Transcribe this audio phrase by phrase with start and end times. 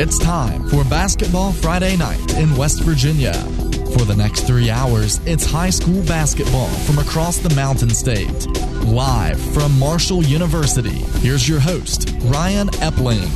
[0.00, 3.32] It's time for Basketball Friday Night in West Virginia.
[3.32, 8.46] For the next three hours, it's high school basketball from across the Mountain State.
[8.86, 13.26] Live from Marshall University, here's your host, Ryan Epling.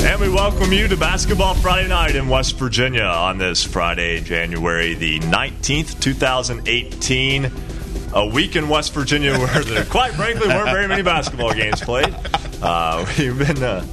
[0.00, 4.92] And we welcome you to Basketball Friday Night in West Virginia on this Friday, January
[4.92, 7.50] the 19th, 2018.
[8.12, 12.14] A week in West Virginia where there, quite frankly, weren't very many basketball games played.
[12.60, 13.86] Uh, we've been uh,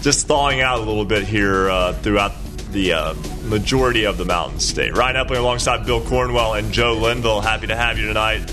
[0.00, 2.32] just thawing out a little bit here uh, throughout
[2.72, 4.96] the uh, majority of the Mountain State.
[4.96, 7.40] Ryan Epling alongside Bill Cornwell and Joe Linville.
[7.40, 8.50] Happy to have you tonight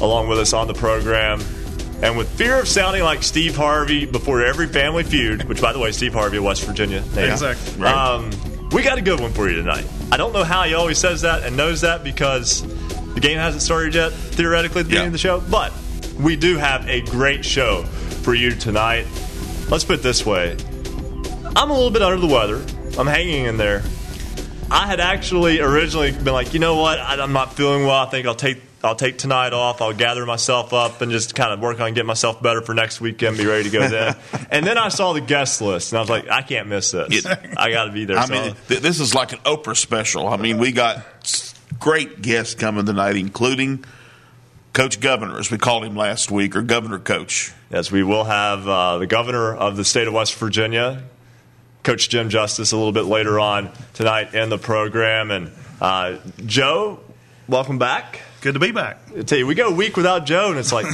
[0.00, 1.40] along with us on the program.
[2.02, 5.78] And with fear of sounding like Steve Harvey before every family feud, which, by the
[5.78, 7.00] way, Steve Harvey of West Virginia.
[7.14, 7.30] name.
[7.30, 7.80] Exactly.
[7.80, 7.94] Right.
[7.94, 8.30] Um,
[8.72, 9.86] we got a good one for you tonight.
[10.10, 12.62] I don't know how he always says that and knows that because
[13.14, 15.06] the game hasn't started yet, theoretically, at the beginning Yeah.
[15.06, 15.40] of the show.
[15.48, 15.72] But
[16.18, 17.84] we do have a great show
[18.22, 19.06] for you tonight.
[19.70, 20.56] Let's put it this way
[21.56, 22.64] I'm a little bit under the weather.
[22.98, 23.82] I'm hanging in there.
[24.70, 26.98] I had actually originally been like, you know what?
[26.98, 27.96] I, I'm not feeling well.
[28.04, 29.80] I think I'll take I'll take tonight off.
[29.80, 33.00] I'll gather myself up and just kind of work on getting myself better for next
[33.00, 33.38] weekend.
[33.38, 34.14] Be ready to go then.
[34.50, 37.24] and then I saw the guest list, and I was like, I can't miss this.
[37.24, 38.18] I got to be there.
[38.18, 40.28] I So mean, th- this is like an Oprah special.
[40.28, 41.02] I mean, we got
[41.80, 43.84] great guests coming tonight, including
[44.74, 47.52] Coach Governor, as we called him last week, or Governor Coach.
[47.70, 51.04] yes, we will have uh, the governor of the state of West Virginia,
[51.84, 55.30] Coach Jim Justice, a little bit later on tonight in the program.
[55.30, 56.98] And uh, Joe,
[57.46, 58.20] welcome back.
[58.40, 58.98] Good to be back.
[59.16, 60.86] I tell you, we go a week without Joe, and it's like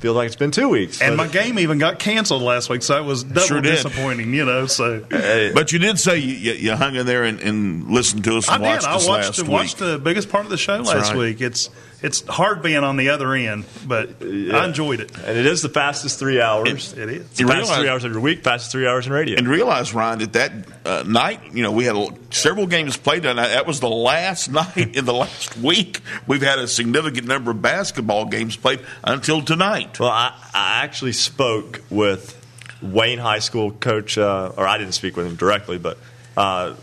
[0.00, 1.00] feels like it's been two weeks.
[1.00, 4.44] And my game even got canceled last week, so it was double Sure disappointing, you
[4.44, 4.66] know.
[4.66, 7.88] So Hey, Uh, Uh, you did say you, you, you hung in there and, and
[7.88, 8.90] listened to us and I watched did.
[8.90, 9.48] us I last watched, week.
[9.50, 11.16] watched the biggest part of the show last right.
[11.16, 11.40] week.
[11.40, 11.70] It's
[12.02, 15.16] it's hard being on the other end, but I enjoyed it.
[15.18, 16.92] And it is the fastest three hours.
[16.92, 17.20] It- it is.
[17.22, 19.38] It's the You fastest realize- three hours of your week, fastest three hours in radio.
[19.38, 20.52] And realize, Ryan, that that
[20.84, 23.48] uh, night, you know, we had a, several games played that night.
[23.48, 26.00] That was the last night in the last week.
[26.26, 30.00] We've had a significant number of basketball games played until tonight.
[30.00, 32.38] Well, I, I actually spoke with
[32.82, 35.98] Wayne High School coach, uh, or I didn't speak with him directly, but
[36.36, 36.74] uh,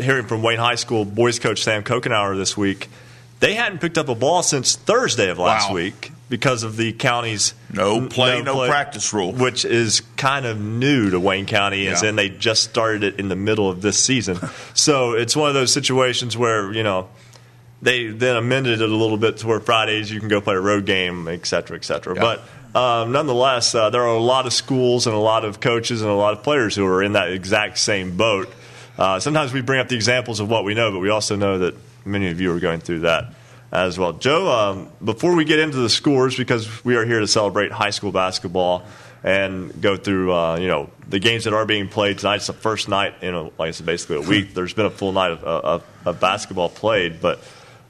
[0.00, 2.88] hearing from Wayne High School boys coach Sam Kokenauer this week,
[3.44, 5.74] they hadn't picked up a ball since Thursday of last Wow.
[5.76, 9.32] week because of the county's No play, no practice rule.
[9.32, 12.08] which is kind of new to Wayne County, as Yeah.
[12.10, 14.38] in they just started it in the middle of this season.
[14.74, 17.08] so it's one of those situations where you know
[17.82, 20.60] they then amended it a little bit to where Fridays you can go play a
[20.60, 22.14] road game, et cetera, et cetera.
[22.16, 22.22] Yeah.
[22.72, 26.00] But um, nonetheless, uh, there are a lot of schools and a lot of coaches
[26.00, 28.52] and a lot of players who are in that exact same boat.
[28.98, 31.58] Uh, sometimes we bring up the examples of what we know, but we also know
[31.58, 33.34] that many of you are going through that
[33.72, 34.12] as well.
[34.12, 37.90] Joe, um, before we get into the scores, because we are here to celebrate high
[37.90, 38.84] school basketball
[39.22, 42.36] and go through, uh, you know, the games that are being played tonight.
[42.36, 44.54] It's the first night in, a, like I said, basically a week.
[44.54, 47.42] There's been a full night of, of, of basketball played, but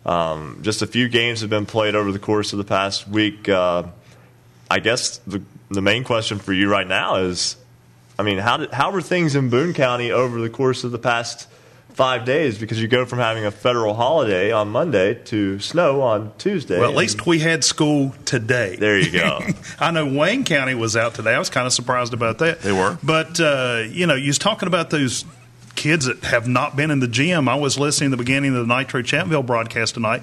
[0.06, 3.48] um, just a few games have been played over the course of the past week.
[3.48, 3.84] Uh,
[4.70, 7.56] I guess the the main question for you right now is,
[8.18, 10.98] I mean, how did, how were things in Boone County over the course of the
[10.98, 11.48] past
[11.94, 12.58] five days?
[12.58, 16.78] Because you go from having a federal holiday on Monday to snow on Tuesday.
[16.78, 18.76] Well, at least we had school today.
[18.76, 19.40] there you go.
[19.80, 21.34] I know Wayne County was out today.
[21.34, 22.60] I was kind of surprised about that.
[22.60, 22.98] They were.
[23.02, 25.24] But, uh, you know, you was talking about those
[25.74, 27.48] kids that have not been in the gym.
[27.48, 30.22] I was listening to the beginning of the Nitro Chapmanville broadcast tonight.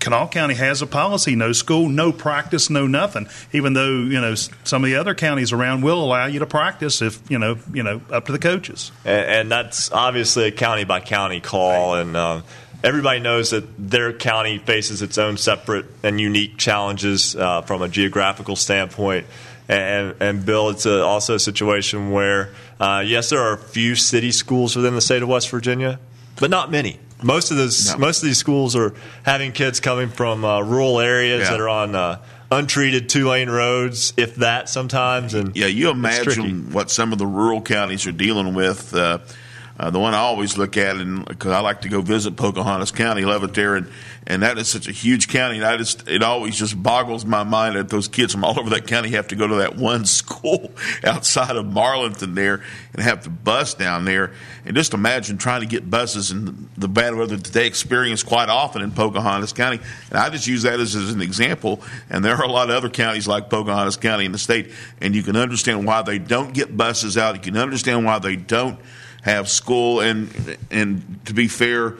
[0.00, 3.28] Kanawha County has a policy: no school, no practice, no nothing.
[3.52, 7.02] Even though you know some of the other counties around will allow you to practice
[7.02, 8.90] if you know you know up to the coaches.
[9.04, 12.42] and, and that's obviously a county by county call, and um,
[12.82, 17.88] everybody knows that their county faces its own separate and unique challenges uh, from a
[17.88, 19.26] geographical standpoint.
[19.68, 23.94] And, and Bill, it's a, also a situation where, uh, yes, there are a few
[23.94, 26.00] city schools within the state of West Virginia,
[26.40, 26.98] but not many.
[27.22, 27.98] Most of those, No.
[27.98, 31.50] most of these schools are having kids coming from uh, rural areas Yeah.
[31.50, 32.18] that are on uh,
[32.50, 35.34] untreated two lane roads, if that sometimes.
[35.34, 38.94] And Yeah, you imagine what some of the rural counties are dealing with.
[38.94, 39.18] Uh,
[39.78, 42.90] uh, the one I always look at, and because I like to go visit Pocahontas
[42.92, 43.86] County, love it there, and
[44.30, 45.56] and that is such a huge county.
[45.56, 48.70] And I just it always just boggles my mind that those kids from all over
[48.70, 50.70] that county have to go to that one school
[51.04, 52.62] outside of Marlinton there
[52.92, 54.32] and have to bus down there.
[54.64, 58.48] And just imagine trying to get buses in the bad weather that they experience quite
[58.48, 59.80] often in Pocahontas County.
[60.10, 61.82] And I just use that as, as an example.
[62.08, 65.12] And there are a lot of other counties like Pocahontas County in the state, and
[65.12, 67.34] you can understand why they don't get buses out.
[67.34, 68.78] You can understand why they don't
[69.22, 69.98] have school.
[69.98, 71.96] And and to be fair,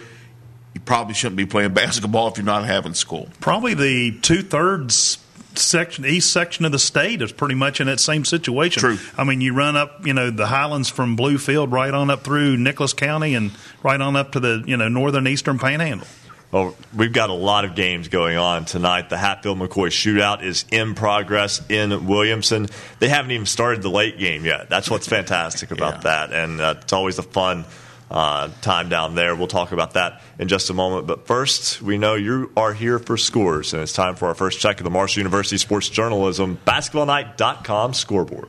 [0.81, 3.29] you probably shouldn't be playing basketball if you're not having school.
[3.41, 5.19] Probably the two thirds
[5.57, 8.81] section, east section of the state is pretty much in that same situation.
[8.81, 8.99] True.
[9.19, 12.57] I mean, you run up, you know, the highlands from Bluefield right on up through
[12.57, 13.51] Nicholas County and
[13.83, 16.07] right on up to the, you know, northern eastern panhandle.
[16.53, 19.09] Well, we've got a lot of games going on tonight.
[19.09, 22.67] The Hatfield McCoy shootout is in progress in Williamson.
[22.99, 24.69] They haven't even started the late game yet.
[24.69, 26.01] That's what's fantastic about Yeah.
[26.27, 27.67] that, and uh, it's always a fun
[28.11, 29.37] uh, time down there.
[29.37, 31.07] We'll talk about that in just a moment.
[31.07, 34.61] But first, we know you are here for scores, and it's time for our first
[34.61, 38.49] check of the Marshall University Sports Journalism BasketballNight.com scoreboard.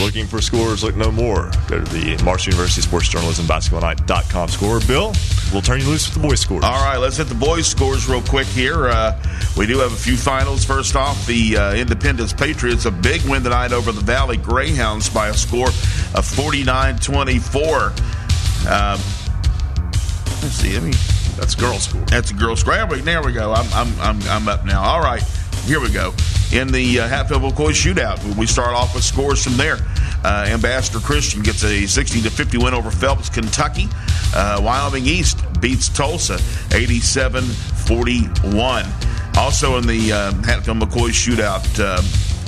[0.00, 1.50] Looking for scores, look no more.
[1.66, 4.80] Go to the Marshall University Sports Journalism BasketballNight.com score.
[4.80, 5.12] Bill,
[5.52, 6.64] we'll turn you loose with the boys' scores.
[6.64, 8.88] All right, let's hit the boys' scores real quick here.
[8.88, 9.20] Uh,
[9.56, 10.64] we do have a few finals.
[10.64, 15.28] First off, the uh, Independence Patriots, a big win tonight over the Valley Greyhounds by
[15.28, 15.68] a score
[16.14, 17.74] of 49 24.
[17.76, 17.92] Um,
[20.40, 20.94] let's see, I mean,
[21.36, 22.00] That's girls' score.
[22.02, 22.74] That's a girls' score.
[22.74, 23.52] There we, there we go.
[23.52, 24.82] I'm, I'm, I'm, I'm up now.
[24.82, 25.22] All right,
[25.64, 26.14] here we go.
[26.52, 29.76] In the uh, Hatfield McCoy shootout, we start off with scores from there.
[30.24, 33.86] Uh, Ambassador Christian gets a 60 to 50 win over Phelps, Kentucky.
[34.34, 36.40] Uh, Wyoming East beats Tolsia
[36.74, 38.86] 87 41.
[39.36, 42.00] Also in the uh, Hatfield McCoy shootout, uh,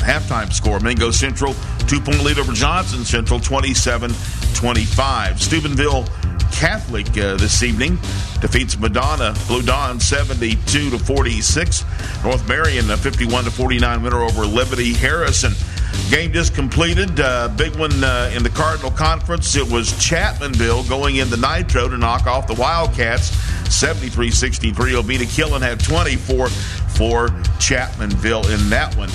[0.03, 1.55] halftime score Mingo Central,
[1.87, 4.13] two point lead over Johnson Central 27
[4.55, 5.43] 25.
[5.43, 6.07] Steubenville
[6.53, 7.97] Catholic uh, this evening
[8.41, 11.85] defeats Madonna Blue Dawn 72 to 46.
[12.25, 15.53] North Marion 51 to 49 winner over Liberty Harrison.
[16.11, 17.21] Game just completed.
[17.21, 19.57] Uh, big one uh, in the Cardinal Conference.
[19.57, 23.29] It was Chapmanville going in the Nitro to knock off the Wildcats
[23.75, 24.93] 73 63.
[24.93, 27.29] Obina Killen had 24 for
[27.59, 29.11] Chapmanville in that one.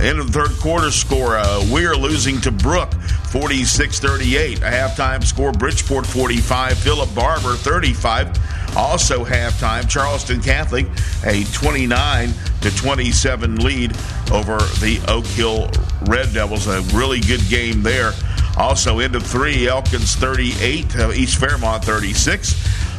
[0.00, 2.94] End of the third quarter score, uh, are losing to Brooke
[3.32, 4.58] 46 38.
[4.58, 8.76] A halftime score, Bridgeport 45, Philip Barbour 35.
[8.76, 10.86] Also halftime, Charleston Catholic
[11.24, 13.96] a 29 to 27 lead
[14.30, 15.70] over the Oak Hill
[16.06, 16.66] Red Devils.
[16.68, 18.12] A really good game there.
[18.56, 22.54] Also, end of three, Elkins 38, uh, East Fairmont 36.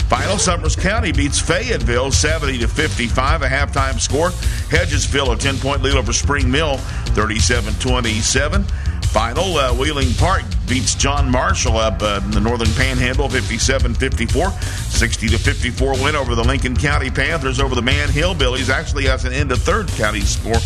[0.09, 4.29] Final Summers County beats Fayetteville 70 to 55, a halftime score.
[4.69, 6.77] Hedgesville a 10 point lead over Spring Mill
[7.13, 8.63] 37 27.
[9.09, 14.49] Final uh, Wheeling Park beats John Marshall up uh, in the Northern Panhandle 57 54.
[14.51, 18.69] 60 to 54 win over the Lincoln County Panthers over the Man Hillbillies.
[18.69, 20.57] Actually, has an end of third county score.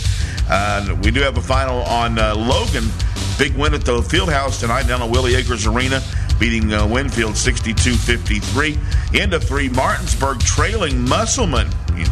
[0.49, 2.89] Uh, we do have a final on uh, Logan.
[3.37, 6.01] Big win at the Fieldhouse tonight down at Willie Akers Arena
[6.33, 9.21] beating uh, Winfield 62-53.
[9.21, 11.69] Into three, Martinsburg trailing Musselman.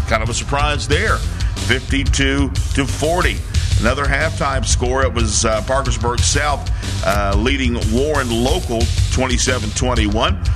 [0.07, 3.37] Kind of a surprise there, 52 to 40.
[3.81, 5.03] Another halftime score.
[5.03, 6.69] It was uh, Parkersburg South
[7.03, 10.05] uh, leading Warren Local 27-21.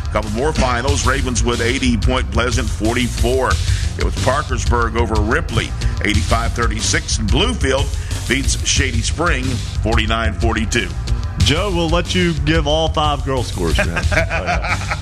[0.09, 1.07] A couple more finals.
[1.07, 3.49] Ravenswood 80, Point Pleasant 44.
[3.97, 5.67] It was Parkersburg over Ripley
[6.03, 7.19] 85-36.
[7.19, 11.04] And Bluefield beats Shady Spring 49-42.
[11.39, 13.77] Joe, we'll let you give all five girls' scores.
[13.77, 14.03] man.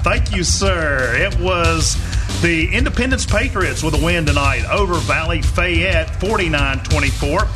[0.03, 1.15] Thank you, sir.
[1.15, 1.95] It was
[2.41, 7.47] the Independence Patriots with a win tonight over Valley Fayette 49 24.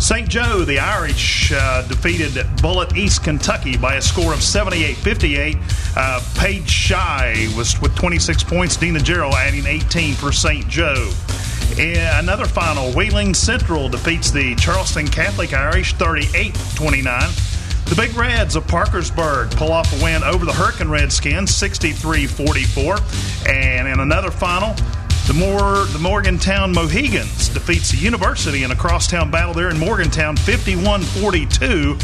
[0.00, 0.28] St.
[0.28, 5.56] Joe, the Irish, uh, defeated Bullitt East Kentucky by a score of 78 58.
[5.94, 8.76] Uh, Paige Shy was with 26 points.
[8.76, 10.66] Dina Gerald adding 18 for St.
[10.66, 11.12] Joe.
[11.78, 17.20] In another final, Wheeling Central defeats the Charleston Catholic Irish 38 29.
[17.92, 22.96] The Big Reds of Parkersburg pull off a win over the Hurricane Redskins 63 44.
[23.46, 24.72] And in another final,
[25.26, 25.34] the,
[25.92, 31.98] the Morgantown Mohigans defeats the University in a crosstown battle there in Morgantown 51 42.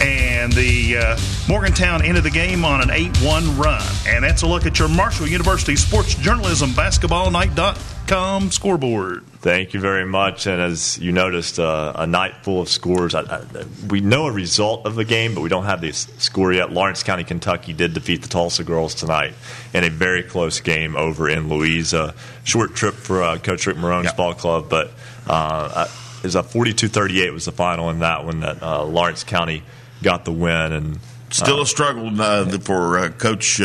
[0.00, 3.86] And the uh, Morgantown ended the game on an 8 1 run.
[4.08, 9.26] And that's a look at your Marshall University Sports Journalism Basketball Night.com scoreboard.
[9.44, 10.46] Thank you very much.
[10.46, 13.14] And as you noticed, uh, a night full of scores.
[13.14, 13.44] I, I,
[13.90, 16.72] we know a result of the game, but we don't have the score yet.
[16.72, 19.34] Lawrence County, Kentucky did defeat the Tolsia girls tonight
[19.74, 22.14] in a very close game over in Louisa.
[22.44, 24.16] Short trip for uh, Coach Rick Marone's Yep.
[24.16, 24.92] ball club, but
[25.26, 25.88] uh,
[26.20, 29.62] it was a 42-38 was the final in that one that uh, Lawrence County
[30.02, 30.72] got the win.
[30.72, 33.60] And Still a struggle uh, for uh, Coach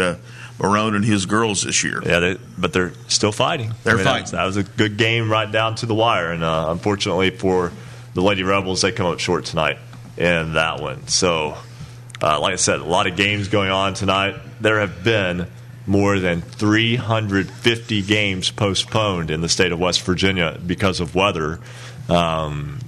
[0.60, 2.02] Barone and his girls this year.
[2.06, 3.74] Yeah, they, but they're still fighting.
[3.84, 4.22] They're that fighting.
[4.24, 7.72] was- That was a good game right down to the wire, and uh, unfortunately for
[8.14, 9.78] the Lady Rebels, they come up short tonight
[10.18, 11.08] in that one.
[11.08, 11.58] So,
[12.22, 14.36] uh, like I said, a lot of games going on tonight.
[14.62, 15.48] There have been
[15.88, 21.60] more than 350 games postponed in the state of West Virginia because of weather.
[22.10, 22.80] Um,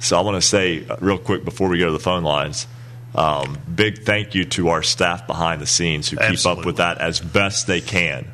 [0.00, 2.66] so I want to say real quick before we go to the phone lines,
[3.14, 6.98] um, big thank you to our staff behind the scenes who keep up with that
[6.98, 8.26] as best they can.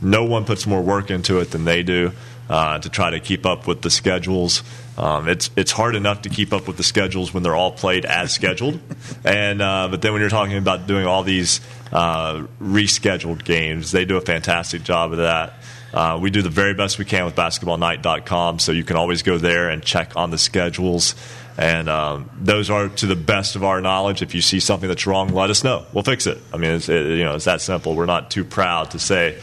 [0.00, 2.12] No one puts more work into it than they do.
[2.48, 4.62] uh, to try to keep up with the schedules.
[4.96, 8.04] Um, it's it's hard enough to keep up with the schedules when they're all played
[8.04, 8.80] as scheduled,
[9.24, 11.60] and uh, but then when you're talking about doing all these
[11.92, 15.54] uh, rescheduled games, they do a fantastic job of that.
[15.94, 19.38] Uh, we do the very best we can with basketballnight.com, so you can always go
[19.38, 21.14] there and check on the schedules.
[21.56, 24.20] And um, those are to the best of our knowledge.
[24.20, 25.86] If you see something that's wrong, let us know.
[25.92, 26.38] We'll fix it.
[26.52, 27.94] I mean, it's, it, you know, it's that simple.
[27.94, 29.40] We're not too proud to say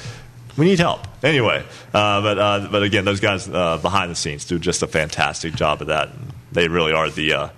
[0.57, 1.07] we need help.
[1.23, 4.87] Anyway, uh, but uh, but again, those guys uh, behind the scenes do just a
[4.87, 6.09] fantastic job of that.
[6.51, 7.49] They really are the uh,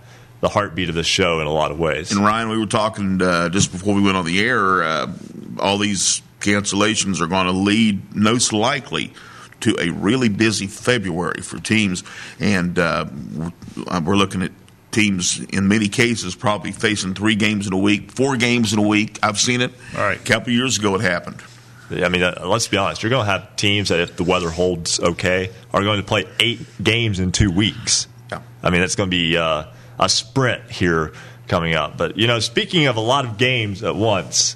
[0.41, 2.11] the heartbeat of the show in a lot of ways.
[2.11, 4.83] And Ryan, we were talking uh, just before we went on the air.
[4.83, 5.11] Uh,
[5.57, 9.13] all these cancellations are going to lead, most likely,
[9.61, 12.03] to a really busy February for teams,
[12.39, 14.51] and we're looking at
[14.91, 18.87] teams in many cases probably facing three games in a week, four games in a
[18.87, 19.19] week.
[19.23, 19.71] I've seen it.
[19.97, 20.19] All right.
[20.19, 21.41] A couple years ago, it happened.
[21.91, 23.03] I mean, uh, let's be honest.
[23.03, 26.25] You're going to have teams that, if the weather holds okay, are going to play
[26.39, 28.07] eight games in two weeks.
[28.31, 28.41] Yeah.
[28.61, 29.65] I mean, it's going to be uh,
[29.99, 31.13] a sprint here
[31.47, 31.97] coming up.
[31.97, 34.55] But you know, speaking of a lot of games at once,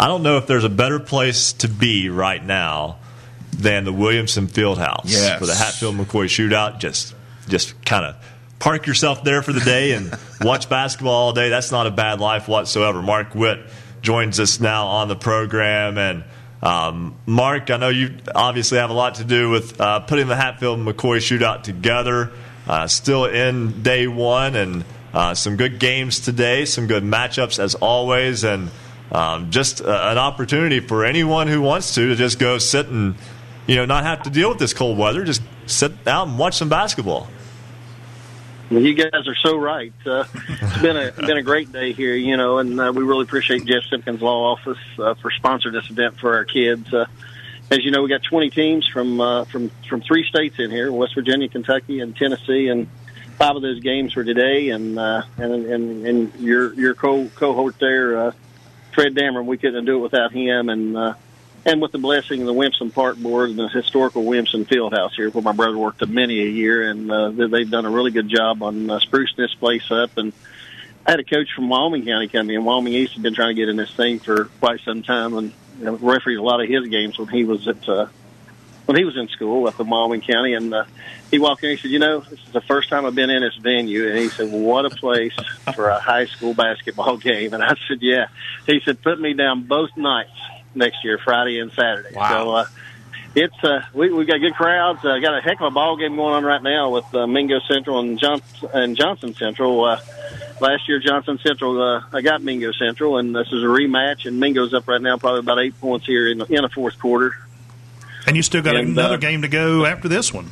[0.00, 2.96] I don't know if there's a better place to be right now
[3.52, 5.38] than the Williamson Fieldhouse yes.
[5.38, 6.78] for the Hatfield McCoy Shootout.
[6.78, 7.14] Just,
[7.48, 8.16] just kind of
[8.58, 11.50] park yourself there for the day and watch basketball all day.
[11.50, 13.02] That's not a bad life whatsoever.
[13.02, 13.60] Mark Witt
[14.00, 16.24] joins us now on the program and.
[16.62, 20.36] Um, Mark, I know you obviously have a lot to do with uh, putting the
[20.36, 22.32] Hatfield McCoy shootout together.
[22.68, 27.74] Uh, still in day one, and uh, some good games today, some good matchups as
[27.76, 28.70] always, and
[29.12, 33.14] um, just uh, an opportunity for anyone who wants to to just go sit and
[33.66, 35.24] you know not have to deal with this cold weather.
[35.24, 37.28] Just sit out and watch some basketball.
[38.70, 39.92] Well, you guys are so right.
[40.06, 43.24] Uh, it's been a been a great day here, you know, and uh, we really
[43.24, 46.92] appreciate Jeff Simpkins Law Office uh, for sponsoring this event for our kids.
[46.94, 47.06] Uh,
[47.70, 50.92] as you know, we got 20 teams from uh, from from three states in here:
[50.92, 52.88] West Virginia, Kentucky, and Tennessee, and
[53.38, 54.68] five of those games were today.
[54.68, 58.32] And uh, and and and your your co cohort there, uh,
[58.92, 60.96] Fred Dameron, we couldn't do it without him, and.
[60.96, 61.14] Uh,
[61.66, 65.30] and with the blessing of the Williamson Park Board and the historical Williamson Fieldhouse here,
[65.30, 68.62] where my brother worked many a year, and uh, they've done a really good job
[68.62, 70.16] on uh, sprucing this place up.
[70.16, 70.32] And
[71.06, 72.64] I had a coach from Wyoming County come in.
[72.64, 75.52] Wyoming East had been trying to get in this thing for quite some time, and
[75.78, 78.06] you know, refereed a lot of his games when he was at uh,
[78.86, 80.54] when he was in school up in Wyoming County.
[80.54, 80.84] And uh,
[81.30, 83.42] he walked in, he said, "You know, this is the first time I've been in
[83.42, 85.34] this venue." And he said, well, "What a place
[85.74, 88.26] for a high school basketball game!" And I said, "Yeah."
[88.66, 90.30] He said, "Put me down both nights."
[90.74, 92.14] next year, Friday and Saturday.
[92.14, 92.28] Wow.
[92.28, 92.64] So uh,
[93.34, 95.04] it's uh, we we got good crowds.
[95.04, 97.60] Uh, got a heck of a ball game going on right now with uh, Mingo
[97.60, 99.84] Central and Johnson and Johnson Central.
[99.84, 100.00] Uh,
[100.60, 104.26] last year, Johnson Central uh, I got Mingo Central, and this is a rematch.
[104.26, 106.98] And Mingo's up right now, probably about eight points here in the, in the fourth
[106.98, 107.34] quarter.
[108.26, 110.50] And you still got And, another uh, game to go after this one.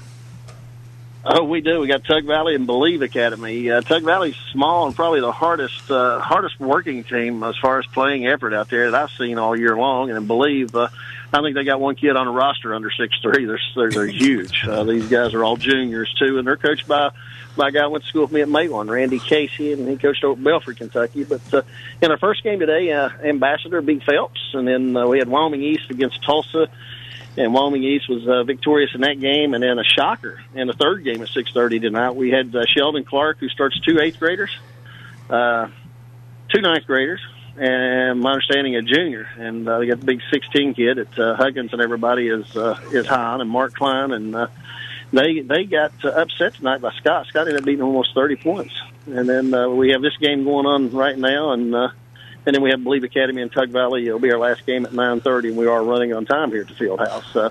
[1.31, 1.81] Oh, we do.
[1.81, 3.71] We got Tug Valley and Believe Academy.
[3.71, 7.85] Uh, Tug Valley's small and probably the hardest uh, hardest working team as far as
[7.85, 10.11] playing effort out there that I've seen all year long.
[10.11, 10.89] And Believe, uh,
[11.31, 13.45] I think they got one kid on the roster under six three.
[13.45, 14.67] They're they're, they're huge.
[14.67, 17.11] Uh, these guys are all juniors too, and they're coached by
[17.59, 20.39] my guy went to school with me at Matewan, Randy Casey, and he coached over
[20.39, 21.25] at Belfry, Kentucky.
[21.25, 21.63] But uh,
[22.01, 25.63] in our first game today, uh, Ambassador beat Phelps, and then uh, we had Wyoming
[25.63, 26.69] East against Tolsia
[27.39, 29.55] and Wyoming East was uh, victorious in that game.
[29.55, 32.11] And then a shocker in the third game at 6:30 tonight.
[32.11, 34.51] We had uh, Sheldon Clark, who starts two eighth graders,
[35.31, 35.69] uh,
[36.53, 37.21] two ninth graders,
[37.57, 39.29] and my understanding a junior.
[39.39, 42.81] And uh, we got the big 16 kid at uh, Huggins, and everybody is uh,
[42.93, 44.49] is high on, and Mark Klein, and uh,
[45.13, 47.27] they they got uh, upset tonight by Scott.
[47.29, 48.75] Scott ended up beating almost 30 points.
[49.07, 51.75] And then uh, we have this game going on right now, and.
[51.75, 51.89] Uh,
[52.49, 54.07] and then we have Believe Academy in Tug Valley.
[54.07, 56.69] It'll be our last game at 9:30, and we are running on time here at
[56.69, 57.37] the field house.
[57.37, 57.51] Uh,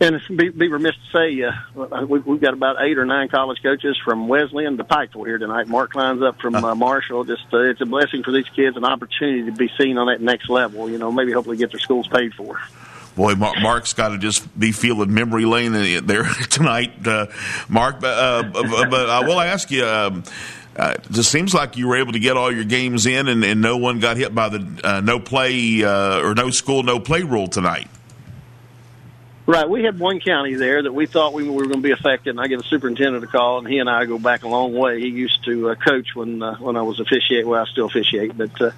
[0.00, 3.62] and be, be remiss to say, uh, we, we've got about eight or nine college
[3.62, 5.68] coaches from Wesleyan to Pikeville here tonight.
[5.68, 7.24] Mark Klein's up from uh, Marshall.
[7.24, 10.22] Just uh, it's a blessing for these kids, an opportunity to be seen on that
[10.22, 10.88] next level.
[10.88, 12.58] You know, maybe hopefully get their schools paid for.
[13.16, 15.72] Boy, Mark, Mark's got to just be feeling memory lane
[16.06, 17.26] there tonight, uh,
[17.68, 18.00] Mark.
[18.00, 19.84] But, uh, but, but I will ask you.
[19.84, 20.24] Um,
[20.76, 23.44] uh, it just seems like you were able to get all your games in, and,
[23.44, 26.98] and no one got hit by the uh, no play uh, or no school, no
[26.98, 27.88] play rule tonight.
[29.46, 32.30] Right, we had one county there that we thought we were going to be affected,
[32.30, 34.72] and I gave the superintendent a call, and he and I go back a long
[34.72, 35.00] way.
[35.00, 37.46] He used to uh, coach when uh, when I was officiate.
[37.46, 38.70] Well, I still officiate, but uh,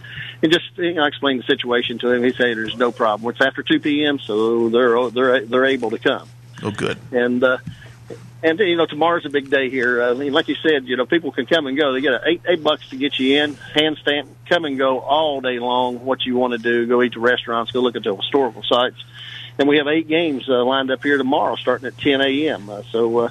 [0.42, 2.24] and just you know, I explained the situation to him.
[2.24, 3.30] He said, "There's no problem.
[3.30, 6.28] It's after 2 p.m., so they're they're they're able to come."
[6.64, 6.98] Oh, good.
[7.12, 7.58] And uh,
[8.42, 10.02] and you know tomorrow's a big day here.
[10.02, 11.92] Uh, I mean, like you said, you know people can come and go.
[11.92, 15.40] They get eight eight bucks to get you in, hand stamp, come and go all
[15.40, 16.04] day long.
[16.04, 19.02] What you want to do, go eat to restaurants, go look at the historical sites,
[19.58, 22.68] and we have eight games uh, lined up here tomorrow, starting at 10 a.m.
[22.68, 23.18] Uh, so.
[23.18, 23.28] Uh,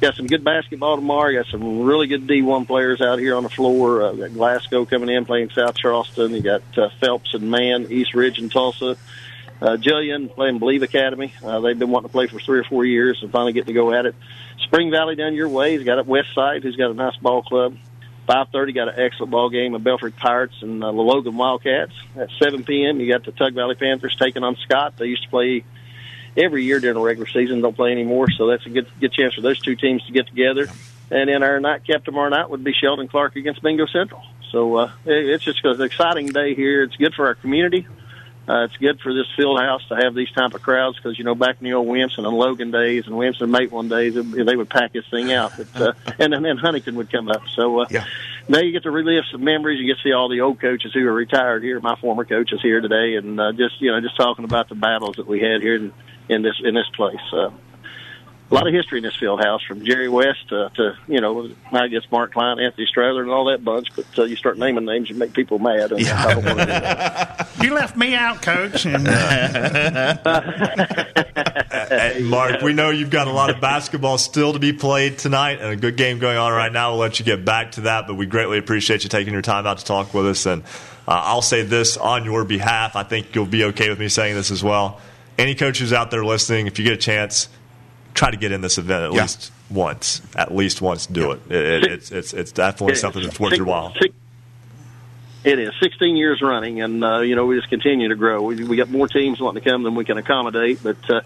[0.00, 1.30] got some good basketball tomorrow.
[1.30, 4.02] You got some really good D1 players out here on the floor.
[4.02, 6.34] Uh, got Glasgow coming in playing South Charleston.
[6.34, 8.96] You got uh, Phelps and Mann, East Ridge and Tolsia.
[9.60, 11.32] Uh, Jillian playing Believe Academy.
[11.42, 13.72] Uh, they've been wanting to play for three or four years and finally getting to
[13.72, 14.14] go at it.
[14.64, 15.76] Spring Valley down your way.
[15.76, 17.76] He's got a West Side who's got a nice ball club.
[18.28, 21.92] 5.30 got an excellent ball game of Belfry Pirates and uh, the Logan Wildcats.
[22.16, 23.00] At 7 p.m.
[23.00, 24.96] you got the Tug Valley Panthers taking on Scott.
[24.96, 25.64] They used to play
[26.36, 27.60] every year during the regular season.
[27.60, 30.26] Don't play anymore, so that's a good good chance for those two teams to get
[30.26, 30.68] together.
[31.10, 34.22] And then our nightcap tomorrow night would be Sheldon Clark against Mingo Central.
[34.50, 36.82] So uh, it's just an exciting day here.
[36.82, 37.86] It's good for our community.
[38.48, 41.24] Uh, it's good for this field house to have these type of crowds because you
[41.24, 44.70] know back in the old Williamson and Logan days and Williamson Matewan days they would
[44.70, 47.42] pack this thing out, but uh, and then Huntington would come up.
[47.54, 48.04] So uh, yeah.
[48.48, 49.80] now you get to relive some memories.
[49.80, 51.80] You get to see all the old coaches who are retired here.
[51.80, 55.16] My former coaches here today, and uh, just you know just talking about the battles
[55.16, 55.92] that we had here in,
[56.28, 57.16] in this in this place.
[57.32, 57.50] Uh,
[58.48, 61.50] a lot of history in this field house, from Jerry West uh, to you know,
[61.72, 63.88] I guess Mark Klein, Anthony Strather, and all that bunch.
[63.96, 65.90] But uh, you start naming names, you make people mad.
[65.90, 66.24] And yeah.
[66.24, 67.48] I don't want to do that.
[67.60, 68.86] you left me out, Coach.
[68.86, 70.18] And, uh...
[72.22, 75.72] Mark, we know you've got a lot of basketball still to be played tonight, and
[75.72, 76.92] a good game going on right now.
[76.92, 79.66] We'll let you get back to that, but we greatly appreciate you taking your time
[79.66, 80.46] out to talk with us.
[80.46, 80.62] And
[81.08, 82.94] uh, I'll say this on your behalf.
[82.94, 85.00] I think you'll be okay with me saying this as well.
[85.36, 87.48] Any coaches out there listening, if you get a chance
[88.16, 89.22] try to get in this event at yeah.
[89.22, 90.22] least once.
[90.34, 91.40] At least once, do it.
[91.48, 93.92] it, it it's, it's it's definitely it something that's worth six, your while.
[94.00, 94.14] Six,
[95.44, 98.42] it is 16 years running, and uh, you know we just continue to grow.
[98.42, 101.20] We we got more teams wanting to come than we can accommodate, but uh,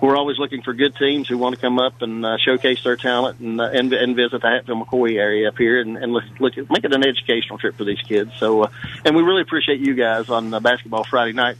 [0.00, 2.96] we're always looking for good teams who want to come up and uh, showcase their
[2.96, 6.24] talent and uh, and, and visit the Hatfield McCoy area up here and, and look,
[6.38, 8.30] look at, make it an educational trip for these kids.
[8.38, 8.70] So, uh,
[9.04, 11.56] and we really appreciate you guys on uh, Basketball Friday night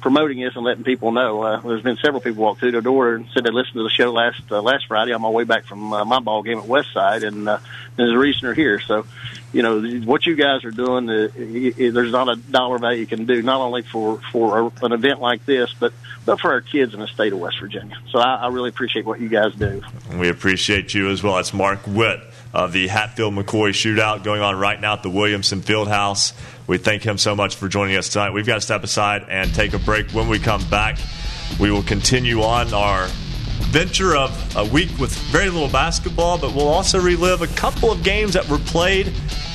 [0.00, 1.42] promoting this and letting people know.
[1.42, 3.90] Uh, there's been several people walk through the door and said they listened to the
[3.90, 6.64] show last uh, last Friday on my way back from uh, my ball game at
[6.64, 7.58] Westside, and uh,
[7.96, 8.80] there's a reason they're here.
[8.80, 9.06] So,
[9.52, 13.26] you know, what you guys are doing, uh, there's not a dollar value you can
[13.26, 15.92] do, not only for for an event like this, but
[16.24, 17.96] but for our kids in the state of West Virginia.
[18.10, 19.82] So I, I really appreciate what you guys do.
[20.14, 21.38] We appreciate you as well.
[21.38, 22.20] It's Mark Witt
[22.52, 26.32] of the Hatfield McCoy shootout going on right now at the Williamson Fieldhouse.
[26.70, 28.30] We thank him so much for joining us tonight.
[28.30, 30.12] We've got to step aside and take a break.
[30.12, 31.00] When we come back,
[31.58, 33.08] we will continue on our
[33.72, 38.04] venture of a week with very little basketball, but we'll also relive a couple of
[38.04, 39.08] games that were played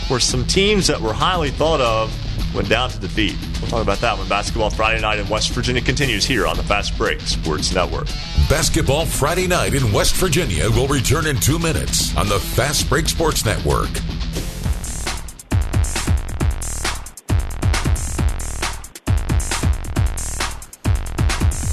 [0.10, 2.14] where some teams that were highly thought of
[2.54, 3.38] went down to defeat.
[3.62, 6.64] We'll talk about that when Basketball Friday Night in West Virginia continues here on the
[6.64, 8.08] Fast Break Sports Network.
[8.50, 13.08] Basketball Friday Night in West Virginia will return in two minutes on the Fast Break
[13.08, 13.90] Sports Network.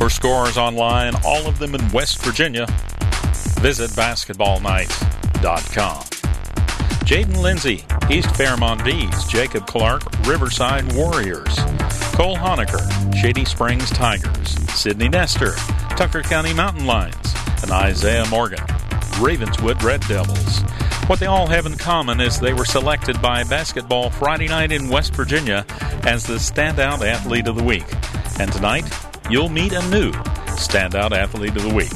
[0.03, 2.67] For scores online, all of them in West Virginia,
[3.61, 6.03] visit basketballnights.com.
[7.07, 11.57] Jaden Lindsay, East Fairmont Bees, Jacob Clark, Riverside Warriors,
[12.17, 12.83] Cole Honaker,
[13.15, 15.53] Shady Springs Tigers, Sidney Nestor,
[15.91, 18.65] Tucker County Mountain Lions, and Isaiah Morgan,
[19.21, 20.63] Ravenswood Red Devils.
[21.07, 24.89] What they all have in common is they were selected by Basketball Friday night in
[24.89, 25.65] West Virginia
[26.03, 27.87] as the Standout Athlete of the Week.
[28.41, 28.93] And tonight,
[29.31, 30.13] you'll meet a new
[30.53, 31.93] Standout Athlete of the Week.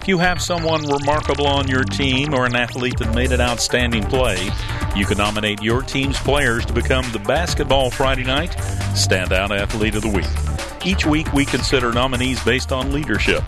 [0.00, 4.04] If you have someone remarkable on your team or an athlete that made an outstanding
[4.04, 4.50] play,
[4.94, 8.50] you can nominate your team's players to become the Basketball Friday Night
[8.94, 10.86] Standout Athlete of the Week.
[10.86, 13.44] Each week, we consider nominees based on leadership,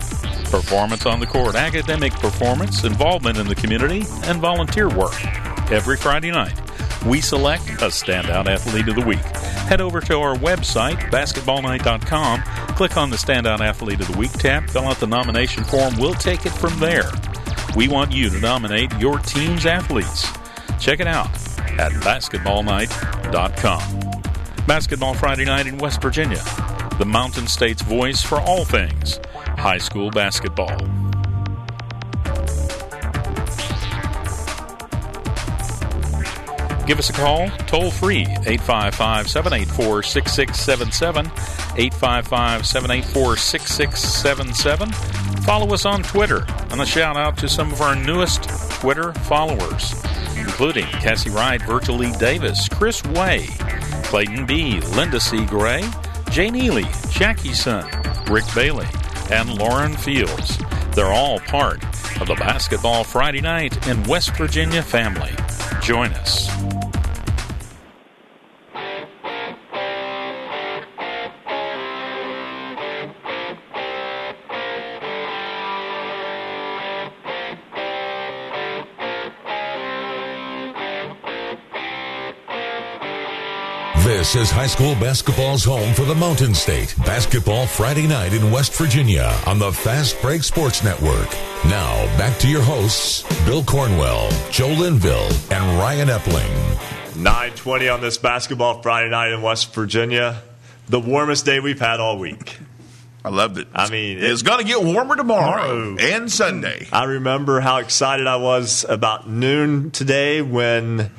[0.51, 5.23] performance on the court, academic performance, involvement in the community, and volunteer work.
[5.71, 6.59] Every Friday night,
[7.05, 9.19] we select a Standout Athlete of the Week.
[9.67, 12.41] Head over to our website, basketballnight.com,
[12.75, 15.95] click on the Standout Athlete of the Week tab, fill out the nomination form.
[15.97, 17.09] We'll take it from there.
[17.75, 20.27] We want you to nominate your team's athletes.
[20.79, 21.31] Check it out
[21.77, 24.65] at basketballnight.com.
[24.65, 26.43] Basketball Friday night in West Virginia,
[26.99, 29.19] the Mountain State's voice for all things
[29.59, 30.98] high school basketball.
[36.89, 41.27] Give us a call toll free 855 784 6677.
[41.77, 44.91] 855 784 6677.
[45.43, 46.47] Follow us on Twitter.
[46.71, 48.49] And a shout out to some of our newest
[48.81, 50.03] Twitter followers,
[50.35, 53.45] including Cassie Wright, Virtually Davis, Chris Way,
[54.05, 55.45] Clayton B., Linda C.
[55.45, 55.87] Gray,
[56.31, 57.87] Jane Ely, Jackie Son,
[58.31, 58.87] Rick Bailey,
[59.29, 60.57] and Lauren Fields.
[60.95, 61.83] They're all part
[62.19, 65.35] of the Basketball Friday Night in West Virginia family.
[65.81, 66.78] Join us.
[84.29, 86.93] This is high school basketball's home for the Mountain State.
[87.03, 91.31] Basketball Friday night in West Virginia on the Fast Break Sports Network.
[91.65, 97.15] Now, back to your hosts, Bill Cornwell, Joe Linville, and Ryan Epling.
[97.15, 100.43] 920 on this basketball Friday night in West Virginia.
[100.89, 102.59] The warmest day we've had all week.
[103.25, 103.67] I loved it.
[103.73, 106.87] I mean, it's going to get warmer tomorrow and Sunday.
[106.93, 111.09] I remember how excited I was about noon today when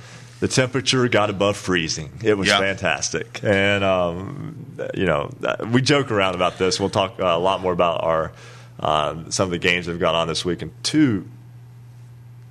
[0.40, 2.10] the temperature got above freezing.
[2.24, 2.58] It was Yeah.
[2.58, 5.30] fantastic, and um, you know
[5.70, 6.80] we joke around about this.
[6.80, 8.32] We'll talk uh, a lot more about our
[8.80, 11.26] um, some of the games that have gone on this week, and two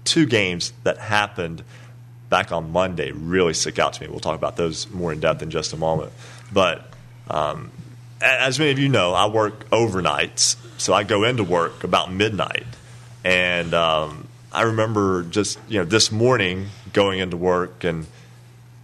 [0.05, 1.63] two games that happened
[2.29, 4.07] back on Monday really stick out to me.
[4.07, 6.11] We'll talk about those more in depth in just a moment,
[6.51, 6.85] but.
[7.29, 7.71] Um,
[8.21, 12.65] as many of you know, I work overnights, so I go into work about midnight.
[13.23, 18.05] And um, I remember just you know this morning going into work and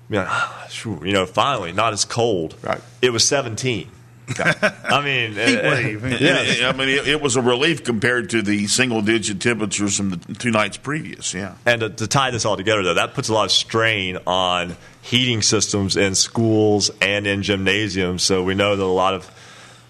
[0.09, 2.55] you know, phew, you know finally not as cold.
[2.61, 2.81] Right.
[3.01, 3.89] It was 17.
[4.37, 6.21] I mean, Heat uh, wave.
[6.21, 6.69] yeah.
[6.69, 10.33] I mean, it, it was a relief compared to the single digit temperatures from the
[10.33, 11.33] two nights previous.
[11.33, 11.55] Yeah.
[11.65, 14.77] And to, to tie this all together, though, that puts a lot of strain on
[15.01, 18.23] heating systems in schools and in gymnasiums.
[18.23, 19.29] So we know that a lot of,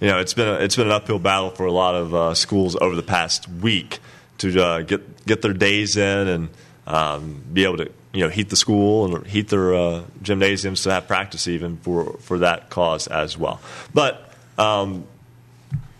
[0.01, 2.33] you know, it's been a, it's been an uphill battle for a lot of uh,
[2.33, 3.99] schools over the past week
[4.39, 6.49] to uh, get get their days in and
[6.87, 10.91] um, be able to you know heat the school and heat their uh, gymnasiums to
[10.91, 13.59] have practice even for for that cause as well.
[13.93, 15.05] But um,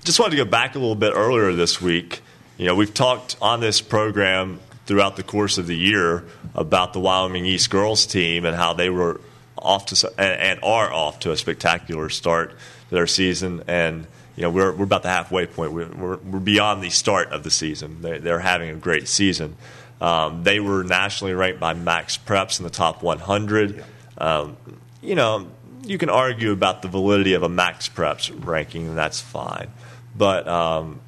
[0.05, 2.21] just wanted to go back a little bit earlier this week.
[2.57, 6.23] You know, we've talked on this program throughout the course of the year
[6.53, 9.19] about the Wyoming East girls team and how they were
[9.57, 13.63] off to and, are off to a spectacular start to their season.
[13.67, 15.73] And you know, we're we're about the halfway point.
[15.73, 18.01] We're we're, we're beyond the start of the season.
[18.01, 19.57] They, they're having a great season.
[20.01, 23.83] Um, they were nationally ranked by Max Preps in the top 100.
[24.17, 24.57] Um,
[25.01, 25.47] you know,
[25.83, 29.69] you can argue about the validity of a Max Preps ranking, and that's fine.
[30.15, 30.99] But um,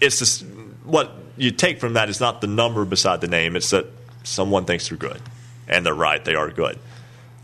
[0.00, 0.44] it's just
[0.84, 3.56] what you take from that is not the number beside the name.
[3.56, 3.86] It's that
[4.22, 5.20] someone thinks they're good,
[5.68, 6.24] and they're right.
[6.24, 6.78] They are good.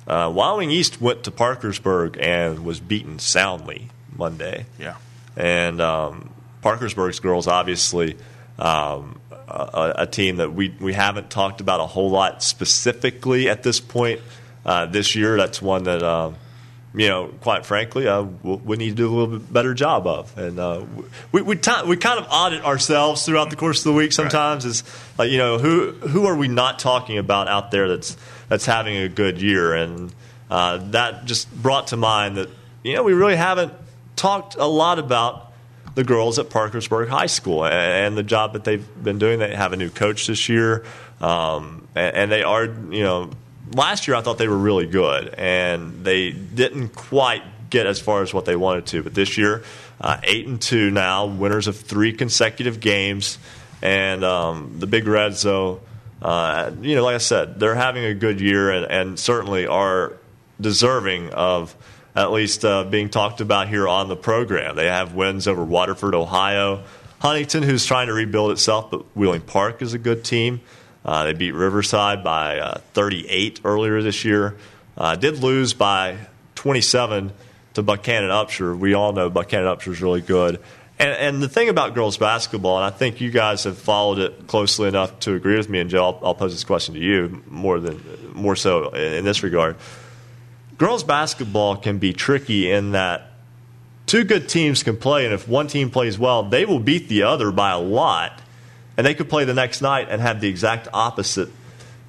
[0.06, 4.66] Uh, Wyoming East went to Parkersburg and was beaten soundly Monday.
[4.78, 4.96] Yeah.
[5.36, 6.30] And um,
[6.62, 8.16] Parkersburg's girls, obviously,
[8.58, 13.62] um, a, a team that we, we haven't talked about a whole lot specifically at
[13.62, 14.20] this point
[14.64, 15.36] uh, this year.
[15.36, 16.36] That's one that, um,
[16.94, 20.06] you know, quite frankly, uh, we we need to do a little bit better job
[20.06, 20.36] of.
[20.38, 20.84] And uh,
[21.32, 24.64] we, we, ti we kind of audit ourselves throughout the course of the week sometimes.
[24.64, 24.84] Is
[25.18, 28.16] like, you know, who, who are we not talking about out there that's,
[28.48, 29.74] that's having a good year?
[29.74, 30.12] And
[30.50, 32.48] uh, that just brought to mind that,
[32.82, 33.72] you know, we really haven't
[34.16, 35.49] talked a lot about
[35.94, 39.38] the girls at Parkersburg High School and the job that they've been doing.
[39.38, 40.84] They have a new coach this year,
[41.20, 43.30] um, and, and they are, you know,
[43.74, 48.22] last year I thought they were really good, and they didn't quite get as far
[48.22, 49.02] as what they wanted to.
[49.02, 49.62] But this year,
[50.00, 53.38] uh, eight and two now, winners of three consecutive games,
[53.82, 55.80] and um, the Big Reds, though,
[56.22, 60.14] uh, you know, like I said, they're having a good year, and, and certainly are
[60.60, 61.74] deserving of
[62.20, 64.76] at least uh, being talked about here on the program.
[64.76, 66.84] They have wins over Waterford, Ohio,
[67.20, 70.60] Huntington, who's trying to rebuild itself, but Wheeling Park is a good team.
[71.04, 74.56] Uh, they beat Riverside by uh, 38 earlier this year.
[74.96, 76.18] Uh, did lose by
[76.56, 77.32] 27
[77.74, 78.78] to Buckhannon Upshur.
[78.78, 80.60] We all know Buckhannon Upshur is really good.
[80.98, 84.46] And, and the thing about girls basketball, and I think you guys have followed it
[84.46, 87.42] closely enough to agree with me, and Joe, I'll, I'll pose this question to you
[87.46, 88.02] more than
[88.34, 89.76] more so in, in this regard
[90.80, 93.32] girls basketball can be tricky in that
[94.06, 97.22] two good teams can play, and if one team plays well, they will beat the
[97.22, 98.40] other by a lot,
[98.96, 101.50] and they could play the next night and have the exact opposite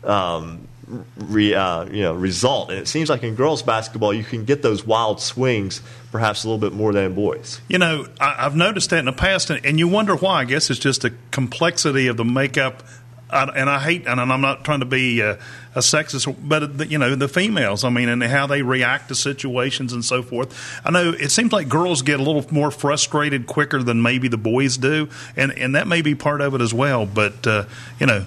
[0.05, 0.69] um,
[1.17, 2.69] re, uh, you know, result.
[2.69, 5.81] And it seems like in girls basketball, you can get those wild swings
[6.13, 7.59] perhaps a little bit more than boys.
[7.67, 10.39] You know, I, I've noticed that in the past, and, and you wonder why.
[10.39, 12.83] I guess it's just the complexity of the makeup.
[13.31, 15.37] I, and I hate, and I'm not trying to be uh,
[15.73, 17.83] a sexist, but the, you know the females.
[17.83, 20.81] I mean, and how they react to situations and so forth.
[20.85, 24.37] I know it seems like girls get a little more frustrated quicker than maybe the
[24.37, 27.05] boys do, and and that may be part of it as well.
[27.05, 27.65] But uh,
[27.99, 28.25] you know,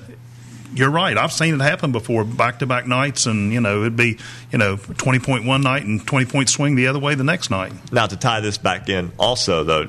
[0.74, 1.16] you're right.
[1.16, 4.18] I've seen it happen before, back to back nights, and you know it'd be
[4.50, 7.50] you know twenty point one night and twenty point swing the other way the next
[7.50, 7.72] night.
[7.92, 9.88] Now, to tie this back in, also though,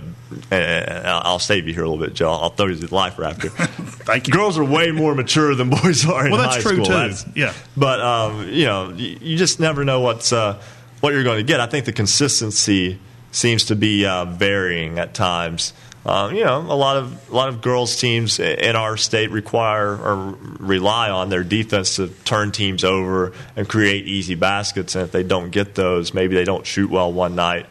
[0.52, 2.32] and I'll save you here a little bit, Joe.
[2.32, 3.50] I'll throw you the life after.
[3.50, 4.34] Thank you.
[4.34, 6.86] Girls are way more mature than boys are in Well, that's true, school.
[6.86, 6.94] too.
[6.94, 7.54] That's- Yeah.
[7.76, 10.62] but um, you know, you, you just never know what's uh,
[11.02, 11.60] what you're going to get.
[11.60, 13.00] I think the consistency
[13.32, 15.74] seems to be uh, varying at times
[16.08, 19.90] um, you know, a lot of a lot of girls teams in our state require
[19.98, 24.94] or rely on their defense to turn teams over and create easy baskets.
[24.94, 27.66] And if they don't get those, maybe they don't shoot well one night.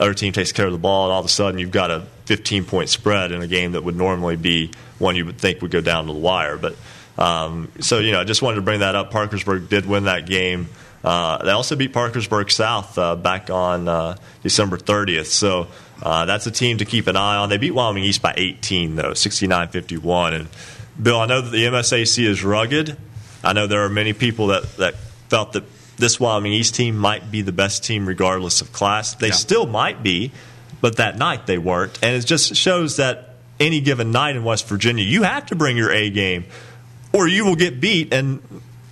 [0.00, 2.00] Other team takes care of the ball, and all of a sudden you've got a
[2.26, 5.70] 15 point spread in a game that would normally be one you would think would
[5.70, 6.56] go down to the wire.
[6.56, 6.76] But
[7.16, 9.10] um, so you know, I just wanted to bring that up.
[9.10, 10.68] Parkersburg did win that game.
[11.04, 15.26] Uh, they also beat Parkersburg South uh, back on uh, December 30th.
[15.26, 15.68] So
[16.02, 17.50] uh, that's a team to keep an eye on.
[17.50, 20.32] They beat Wyoming East by 18, though, 69 51.
[20.32, 20.48] And
[21.00, 22.96] Bill, I know that the MSAC is rugged.
[23.42, 24.94] I know there are many people that, that
[25.28, 25.64] felt that
[25.96, 29.14] this Wyoming East team might be the best team regardless of class.
[29.14, 29.34] They yeah.
[29.34, 30.32] still might be,
[30.80, 31.98] but that night they weren't.
[32.02, 35.76] And it just shows that any given night in West Virginia, you have to bring
[35.76, 36.44] your A game
[37.12, 38.42] or you will get beat and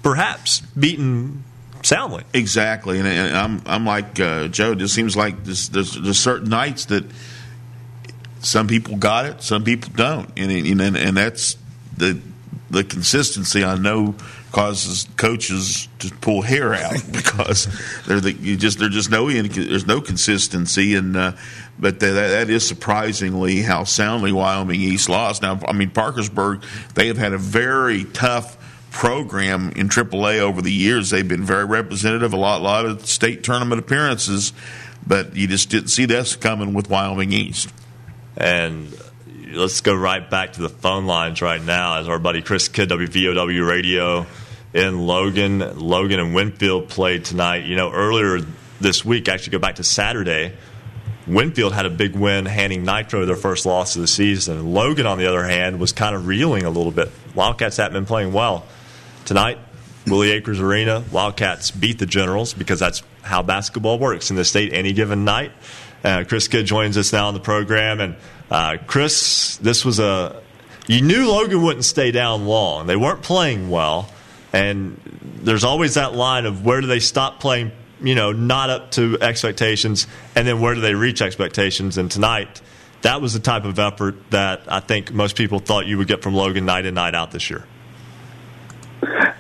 [0.03, 1.45] perhaps beaten
[1.83, 2.25] soundly.
[2.33, 4.73] Exactly, and, and I'm I'm like uh, Joe.
[4.73, 7.05] It just seems like there's, there's, there's certain nights that
[8.41, 11.57] some people got it, some people don't, and and and that's
[11.97, 12.19] the
[12.71, 13.65] the consistency.
[13.65, 14.15] I know
[14.53, 17.67] causes coaches to pull hair out because
[18.07, 21.17] they're the, you just there's just no there's no consistency and.
[21.17, 21.33] Uh,
[21.79, 25.43] but that, that is surprisingly how soundly Wyoming East lost.
[25.43, 26.63] Now, I mean, Parkersburg,
[26.95, 28.57] they have had a very tough
[28.93, 31.11] program in AAA over the years.
[31.11, 34.53] They've been very representative, a lot, lot of state tournament appearances,
[35.05, 37.73] but you just didn't see this coming with Wyoming East.
[38.37, 38.97] And
[39.51, 42.91] let's go right back to the phone lines right now as our buddy Chris Kidd,
[42.91, 44.27] WVOW Radio
[44.75, 45.79] in Logan.
[45.79, 47.65] Logan and Winfield played tonight.
[47.65, 48.41] You know, earlier
[48.81, 50.55] this week, actually go back to Saturday,
[51.27, 54.73] Winfield had a big win, handing Nitro their first loss of the season.
[54.73, 57.11] Logan, on the other hand, was kind of reeling a little bit.
[57.35, 58.67] Wildcats haven't been playing well.
[59.25, 59.59] Tonight,
[60.07, 64.73] Willie Akers Arena, Wildcats beat the Generals because that's how basketball works in the state
[64.73, 65.53] any given night.
[66.03, 68.01] Uh, Chris Kidd joins us now on the program.
[68.01, 68.17] And
[68.51, 70.43] uh, Chris, this was a.
[70.89, 72.89] You knew Logan wouldn't stay down long.
[72.89, 74.12] They weren't playing well.
[74.53, 75.01] And
[75.43, 79.19] there's always that line of where do they stop playing, you know, not up to
[79.21, 81.97] expectations, and then where do they reach expectations.
[81.99, 82.61] And tonight,
[83.03, 86.23] that was the type of effort that I think most people thought you would get
[86.23, 87.65] from Logan night in, night out this year.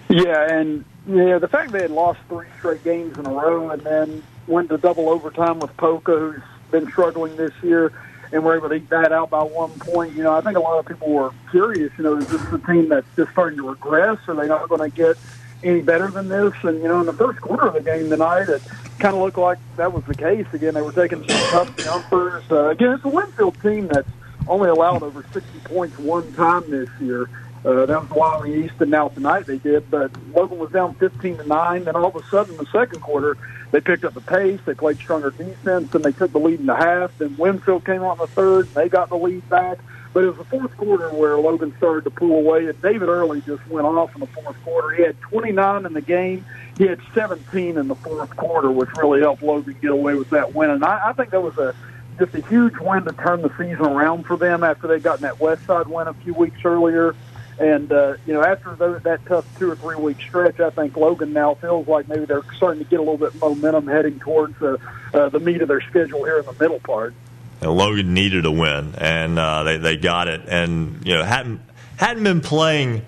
[0.09, 3.83] Yeah, and yeah, the fact they had lost three straight games in a row and
[3.83, 7.92] then went to double overtime with Poca, who's been struggling this year,
[8.33, 10.14] and we were able to eat that out by one point.
[10.14, 11.92] You know, I think a lot of people were curious.
[11.99, 14.18] You know, is this a team that's just starting to regress?
[14.27, 15.16] Are they not going to get
[15.62, 16.55] any better than this?
[16.62, 18.62] And you know, in the first quarter of the game tonight, it
[18.99, 20.47] kind of looked like that was the case.
[20.53, 22.45] Again, they were taking some tough jumpers.
[22.51, 24.09] Uh, again, it's a Winfield team that's
[24.49, 27.29] only allowed over 60 points one time this year.
[27.64, 29.88] Uh, that was Wyoming East, and now tonight they did.
[29.90, 31.85] But Logan was down 15 to nine.
[31.85, 33.37] Then all of a sudden, in the second quarter,
[33.70, 34.61] they picked up the pace.
[34.64, 37.16] They played stronger defense, and they took the lead in the half.
[37.18, 39.79] Then Winfield came out in the third, and they got the lead back.
[40.12, 43.40] But it was the fourth quarter where Logan started to pull away, and David Early
[43.42, 44.94] just went off in the fourth quarter.
[44.94, 46.44] He had 29 in the game.
[46.77, 50.55] He had 17 in the fourth quarter, which really helped Logan get away with that
[50.55, 50.70] win.
[50.70, 51.75] And I, I think that was a
[52.18, 55.22] just a huge win to turn the season around for them after they got in
[55.22, 57.14] that West Side win a few weeks earlier.
[57.59, 60.97] And uh, you know, after those, that tough two or three week stretch, I think
[60.97, 64.19] Logan now feels like maybe they're starting to get a little bit of momentum heading
[64.21, 64.79] towards uh,
[65.12, 67.15] uh, the meat of their schedule here in the middle part.
[67.61, 70.43] And Logan needed a win, and uh, they they got it.
[70.49, 71.61] And you know, hadn't
[71.97, 73.03] hadn't been playing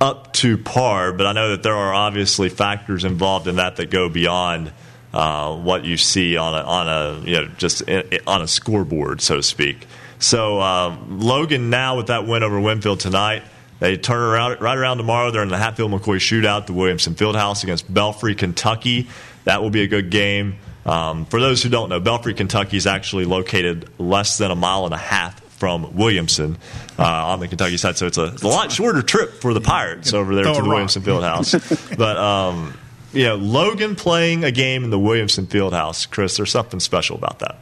[0.00, 3.90] up to par, but I know that there are obviously factors involved in that that
[3.90, 4.72] go beyond.
[5.14, 9.22] Uh, what you see on a, on a you know just in, on a scoreboard,
[9.22, 9.86] so to speak.
[10.18, 13.42] So um, Logan now with that win over Winfield tonight,
[13.78, 15.30] they turn around right around tomorrow.
[15.30, 19.08] They're in the Hatfield McCoy shootout, the Williamson Fieldhouse against Belfry, Kentucky.
[19.44, 20.56] That will be a good game.
[20.84, 24.84] Um, for those who don't know, Belfry, Kentucky is actually located less than a mile
[24.84, 26.58] and a half from Williamson
[26.98, 29.60] uh, on the Kentucky side, so it's a, it's a, lot shorter trip for the
[29.60, 31.96] Pirates over there to the Williamson Fieldhouse.
[31.98, 32.76] but um,
[33.12, 37.38] you know, Logan playing a game in the Williamson Fieldhouse, Chris, there's something special about
[37.40, 37.56] that.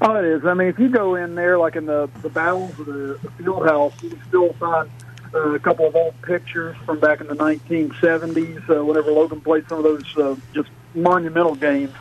[0.00, 0.44] Oh, it is.
[0.44, 3.30] I mean, if you go in there, like in the the battles of the, the
[3.32, 4.90] field house, you can still find
[5.34, 9.68] uh, a couple of old pictures from back in the 1970s, uh, whenever Logan played
[9.68, 11.92] some of those uh, just monumental games.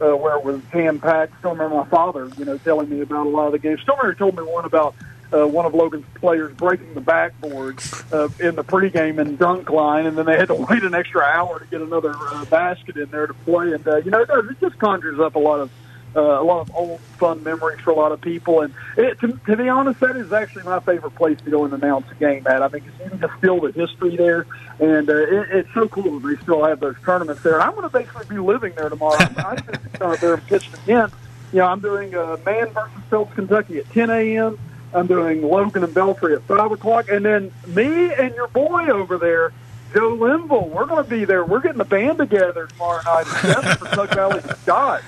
[0.00, 1.38] Uh, where it was jam packed.
[1.38, 3.80] Still remember my father, you know, telling me about a lot of the games.
[3.80, 4.96] Still remember told me one about
[5.32, 7.80] uh, one of Logan's players breaking the backboard
[8.12, 11.22] uh, in the pregame and dunk line, and then they had to wait an extra
[11.22, 13.72] hour to get another uh, basket in there to play.
[13.72, 15.70] And uh, you know, it just conjures up a lot of
[16.16, 18.60] uh, a lot of old fun memories for a lot of people.
[18.60, 21.72] And it, to, to be honest, that is actually my favorite place to go and
[21.74, 22.62] announce a game at.
[22.62, 24.46] I mean, because you can just feel the history there,
[24.78, 27.60] and uh, it, it's so cool that they still have those tournaments there.
[27.60, 29.16] I'm going to basically be living there tomorrow.
[29.18, 29.56] I'm,
[29.98, 31.10] going to there and pitch again
[31.54, 34.58] you know, I'm doing uh, Man versus Phelps, Kentucky at 10 a.m.
[34.92, 37.08] I'm doing Logan and Belfry at 5 o'clock.
[37.08, 39.52] And then me and your boy over there,
[39.94, 41.44] Joe Linville, we're going to be there.
[41.44, 45.02] We're getting the band together tomorrow night at 7 for Tug Valley Scott.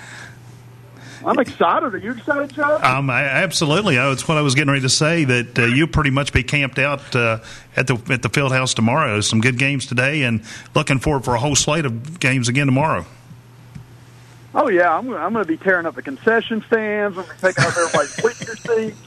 [1.25, 1.95] I'm excited.
[1.95, 2.79] Are you excited, Joe?
[2.83, 3.99] Um, I, absolutely.
[3.99, 5.25] Oh, it's what I was getting ready to say.
[5.25, 7.39] That uh, you'll pretty much be camped out uh,
[7.77, 9.21] at the at the field house tomorrow.
[9.21, 10.43] Some good games today, and
[10.75, 13.07] looking forward for a whole slate of games again tomorrow.
[14.55, 17.19] Oh yeah, I'm I'm going to be tearing up the concession stands.
[17.19, 18.99] I'm going to taking up everybody's bleacher seats.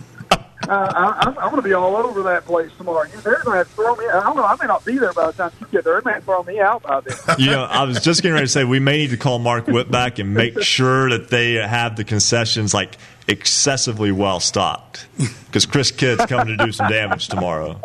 [0.68, 3.08] Uh, I, I'm, I'm going to be all over that place tomorrow.
[3.08, 4.06] They're going to have to throw me.
[4.08, 4.44] I don't know.
[4.44, 6.02] I may not be there by the time you get there.
[6.02, 7.18] They may throw me out by then.
[7.40, 9.68] You know, I was just getting ready to say we may need to call Mark
[9.68, 15.08] Whit back and make sure that they have the concessions like excessively well stocked
[15.46, 17.80] because Chris Kidd's coming to do some damage tomorrow.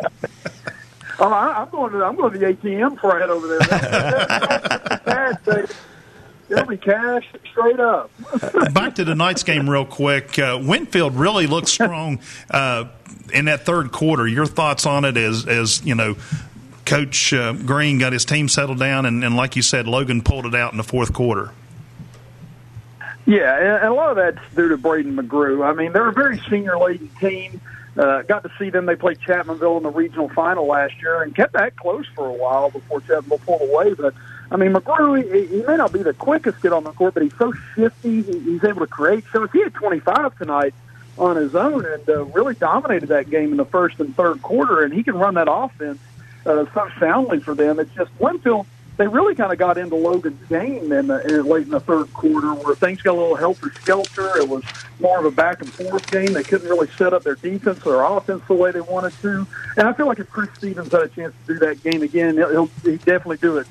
[1.19, 3.47] Oh, I, I'm going to I'm going to the ATM before I head over
[5.05, 5.67] there.
[6.49, 8.11] It'll be cash straight up.
[8.73, 10.37] Back to tonight's game, real quick.
[10.37, 12.19] Uh, Winfield really looked strong
[12.51, 12.85] uh,
[13.33, 14.27] in that third quarter.
[14.27, 16.15] Your thoughts on it as as you know,
[16.85, 20.45] Coach uh, Green got his team settled down, and, and like you said, Logan pulled
[20.45, 21.51] it out in the fourth quarter.
[23.25, 25.65] Yeah, and a lot of that's due to Braden McGrew.
[25.65, 27.59] I mean, they're a very senior laden team.
[27.97, 28.85] Uh, got to see them.
[28.85, 32.33] They played Chapmanville in the regional final last year and kept that close for a
[32.33, 33.93] while before Chapmanville pulled away.
[33.93, 34.13] But
[34.51, 37.23] I mean, McGrew, he, he may not be the quickest kid on the court, but
[37.23, 38.21] he's so shifty.
[38.21, 39.51] He, he's able to create shots.
[39.51, 40.73] He had 25 tonight
[41.17, 44.83] on his own and uh, really dominated that game in the first and third quarter,
[44.83, 45.99] and he can run that offense
[46.45, 47.79] uh, so soundly for them.
[47.79, 51.63] It's just Winfield they really kind of got into Logan's game in, the, in late
[51.63, 54.37] in the third quarter, where things got a little helter skelter.
[54.37, 54.63] It was
[54.99, 56.31] more of a back and forth game.
[56.33, 59.45] They couldn't really set up their defense or offense the way they wanted to.
[59.75, 62.35] And I feel like if Chris Stevens had a chance to do that game again,
[62.35, 63.67] he'll, he'll, he'd definitely do it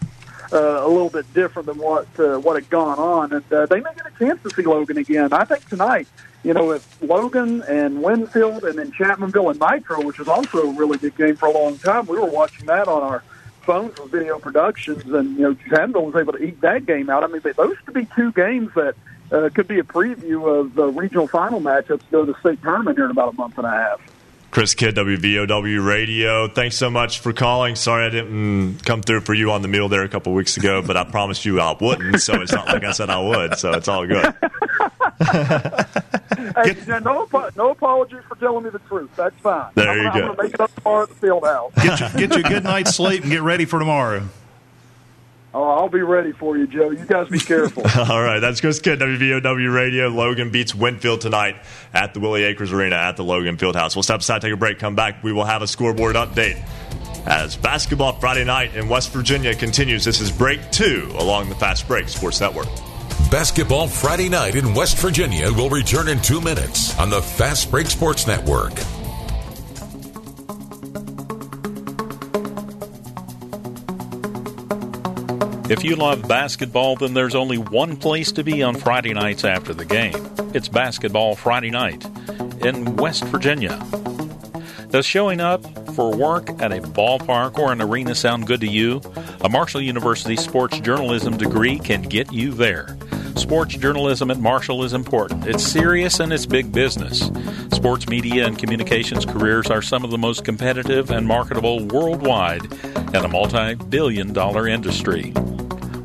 [0.53, 3.33] uh, a little bit different than what uh, what had gone on.
[3.33, 5.33] And uh, they may get a chance to see Logan again.
[5.33, 6.09] I think tonight,
[6.43, 10.73] you know, if Logan and Winfield and then Chapmanville and Nitro, which is also a
[10.75, 13.23] really good game for a long time, we were watching that on our
[13.63, 17.25] phones with video productions, and you know, Chapmanville was able to eke that game out.
[17.25, 18.95] I mean, those could be two games that
[19.33, 22.99] uh, could be a preview of the regional final matchups go to the state tournament
[22.99, 24.14] here in about a month and a half.
[24.55, 26.47] Chris Kidd, WVOW Radio.
[26.47, 27.75] Thanks so much for calling.
[27.75, 30.57] Sorry I didn't mm, come through for you on the meal there a couple weeks
[30.57, 33.59] ago, but I promised you I wouldn't, so it's not like I said I would,
[33.59, 34.23] so it's all good.
[35.27, 39.11] hey, no, no apologies for telling me the truth.
[39.17, 39.73] That's fine.
[39.75, 40.21] There I'm you gonna, go.
[40.21, 41.73] I'm going to make it up tomorrow at the field house.
[41.75, 44.23] Get you, get you a good night's sleep and get ready for tomorrow.
[45.55, 46.91] Oh, I'll be ready for you, Joe.
[46.91, 47.85] You guys be careful.
[47.97, 50.09] All right, that's Chris Kidd, WVOW Radio.
[50.09, 51.55] Logan beats Winfield tonight
[51.93, 53.95] at the Willie Akers Arena at the Logan Fieldhouse.
[53.95, 55.23] We'll step aside, take a break, come back.
[55.23, 56.61] We will have a scoreboard update
[57.27, 60.05] as basketball Friday night in West Virginia continues.
[60.05, 62.67] This is break two along the Fast Break Sports Network.
[63.31, 67.87] Basketball Friday night in West Virginia will return in two minutes on the Fast Break
[67.87, 68.73] Sports Network.
[75.71, 79.73] If you love basketball, then there's only one place to be on Friday nights after
[79.73, 80.15] the game.
[80.53, 82.05] It's Basketball Friday Night
[82.63, 83.83] in West Virginia.
[84.91, 89.01] Does showing up for work at a ballpark or an arena sound good to you?
[89.41, 92.99] A Marshall University sports journalism degree can get you there.
[93.37, 95.47] Sports journalism at Marshall is important.
[95.47, 97.31] It's serious and it's big business.
[97.73, 103.17] Sports media and communications careers are some of the most competitive and marketable worldwide in
[103.17, 105.33] a multi billion dollar industry.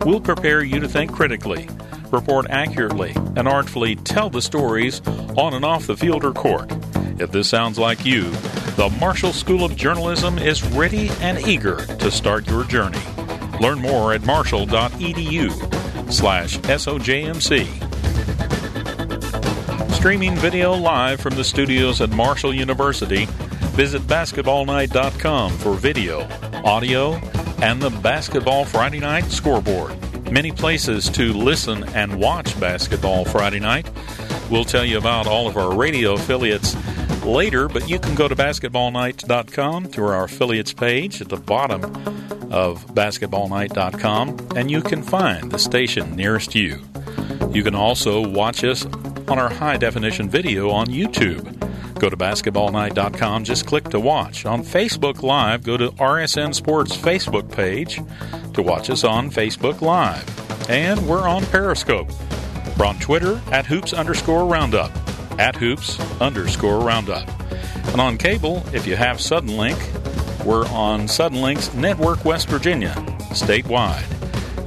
[0.05, 1.69] We'll prepare you to think critically,
[2.11, 5.01] report accurately, and artfully tell the stories
[5.37, 6.71] on and off the field or court.
[7.19, 8.31] If this sounds like you,
[8.75, 13.01] the Marshall School of Journalism is ready and eager to start your journey.
[13.61, 15.78] Learn more at marshall.edu
[16.09, 17.67] slash SOJMC.
[19.93, 23.25] Streaming video live from the studios at Marshall University,
[23.75, 26.27] visit basketballnight.com for video,
[26.63, 27.13] audio,
[27.61, 29.93] and the Basketball Friday Night scoreboard.
[30.31, 33.89] Many places to listen and watch Basketball Friday Night.
[34.49, 36.75] We'll tell you about all of our radio affiliates
[37.29, 41.83] later, but you can go to basketballnight.com through our affiliates page at the bottom
[42.51, 46.81] of basketballnight.com and you can find the station nearest you.
[47.51, 48.85] You can also watch us
[49.27, 51.55] on our high definition video on YouTube.
[51.99, 54.45] Go to basketballnight.com, just click to watch.
[54.45, 58.01] On Facebook Live, go to RSN Sports Facebook page
[58.53, 60.69] to watch us on Facebook Live.
[60.69, 62.09] And we're on Periscope.
[62.77, 64.91] We're on Twitter at hoops underscore roundup.
[65.39, 67.25] At hoops underscore roundup.
[67.87, 69.79] And on cable, if you have Suddenlink,
[70.43, 72.93] we're on Suddenlink's Network West Virginia,
[73.31, 74.03] statewide.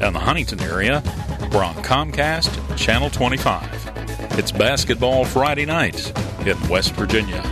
[0.02, 1.02] In the Huntington area,
[1.52, 4.38] we're on Comcast Channel 25.
[4.38, 6.10] It's Basketball Friday night
[6.46, 7.42] in West Virginia.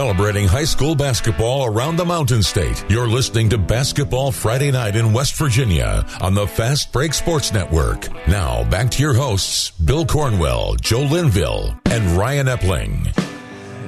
[0.00, 2.86] Celebrating high school basketball around the Mountain State.
[2.88, 8.08] You're listening to Basketball Friday Night in West Virginia on the Fast Break Sports Network.
[8.26, 13.14] Now, back to your hosts, Bill Cornwell, Joe Linville, and Ryan Epling.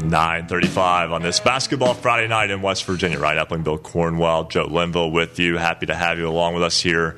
[0.03, 3.19] 935 on this basketball Friday night in West Virginia.
[3.19, 5.57] Ryan Epling, Bill Cornwell, Joe Linville with you.
[5.57, 7.17] Happy to have you along with us here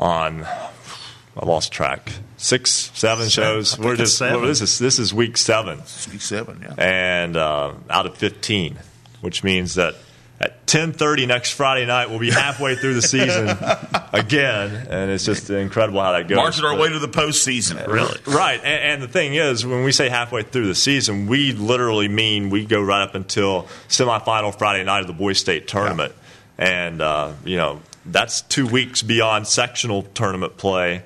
[0.00, 2.10] on I lost track.
[2.38, 3.28] Six, seven, seven.
[3.28, 3.78] shows.
[3.78, 4.46] We're just seven.
[4.46, 5.78] this is this is week seven.
[5.78, 6.74] week seven, yeah.
[6.78, 8.78] And uh, out of fifteen,
[9.20, 9.96] which means that
[10.40, 13.48] at ten thirty next Friday night we'll be halfway through the season
[14.12, 16.36] again, and it's just incredible how that goes.
[16.36, 18.16] Marching our way to the postseason, really.
[18.24, 22.06] Right, and, and, the thing is, when we say halfway through the season, we literally
[22.06, 26.12] mean we go right up until semifinal Friday night of the Boys State tournament,
[26.56, 26.66] yeah.
[26.66, 31.02] and uh, you know that's two weeks beyond sectional tournament play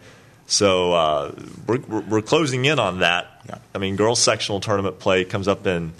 [0.52, 1.32] so uh,
[1.66, 3.42] we're, we're closing in on that.
[3.48, 3.58] Yeah.
[3.74, 5.92] I mean, girls sectional tournament play comes up in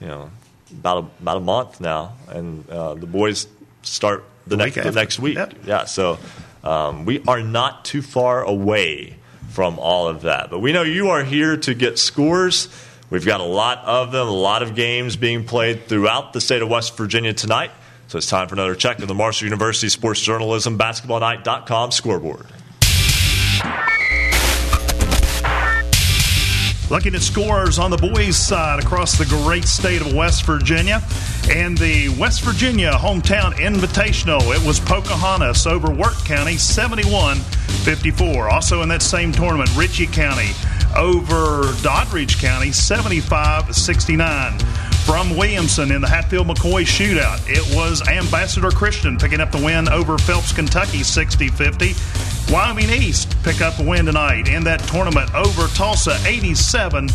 [0.00, 0.30] you know
[0.70, 3.48] about a, about a month now, and uh, the boys
[3.82, 5.36] start the, the next the next week.
[5.36, 5.54] Yep.
[5.64, 6.18] Yeah, so
[6.62, 9.16] um, we are not too far away
[9.50, 10.50] from all of that.
[10.50, 12.68] But we know you are here to get scores.
[13.10, 16.62] We've got a lot of them, a lot of games being played throughout the state
[16.62, 17.72] of West Virginia tonight.
[18.06, 22.46] So it's time for another check of the Marshall University Sports Journalism BasketballNight.com scoreboard.
[26.88, 31.02] Looking at scores on the boys' side across the great state of West Virginia.
[31.50, 38.48] And the West Virginia Hometown Invitational, it was Pocahontas over Wirt County 71 54.
[38.50, 40.50] Also in that same tournament, Ritchie County
[40.96, 44.58] over Doddridge County 75 69
[45.06, 47.40] from Williamson in the Hatfield McCoy shootout.
[47.48, 51.94] It was Ambassador Christian picking up the win over Phelps, Kentucky 60 50.
[52.52, 57.08] Wyoming East pick up a win tonight in that tournament over Tolsia 87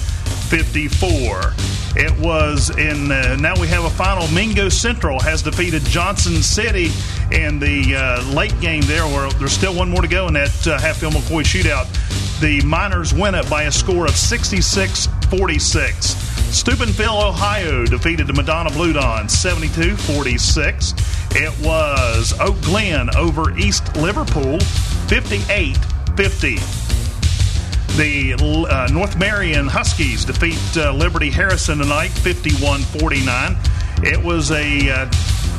[0.51, 1.53] 54.
[1.95, 4.27] It was in, uh, now we have a final.
[4.33, 6.89] Mingo Central has defeated Johnson City
[7.31, 10.67] in the uh, late game there, where there's still one more to go in that
[10.67, 11.87] uh, Hatfield McCoy shootout.
[12.41, 16.05] The Miners win it by a score of 66 46.
[16.53, 20.93] Steubenville, Ohio defeated the Madonna Blue Dons 72 46.
[21.33, 24.59] It was Oak Glen over East Liverpool
[25.07, 25.77] 58
[26.17, 26.57] 50.
[27.97, 28.35] The
[28.69, 33.57] uh, North Marion Huskies defeat uh, Liberty Harrison tonight 51 49.
[34.03, 35.09] It was a uh,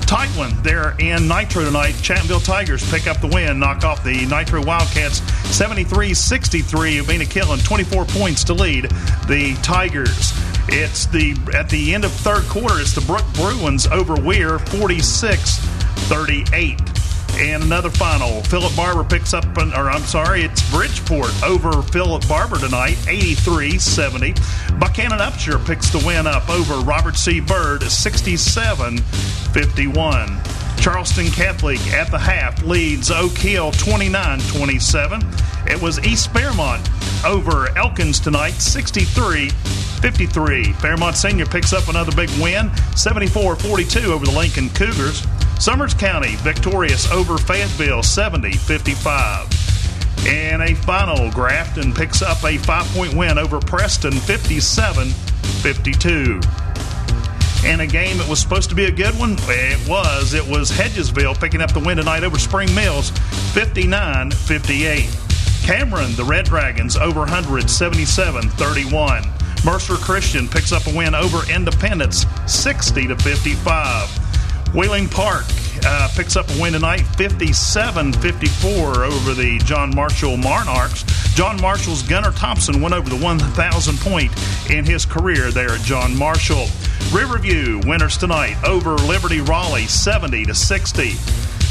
[0.07, 1.93] tight one there in Nitro tonight.
[1.97, 5.18] Chapmanville Tigers pick up the win, knock off the Nitro Wildcats
[5.55, 6.97] 73 63.
[6.99, 8.85] Avina Killen 24 points to lead
[9.28, 10.33] the Tigers.
[10.68, 12.80] It's the at the end of third quarter.
[12.80, 17.02] It's the Brooke Bruins over Weir, 46-38.
[17.35, 18.43] And another final.
[18.45, 24.35] Philip Barbour picks up, an, or I'm sorry, it's Bridgeport over Philip Barbour tonight, 83-70.
[24.78, 27.41] Buckhannon Upshur picks the win up over Robert C.
[27.41, 30.62] Byrd, 67-51.
[30.83, 35.22] Charleston Catholic at the half leads Oak Hill 29 27.
[35.68, 36.91] It was East Fairmont
[37.24, 40.72] over Elkins tonight 63 53.
[40.72, 45.24] Fairmont Senior picks up another big win 74 42 over the Lincoln Cougars.
[45.61, 50.26] Summers County victorious over Fayetteville 70 55.
[50.26, 56.41] And a final, Grafton picks up a five point win over Preston 57 52
[57.65, 59.37] in a game that was supposed to be a good one.
[59.39, 60.35] It was.
[60.35, 63.11] It was Hedgesville picking up the win tonight over Spring Mills,
[63.55, 65.19] 59 58.
[65.63, 69.23] Cameron, the Red Dragons, over 177 31.
[69.65, 74.75] Mercer Christian picks up a win over Independence, 60 55.
[74.75, 75.45] Wheeling Park
[75.85, 81.05] uh, picks up a win tonight, 57 54 over the John Marshall Monarchs.
[81.35, 84.33] John Marshall's Gunnar Thompson went over the 1,000 point
[84.70, 86.66] in his career there at John Marshall.
[87.12, 91.14] Riverview winners tonight over Liberty Raleigh 70 to 60.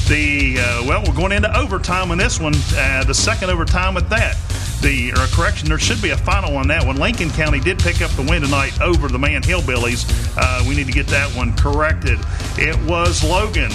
[0.07, 4.09] The uh, well, we're going into overtime on this one, uh, the second overtime at
[4.09, 4.36] that.
[4.82, 6.95] The or correction, there should be a final on that one.
[6.97, 10.36] Lincoln County did pick up the win tonight over the Man Hillbillies.
[10.36, 12.18] Uh, we need to get that one corrected.
[12.57, 13.72] It was Logan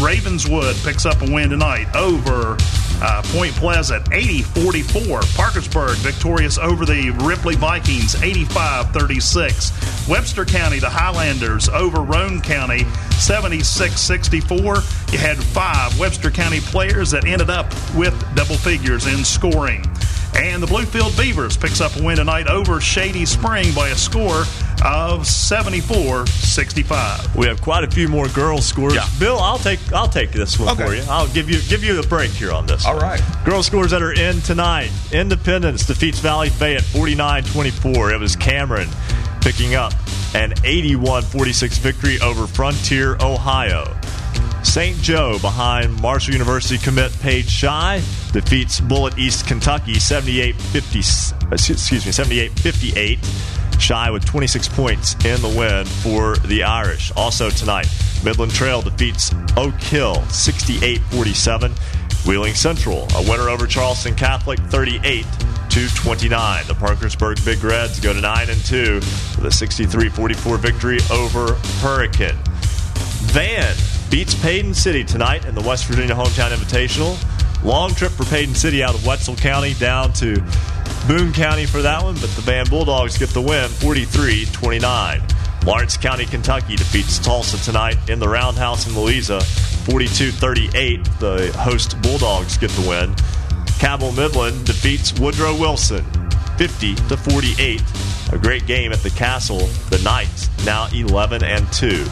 [0.02, 2.56] Ravenswood picks up a win tonight over
[3.02, 5.20] uh, Point Pleasant, 80 44.
[5.34, 10.08] Parkersburg victorious over the Ripley Vikings, 85 36.
[10.08, 12.84] Webster County, the Highlanders over Roane County,
[13.18, 14.76] 76 64.
[15.12, 19.84] You had five Webster County players that ended up with double figures in scoring.
[20.36, 24.44] And the Bluefield Beavers picks up a win tonight over Shady Spring by a score
[24.84, 27.34] of 74-65.
[27.36, 28.94] We have quite a few more girls scores.
[28.94, 29.06] Yeah.
[29.18, 30.86] Bill, I'll take I'll take this one Okay.
[30.86, 31.02] for you.
[31.08, 32.84] I'll give you give you a break here on this.
[32.86, 33.02] All one.
[33.04, 33.22] right.
[33.44, 34.90] Girls scores that are in tonight.
[35.12, 38.12] Independence defeats Valley Fayette 49-24.
[38.14, 38.88] It was Cameron
[39.40, 39.92] picking up
[40.34, 43.96] an 81-46 victory over Frontier, Ohio.
[44.62, 44.96] St.
[45.02, 48.00] Joe behind Marshall University commit Paige Shy
[48.32, 50.98] defeats Bullitt East Kentucky 78 50
[51.52, 53.18] excuse me 78 58
[53.80, 57.12] Shy with 26 points in the win for the Irish.
[57.16, 57.88] Also tonight,
[58.24, 61.72] Midland Trail defeats Oak Hill 68 47.
[62.26, 65.26] Wheeling Central, a winner over Charleston Catholic 38
[65.70, 66.66] to 29.
[66.66, 71.54] The Parkersburg Big Reds go to 9 and 2 with a 63 44 victory over
[71.80, 72.38] Hurricane.
[73.26, 73.74] Van
[74.10, 77.18] beats Paden City tonight in the West Virginia Hometown Invitational.
[77.62, 80.42] Long trip for Paden City out of Wetzel County down to
[81.06, 85.22] Boone County for that one, but the Van Bulldogs get the win 43 29.
[85.64, 91.04] Lawrence County, Kentucky defeats Tolsia tonight in the Roundhouse in Louisa 42 38.
[91.20, 93.14] The host Bulldogs get the win.
[93.78, 96.04] Cabell Midland defeats Woodrow Wilson
[96.56, 97.82] 50 to 48.
[98.32, 99.66] A great game at the Castle.
[99.90, 102.04] The Knights now 11 and 2.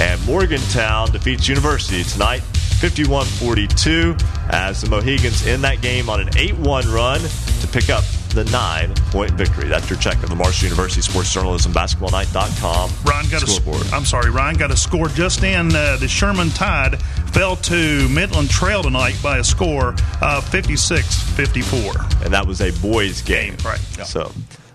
[0.00, 4.16] And Morgantown defeats University tonight 51 42
[4.48, 8.44] as the Mohigans end that game on an 8 1 run to pick up the
[8.44, 9.68] nine point victory.
[9.68, 12.90] That's your check of the Marshall University Sports Journalism BasketballNight.com.
[13.04, 13.86] Ryan got a scoreboard.
[13.92, 15.76] I'm sorry, Ryan got a score just in.
[15.76, 16.98] Uh, the Sherman Tide
[17.32, 19.88] fell to Midland Trail tonight by a score
[20.22, 22.24] of 56-54.
[22.24, 23.54] and that was a boys' game.
[23.62, 23.80] Right.
[24.06, 24.32] So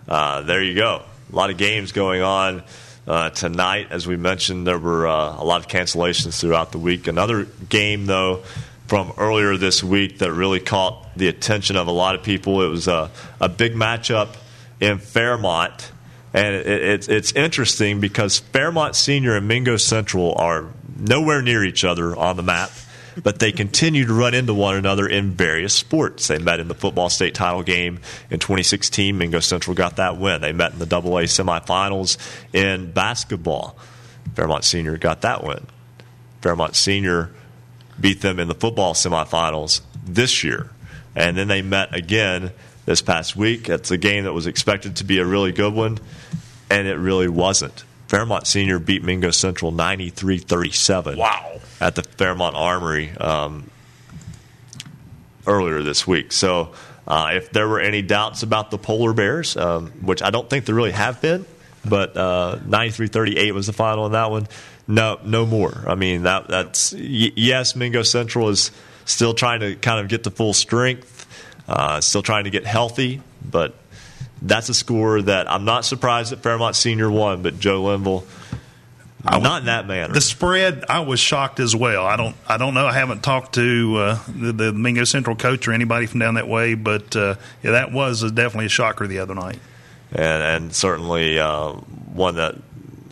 [0.08, 1.02] uh, there you go.
[1.34, 2.62] A lot of games going on
[3.08, 3.88] uh, tonight.
[3.92, 7.08] As we mentioned, there were uh, a lot of cancellations throughout the week.
[7.08, 8.44] Another game, though,
[8.88, 12.62] from earlier this week that really caught the attention of a lot of people.
[12.62, 14.36] It was a, a big matchup
[14.80, 15.92] in Fairmont.
[16.34, 21.84] And it, it's it's interesting because Fairmont Senior and Mingo Central are nowhere near each
[21.84, 22.72] other on the map,
[23.24, 26.28] but they continue to run into one another in various sports.
[26.28, 28.00] They met in the football state title game
[28.30, 29.18] in 2016.
[29.18, 30.42] Mingo Central got that win.
[30.42, 32.18] They met in the AA semifinals
[32.54, 33.78] in basketball.
[34.36, 35.66] Fairmont Senior got that win.
[36.42, 37.32] Fairmont Senior
[38.00, 40.70] beat them in the football semifinals this year.
[41.16, 42.52] And then they met again
[42.86, 43.70] this past week.
[43.70, 45.98] It's a game that was expected to be a really good one,
[46.70, 47.84] and it really wasn't.
[48.08, 51.18] Fairmont Senior beat Mingo Central 93 37.
[51.18, 51.60] Wow.
[51.82, 53.70] At the Fairmont Armory um,
[55.48, 56.32] earlier this week.
[56.32, 56.74] So,
[57.08, 60.66] uh, if there were any doubts about the Polar Bears, um, which I don't think
[60.66, 61.46] there really have been,
[61.88, 64.48] but uh, 93-38 was the final in that one.
[64.88, 65.84] No, no more.
[65.88, 67.76] I mean, that that's y- yes.
[67.76, 68.72] Mingo Central is
[69.06, 71.28] still trying to kind of get to full strength,
[71.68, 73.76] uh, still trying to get healthy, but
[74.42, 78.26] that's a score that I'm not surprised that Fairmont Senior won, but Joe Linville,
[79.24, 80.14] not in that manner.
[80.14, 82.06] The spread, I was shocked as well.
[82.06, 82.86] I don't, I don't know.
[82.86, 86.48] I haven't talked to uh, the, the Mingo Central coach or anybody from down that
[86.48, 89.58] way, but uh, yeah, that was definitely a shocker the other night.
[90.12, 92.56] and, and certainly uh, one that,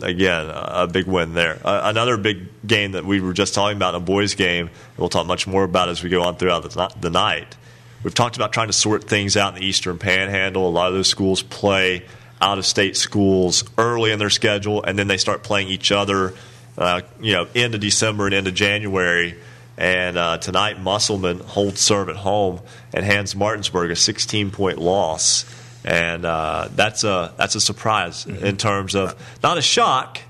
[0.00, 1.60] again, a big win there.
[1.64, 5.26] Uh, another big game that we were just talking about, a boys' game, we'll talk
[5.26, 7.56] much more about as we go on throughout the, the night.
[8.04, 10.68] We've talked about trying to sort things out in the Eastern Panhandle.
[10.68, 12.04] A lot of those schools play
[12.40, 16.34] out of state schools early in their schedule, and then they start playing each other,
[16.76, 19.36] uh, you know, into December and into January.
[19.78, 22.60] And uh, tonight, Musselman holds serve at home
[22.92, 25.46] and hands Martinsburg a 16 point loss.
[25.82, 30.20] And uh, that's a that's a surprise in terms of not a shock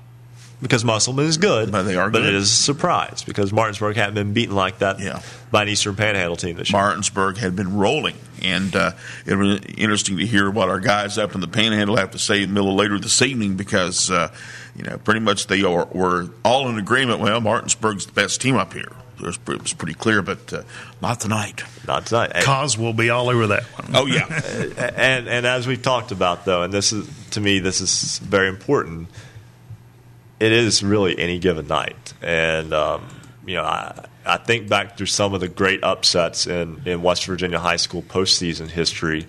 [0.61, 2.29] because Musselman is good, But they are But good.
[2.29, 5.19] it is a surprise because Martinsburg hadn't been beaten like that Yeah.
[5.51, 6.81] by an Eastern Panhandle team this year.
[6.81, 8.91] Martinsburg had been rolling, and uh,
[9.25, 12.43] it was interesting to hear what our guys up in the Panhandle have to say
[12.43, 14.29] a little later this evening because uh,
[14.75, 17.19] you know pretty much they are, were all in agreement.
[17.19, 18.91] Well, Martinsburg's the best team up here.
[19.17, 20.63] It was, pretty clear, but uh,
[21.01, 21.63] not tonight.
[21.87, 22.31] Not tonight.
[22.35, 23.91] And- Cause will be all over that one.
[23.95, 24.25] Oh yeah,
[24.95, 28.49] and and as we've talked about though, and this is to me this is very
[28.49, 29.07] important.
[30.39, 33.07] It is really any given night, and um,
[33.45, 37.25] you know I I think back through some of the great upsets in in West
[37.25, 39.27] Virginia high school postseason history,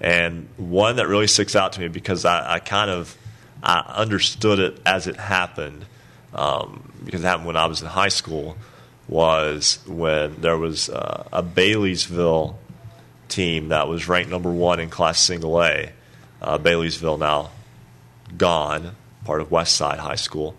[0.00, 3.16] and one that really sticks out to me because I, I kind of
[3.62, 5.86] I understood it as it happened
[6.34, 8.56] um, because it happened when I was in high school,
[9.08, 12.56] was when there was uh, a Baileysville
[13.28, 15.92] team that was ranked number one in Class Single A.
[16.40, 17.50] Uh, Baileysville now
[18.36, 20.54] gone, part of West Side High School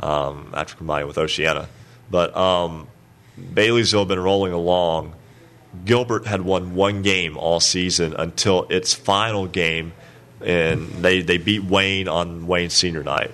[0.00, 1.68] um, after combining with Oceana.
[2.10, 2.88] But um,
[3.38, 5.14] Baileysville had been rolling along.
[5.84, 9.92] Gilbert had won one game all season until its final game,
[10.40, 13.32] and they, they beat Wayne on Wayne Senior Night.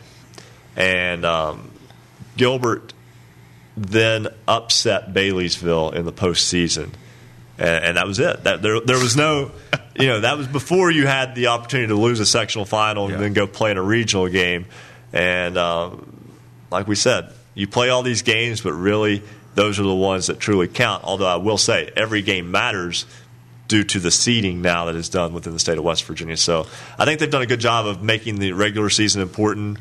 [0.77, 1.71] And um,
[2.37, 2.93] Gilbert
[3.77, 6.91] then upset Baileysville in the postseason,
[7.59, 8.45] and, and that was it.
[8.45, 9.51] That there, there was no,
[9.99, 13.15] you know, that was before you had the opportunity to lose a sectional final and
[13.15, 13.21] Yeah.
[13.21, 14.67] then go play in a regional game.
[15.13, 15.91] And uh,
[16.71, 19.23] like we said, you play all these games, but really
[19.55, 21.05] those are the ones that truly count.
[21.05, 23.07] Although I will say every game matters
[23.69, 26.37] due to the seeding now that is done within the state of West Virginia.
[26.37, 26.67] So
[26.99, 29.79] I think they've done a good job of making the regular season important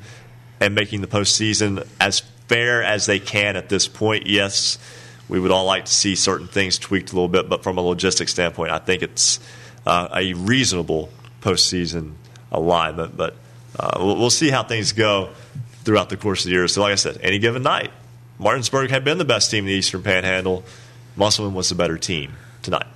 [0.62, 4.28] and making the postseason as fair as they can at this point.
[4.28, 4.78] Yes,
[5.30, 7.82] we would all like to see certain things tweaked a little bit, but from a
[7.82, 9.40] logistics standpoint, I think it's
[9.86, 11.10] uh, a reasonable
[11.42, 12.14] postseason
[12.52, 13.16] alignment.
[13.16, 13.36] But
[13.80, 15.30] uh, we'll, we'll see how things go
[15.84, 16.68] throughout the course of the year.
[16.68, 17.92] So, like I said, any given night,
[18.40, 20.64] Martinsburg had been the best team in the Eastern Panhandle.
[21.16, 22.88] Musselman was the better team tonight.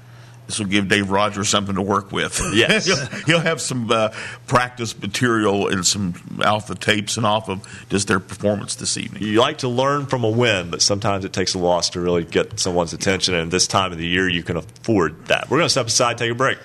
[0.48, 2.42] This will give Dave Rogers something to work with.
[2.54, 2.86] Yes.
[2.86, 4.10] he'll, he'll have some uh,
[4.48, 9.22] practice material and some off the tapes and off of just their performance this evening.
[9.22, 12.24] you like to learn from a win, but sometimes it takes a loss to really
[12.24, 13.36] get someone's attention.
[13.36, 15.50] And this time of the year, you can afford that.
[15.50, 16.58] We're going to step aside, take a break.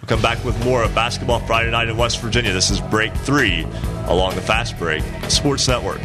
[0.00, 2.52] We'll come back with more of Basketball Friday Night in West Virginia.
[2.52, 3.64] This is break three
[4.06, 6.00] along the Fast Break Sports Network.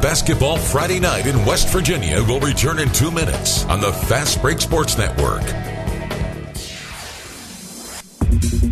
[0.00, 4.60] Basketball Friday night in West Virginia will return in two minutes on the Fast Break
[4.60, 5.42] Sports Network
[8.40, 8.63] thank you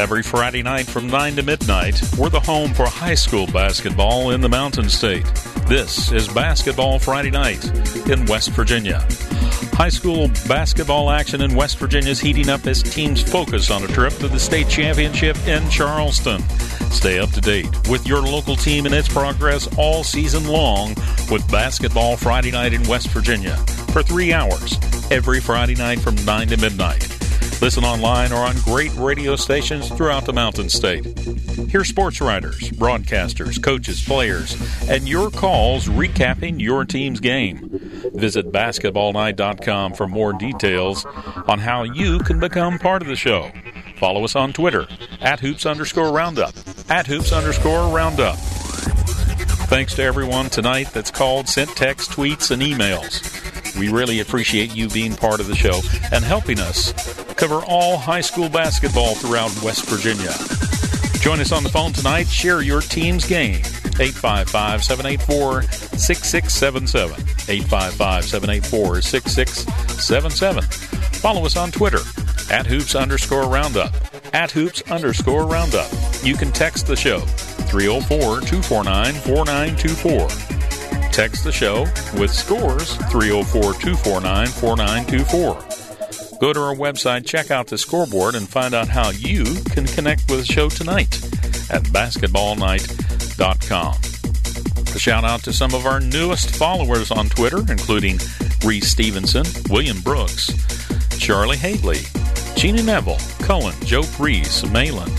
[0.00, 4.40] Every Friday night from 9 to midnight, we're the home for high school basketball in
[4.40, 5.26] the Mountain State.
[5.66, 7.62] This is Basketball Friday Night
[8.08, 9.06] in West Virginia.
[9.74, 13.88] High school basketball action in West Virginia is heating up as teams focus on a
[13.88, 16.40] trip to the state championship in Charleston.
[16.90, 20.94] Stay up to date with your local team and its progress all season long
[21.30, 23.58] with Basketball Friday Night in West Virginia
[23.92, 24.78] for three hours
[25.10, 27.29] every Friday night from 9 to midnight.
[27.60, 31.18] Listen online or on great radio stations throughout the Mountain State.
[31.68, 34.56] Hear sports writers, broadcasters, coaches, players,
[34.88, 37.68] and your calls recapping your team's game.
[38.14, 41.04] Visit basketballnight.com for more details
[41.46, 43.50] on how you can become part of the show.
[43.98, 44.88] Follow us on Twitter
[45.20, 46.54] at hoops underscore roundup.
[46.88, 48.36] At hoops underscore roundup.
[49.68, 53.59] Thanks to everyone tonight that's called, sent text, tweets, and emails.
[53.80, 55.80] We really appreciate you being part of the show
[56.12, 56.92] and helping us
[57.32, 60.34] cover all high school basketball throughout West Virginia.
[61.22, 62.28] Join us on the phone tonight.
[62.28, 63.62] Share your team's game.
[63.98, 67.14] 855 784 6677.
[67.48, 70.62] 855 784 6677.
[71.20, 72.00] Follow us on Twitter
[72.50, 73.94] at hoops underscore roundup.
[74.34, 75.90] At hoops underscore roundup.
[76.22, 80.69] You can text the show 304 249 4924.
[81.12, 81.82] Text the show
[82.18, 86.38] with scores 304 249 4924.
[86.40, 90.30] Go to our website, check out the scoreboard, and find out how you can connect
[90.30, 91.14] with the show tonight
[91.70, 93.94] at basketballnight.com.
[94.94, 98.18] A shout out to some of our newest followers on Twitter, including
[98.64, 100.50] Reese Stevenson, William Brooks,
[101.18, 102.00] Charlie Haley,
[102.56, 105.10] Gina Neville, Cullen, Joe Priest, Malin,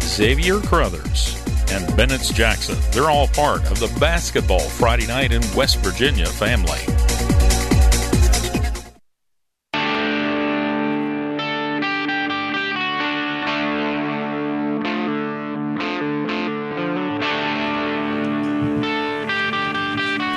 [0.00, 1.41] Xavier Crothers,
[1.72, 2.76] and Bennett Jackson.
[2.92, 6.78] They're all part of the Basketball Friday Night in West Virginia family.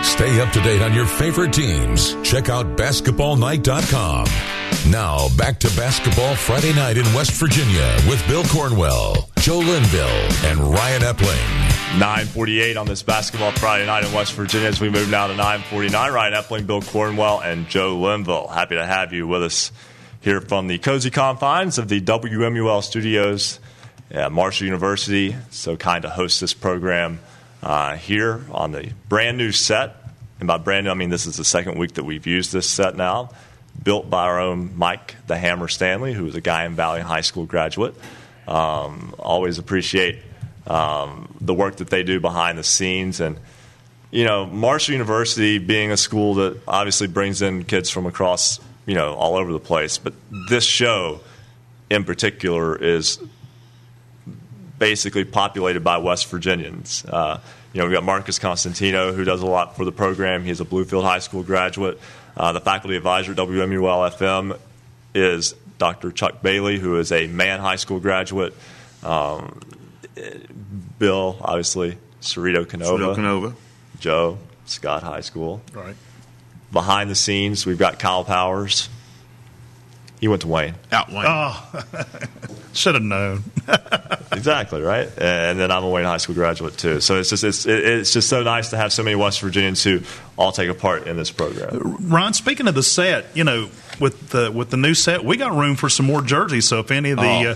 [0.03, 2.15] Stay up to date on your favorite teams.
[2.23, 4.25] Check out basketballnight.com.
[4.89, 10.07] Now, back to Basketball Friday night in West Virginia with Bill Cornwell, Joe Linville,
[10.45, 11.99] and Ryan Epling.
[11.99, 16.11] 948 on this basketball Friday night in West Virginia as we move now to 949.
[16.11, 18.47] Ryan Epling, Bill Cornwell, and Joe Linville.
[18.47, 19.71] Happy to have you with us
[20.21, 23.59] here from the cozy confines of the WMUL studios
[24.09, 25.35] at Marshall University.
[25.51, 27.19] So kind to host this program
[27.61, 29.95] uh, here on the brand new set.
[30.39, 32.67] And by brand new, I mean this is the second week that we've used this
[32.67, 33.29] set now.
[33.83, 37.45] Built by our own Mike the Hammer Stanley, who is a Guyan Valley High School
[37.45, 37.93] graduate.
[38.47, 40.19] Um, always appreciate
[40.67, 43.19] um, the work that they do behind the scenes.
[43.19, 43.37] And,
[44.11, 48.95] you know, Marshall University being a school that obviously brings in kids from across, you
[48.95, 49.97] know, all over the place.
[49.97, 50.13] But
[50.49, 51.21] this show
[51.89, 53.19] in particular is
[54.79, 57.05] basically populated by West Virginians.
[57.05, 57.39] Uh,
[57.73, 60.43] you know, we've got Marcus Constantino, who does a lot for the program.
[60.43, 61.99] He's a Bluefield High School graduate.
[62.35, 64.57] Uh, the faculty advisor at WMUL FM
[65.13, 66.11] is Dr.
[66.11, 68.53] Chuck Bailey, who is a Mann High School graduate.
[69.03, 69.59] Um,
[70.97, 72.97] Bill, obviously, Ceredo-Kenova.
[72.97, 73.55] Cerrito Canova.
[73.99, 75.61] Joe, Scott High School.
[75.73, 75.95] Right.
[76.71, 78.89] Behind the scenes, we've got Kyle Powers.
[80.19, 80.75] He went to Wayne.
[80.91, 81.25] Out Wayne.
[81.27, 81.83] Oh,
[82.73, 83.43] should have known.
[84.31, 85.09] exactly right.
[85.17, 87.01] And then I'm a Wayne High School graduate too.
[87.01, 90.01] So it's just it's it's just so nice to have so many West Virginians who
[90.37, 91.97] all take a part in this program.
[92.07, 93.69] Ron, speaking of the set, you know,
[93.99, 96.67] with the with the new set, we got room for some more jerseys.
[96.67, 97.51] So if any of the Oh.
[97.51, 97.55] uh,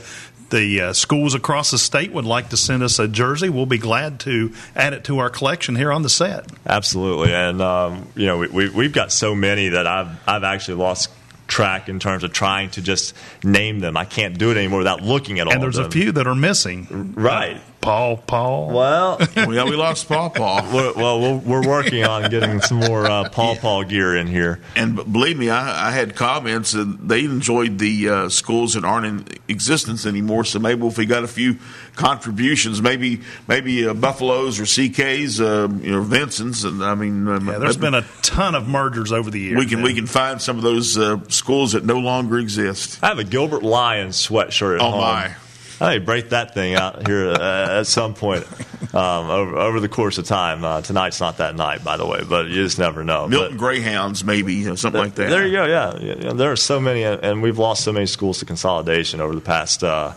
[0.49, 3.77] the uh, schools across the state would like to send us a jersey, we'll be
[3.77, 6.47] glad to add it to our collection here on the set.
[6.65, 10.77] Absolutely, and um, you know we, we we've got so many that I've I've actually
[10.77, 11.11] lost
[11.47, 13.97] track in terms of trying to just name them.
[13.97, 15.53] I can't do it anymore without looking at all.
[15.53, 17.13] And there's a few that are missing.
[17.15, 17.59] Right.
[17.81, 18.67] Paw, Paw.
[18.73, 19.17] Well,
[19.53, 20.69] yeah, we lost Paw Paw.
[20.73, 24.59] we're, well, we're, we're working on getting some more uh, Paw Paw gear in here.
[24.75, 29.05] And believe me, I, I had comments and they enjoyed the uh, schools that aren't
[29.05, 30.43] in existence anymore.
[30.45, 31.57] So maybe if we got a few
[31.95, 37.47] contributions, maybe maybe uh, Buffaloes or CKs, uh, you know, Vincent's, and I mean, um,
[37.47, 39.57] Yeah, there's been a ton of mergers over the years.
[39.57, 42.99] we can we can find some of those uh, schools that no longer exist.
[43.03, 45.01] I have a Gilbert Lyons sweatshirt at Oh home.
[45.01, 45.35] my!
[45.81, 48.45] I may break that thing out here uh, at some point
[48.93, 50.63] um, over, over the course of time.
[50.63, 53.27] Uh, tonight's not that night, by the way, but you just never know.
[53.27, 55.29] Milton But Greyhounds, maybe you know, something like that.
[55.29, 55.65] there you go.
[55.65, 55.97] Yeah.
[55.99, 56.33] yeah, yeah.
[56.33, 59.41] there are so many, uh, and we've lost so many schools to consolidation over the
[59.41, 60.13] past uh,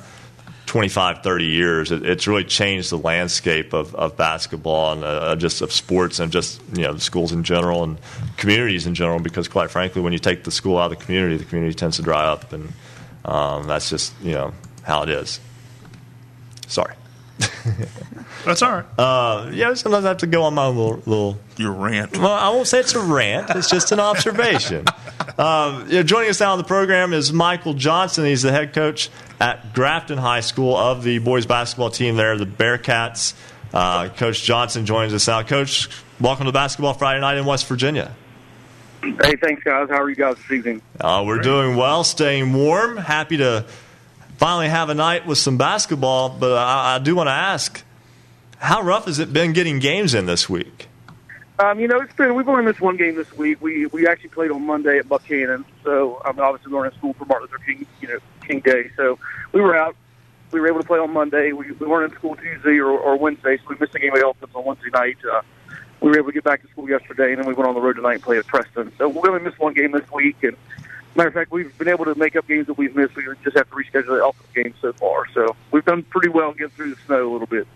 [0.67, 1.93] 25, 30 years.
[1.93, 6.33] It, it's really changed the landscape of, of basketball and uh, just of sports and
[6.33, 7.99] just you know the schools in general and
[8.37, 9.21] communities in general.
[9.21, 11.97] Because quite frankly, when you take the school out of the community, the community tends
[11.97, 12.73] to dry up, and
[13.25, 15.41] um, that's just you know how it is.
[16.73, 16.95] Sorry.
[18.47, 18.85] That's all right.
[18.99, 21.39] Uh, yeah, sometimes I have to go on my little, little.
[21.59, 22.17] Your rant.
[22.17, 23.51] Well, I won't say it's a rant.
[23.51, 24.87] It's just an observation.
[25.39, 28.25] um, you know, joining us now on the program is Michael Johnson.
[28.25, 32.47] He's the head coach at Grafton High School of the boys basketball team there, the
[32.47, 33.35] Bearcats.
[33.75, 35.43] Uh, coach Johnson joins us now.
[35.43, 38.15] Coach, welcome to Basketball Friday Night in West Virginia.
[39.03, 39.91] Hey, thanks, guys.
[39.91, 40.81] How are you guys this evening?
[40.99, 42.97] Uh, we're doing well, staying warm.
[42.97, 43.67] Happy to
[44.43, 46.29] finally have a night with some basketball.
[46.29, 47.85] But I, I do want to ask,
[48.59, 50.89] how rough has it been getting games in this week?
[51.61, 53.63] Um, you know, it's been we've only missed one game this week.
[53.63, 57.25] We we actually played on Monday at Buckhannon, so I'm obviously going to school for
[57.27, 58.91] Martin Luther King, you know, King Day.
[58.97, 59.19] So
[59.53, 59.95] we were out.
[60.51, 61.53] We were able to play on Monday.
[61.53, 64.21] We, we weren't in school Tuesday or, or Wednesday, so we missed a game of
[64.21, 65.19] Elephants on Wednesday night.
[65.25, 65.43] Uh,
[66.01, 67.81] we were able to get back to school yesterday, and then we went on the
[67.81, 68.93] road tonight and played at Preston.
[68.99, 70.57] So we only missed one game this week, and
[71.17, 73.15] matter of fact, we've been able to make up games that we've missed.
[73.17, 75.27] We just have to reschedule the Elephants game so far.
[75.35, 77.67] So we've done pretty well getting through the snow a little bit.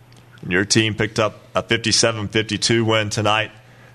[0.46, 3.50] Your team picked up a 57 52 win tonight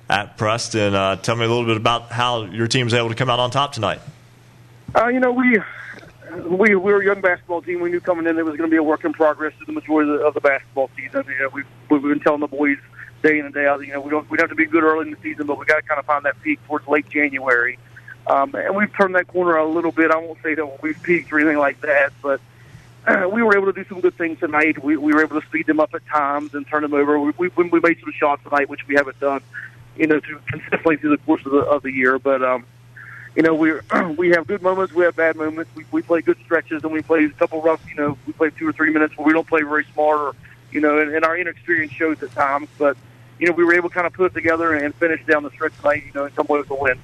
[0.10, 0.94] at Preston.
[0.94, 3.39] Uh, tell me a little bit about how your team was able to come out
[3.39, 4.02] on top tonight.
[4.96, 5.60] Uh, you know, we
[6.48, 7.80] we we were a young basketball team.
[7.80, 9.72] We knew coming in it was going to be a work in progress through the
[9.74, 11.24] majority of the, of the basketball season.
[11.28, 12.78] You know, we've we've been telling the boys
[13.24, 13.80] day in and day out.
[13.86, 15.58] You know, we don't we don't have to be good early in the season, but
[15.58, 17.80] we got to kind of find that peak towards late January.
[18.28, 20.11] Um, and we've turned that corner a little bit.
[20.11, 22.39] I won't say that we've peaked or anything like that, but
[23.07, 24.84] uh, we were able to do some good things tonight.
[24.84, 27.19] We, we were able to speed them up at times and turn them over.
[27.19, 29.41] We, we, we made some shots tonight, which we haven't done,
[29.97, 32.19] you know, through, consistently through the course of the, of the year.
[32.19, 32.65] But um,
[33.36, 33.74] you know, we
[34.17, 35.72] we have good moments, we have bad moments.
[35.76, 37.82] We, we play good stretches, and we play a couple rough.
[37.89, 40.36] You know, we play two or three minutes where we don't play very smart, or
[40.72, 42.69] you know, and, and our inexperience shows at times.
[42.78, 42.97] But
[43.39, 45.49] you know, we were able to kind of put it together and finish down the
[45.51, 46.03] stretch tonight.
[46.05, 46.99] You know, and come away with a win.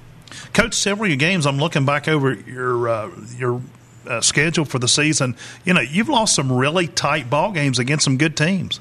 [0.52, 1.46] Coach, several of your games.
[1.46, 3.62] I'm looking back over your uh, your
[4.06, 5.36] uh, schedule for the season.
[5.64, 8.80] You know, you've lost some really tight ball games against some good teams.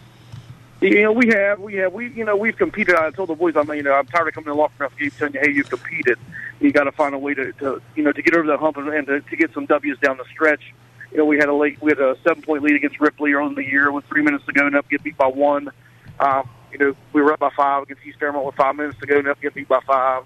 [0.79, 2.95] You know, we have, we have, we, you know, we've competed.
[2.95, 5.13] I told the boys, I'm, you know, I'm tired of coming to locker room games
[5.17, 6.19] telling you, hey, you've competed.
[6.59, 8.77] You got to find a way to, to, you know, to get over that hump
[8.77, 10.73] and, and to, to get some W's down the stretch.
[11.11, 13.47] You know, we had a late, we had a seven point lead against Ripley early
[13.49, 15.71] in the year with three minutes to go and up get beat by one.
[16.19, 19.07] Um, you know, we were up by five against East Fairmont with five minutes to
[19.07, 20.25] go and up get beat by five.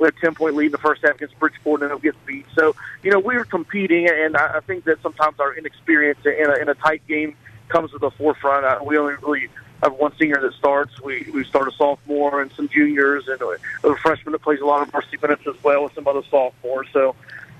[0.00, 2.18] We had a ten point lead in the first half against Bridgeport and up getting
[2.26, 2.46] beat.
[2.54, 6.50] So, you know, we were competing, and I, I think that sometimes our inexperience in
[6.50, 7.36] a, in a tight game
[7.68, 8.64] comes to the forefront.
[8.64, 9.48] Uh, we only really
[9.82, 11.00] have one senior that starts.
[11.00, 14.66] We we start a sophomore and some juniors and a, a freshman that plays a
[14.66, 16.88] lot of varsity minutes as well with some other sophomores.
[16.92, 17.14] So,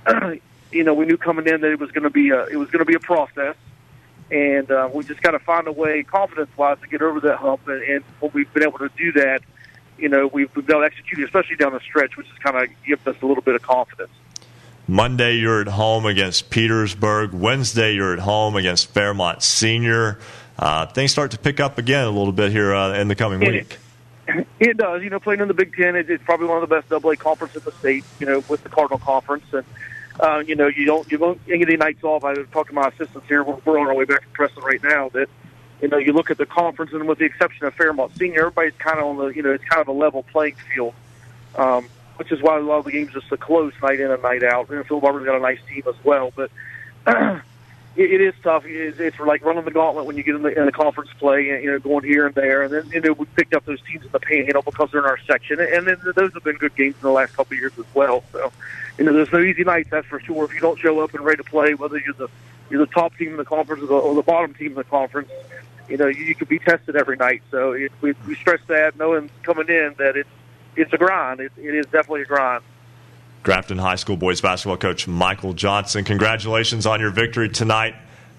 [0.72, 2.70] you know, we knew coming in that it was going to be a it was
[2.70, 3.57] going to be a process,
[4.30, 7.36] and uh, we just got to find a way, confidence wise, to get over that
[7.36, 7.66] hump.
[7.68, 9.43] And, and we've been able to do that,
[10.01, 12.68] you know, we've, been able to execute, especially down the stretch, which has kind of
[12.84, 14.11] given us a little bit of confidence.
[14.88, 17.32] Monday, you're at home against Petersburg.
[17.32, 20.18] Wednesday, you're at home against Fairmont Senior.
[20.59, 23.42] uh, things start to pick up again a little bit here uh, in the coming
[23.42, 23.78] It- week.
[24.61, 25.03] It does.
[25.03, 27.11] You know, playing in the Big Ten, it, it's probably one of the best Double
[27.11, 28.05] A conferences in the state.
[28.20, 29.64] You know, with the Cardinal Conference, and
[30.20, 32.22] uh, you know, you don't you don't get any nights off.
[32.22, 33.42] I was talking to my assistants here.
[33.42, 35.09] We're, we're on our way back to Preston right now.
[35.09, 35.28] That
[35.83, 38.74] you know, you look at the conference, and with the exception of Fairmont Senior, everybody's
[38.78, 40.95] kind of on the you know, it's kind of a level playing field.
[41.57, 44.22] Um, which is why a lot of the games are so close night in and
[44.22, 44.68] night out.
[44.68, 46.51] And Phil Barbour's got a nice team as well, but.
[47.97, 48.64] it, it is tough.
[48.66, 51.47] It's, it's like running the gauntlet when you get in the, in the conference play,
[51.47, 54.05] you know, going here and there, and then you know we picked up those teams
[54.05, 56.95] in the Panhandle because they're in our section, and then those have been good games
[56.97, 58.22] in the last couple of years as well.
[58.33, 58.53] So,
[58.97, 60.45] you know, there's no easy nights, that's for sure.
[60.45, 62.28] If you don't show up and ready to play, whether you're the
[62.70, 64.85] you're the top team in the conference or the, or the bottom team in the
[64.85, 65.31] conference,
[65.91, 67.43] you know, you, you could be tested every night.
[67.51, 70.28] So it, we, we stress that, knowing coming in that it's
[70.76, 71.41] it's a grind.
[71.41, 72.62] It, it is definitely a grind.
[73.43, 76.05] Grafton High School boys basketball coach Michael Johnson.
[76.05, 77.95] Congratulations on your victory tonight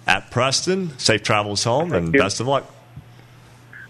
[0.08, 0.97] at Preston.
[0.97, 2.20] Safe travels home and you.
[2.20, 2.72] best of luck.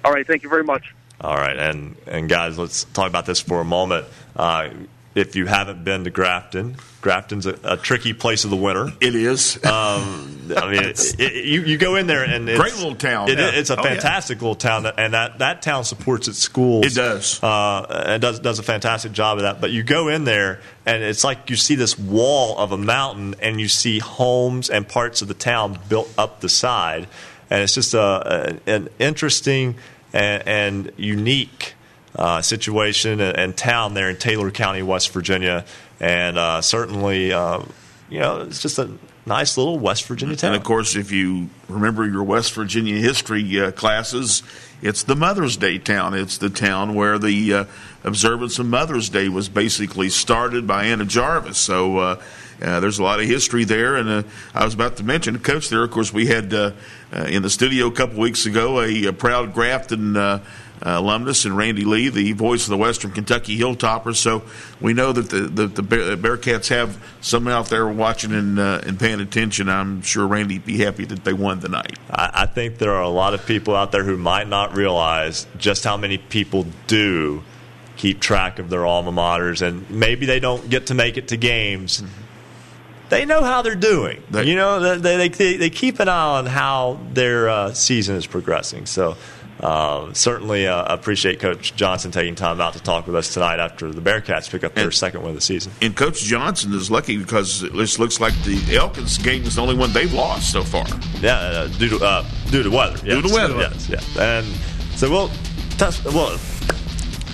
[0.03, 0.95] All right, thank you very much.
[1.19, 4.07] All right, and and guys, let's talk about this for a moment.
[4.35, 4.69] Uh,
[5.13, 8.89] if you haven't been to Grafton, Grafton's a, a tricky place of the winter.
[9.01, 9.57] It is.
[9.65, 13.29] Um, I mean, it, it, you you go in there and it's, Great little town,
[13.29, 13.51] It, yeah.
[13.53, 13.89] It's a Oh, yeah.
[13.89, 16.85] fantastic little town, that, and that, that town supports its schools.
[16.85, 17.41] It does.
[17.43, 19.59] uh, and does does a fantastic job of that.
[19.59, 23.35] But you go in there, and it's like you see this wall of a mountain,
[23.41, 27.07] and you see homes and parts of the town built up the side,
[27.49, 29.75] and it's just a, a an interesting
[30.13, 31.73] and, and unique
[32.15, 35.65] uh, situation and, and town there in Taylor County, West Virginia,
[35.99, 37.61] and uh, certainly, uh,
[38.09, 38.89] you know, it's just a
[39.25, 40.53] nice little West Virginia town.
[40.53, 44.43] And of course, if you remember your West Virginia history uh, classes,
[44.81, 46.13] it's the Mother's Day town.
[46.15, 47.65] It's the town where the uh,
[48.03, 51.59] observance of Mother's Day was basically started by Anna Jarvis.
[51.59, 52.21] So uh,
[52.61, 53.95] uh, there's a lot of history there.
[53.95, 54.23] And uh,
[54.55, 56.71] I was about to mention, Coach, there, of course, we had uh,
[57.13, 60.41] uh, in the studio a couple weeks ago a, a proud Grafton.
[60.83, 64.15] Uh, alumnus and Randy Lee, the voice of the Western Kentucky Hilltoppers.
[64.15, 64.41] So
[64.79, 68.99] we know that the the, the Bearcats have some out there watching and uh, and
[68.99, 69.69] paying attention.
[69.69, 71.99] I'm sure Randy'd be happy that they won tonight.
[72.09, 75.45] I, I think there are a lot of people out there who might not realize
[75.57, 77.43] just how many people do
[77.97, 81.37] keep track of their alma maters, and maybe they don't get to make it to
[81.37, 82.01] games.
[83.09, 84.23] They know how they're doing.
[84.31, 88.25] They- you know, they, they, they keep an eye on how their uh, season is
[88.25, 88.85] progressing.
[88.85, 89.17] So,
[89.61, 93.91] uh, certainly uh, appreciate Coach Johnson taking time out to talk with us tonight after
[93.91, 95.71] the Bearcats pick up their And- second win of the season.
[95.81, 99.75] And Coach Johnson is lucky because it looks like the Elkins game is the only
[99.75, 100.85] one they've lost so far.
[101.21, 102.97] Yeah, uh, due to uh, due to weather.
[103.05, 103.21] Yes.
[103.21, 103.55] Due to weather.
[103.57, 104.17] Yes, yes.
[104.17, 104.45] And
[104.97, 105.29] so we'll
[105.77, 106.03] test.
[106.05, 106.37] Well,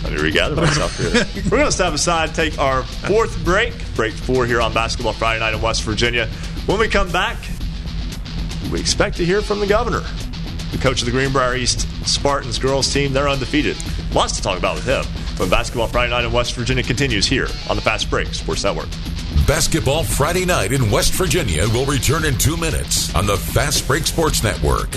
[0.03, 1.25] let me regather myself here.
[1.45, 5.39] We're going to step aside, take our fourth break, break four here on Basketball Friday
[5.39, 6.27] Night in West Virginia.
[6.65, 7.37] When we come back,
[8.71, 10.01] we expect to hear from the governor,
[10.71, 13.13] the coach of the Greenbrier East Spartans girls team.
[13.13, 13.77] They're undefeated.
[14.13, 15.03] Lots to talk about with him.
[15.37, 18.89] When Basketball Friday Night in West Virginia continues here on the Fast Break Sports Network.
[19.47, 24.05] Basketball Friday night in West Virginia will return in two minutes on the Fast Break
[24.05, 24.89] Sports Network.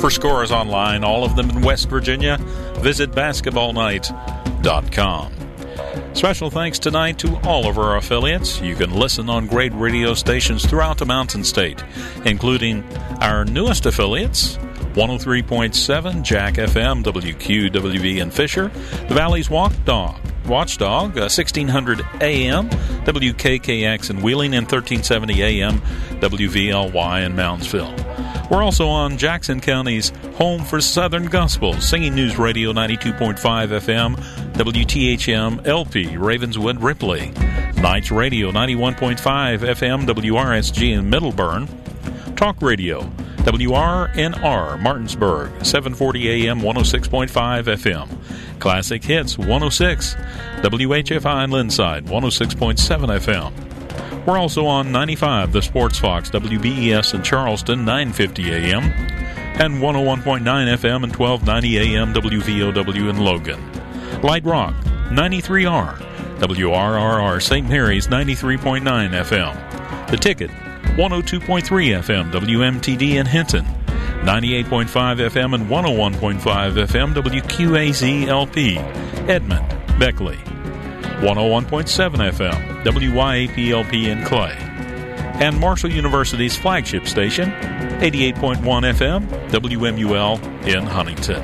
[0.00, 2.36] For scores online, all of them in West Virginia,
[2.78, 5.43] visit basketballnight.com.
[6.14, 8.60] Special thanks tonight to all of our affiliates.
[8.60, 11.82] You can listen on great radio stations throughout the Mountain State,
[12.24, 12.84] including
[13.20, 14.56] our newest affiliates
[14.94, 18.68] 103.7 Jack FM, WQWV in Fisher,
[19.08, 20.16] the Valley's Walk Dog.
[20.46, 25.80] Watchdog, uh, 1600 AM, WKKX in Wheeling, and 1370 AM,
[26.20, 28.50] WVLY in Moundsville.
[28.50, 34.16] We're also on Jackson County's home for Southern Gospel, Singing News Radio 92.5 FM,
[34.52, 37.32] WTHM LP, Ravenswood Ripley,
[37.76, 39.16] Knights Radio 91.5
[39.60, 43.10] FM, WRSG in Middlebourne, Talk Radio,
[43.44, 47.28] WRNR Martinsburg, 740 AM, 106.5
[47.64, 48.08] FM.
[48.58, 50.14] Classic Hits 106,
[50.62, 52.74] WHFI Lindside, 106.7
[53.20, 54.26] FM.
[54.26, 58.84] We're also on 95, the Sports Fox, WBES in Charleston, 950 AM,
[59.60, 63.60] and 101.9 FM and 1290 AM, WVOW in Logan.
[64.22, 64.74] Light Rock,
[65.10, 65.98] 93R,
[66.38, 67.68] WRRR St.
[67.68, 70.10] Mary's, 93.9 FM.
[70.10, 70.50] The Ticket,
[70.94, 73.64] 102.3 FM, WMTD in Hinton,
[74.22, 78.78] 98.5 FM and 101.5 FM, WQAZ LP,
[79.28, 79.68] Edmond,
[79.98, 80.36] Beckley,
[81.18, 84.56] 101.7 FM, WYAPLP in Clay,
[85.44, 87.50] and Marshall University's flagship station,
[87.98, 91.42] 88.1 FM, WMUL in Huntington.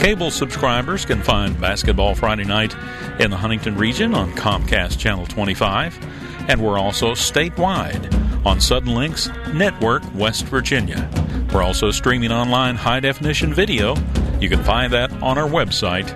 [0.00, 2.74] Cable subscribers can find Basketball Friday Night
[3.20, 6.15] in the Huntington region on Comcast Channel 25,
[6.48, 8.12] and we're also statewide
[8.46, 11.10] on Suddenlinks Network West Virginia.
[11.52, 13.96] We're also streaming online high definition video.
[14.40, 16.06] You can find that on our website,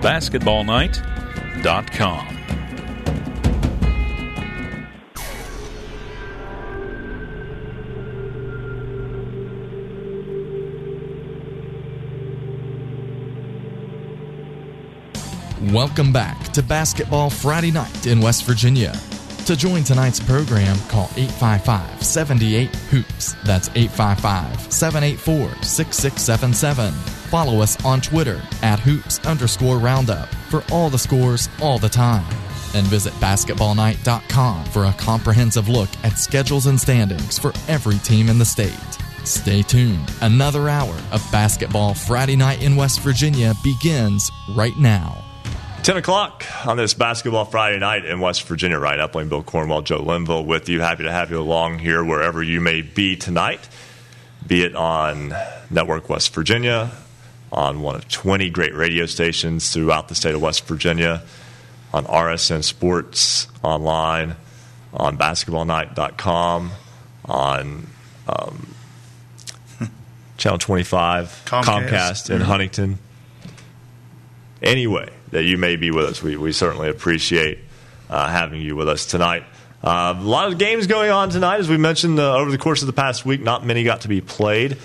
[0.00, 2.26] basketballnight.com.
[15.72, 18.98] Welcome back to Basketball Friday Night in West Virginia.
[19.50, 23.34] To join tonight's program, call 855 78 Hoops.
[23.44, 26.92] That's 855 784 6677.
[26.92, 32.32] Follow us on Twitter at hoops underscore roundup for all the scores all the time.
[32.74, 38.38] And visit basketballnight.com for a comprehensive look at schedules and standings for every team in
[38.38, 38.78] the state.
[39.24, 40.14] Stay tuned.
[40.20, 45.24] Another hour of Basketball Friday Night in West Virginia begins right now.
[45.82, 48.78] 10 o'clock on this Basketball Friday night in West Virginia.
[48.78, 50.80] Ryan Epling, Bill Cornwell, Joe Linville with you.
[50.80, 53.66] Happy to have you along here wherever you may be tonight,
[54.46, 55.34] be it on
[55.70, 56.90] Network West Virginia,
[57.50, 61.22] on one of 20 great radio stations throughout the state of West Virginia,
[61.94, 64.36] on RSN Sports online,
[64.92, 66.72] on basketballnight.com,
[67.24, 67.86] on
[68.28, 68.74] um,
[70.36, 71.64] Channel 25, Comcast.
[71.64, 72.98] Comcast in Huntington.
[74.62, 76.22] Anyway, that you may be with us.
[76.22, 77.58] We, we certainly appreciate
[78.08, 79.44] uh, having you with us tonight.
[79.82, 82.82] Uh, a lot of games going on tonight, as we mentioned uh, over the course
[82.82, 83.40] of the past week.
[83.40, 84.76] Not many got to be played.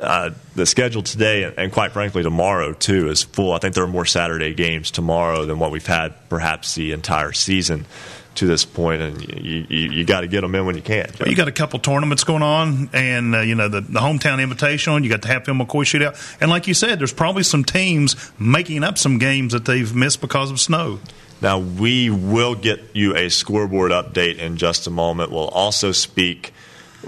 [0.00, 3.52] Uh, the schedule today, and, and quite frankly tomorrow too, is full.
[3.52, 7.32] I think there are more Saturday games tomorrow than what we've had perhaps the entire
[7.32, 7.86] season
[8.34, 11.10] to this point, and you, you, you got to get them in when you can.
[11.20, 14.44] Well, you got a couple tournaments going on, and uh, you know the, the hometown
[14.44, 15.02] invitational.
[15.02, 18.84] You got the Hatfield McCoy shootout, and like you said, there's probably some teams making
[18.84, 21.00] up some games that they've missed because of snow.
[21.40, 25.32] Now, we will get you a scoreboard update in just a moment.
[25.32, 26.52] We'll also speak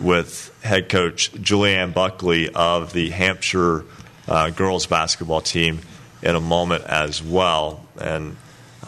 [0.00, 3.84] with head coach Julianne Buckley of the Hampshire
[4.26, 5.80] uh, girls basketball team
[6.20, 7.84] in a moment as well.
[8.00, 8.36] And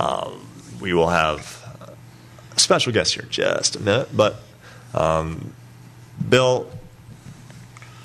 [0.00, 0.32] uh,
[0.80, 1.62] we will have
[2.66, 4.08] special guest here just a minute.
[4.14, 4.36] But,
[4.92, 5.52] um,
[6.28, 6.68] Bill,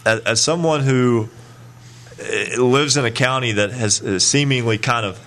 [0.06, 1.30] as, as someone who
[2.20, 5.20] uh, lives in a county that has uh, seemingly kind of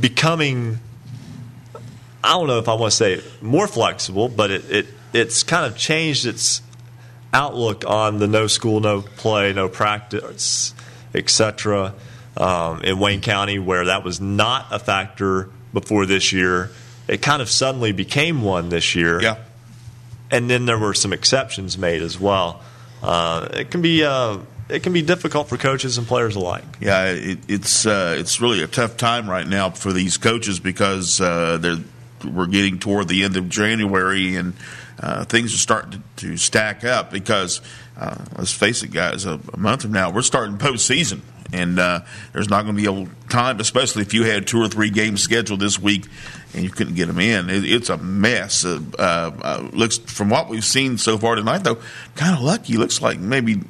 [0.00, 0.78] becoming
[2.24, 5.66] I don't know if I want to say more flexible, but it, it it's kind
[5.66, 6.62] of changed its
[7.32, 10.72] outlook on the no school, no play, no practice,
[11.14, 11.94] etc.
[12.36, 16.70] Um, in Wayne County, where that was not a factor before this year,
[17.08, 19.20] it kind of suddenly became one this year.
[19.20, 19.36] Yeah.
[20.30, 22.62] and then there were some exceptions made as well.
[23.02, 24.38] Uh, it can be uh,
[24.68, 26.64] it can be difficult for coaches and players alike.
[26.80, 31.20] Yeah, it, it's uh, it's really a tough time right now for these coaches because
[31.20, 31.78] uh, they're
[32.24, 34.54] we're getting toward the end of January and
[35.00, 37.60] uh, things are starting to, to stack up because
[37.98, 41.20] uh, let's face it, guys, a, a month from now we're starting postseason.
[41.52, 42.00] And uh,
[42.32, 45.22] there's not going to be a time, especially if you had two or three games
[45.22, 46.06] scheduled this week
[46.54, 47.50] and you couldn't get them in.
[47.50, 48.64] It, it's a mess.
[48.64, 51.78] Uh, uh, looks from what we've seen so far tonight, though,
[52.14, 52.76] kind of lucky.
[52.76, 53.60] Looks like maybe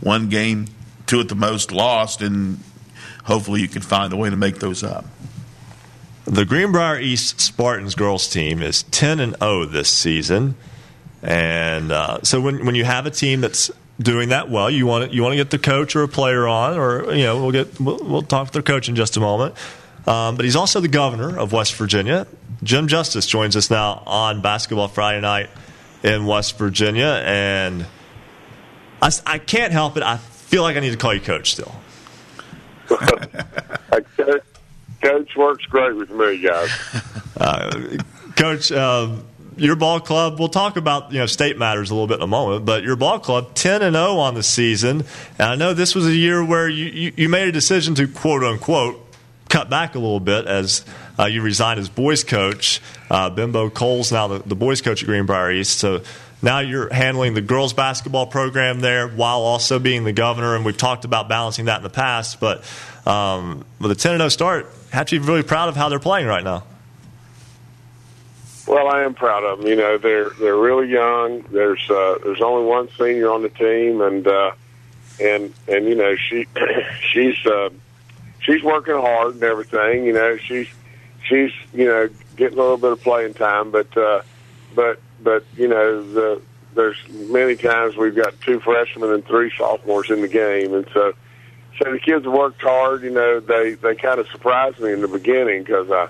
[0.00, 0.66] one game,
[1.06, 2.60] two at the most, lost, and
[3.24, 5.04] hopefully you can find a way to make those up.
[6.26, 10.54] The Greenbrier East Spartans girls team is 10 and 0 this season.
[11.22, 13.70] And uh, so when, when you have a team that's
[14.00, 16.46] doing that well, you want to, you want to get the coach or a player
[16.46, 19.20] on, or you know we'll get we'll, we'll talk with their coach in just a
[19.20, 19.54] moment.
[20.06, 22.26] Um, but he's also the governor of West Virginia.
[22.62, 25.48] Jim Justice joins us now on Basketball Friday Night
[26.02, 27.86] in West Virginia, and
[29.00, 30.02] I, I can't help it.
[30.02, 31.74] I feel like I need to call you coach still.
[32.86, 34.42] coach,
[35.02, 36.70] coach works great with me, guys.
[37.36, 37.96] Uh,
[38.36, 39.24] coach, um,
[39.56, 40.38] your ball club.
[40.38, 42.96] We'll talk about you know state matters a little bit in a moment, but your
[42.96, 45.04] ball club ten and zero on the season,
[45.38, 48.08] and I know this was a year where you, you, you made a decision to
[48.08, 49.00] quote unquote
[49.48, 50.84] cut back a little bit as
[51.18, 52.80] uh, you resigned as boys coach.
[53.10, 56.02] Uh, Bimbo Cole's now the, the boys coach at Greenbrier East, so.
[56.42, 60.76] Now you're handling the girls basketball program there while also being the governor, and we've
[60.76, 62.38] talked about balancing that in the past.
[62.38, 62.62] But
[63.06, 66.26] um, with a 10 0 start, have to be really proud of how they're playing
[66.26, 66.64] right now.
[68.66, 69.68] Well, I am proud of them.
[69.68, 71.42] You know, they're they're really young.
[71.50, 74.52] There's uh, there's only one senior on the team, and uh,
[75.20, 76.46] and and you know she
[77.12, 77.68] she's uh,
[78.40, 80.04] she's working hard and everything.
[80.04, 80.68] You know, she's
[81.28, 84.22] she's you know getting a little bit of playing time, but uh,
[84.74, 86.40] but but you know the
[86.74, 91.12] there's many times we've got two freshmen and three sophomores in the game, and so
[91.78, 93.02] so the kids worked hard.
[93.02, 96.08] You know, they they kind of surprised me in the beginning because I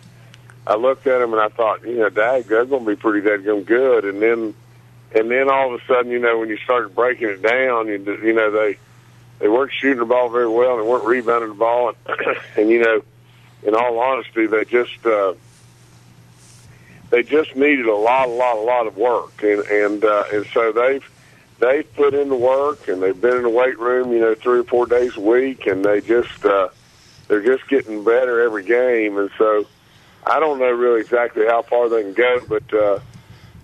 [0.66, 3.20] I looked at them and I thought, you know, Dag, they're going to be pretty
[3.20, 4.04] dead good.
[4.04, 4.54] And then
[5.14, 8.18] and then all of a sudden, you know, when you started breaking it down, you
[8.22, 8.78] you know they
[9.38, 10.76] they weren't shooting the ball very well.
[10.76, 13.02] They weren't rebounding the ball, and, and you know,
[13.62, 15.34] in all honesty, they just uh,
[17.10, 20.46] they just needed a lot, a lot, a lot of work, and and uh, and
[20.52, 21.08] so they've
[21.60, 24.58] they've put in the work, and they've been in the weight room, you know, three
[24.58, 26.68] or four days a week, and they just uh,
[27.28, 29.64] they're just getting better every game, and so
[30.26, 32.74] I don't know really exactly how far they can go, but.
[32.74, 33.00] uh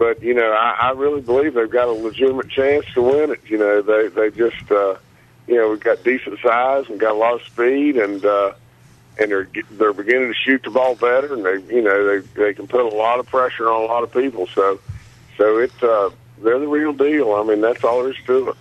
[0.00, 3.40] but you know, I, I really believe they've got a legitimate chance to win it.
[3.44, 4.94] You know, they they just uh,
[5.46, 8.54] you know we've got decent size and got a lot of speed and uh,
[9.18, 12.54] and they're they're beginning to shoot the ball better and they you know they they
[12.54, 14.46] can put a lot of pressure on a lot of people.
[14.46, 14.80] So
[15.36, 16.08] so it uh,
[16.42, 17.34] they're the real deal.
[17.34, 18.56] I mean that's all there is to it.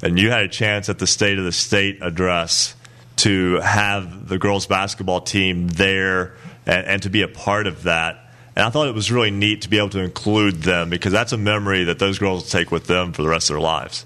[0.00, 2.76] And you had a chance at the State of the State address
[3.16, 6.36] to have the girls basketball team there
[6.68, 8.30] and, and to be a part of that.
[8.54, 11.32] And I thought it was really neat to be able to include them because that's
[11.32, 14.04] a memory that those girls will take with them for the rest of their lives.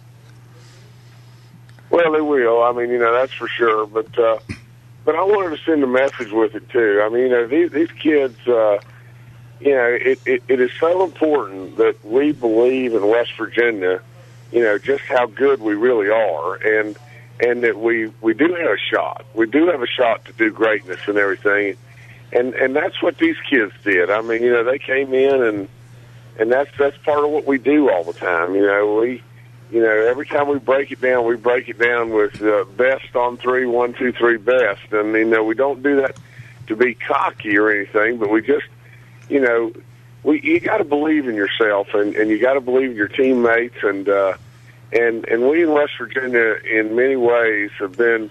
[1.90, 2.62] Well, they will.
[2.62, 3.86] I mean, you know, that's for sure.
[3.86, 4.38] But uh,
[5.04, 7.02] but I wanted to send a message with it too.
[7.04, 8.36] I mean, you know, these these kids.
[8.46, 8.78] Uh,
[9.60, 14.02] you know, it, it, it is so important that we believe in West Virginia.
[14.50, 16.96] You know, just how good we really are, and
[17.40, 19.24] and that we we do have a shot.
[19.34, 21.76] We do have a shot to do greatness and everything
[22.32, 24.10] and and that's what these kids did.
[24.10, 25.68] I mean, you know, they came in and
[26.38, 28.54] and that's that's part of what we do all the time.
[28.54, 29.22] You know, we
[29.70, 33.14] you know every time we break it down, we break it down with uh, best
[33.14, 34.92] on three, one, two, three, best.
[34.92, 36.16] And you know, we don't do that
[36.68, 38.66] to be cocky or anything, but we just
[39.28, 39.72] you know
[40.22, 43.08] we you got to believe in yourself and and you got to believe in your
[43.08, 44.34] teammates and uh,
[44.92, 48.30] and and we in West Virginia in many ways have been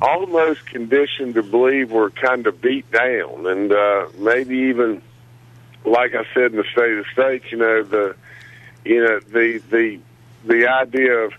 [0.00, 5.02] almost conditioned to believe we're kind of beat down, and uh, maybe even,
[5.84, 8.16] like I said in the State of the States, you know the,
[8.84, 10.00] you know the the
[10.44, 11.32] the idea of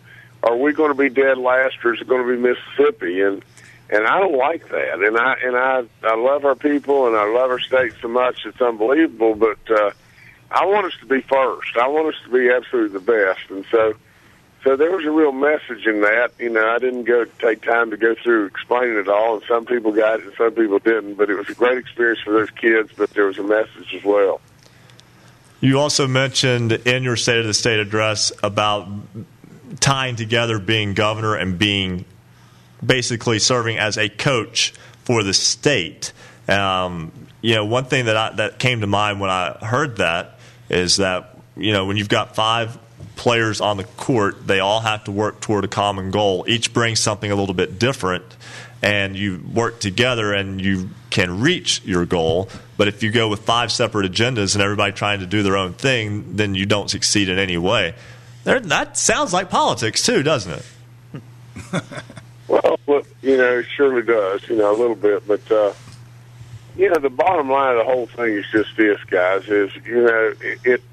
[0.44, 3.22] are we going to be dead last or is it going to be Mississippi?
[3.22, 3.44] And
[3.90, 5.02] and I don't like that.
[5.02, 8.46] And I and I I love our people and I love our state so much
[8.46, 9.36] it's unbelievable.
[9.36, 9.92] But uh,
[10.52, 11.78] I want us to be first.
[11.78, 13.50] I want us to be absolutely the best.
[13.50, 13.94] And so
[14.64, 16.32] so there was a real message in that.
[16.40, 19.66] You know, I didn't go take time to go through explaining it all, and some
[19.66, 21.16] people got it and some people didn't.
[21.16, 22.92] But it was a great experience for those kids.
[22.96, 24.40] But there was a message as well.
[25.60, 28.88] You also mentioned in your State of the State address about
[29.80, 32.06] tying together being governor and being
[32.86, 36.14] basically serving as a coach for the state.
[36.48, 37.12] Um,
[37.42, 40.40] you know, one thing that I, that came to mind when I heard that
[40.70, 42.78] is that you know when you've got five
[43.24, 46.44] players on the court, they all have to work toward a common goal.
[46.46, 48.26] Each brings something a little bit different,
[48.82, 52.50] and you work together and you can reach your goal.
[52.76, 55.72] But if you go with five separate agendas and everybody trying to do their own
[55.72, 57.96] thing, then you don't succeed in any way.
[58.44, 61.24] That sounds like politics, too, doesn't it?
[62.50, 62.78] well,
[63.22, 65.26] you know, it surely does, you know, a little bit.
[65.26, 65.72] But, uh,
[66.76, 70.04] you know, the bottom line of the whole thing is just this, guys, is, you
[70.04, 70.84] know, it, it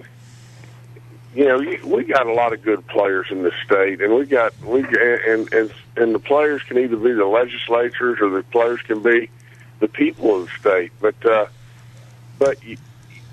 [1.35, 4.59] you know, we got a lot of good players in the state, and we got
[4.63, 9.03] we and and and the players can either be the legislatures or the players can
[9.03, 9.31] be
[9.79, 10.93] the people of the state.
[11.01, 11.47] But uh,
[12.39, 12.77] but you,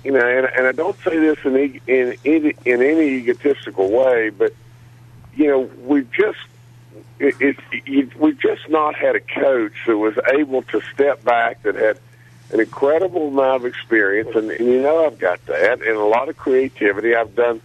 [0.04, 4.54] know, and, and I don't say this in in in, in any egotistical way, but
[5.34, 6.38] you know, we've just
[7.18, 11.62] it, it, it, we've just not had a coach that was able to step back
[11.64, 11.98] that had
[12.52, 16.28] an incredible amount of experience, and, and you know I've got that, and a lot
[16.28, 17.14] of creativity.
[17.14, 17.60] I've done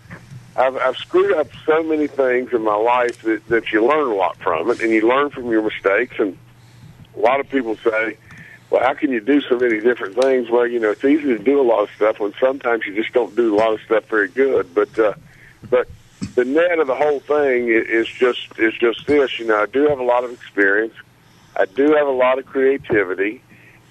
[0.56, 4.16] I've, I've screwed up so many things in my life that, that you learn a
[4.16, 6.16] lot from it, and you learn from your mistakes.
[6.20, 6.38] And
[7.16, 8.18] a lot of people say,
[8.70, 11.40] "Well, how can you do so many different things?" Well, you know, it's easy to
[11.40, 14.06] do a lot of stuff when sometimes you just don't do a lot of stuff
[14.06, 14.76] very good.
[14.76, 15.14] But uh,
[15.70, 15.88] but
[16.36, 19.40] the net of the whole thing is just is just this.
[19.40, 20.94] You know, I do have a lot of experience.
[21.56, 23.42] I do have a lot of creativity,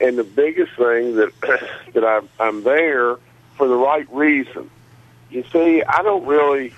[0.01, 1.33] and the biggest thing that
[1.95, 3.17] that I'm, I'm there
[3.57, 4.71] for the right reason
[5.33, 6.75] you see, I don't really.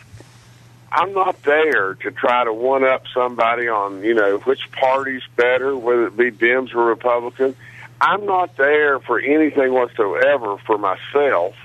[0.93, 5.77] I'm not there to try to one up somebody on, you know, which party's better,
[5.77, 7.57] whether it be Dems or Republicans.
[8.01, 11.57] I'm not there for anything whatsoever for myself.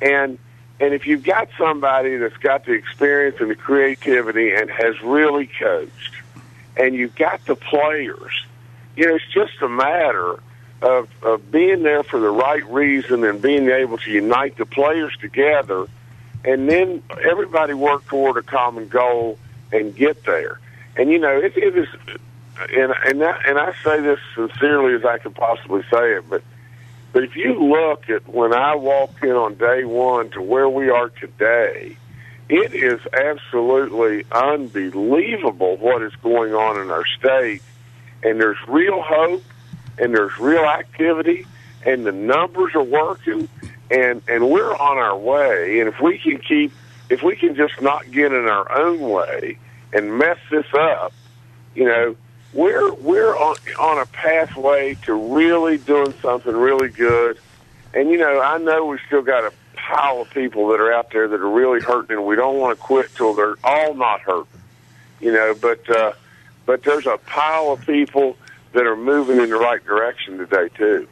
[0.00, 0.38] And
[0.80, 5.46] and if you've got somebody that's got the experience and the creativity and has really
[5.46, 6.14] coached,
[6.76, 8.46] and you've got the players,
[8.96, 10.40] you know, it's just a matter
[10.80, 15.14] of of being there for the right reason and being able to unite the players
[15.20, 15.86] together
[16.44, 19.38] and then everybody work toward a common goal
[19.72, 20.60] and get there.
[20.96, 21.88] And you know, it, it is
[22.58, 26.42] and and and I say this sincerely as I can possibly say it, but
[27.12, 30.90] but if you look at when I walked in on day one to where we
[30.90, 31.96] are today,
[32.48, 37.62] it is absolutely unbelievable what is going on in our state,
[38.22, 39.44] and there's real hope,
[39.98, 41.46] and there's real activity,
[41.86, 43.48] and the numbers are working,
[43.90, 46.72] and and we're on our way, and if we can keep,
[47.10, 49.58] if we can just not get in our own way
[49.92, 51.12] and mess this up,
[51.74, 52.16] you know,
[52.52, 57.38] we're we're on on a pathway to really doing something really good.
[57.92, 61.10] And you know, I know we've still got a pile of people that are out
[61.10, 64.20] there that are really hurting, and we don't want to quit till they're all not
[64.22, 64.60] hurting.
[65.20, 66.12] You know, but uh,
[66.66, 68.36] but there's a pile of people
[68.72, 71.08] that are moving in the right direction today too.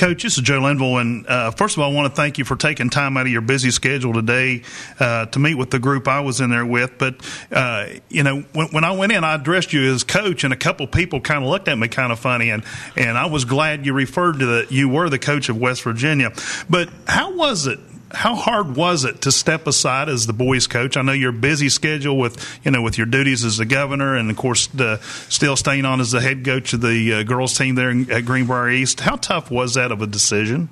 [0.00, 2.44] Coach, this is Joe Linville, and uh, first of all, I want to thank you
[2.46, 4.62] for taking time out of your busy schedule today
[4.98, 6.96] uh, to meet with the group I was in there with.
[6.96, 7.16] But
[7.52, 10.56] uh, you know, when, when, I went in, I addressed you as coach, and a
[10.56, 12.64] couple people kind of looked at me kind of funny, and
[12.96, 16.32] and I was glad you referred to that you were the coach of West Virginia.
[16.70, 17.78] But how was it
[18.12, 20.96] how hard was it to step aside as the boys coach?
[20.96, 24.30] I know your busy schedule with you know with your duties as the governor, and
[24.30, 27.74] of course the, still staying on as the head coach of the uh, girls team
[27.74, 29.00] there in, at Greenbrier East.
[29.00, 30.68] How tough was that of a decision?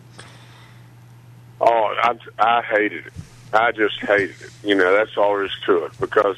[1.61, 3.13] Oh, I, I hated it.
[3.53, 4.51] I just hated it.
[4.63, 6.37] You know, that's all there is to it because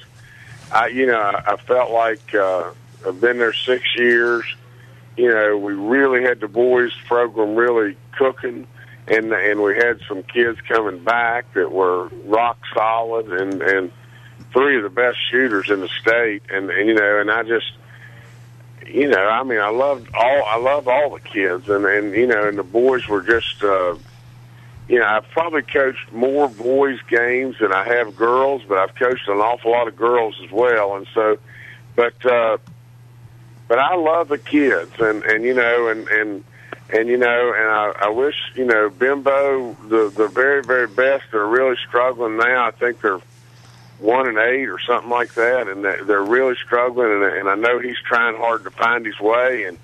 [0.70, 2.72] I, you know, I, felt like uh,
[3.06, 4.44] I've been there six years.
[5.16, 8.66] You know, we really had the boys program really cooking
[9.10, 13.92] and and we had some kids coming back that were rock solid and and
[14.52, 16.42] three of the best shooters in the state.
[16.48, 17.72] And and you know and I just
[18.86, 21.68] you know I mean I loved all I love all the kids.
[21.68, 23.96] And and you know and the boys were just uh
[24.88, 29.26] you know I've probably coached more boys games than I have girls but I've coached
[29.26, 30.94] an awful lot of girls as well.
[30.96, 31.36] And so
[31.96, 32.58] but uh
[33.66, 34.92] but I love the kids.
[35.00, 36.44] And and you know and and
[36.92, 41.24] and you know, and I, I wish you know Bimbo, the the very very best.
[41.32, 42.66] They're really struggling now.
[42.66, 43.20] I think they're
[43.98, 47.12] one and eight or something like that, and they're really struggling.
[47.12, 49.78] And, and I know he's trying hard to find his way, and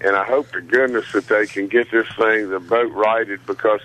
[0.00, 3.80] and I hope to goodness that they can get this thing the boat righted because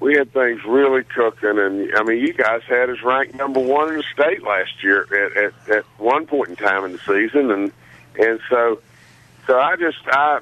[0.00, 1.58] we had things really cooking.
[1.58, 5.02] And I mean, you guys had us ranked number one in the state last year
[5.02, 7.72] at at, at one point in time in the season, and
[8.18, 8.80] and so
[9.46, 10.40] so I just I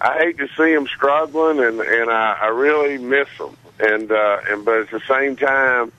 [0.00, 3.56] I hate to see them struggling, and and I, I really miss them.
[3.78, 5.92] And uh, and but at the same time,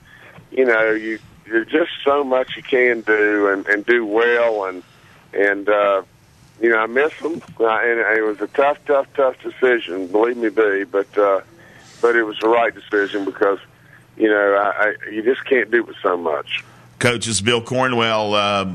[0.50, 4.82] you know, you there's just so much you can do and and do well, and
[5.32, 6.02] and uh,
[6.60, 7.42] you know, I miss them.
[7.58, 10.06] Uh, and it was a tough, tough, tough decision.
[10.08, 11.40] Believe me, be, but uh,
[12.00, 13.58] but it was the right decision because
[14.16, 16.64] you know I, I you just can't do it with so much.
[16.98, 18.34] Coaches Bill Cornwell.
[18.34, 18.72] Uh,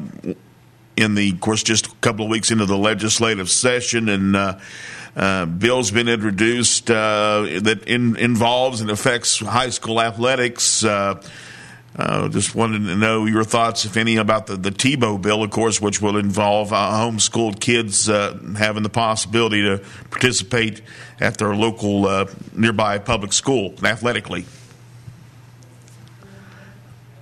[0.97, 4.57] in the, of course, just a couple of weeks into the legislative session, and uh,
[5.17, 10.83] uh, bill's been introduced uh, that in, involves and affects high school athletics.
[10.83, 11.19] Uh,
[11.95, 15.49] uh, just wanted to know your thoughts, if any, about the, the Tebow bill, of
[15.49, 20.83] course, which will involve uh, homeschooled kids having the possibility to participate
[21.19, 24.45] at their local nearby public school athletically.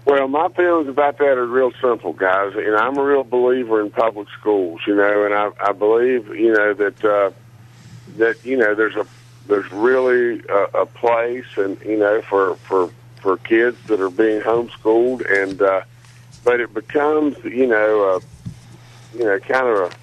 [0.04, 2.54] Well, my feelings about that are real simple, guys.
[2.56, 6.52] And I'm a real believer in public schools, you know, and I, I believe, you
[6.52, 7.34] know, that
[8.18, 9.06] that you know there's a
[9.48, 14.42] there's really a, a place and you know for for for kids that are being
[14.42, 15.82] homeschooled and uh
[16.44, 19.96] but it becomes you know a you know kind of a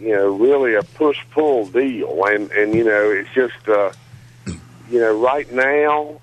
[0.00, 3.90] you know really a push pull deal and and you know it's just uh
[4.90, 6.20] you know right now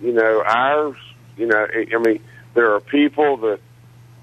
[0.00, 0.96] you know ours
[1.36, 2.20] you know i mean
[2.54, 3.60] there are people that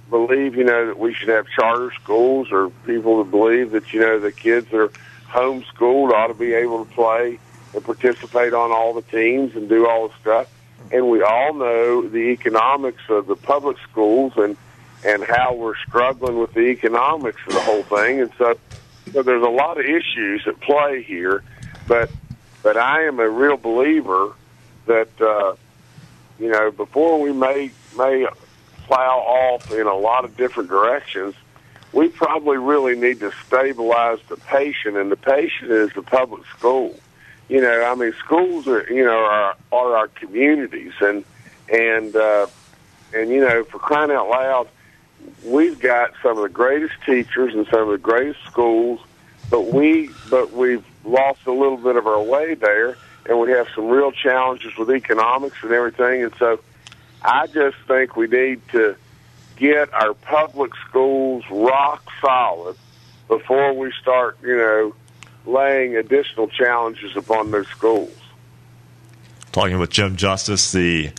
[0.09, 3.99] believe you know that we should have charter schools or people that believe that you
[3.99, 4.91] know the kids are
[5.33, 7.39] homeschooled ought to be able to play
[7.73, 10.47] and participate on all the teams and do all the stuff.
[10.91, 14.55] And we all know the economics of the public schools and
[15.05, 18.21] and how we're struggling with the economics of the whole thing.
[18.21, 18.57] And so,
[19.11, 21.43] so there's a lot of issues at play here.
[21.87, 22.09] But
[22.61, 24.33] but I am a real believer
[24.85, 25.55] that uh,
[26.39, 28.27] you know before we may may
[28.85, 31.35] plow off in a lot of different directions,
[31.93, 36.99] we probably really need to stabilize the patient, and the patient is the public school.
[37.47, 41.23] You know, I mean, schools are you know are are our communities, and
[41.71, 42.47] and uh,
[43.13, 44.67] and you know, for crying out loud,
[45.45, 48.99] we've got some of the greatest teachers and some of the greatest schools,
[49.51, 52.97] but we but we've lost a little bit of our way there,
[53.27, 56.59] and we have some real challenges with economics and everything, and so
[57.21, 58.95] I just think we need to
[59.63, 62.75] get our public schools rock solid
[63.29, 64.93] before we start, you know,
[65.45, 68.13] laying additional challenges upon those schools.
[69.53, 71.11] Talking with Jim Justice, the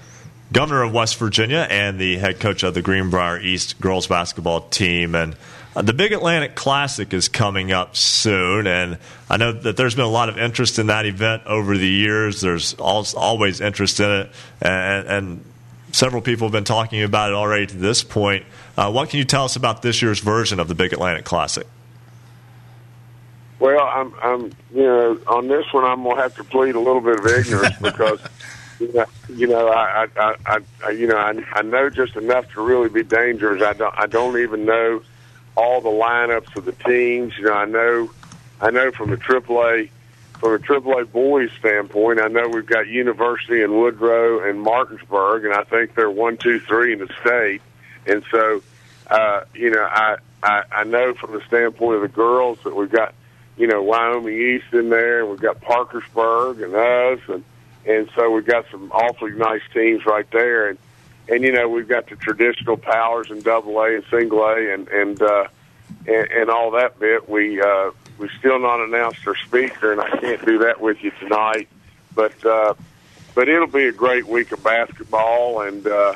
[0.53, 5.15] governor of West Virginia and the head coach of the Greenbrier East girls basketball team.
[5.15, 5.37] And
[5.75, 8.99] uh, the Big Atlantic Classic is coming up soon, and
[9.31, 12.43] I know that there's been a lot of interest in that event over the years.
[12.43, 14.31] There's always interest in it,
[14.61, 15.45] and, and
[15.95, 18.45] several people have been talking about it already to this point.
[18.77, 21.67] Uh, what can you tell us about this year's version of the Big Atlantic Classic?
[23.61, 27.01] Well, I'm, I'm, you know, on this one, I'm gonna have to plead a little
[27.01, 28.21] bit of ignorance because,
[29.29, 32.89] you know, I, I, I, I you know, I, I know just enough to really
[32.89, 33.63] be dangerous.
[33.63, 35.01] I don't, I don't even know
[35.57, 37.39] all the lineups of the teams.
[37.39, 38.11] You know, I know,
[38.61, 39.91] I know from a AAA,
[40.45, 45.55] from a AAA boys standpoint, I know we've got University and Woodrow and Martinsburg, and
[45.55, 47.63] I think they're one, two, three in the state.
[48.07, 48.63] And so,
[49.07, 52.91] uh, you know, I, I, I know from the standpoint of the girls that we've
[52.91, 53.15] got
[53.57, 57.45] you know, Wyoming East in there, and we've got Parkersburg and us, and
[57.87, 60.79] and so we've got some awfully nice teams right there, and
[61.29, 64.89] and you know we've got the traditional powers in Double A and Single A, and
[64.89, 65.47] and uh,
[66.07, 67.29] and, and all that bit.
[67.29, 71.11] We uh, we still not announced our speaker, and I can't do that with you
[71.21, 71.69] tonight,
[72.15, 72.75] but uh,
[73.35, 76.15] but it'll be a great week of basketball, and uh,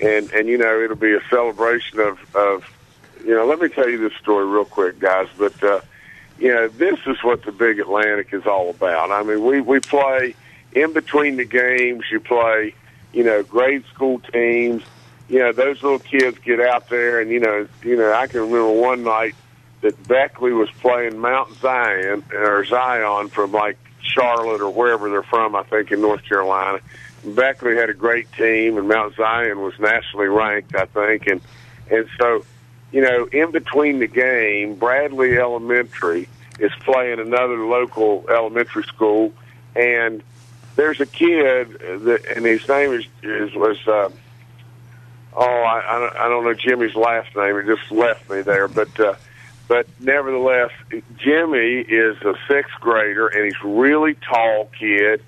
[0.00, 2.64] and and you know it'll be a celebration of of
[3.24, 3.46] you know.
[3.46, 5.62] Let me tell you this story real quick, guys, but.
[5.62, 5.80] uh
[6.38, 9.10] you know, this is what the Big Atlantic is all about.
[9.10, 10.34] I mean, we we play
[10.72, 12.04] in between the games.
[12.10, 12.74] You play,
[13.12, 14.82] you know, grade school teams.
[15.28, 18.40] You know, those little kids get out there, and you know, you know, I can
[18.40, 19.34] remember one night
[19.86, 25.54] that Beckley was playing Mount Zion or Zion from like Charlotte or wherever they're from.
[25.54, 26.80] I think in North Carolina.
[27.24, 31.40] Beckley had a great team, and Mount Zion was nationally ranked, I think, and
[31.90, 32.44] and so
[32.92, 39.32] you know, in between the game, Bradley Elementary is playing another local elementary school,
[39.74, 40.22] and
[40.76, 41.72] there's a kid
[42.04, 44.08] that, and his name is, is was, uh,
[45.34, 47.56] oh, I, I, don't, I don't know Jimmy's last name.
[47.56, 49.14] It just left me there, but, uh,
[49.68, 50.70] but nevertheless,
[51.18, 55.22] Jimmy is a sixth grader, and he's really tall kid,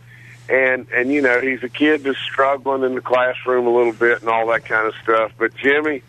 [0.48, 4.20] and and you know he's a kid that's struggling in the classroom a little bit
[4.20, 5.32] and all that kind of stuff.
[5.38, 6.02] But Jimmy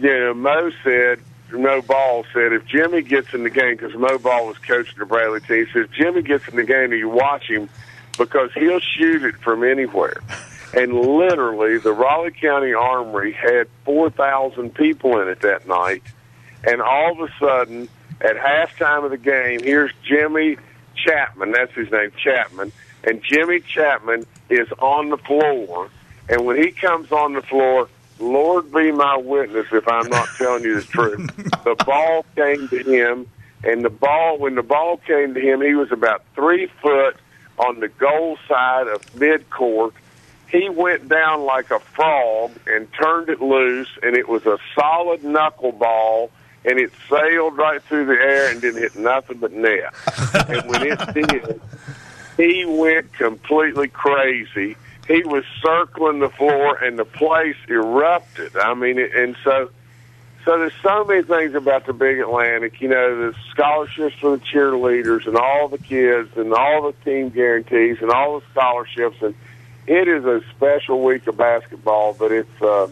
[0.00, 1.20] you know, Mo said,
[1.50, 5.06] Mo Ball said, if Jimmy gets in the game, because Mo Ball was coaching the
[5.06, 7.68] Bradley team, he says, Jimmy gets in the game and you watch him
[8.16, 10.20] because he'll shoot it from anywhere.
[10.74, 16.02] And literally, the Raleigh County Armory had 4,000 people in it that night.
[16.64, 17.88] And all of a sudden,
[18.20, 20.56] at halftime of the game, here's Jimmy
[20.94, 21.52] Chapman.
[21.52, 22.72] That's his name, Chapman.
[23.04, 25.90] And Jimmy Chapman is on the floor.
[26.28, 30.64] And when he comes on the floor, Lord be my witness if I'm not telling
[30.64, 31.30] you the truth.
[31.64, 33.26] The ball came to him,
[33.62, 37.16] and the ball, when the ball came to him, he was about three foot
[37.58, 39.92] on the goal side of midcourt.
[40.50, 45.20] He went down like a frog and turned it loose, and it was a solid
[45.22, 46.30] knuckleball,
[46.64, 49.94] and it sailed right through the air and didn't hit nothing but net.
[50.48, 51.60] and when it did,
[52.36, 54.76] he went completely crazy
[55.08, 58.56] he was circling the floor and the place erupted.
[58.56, 59.70] I mean, and so
[60.44, 62.80] so there's so many things about the Big Atlantic.
[62.80, 67.30] You know, the scholarships for the cheerleaders and all the kids and all the team
[67.30, 69.34] guarantees and all the scholarships and
[69.86, 72.88] it is a special week of basketball, but it's uh,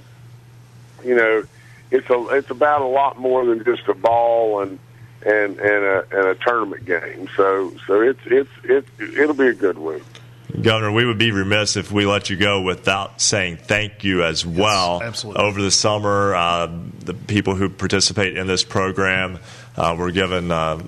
[1.05, 1.45] you know
[1.91, 4.79] it's a it's about a lot more than just a ball and
[5.25, 7.29] and and a and a tournament game.
[7.37, 10.03] So so it's it's it's it'll be a good week.
[10.61, 14.47] Governor, we would be remiss if we let you go without saying thank you as
[14.47, 14.99] well.
[15.01, 15.43] Yes, absolutely.
[15.43, 16.67] Over the summer, uh,
[17.01, 19.39] the people who participate in this program
[19.77, 20.83] uh, were given uh,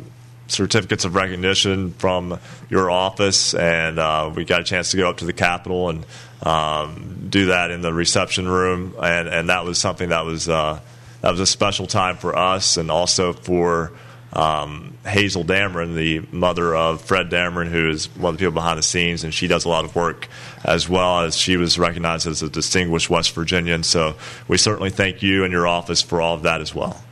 [0.46, 2.38] certificates of recognition from
[2.70, 6.06] your office, and uh, we got a chance to go up to the Capitol and
[6.42, 10.80] um, do that in the reception room, and, and that was something that was uh,
[11.20, 13.92] that was a special time for us, and also for
[14.32, 18.78] um, Hazel Dameron, the mother of Fred Dameron, who is one of the people behind
[18.78, 20.28] the scenes, and she does a lot of work
[20.64, 23.82] as well as she was recognized as a distinguished West Virginian.
[23.82, 24.16] So
[24.46, 27.02] we certainly thank you and your office for all of that as well.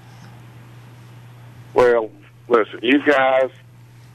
[1.75, 2.11] Well,
[2.49, 3.51] listen, you guys,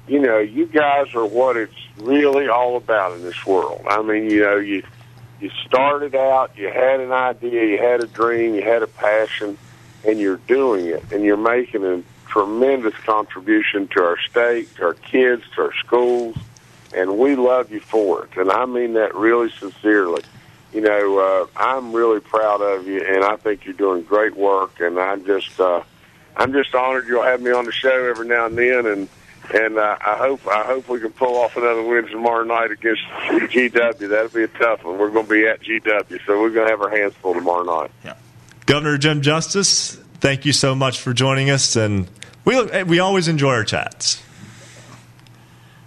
[0.07, 3.81] you know, you guys are what it's really all about in this world.
[3.87, 4.83] I mean, you know, you
[5.41, 9.57] you started out, you had an idea, you had a dream, you had a passion,
[10.05, 14.93] and you're doing it, and you're making a tremendous contribution to our state, to our
[14.93, 16.35] kids, to our schools,
[16.93, 18.37] and we love you for it.
[18.37, 20.23] And I mean that really sincerely.
[20.73, 24.79] you know, uh, I'm really proud of you, and I think you're doing great work.
[24.79, 25.83] And I'm just, uh,
[26.35, 29.09] I'm just honored you'll have me on the show every now and then, and
[29.53, 33.01] and uh, I hope I hope we can pull off another win tomorrow night against
[33.03, 34.09] GW.
[34.09, 34.97] That'll be a tough one.
[34.97, 37.63] We're going to be at GW, so we're going to have our hands full tomorrow
[37.63, 37.91] night.
[38.03, 38.15] Yeah.
[38.65, 42.07] Governor Jim Justice, thank you so much for joining us, and
[42.45, 44.21] we we always enjoy our chats.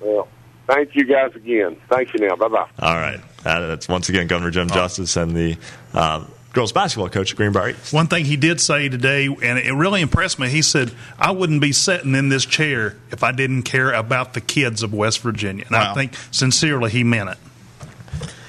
[0.00, 0.28] Well,
[0.66, 1.76] thank you guys again.
[1.88, 2.36] Thank you now.
[2.36, 2.68] Bye bye.
[2.78, 3.20] All right.
[3.42, 5.56] That's once again Governor Jim Justice and the
[5.92, 7.93] um, girls basketball coach at Greenbrier East.
[7.93, 11.60] One thing he did say today, and it really impressed me, he said, I wouldn't
[11.60, 15.64] be sitting in this chair if I didn't care about the kids of West Virginia.
[15.66, 15.90] And wow.
[15.90, 17.39] I think sincerely he meant it.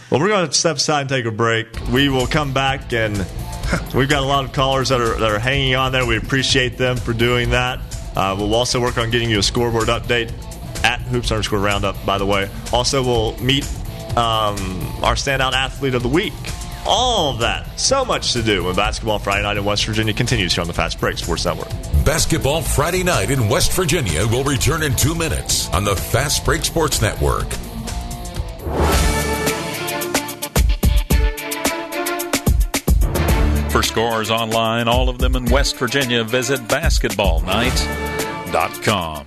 [0.09, 1.67] Well, we're going to step aside and take a break.
[1.91, 3.17] We will come back, and
[3.95, 6.05] we've got a lot of callers that are, that are hanging on there.
[6.05, 7.79] We appreciate them for doing that.
[8.15, 10.31] Uh, we'll also work on getting you a scoreboard update
[10.83, 12.49] at hoops underscore roundup, by the way.
[12.71, 13.65] Also, we'll meet
[14.11, 14.55] um,
[15.03, 16.33] our standout athlete of the week
[16.85, 17.79] all of that.
[17.79, 20.73] So much to do when Basketball Friday Night in West Virginia continues here on the
[20.73, 21.69] Fast Break Sports Network.
[22.05, 26.63] Basketball Friday Night in West Virginia will return in two minutes on the Fast Break
[26.63, 27.47] Sports Network.
[33.71, 39.25] For scores online, all of them in West Virginia, visit basketballnight.com.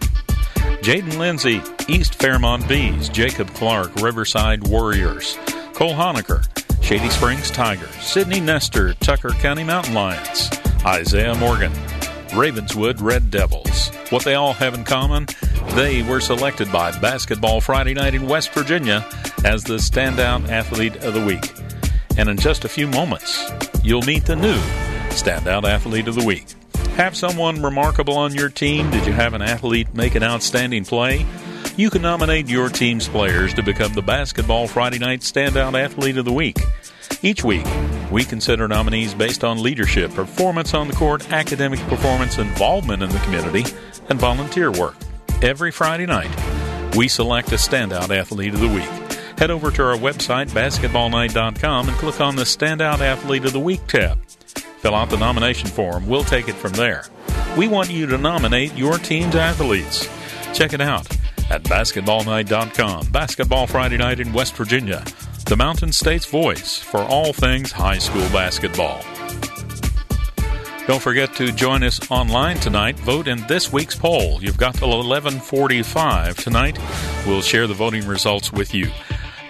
[0.80, 5.36] Jaden Lindsay, East Fairmont Bees, Jacob Clark, Riverside Warriors,
[5.74, 6.42] Cole Honaker,
[6.88, 10.50] Shady Springs Tiger, Sydney Nestor, Tucker County Mountain Lions,
[10.86, 11.70] Isaiah Morgan,
[12.34, 13.90] Ravenswood Red Devils.
[14.08, 15.26] What they all have in common?
[15.74, 19.06] They were selected by Basketball Friday Night in West Virginia
[19.44, 21.52] as the Standout Athlete of the Week.
[22.16, 23.52] And in just a few moments,
[23.84, 24.58] you'll meet the new
[25.10, 26.46] Standout Athlete of the Week.
[26.96, 28.90] Have someone remarkable on your team?
[28.90, 31.26] Did you have an athlete make an outstanding play?
[31.78, 36.24] You can nominate your team's players to become the Basketball Friday Night Standout Athlete of
[36.24, 36.58] the Week.
[37.22, 37.64] Each week,
[38.10, 43.20] we consider nominees based on leadership, performance on the court, academic performance, involvement in the
[43.20, 43.64] community,
[44.08, 44.96] and volunteer work.
[45.40, 46.34] Every Friday night,
[46.96, 49.18] we select a Standout Athlete of the Week.
[49.38, 53.86] Head over to our website, basketballnight.com, and click on the Standout Athlete of the Week
[53.86, 54.20] tab.
[54.26, 56.08] Fill out the nomination form.
[56.08, 57.04] We'll take it from there.
[57.56, 60.08] We want you to nominate your team's athletes.
[60.52, 61.06] Check it out
[61.50, 63.06] at basketballnight.com.
[63.08, 65.04] Basketball Friday night in West Virginia,
[65.46, 69.02] the Mountain State's voice for all things high school basketball.
[70.86, 72.98] Don't forget to join us online tonight.
[73.00, 74.42] Vote in this week's poll.
[74.42, 76.78] You've got till 11:45 tonight.
[77.26, 78.90] We'll share the voting results with you.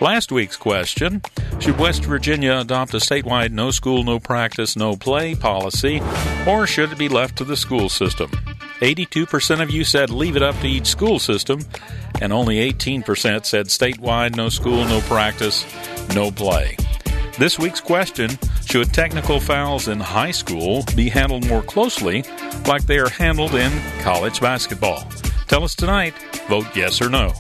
[0.01, 1.23] Last week's question
[1.61, 6.03] Should West Virginia adopt a statewide no school, no practice, no play policy,
[6.47, 8.31] or should it be left to the school system?
[8.81, 11.61] 82% of you said leave it up to each school system,
[12.21, 15.65] and only 18% said statewide no school, no practice,
[16.15, 16.77] no play.
[17.39, 18.31] This week's question
[18.67, 22.25] Should technical fouls in high school be handled more closely
[22.67, 23.73] like they are handled in
[24.03, 25.09] college basketball?
[25.47, 26.15] Tell us tonight.
[26.49, 27.33] Vote yes or no.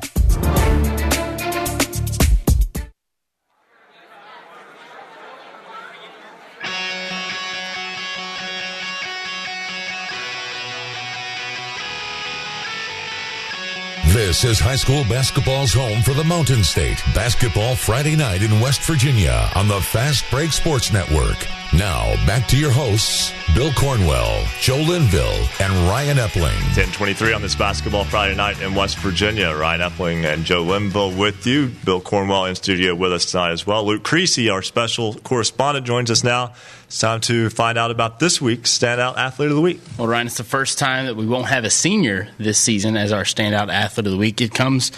[14.28, 17.02] This is high school basketball's home for the Mountain State.
[17.14, 21.46] Basketball Friday night in West Virginia on the Fast Break Sports Network.
[21.74, 26.56] Now, back to your hosts, Bill Cornwell, Joe Linville, and Ryan Epling.
[26.74, 29.54] 1023 on this Basketball Friday night in West Virginia.
[29.54, 31.66] Ryan Epling and Joe Linville with you.
[31.84, 33.84] Bill Cornwell in studio with us tonight as well.
[33.84, 36.54] Luke Creasy, our special correspondent, joins us now.
[36.86, 39.78] It's time to find out about this week's Standout Athlete of the Week.
[39.98, 43.12] Well, Ryan, it's the first time that we won't have a senior this season as
[43.12, 44.40] our Standout Athlete of the Week.
[44.40, 44.90] It comes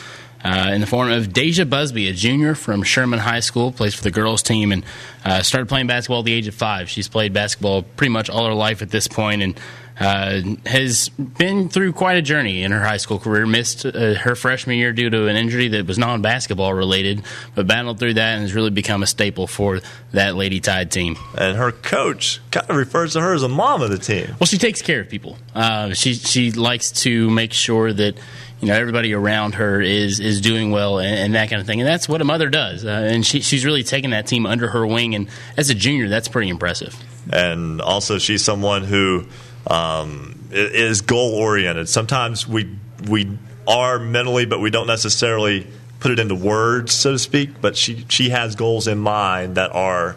[0.45, 4.03] uh, in the form of Deja Busby, a junior from Sherman High School, plays for
[4.03, 4.85] the girls team and
[5.25, 6.89] uh, started playing basketball at the age of five.
[6.89, 9.61] She's played basketball pretty much all her life at this point and
[10.01, 13.45] uh, has been through quite a journey in her high school career.
[13.45, 17.23] Missed uh, her freshman year due to an injury that was non basketball related,
[17.55, 19.81] but battled through that and has really become a staple for
[20.13, 21.17] that Lady Tide team.
[21.37, 24.37] And her coach kind of refers to her as a mom of the team.
[24.41, 25.37] Well, she takes care of people.
[25.55, 28.17] Uh, she she likes to make sure that
[28.61, 31.81] you know everybody around her is is doing well and, and, that kind of thing.
[31.81, 32.85] And that's what a mother does.
[32.85, 35.15] Uh, and she, she's really taken that team under her wing.
[35.15, 36.95] And as a junior that's pretty impressive.
[37.33, 39.27] And also she's someone who
[39.67, 41.89] um, is goal oriented.
[41.89, 42.77] Sometimes we
[43.09, 43.31] we
[43.67, 45.67] are mentally but we don't necessarily
[46.01, 47.63] put it into words so to speak.
[47.63, 50.17] But she she has goals in mind that are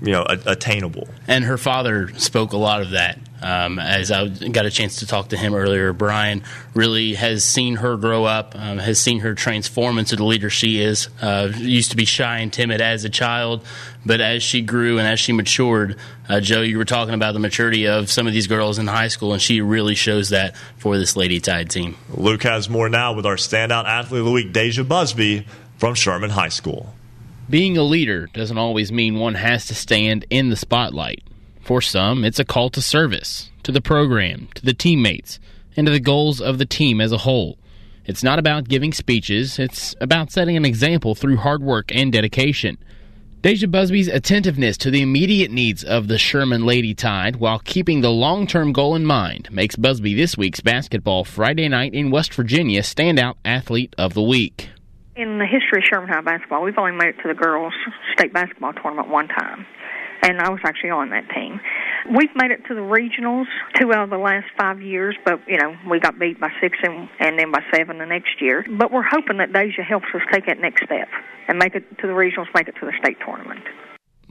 [0.00, 1.08] you know attainable.
[1.28, 5.06] And her father spoke a lot of that Um, as I got a chance to
[5.06, 6.44] talk to him earlier, Brian
[6.74, 10.80] really has seen her grow up, um, has seen her transform into the leader she
[10.80, 11.08] is.
[11.20, 13.66] Uh, used to be shy and timid as a child,
[14.06, 15.98] but as she grew and as she matured,
[16.28, 19.08] uh, Joe, you were talking about the maturity of some of these girls in high
[19.08, 21.96] school, and she really shows that for this Lady Tide team.
[22.14, 25.46] Luke has more now with our standout athlete of the week, Deja Busby
[25.78, 26.94] from Sherman High School.
[27.50, 31.22] Being a leader doesn't always mean one has to stand in the spotlight.
[31.62, 35.38] For some, it's a call to service, to the program, to the teammates,
[35.76, 37.56] and to the goals of the team as a whole.
[38.04, 42.78] It's not about giving speeches, it's about setting an example through hard work and dedication.
[43.42, 48.10] Deja Busby's attentiveness to the immediate needs of the Sherman Lady Tide while keeping the
[48.10, 52.82] long term goal in mind makes Busby this week's basketball Friday night in West Virginia
[52.82, 54.68] standout athlete of the week.
[55.14, 57.74] In the history of Sherman High basketball, we've only made it to the girls'
[58.14, 59.64] state basketball tournament one time
[60.22, 61.60] and I was actually on that team.
[62.16, 63.46] We've made it to the regionals
[63.78, 66.78] two out of the last five years, but you know we got beat by six
[66.82, 68.64] and, and then by seven the next year.
[68.78, 71.08] But we're hoping that Deja helps us take that next step
[71.48, 73.60] and make it to the regionals, make it to the state tournament.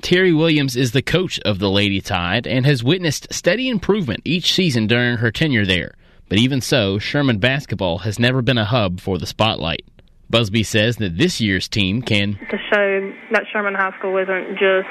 [0.02, 4.54] Terry Williams is the coach of the Lady Tide and has witnessed steady improvement each
[4.54, 5.94] season during her tenure there.
[6.28, 9.86] But even so, Sherman basketball has never been a hub for the spotlight.
[10.30, 14.88] Busby says that this year's team can to show that Sherman High School isn't just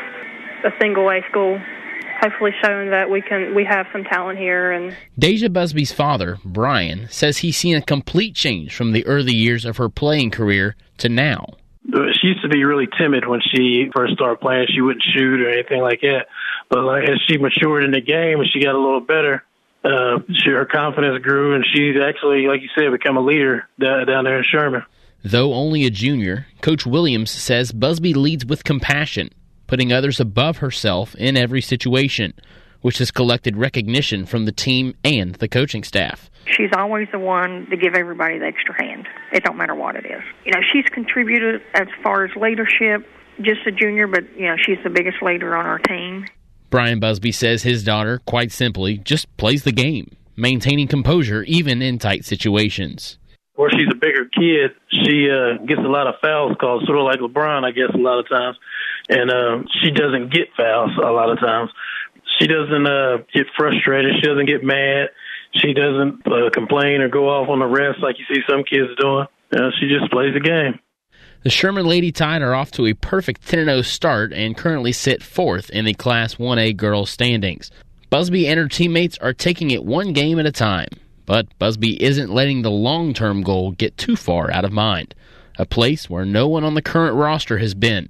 [0.65, 1.61] a single A school.
[2.21, 4.73] Hopefully, showing that we can we have some talent here.
[4.73, 9.65] And Deja Busby's father, Brian, says he's seen a complete change from the early years
[9.65, 11.47] of her playing career to now.
[11.87, 14.67] She used to be really timid when she first started playing.
[14.69, 16.27] She wouldn't shoot or anything like that.
[16.69, 19.43] But like as she matured in the game and she got a little better,
[19.83, 24.25] uh, she, her confidence grew, and she's actually, like you said, become a leader down
[24.25, 24.83] there in Sherman.
[25.25, 29.31] Though only a junior, Coach Williams says Busby leads with compassion
[29.71, 32.35] putting others above herself in every situation,
[32.81, 36.29] which has collected recognition from the team and the coaching staff.
[36.47, 39.07] She's always the one to give everybody the extra hand.
[39.33, 40.23] It don't matter what it is.
[40.45, 43.09] You know, she's contributed as far as leadership,
[43.43, 46.27] just a junior, but you know, she's the biggest leader on our team.
[46.69, 52.01] Brian Busby says his daughter, quite simply, just plays the game, maintaining composure even in
[52.01, 53.19] tight situations.
[53.55, 54.73] Where she's a bigger kid,
[55.05, 57.99] she uh, gets a lot of fouls called, sort of like LeBron, I guess, a
[57.99, 58.57] lot of times
[59.11, 61.71] and uh, she doesn't get fouls a lot of times.
[62.39, 64.15] She doesn't uh, get frustrated.
[64.17, 65.09] She doesn't get mad.
[65.57, 68.89] She doesn't uh, complain or go off on the refs like you see some kids
[68.99, 69.27] doing.
[69.53, 70.79] Uh, she just plays the game.
[71.43, 75.23] The Sherman Lady Tide are off to a perfect 10 0 start and currently sit
[75.23, 77.71] fourth in the Class 1A girls standings.
[78.11, 80.89] Busby and her teammates are taking it one game at a time,
[81.27, 85.15] but Busby isn't letting the long term goal get too far out of mind,
[85.59, 88.09] a place where no one on the current roster has been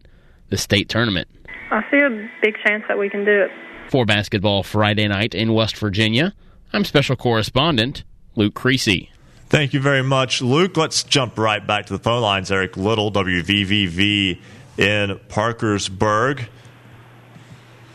[0.50, 1.28] the state tournament.
[1.70, 3.50] I see a big chance that we can do it.
[3.88, 6.34] For Basketball Friday night in West Virginia,
[6.72, 8.04] I'm special correspondent
[8.36, 9.10] Luke Creasy.
[9.48, 10.76] Thank you very much, Luke.
[10.76, 12.52] Let's jump right back to the phone lines.
[12.52, 14.40] Eric Little, WVVV
[14.78, 16.48] in Parkersburg.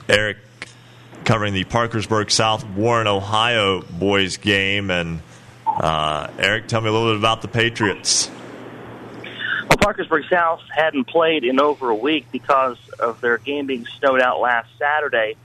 [0.09, 0.37] Eric
[1.23, 4.91] covering the Parkersburg South Warren, Ohio boys game.
[4.91, 5.21] And
[5.65, 8.29] uh, Eric, tell me a little bit about the Patriots.
[9.69, 14.21] Well, Parkersburg South hadn't played in over a week because of their game being snowed
[14.21, 15.35] out last Saturday.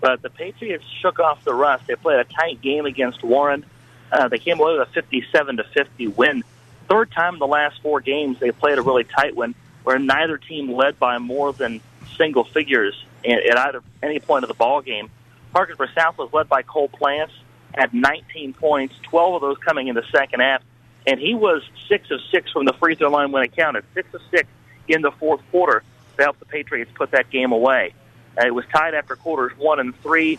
[0.00, 1.86] But the Patriots shook off the rust.
[1.86, 3.64] They played a tight game against Warren.
[4.12, 6.44] Uh, they came away with a 57 to 50 win.
[6.88, 9.54] Third time in the last four games they played a really tight one,
[9.84, 11.80] where neither team led by more than
[12.16, 15.10] single figures at either any point of the ball game.
[15.52, 17.32] Parkersburg South was led by Cole Plants
[17.74, 20.62] at 19 points, 12 of those coming in the second half
[21.06, 23.84] and he was six of six from the free throw line when it counted.
[23.94, 24.48] Six of six
[24.88, 25.82] in the fourth quarter
[26.16, 27.94] to help the Patriots put that game away.
[28.38, 30.38] Uh, it was tied after quarters one and three,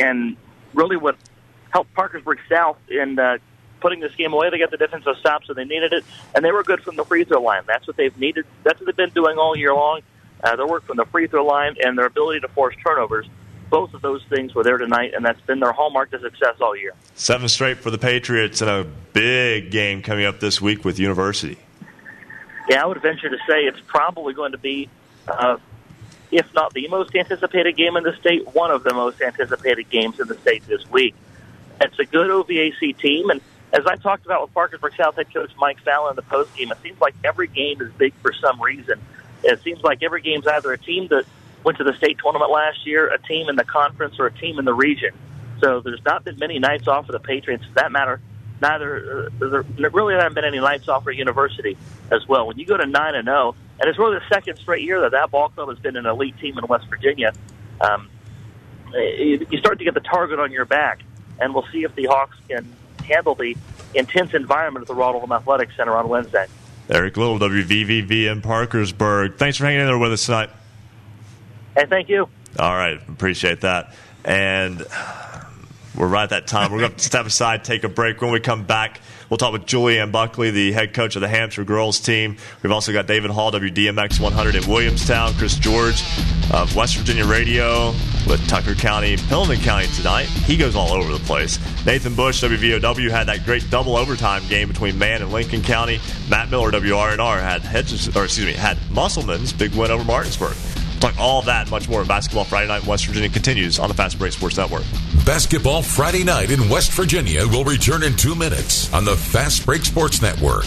[0.00, 0.36] and
[0.72, 1.16] really what
[1.70, 3.38] helped Parkersburg South in uh,
[3.80, 4.50] putting this game away.
[4.50, 6.04] They got the defensive stop, so they needed it,
[6.34, 7.62] and they were good from the free throw line.
[7.66, 8.46] That's what they've needed.
[8.62, 10.00] That's what they've been doing all year long.
[10.42, 13.26] Uh, their work from the free throw line and their ability to force turnovers
[13.70, 16.76] both of those things were there tonight, and that's been their hallmark to success all
[16.76, 16.92] year.
[17.14, 21.58] Seven straight for the Patriots, and a big game coming up this week with University.
[22.68, 24.88] Yeah, I would venture to say it's probably going to be,
[25.28, 25.58] uh,
[26.30, 30.18] if not the most anticipated game in the state, one of the most anticipated games
[30.18, 31.14] in the state this week.
[31.80, 33.40] It's a good OVAC team, and
[33.72, 36.70] as I talked about with Parkersburg South head coach Mike Fallon in the post game,
[36.70, 39.00] it seems like every game is big for some reason.
[39.42, 41.26] It seems like every game's either a team that
[41.64, 44.58] went to the state tournament last year, a team in the conference or a team
[44.58, 45.12] in the region.
[45.60, 47.64] So there's not been many nights off for the Patriots.
[47.66, 48.20] For that matter,
[48.60, 51.76] neither uh, there really haven't been any nights off for University
[52.10, 52.46] as well.
[52.46, 55.12] When you go to nine and zero, and it's really the second straight year that
[55.12, 57.32] that ball club has been an elite team in West Virginia.
[57.80, 58.08] Um,
[58.92, 61.00] you you start to get the target on your back,
[61.40, 62.70] and we'll see if the Hawks can
[63.04, 63.56] handle the
[63.94, 66.46] intense environment at the Ronald Athletic Center on Wednesday.
[66.90, 69.36] Eric Little, WVVV in Parkersburg.
[69.38, 70.50] Thanks for hanging in there with us tonight.
[71.76, 72.28] Hey, thank you.
[72.58, 73.94] All right, appreciate that.
[74.24, 74.84] And
[75.96, 76.72] we're right at that time.
[76.72, 78.20] We're going to step aside, take a break.
[78.20, 81.64] When we come back, we'll talk with Julianne Buckley, the head coach of the Hampshire
[81.64, 82.36] girls team.
[82.62, 86.02] We've also got David Hall, WDMX 100 in Williamstown, Chris George
[86.52, 87.90] of West Virginia Radio
[88.26, 90.24] with Tucker County, Pendleton County tonight.
[90.24, 91.58] He goes all over the place.
[91.84, 96.00] Nathan Bush, WVOW, had that great double overtime game between Man and Lincoln County.
[96.28, 100.56] Matt Miller, WRNR, had Hedges, or excuse me, had Musselman's big win over Martinsburg.
[101.04, 103.88] We'll talk all that much more in Basketball Friday Night in West Virginia continues on
[103.88, 104.84] the Fast Break Sports Network.
[105.26, 109.84] Basketball Friday Night in West Virginia will return in two minutes on the Fast Break
[109.84, 110.64] Sports Network.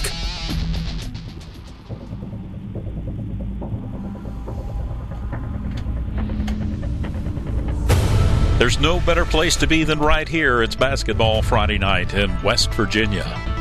[8.59, 10.61] There's no better place to be than right here.
[10.61, 13.56] It's Basketball Friday night in West Virginia.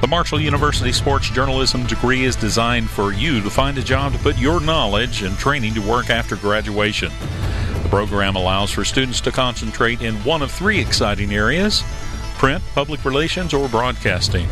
[0.00, 4.18] The Marshall University Sports Journalism degree is designed for you to find a job to
[4.20, 7.10] put your knowledge and training to work after graduation.
[7.82, 11.82] The program allows for students to concentrate in one of three exciting areas
[12.36, 14.48] print, public relations, or broadcasting.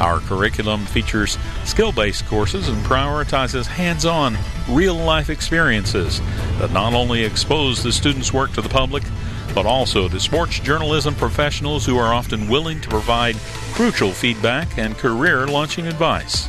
[0.00, 4.36] Our curriculum features skill based courses and prioritizes hands on,
[4.68, 6.20] real life experiences
[6.58, 9.04] that not only expose the students' work to the public,
[9.54, 13.36] but also the sports journalism professionals who are often willing to provide
[13.72, 16.48] crucial feedback and career launching advice.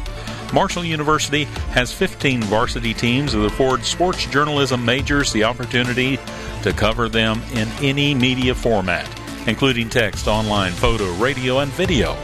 [0.54, 6.20] Marshall University has 15 varsity teams that afford sports journalism majors the opportunity
[6.64, 9.10] to cover them in any media format,
[9.48, 12.18] including text, online, photo, radio, and video.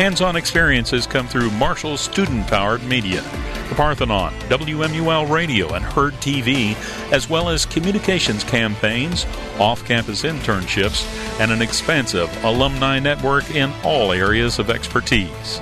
[0.00, 3.20] Hands on experiences come through Marshall's student powered media,
[3.68, 6.74] the Parthenon, WMUL Radio, and Herd TV,
[7.12, 9.26] as well as communications campaigns,
[9.58, 11.04] off campus internships,
[11.38, 15.60] and an expansive alumni network in all areas of expertise.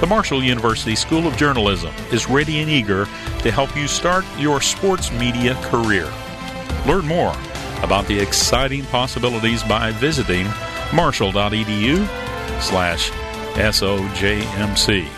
[0.00, 4.60] The Marshall University School of Journalism is ready and eager to help you start your
[4.60, 6.12] sports media career.
[6.88, 7.36] Learn more
[7.84, 10.48] about the exciting possibilities by visiting
[10.92, 12.04] marshall.edu
[12.60, 13.12] slash
[13.56, 15.08] SOJMC.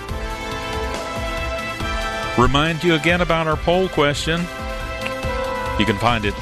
[2.39, 4.40] Remind you again about our poll question.
[5.78, 6.35] You can find it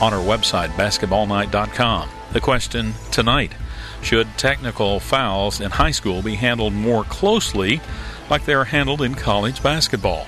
[0.00, 2.08] on our website, basketballnight.com.
[2.32, 3.52] The question tonight
[4.00, 7.82] Should technical fouls in high school be handled more closely
[8.30, 10.26] like they are handled in college basketball?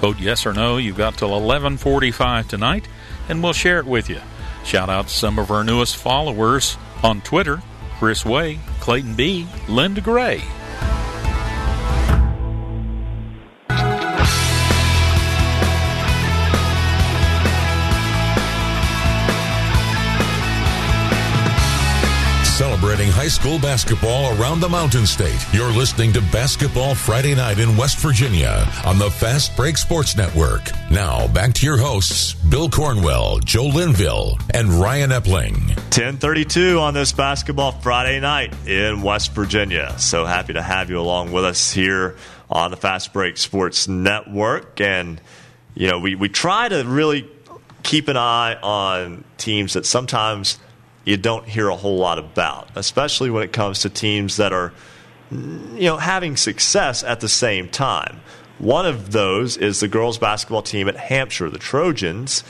[0.00, 0.76] Vote yes or no.
[0.76, 2.88] You've got till 11:45 tonight,
[3.28, 4.20] and we'll share it with you.
[4.64, 7.62] Shout out to some of our newest followers on Twitter:
[7.98, 10.42] Chris Way, Clayton B, Linda Gray.
[23.24, 25.46] High school basketball around the Mountain State.
[25.50, 30.60] You're listening to Basketball Friday Night in West Virginia on the Fast Break Sports Network.
[30.90, 35.68] Now, back to your hosts, Bill Cornwell, Joe Linville, and Ryan Epling.
[35.68, 39.98] 1032 on this Basketball Friday night in West Virginia.
[39.98, 42.16] So happy to have you along with us here
[42.50, 44.82] on the Fast Break Sports Network.
[44.82, 45.18] And,
[45.74, 47.26] you know, we, we try to really
[47.82, 50.58] keep an eye on teams that sometimes
[51.04, 54.72] you don't hear a whole lot about, especially when it comes to teams that are,
[55.30, 58.20] you know, having success at the same time.
[58.58, 62.44] One of those is the girls basketball team at Hampshire, the Trojans,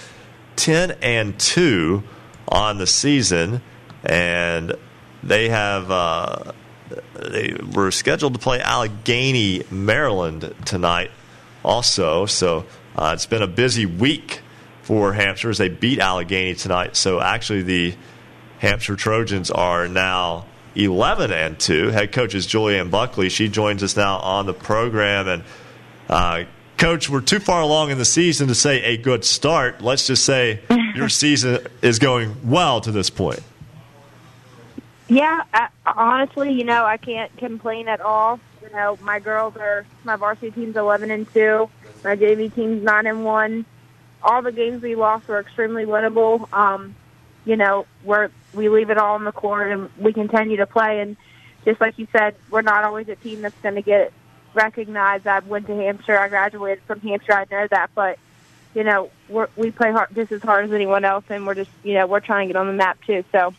[0.56, 2.02] 10 and 2
[2.48, 3.62] on the season,
[4.04, 4.74] and
[5.22, 6.52] they have uh,
[7.14, 11.10] they were scheduled to play Allegany, Maryland tonight,
[11.64, 12.26] also.
[12.26, 12.66] So
[12.96, 14.40] uh, it's been a busy week
[14.82, 16.96] for Hampshire as they beat Allegany tonight.
[16.96, 17.94] So actually, the
[18.64, 21.88] Hampshire Trojans are now 11 and 2.
[21.88, 23.28] Head coach is Julianne Buckley.
[23.28, 25.28] She joins us now on the program.
[25.28, 25.44] And,
[26.08, 26.44] uh,
[26.78, 29.82] coach, we're too far along in the season to say a good start.
[29.82, 30.60] Let's just say
[30.94, 33.42] your season is going well to this point.
[35.08, 38.40] Yeah, I, honestly, you know, I can't complain at all.
[38.62, 41.68] You know, my girls are my varsity team's eleven and two,
[42.02, 43.66] my JV team's nine and one.
[44.22, 46.50] All the games we lost were extremely winnable.
[46.54, 46.94] Um,
[47.44, 51.00] you know, we're we leave it all on the court and we continue to play.
[51.00, 51.16] And
[51.64, 54.12] just like you said, we're not always a team that's going to get
[54.54, 55.26] recognized.
[55.26, 56.18] I went to Hampshire.
[56.18, 57.34] I graduated from Hampshire.
[57.34, 58.18] I know that, but
[58.74, 61.70] you know, we're, we play hard, just as hard as anyone else, and we're just
[61.82, 63.24] you know we're trying to get on the map too.
[63.32, 63.54] So.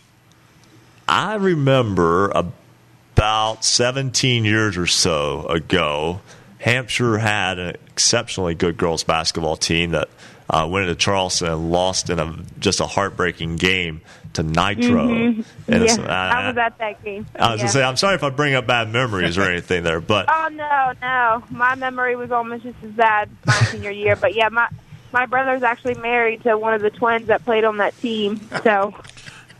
[1.08, 6.22] I remember about 17 years or so ago,
[6.58, 10.10] Hampshire had an exceptionally good girls basketball team that
[10.50, 14.02] uh, went into Charleston and lost in a just a heartbreaking game
[14.34, 15.08] to Nitro.
[15.08, 15.46] Mhm.
[15.68, 17.26] And yeah, I- I was at that game.
[17.36, 17.64] I was yeah.
[17.64, 20.50] gonna say, I'm sorry if I bring up bad memories or anything there, but Oh
[20.52, 21.44] no, no.
[21.50, 24.16] My memory was almost just as bad my senior year.
[24.16, 24.68] But yeah, my
[25.14, 28.42] my brother's actually married to one of the twins that played on that team.
[28.64, 28.94] So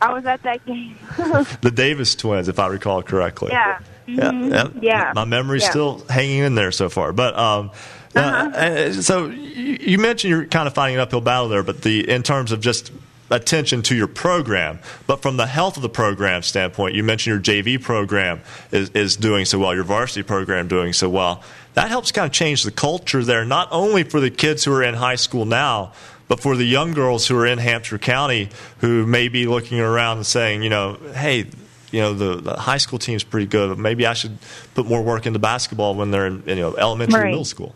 [0.02, 0.98] I was at that game.
[1.62, 3.52] the Davis twins, if I recall correctly.
[3.54, 3.80] yeah.
[4.08, 4.52] Yeah, Mhm.
[4.52, 4.68] yeah.
[4.82, 5.12] Yeah.
[5.16, 5.70] My memory's Yeah.
[5.72, 7.12] still hanging in there so far.
[7.14, 7.72] But um,
[8.16, 11.82] uh, uh, so you, you mentioned you're kind of fighting an uphill battle there, but
[11.82, 12.92] the in terms of just
[13.32, 17.64] attention to your program, but from the health of the program standpoint, you mentioned your
[17.64, 18.40] JV program
[18.72, 21.42] is, is doing so well, your varsity program doing so well.
[21.74, 24.84] That helps kind of change the culture there, not only for the kids who are
[24.84, 25.92] in high school now,
[26.28, 30.18] but for the young girls who are in Hampshire County who may be looking around
[30.18, 31.46] and saying, you know, hey,
[31.92, 34.38] you know, the, the high school team's pretty good, but maybe I should
[34.76, 37.24] put more work into basketball when they're in you know elementary Right.
[37.26, 37.74] and middle school.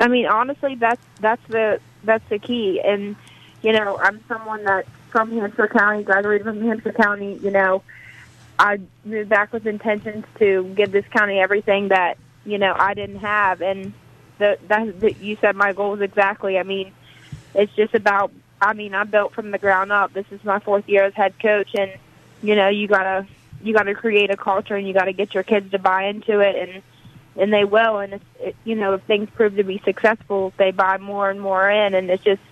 [0.00, 2.80] I mean, honestly, that's that's the that's the key.
[2.80, 3.16] And
[3.62, 7.38] you know, I'm someone that's from Hampshire County, graduated from Hampshire County.
[7.42, 7.82] You know,
[8.58, 13.18] I moved back with intentions to give this county everything that you know I didn't
[13.18, 13.60] have.
[13.60, 13.92] And
[14.38, 16.58] the that, that you said my goal was exactly.
[16.58, 16.92] I mean,
[17.54, 18.32] it's just about.
[18.62, 20.12] I mean, I'm built from the ground up.
[20.12, 21.92] This is my fourth year as head coach, and
[22.42, 23.26] you know, you gotta
[23.62, 26.56] you gotta create a culture, and you gotta get your kids to buy into it,
[26.56, 26.82] and
[27.36, 27.98] and they will.
[27.98, 31.40] And it's, it, you know, if things prove to be successful, they buy more and
[31.40, 32.42] more in, and it's just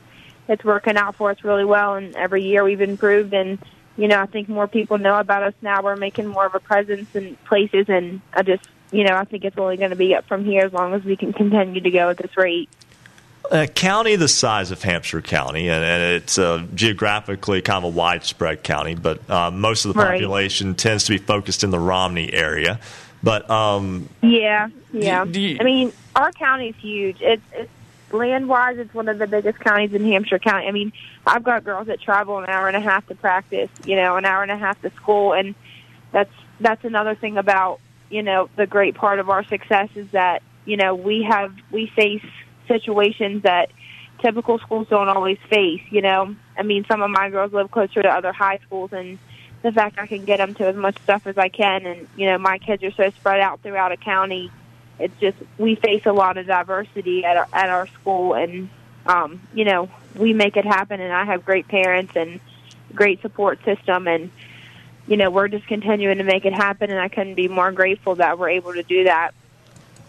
[0.49, 1.97] it's working out for us really well.
[1.97, 3.59] And every year we've improved, and
[3.97, 5.83] you know, I think more people know about us now.
[5.83, 9.45] We're making more of a presence in places, and I just, you know, I think
[9.45, 11.91] it's only going to be up from here as long as we can continue to
[11.91, 12.69] go at this rate.
[13.51, 17.97] A county the size of Hampshire County, and, and it's uh, geographically kind of a
[17.97, 20.13] widespread county, but uh, most of the Right.
[20.13, 22.79] population tends to be focused in the Romney area.
[23.23, 25.23] But um, Yeah, yeah.
[25.61, 27.19] I mean, our county's huge.
[27.21, 27.71] It's, it's
[28.13, 30.67] land wise, it's one of the biggest counties in Hampshire County.
[30.67, 30.93] I mean,
[31.27, 34.25] I've got girls that travel an hour and a half to practice, you know, an
[34.25, 35.55] hour and a half to school, and
[36.13, 37.81] that's that's another thing about
[38.11, 41.87] you know the great part of our success is that you know we have we
[41.95, 42.25] face
[42.67, 43.71] situations that
[44.23, 45.83] typical schools don't always face.
[45.91, 49.19] You know, I mean, some of my girls live closer to other high schools, and
[49.63, 52.27] the fact I can get them to as much stuff as I can, and you
[52.27, 54.51] know, my kids are so spread out throughout a county.
[54.99, 58.69] It's just we face a lot of diversity at our, at our school, and
[59.07, 61.01] um, you know, we make it happen.
[61.01, 62.41] And I have great parents and
[62.95, 64.31] great support system, and
[65.07, 66.91] you know, we're just continuing to make it happen.
[66.91, 69.33] And I couldn't be more grateful that we're able to do that.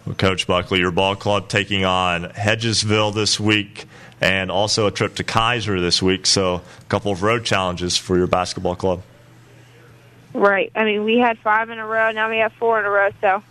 [0.05, 3.85] Well, Coach Buckley, your ball club taking on Hedgesville this week,
[4.21, 6.25] and also a trip to Keyser this week.
[6.25, 9.01] So a couple of road challenges for your basketball club.
[10.33, 10.71] Right.
[10.75, 12.11] I mean, we had five in a row.
[12.11, 13.09] Now we have four in a row.
[13.21, 13.43] So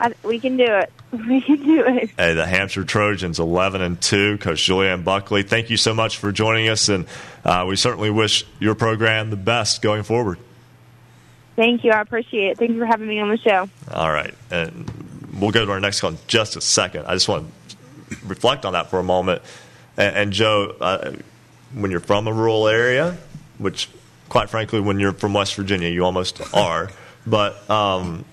[0.00, 0.92] I, we can do it.
[1.14, 2.10] We can do it.
[2.18, 4.36] Hey, the Hampshire Trojans, eleven and two.
[4.38, 7.06] Coach Julianne Buckley, thank you so much for joining us, and
[7.44, 10.40] uh, we certainly wish your program the best going forward.
[11.54, 11.92] Thank you.
[11.92, 12.58] I appreciate it.
[12.58, 13.70] Thank you for having me on the show.
[13.92, 14.90] All right, and
[15.38, 17.06] we'll go to our next call in just a second.
[17.06, 19.42] I just want to reflect on that for a moment.
[19.96, 21.12] And, and Joe, uh,
[21.74, 23.16] when you're from a rural area,
[23.58, 23.88] which,
[24.34, 26.90] quite frankly, when you're from West Virginia, you almost are,
[27.24, 28.24] but um,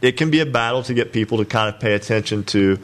[0.00, 2.78] it can be a battle to get people to kind of pay attention to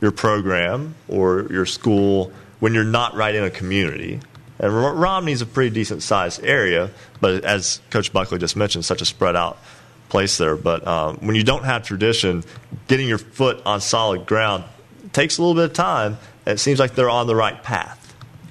[0.00, 4.18] your program or your school when you're not right in a community.
[4.58, 6.88] And Romney's a pretty decent sized area,
[7.20, 9.58] but as Coach Buckley just mentioned, such a spread out
[10.08, 10.56] place there.
[10.56, 12.44] But um, when you don't have tradition,
[12.88, 14.64] getting your foot on solid ground
[15.12, 16.16] takes a little bit of time.
[16.46, 18.03] And it seems like they're on the right path.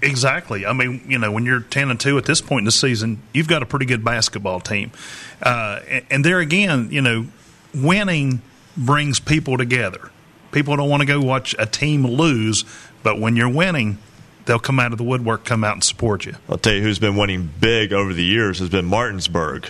[0.03, 0.65] Exactly.
[0.65, 3.21] I mean, you know, when you're ten and two at this point in the season,
[3.33, 4.91] you've got a pretty good basketball team,
[5.41, 7.27] uh, and, and there again, you know,
[7.73, 8.41] winning
[8.75, 10.11] brings people together.
[10.51, 12.65] People don't want to go watch a team lose,
[13.01, 13.97] but when you're winning,
[14.45, 16.35] they'll come out of the woodwork, come out and support you.
[16.49, 19.67] I'll tell you who's been winning big over the years has been Martinsburg.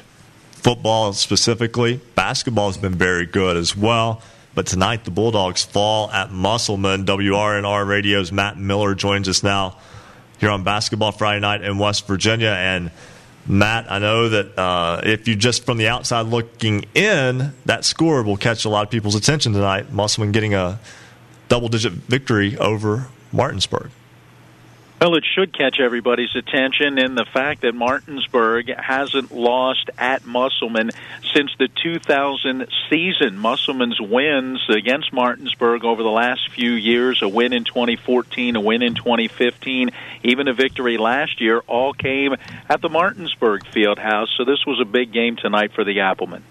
[0.52, 4.22] Football specifically, basketball has been very good as well.
[4.56, 7.06] But tonight the Bulldogs fall at Musselman.
[7.06, 9.78] WRNR Radio's Matt Miller joins us now
[10.44, 12.50] here on Basketball Friday Night in West Virginia.
[12.50, 12.92] And
[13.48, 18.22] Matt, I know that uh, if you just from the outside looking in, that score
[18.24, 19.94] will catch a lot of people's attention tonight.
[19.94, 20.80] Musselman getting a
[21.48, 23.90] double-digit victory over Martinsburg.
[25.04, 30.92] Well, it should catch everybody's attention in the fact that Martinsburg hasn't lost at Musselman
[31.34, 33.38] since the 2000 season.
[33.38, 38.82] Musselman's wins against Martinsburg over the last few years, a win in 2014, a win
[38.82, 39.90] in 2015,
[40.24, 42.38] even a victory last year, all came
[42.70, 44.30] at the Martinsburg field house.
[44.38, 46.46] So this was a big game tonight for the Applemen.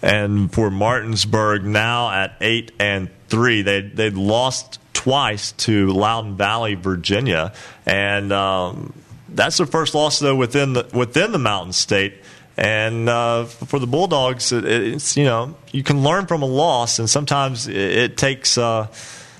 [0.00, 4.78] And for Martinsburg now at eight and three, they they'd lost
[5.08, 7.54] twice to Loudoun Valley, Virginia,
[7.86, 8.92] and um,
[9.30, 12.12] that's their first loss though within the within the Mountain State.
[12.58, 16.98] And uh, for the Bulldogs, it, it's you know you can learn from a loss,
[16.98, 18.88] and sometimes it, it takes uh,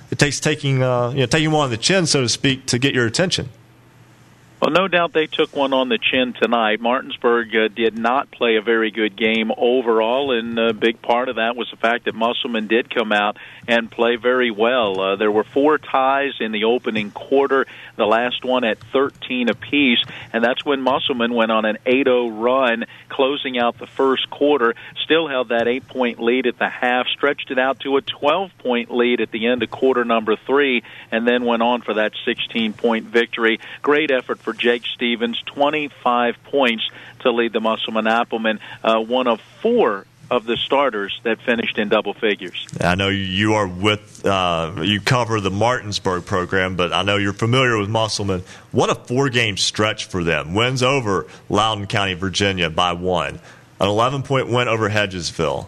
[0.09, 2.79] it takes taking uh, you know taking one on the chin, so to speak, to
[2.79, 3.49] get your attention.
[4.61, 6.81] Well, no doubt they took one on the chin tonight.
[6.81, 11.37] Martinsburg uh, did not play a very good game overall, and a big part of
[11.37, 13.37] that was the fact that Musselman did come out
[13.69, 14.99] and play very well.
[14.99, 20.03] Uh, there were four ties in the opening quarter, the last one at 13 apiece,
[20.33, 24.75] and that's when Musselman went on an 8-0 run, closing out the first quarter.
[25.05, 29.21] Still held that eight-point lead at the half, stretched it out to a 12-point lead
[29.21, 30.83] at the end of quarter number three,
[31.13, 33.61] and then went on for that 16-point victory.
[33.81, 36.89] Great effort for Jake Stevens, 25 points
[37.19, 41.89] to lead the Musselman Applemen, uh, one of four of the starters that finished in
[41.89, 42.67] double figures.
[42.81, 47.33] I know you are with uh, you cover the Martinsburg program, but I know you're
[47.33, 48.43] familiar with Musselman.
[48.71, 50.55] What a four game stretch for them.
[50.55, 53.39] Wins over Loudoun County, Virginia by one,
[53.79, 55.67] an 11 point win over Hedgesville,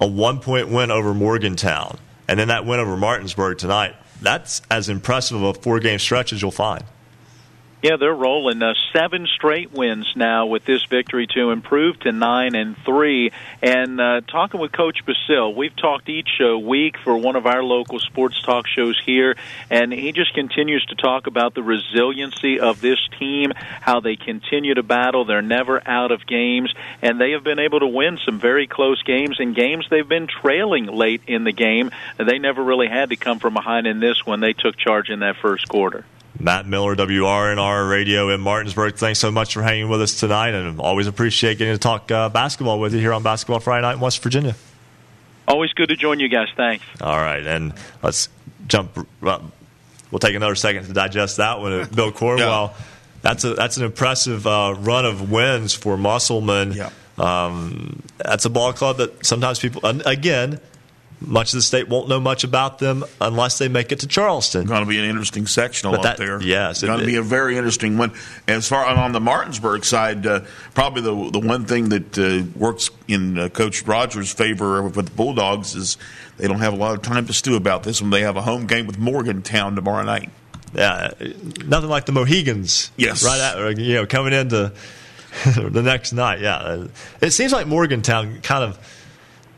[0.00, 1.98] a one point win over Morgantown,
[2.28, 3.94] and then that win over Martinsburg tonight.
[4.22, 6.84] That's as impressive of a four game stretch as you'll find.
[7.82, 12.54] Yeah, they're rolling uh, seven straight wins now with this victory to improve to nine
[12.54, 13.32] and three.
[13.60, 17.60] And uh, talking with Coach Basil, we've talked each uh, week for one of our
[17.60, 19.34] local sports talk shows here,
[19.68, 23.50] and he just continues to talk about the resiliency of this team,
[23.80, 25.24] how they continue to battle.
[25.24, 26.72] They're never out of games,
[27.02, 30.28] and they have been able to win some very close games and games they've been
[30.28, 31.90] trailing late in the game.
[32.16, 34.38] They never really had to come from behind in this one.
[34.38, 36.04] They took charge in that first quarter.
[36.38, 38.96] Matt Miller, WRNR Radio in Martinsburg.
[38.96, 42.28] Thanks so much for hanging with us tonight, and always appreciate getting to talk uh,
[42.28, 44.54] basketball with you here on Basketball Friday Night in West Virginia.
[45.46, 46.48] Always good to join you guys.
[46.56, 46.84] Thanks.
[47.00, 48.28] All right, and let's
[48.66, 49.06] jump.
[49.20, 49.52] Well,
[50.10, 51.88] we'll take another second to digest that one.
[51.94, 52.74] Bill Cornwell.
[52.76, 52.84] yeah.
[53.22, 56.72] That's a that's an impressive uh, run of wins for Musselman.
[56.72, 56.90] Yeah.
[57.18, 60.60] Um, that's a ball club that sometimes people again
[61.26, 64.66] much of the state won't know much about them unless they make it to Charleston.
[64.66, 66.40] Going to be an interesting sectional that, up there.
[66.42, 68.12] Yes, it's going to be a very interesting one.
[68.48, 70.40] As far on the Martinsburg side, uh,
[70.74, 75.12] probably the the one thing that uh, works in uh, Coach Rogers' favor with the
[75.12, 75.96] Bulldogs is
[76.38, 78.42] they don't have a lot of time to stew about this when they have a
[78.42, 80.30] home game with Morgantown tomorrow night.
[80.74, 81.10] Yeah,
[81.64, 82.90] nothing like the Mohigans.
[82.96, 83.40] Yes, right.
[83.40, 84.72] At, you know, coming into
[85.44, 86.40] the next night.
[86.40, 86.86] Yeah,
[87.20, 88.78] it seems like Morgantown kind of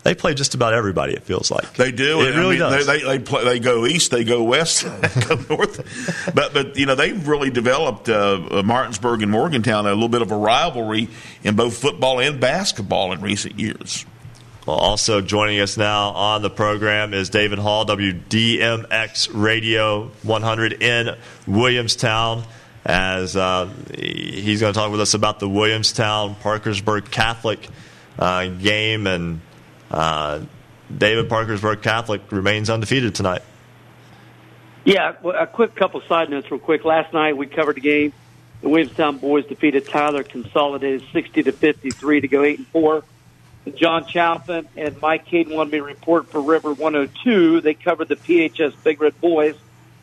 [0.05, 1.15] they play just about everybody.
[1.15, 2.21] It feels like they do.
[2.21, 2.87] It really I mean, does.
[2.87, 4.85] They, they, they, play, they go east, they go west,
[5.29, 6.33] go north.
[6.35, 10.31] But but you know they've really developed uh, Martinsburg and Morgantown a little bit of
[10.31, 11.09] a rivalry
[11.43, 14.05] in both football and basketball in recent years.
[14.67, 21.17] Well, also joining us now on the program is David Hall, WDMX Radio 100 in
[21.47, 22.45] Williamstown.
[22.87, 27.67] As uh, he's going to talk with us about the Williamstown Parkersburg Catholic
[28.19, 29.41] uh, game and
[29.95, 30.41] uh,
[30.95, 33.43] David Parkersburg Catholic remains undefeated tonight.
[34.85, 36.85] Yeah, a quick couple side notes, real quick.
[36.85, 38.13] Last night we covered the game.
[38.61, 43.05] The Williamstown boys defeated Tyler Consolidated sixty to fifty three to go eight and four.
[43.77, 47.63] John Chalfin and Mike Caden wanted me to report for River 102.
[47.63, 49.57] They covered the PHS Big Red boys.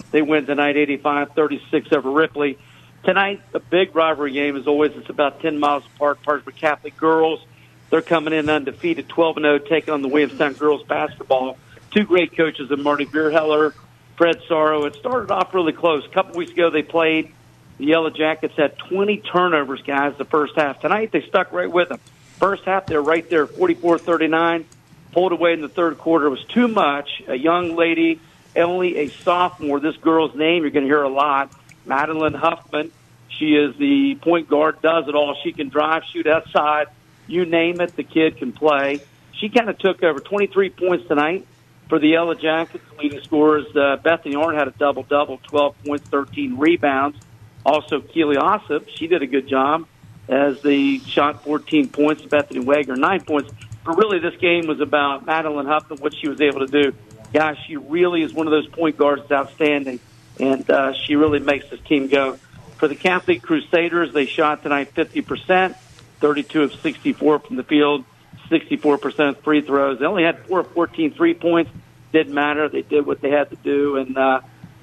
[0.10, 2.58] They win tonight 85-36 over Ripley.
[3.04, 4.94] Tonight, a big rivalry game as always.
[4.96, 6.24] It's about 10 miles apart.
[6.24, 7.46] Parkersburg Catholic girls
[7.92, 11.58] they're coming in undefeated, 12 and 0, taking on the Williamstown girls basketball.
[11.92, 13.74] Two great coaches, and Marty Beerheller,
[14.16, 14.86] Fred Sorrow.
[14.86, 16.06] It started off really close.
[16.06, 17.34] A couple weeks ago, they played.
[17.78, 20.80] The Yellow Jackets had 20 turnovers, guys, the first half.
[20.80, 22.00] Tonight, they stuck right with them.
[22.40, 24.66] First half, they're right there, 44-39.
[25.12, 26.28] Pulled away in the third quarter.
[26.28, 27.22] It was too much.
[27.28, 28.22] A young lady,
[28.56, 29.82] only a sophomore.
[29.82, 31.52] This girl's name you're going to hear a lot,
[31.86, 32.92] Madeline Huffman.
[33.28, 35.36] She is the point guard, does it all.
[35.44, 36.88] She can drive, shoot outside
[37.28, 39.02] you name it, the kid can play.
[39.34, 41.48] She kind of took over 23 points tonight
[41.90, 42.84] for the Yellow Jackets.
[43.00, 47.18] Leading scorers, uh, Bethany Arn had a double double, 12 points, 13 rebounds.
[47.66, 49.88] Also, Keely Ossip, she did a good job
[50.28, 52.24] as they shot 14 points.
[52.24, 53.52] Bethany Wager, nine points.
[53.84, 56.96] But really, this game was about Madeline Huffman, what she was able to do.
[57.34, 60.00] Gosh, she really is one of those point guards that's outstanding,
[60.40, 62.38] and uh, she really makes this team go.
[62.78, 65.78] For the Catholic Crusaders, they shot tonight 50 percent.
[66.22, 68.06] 32 of 64 from the field,
[68.50, 70.00] 64% free throws.
[70.00, 71.72] They only had four of 14 three points.
[72.12, 72.70] Didn't matter.
[72.70, 73.98] They did what they had to do.
[73.98, 74.42] And uh,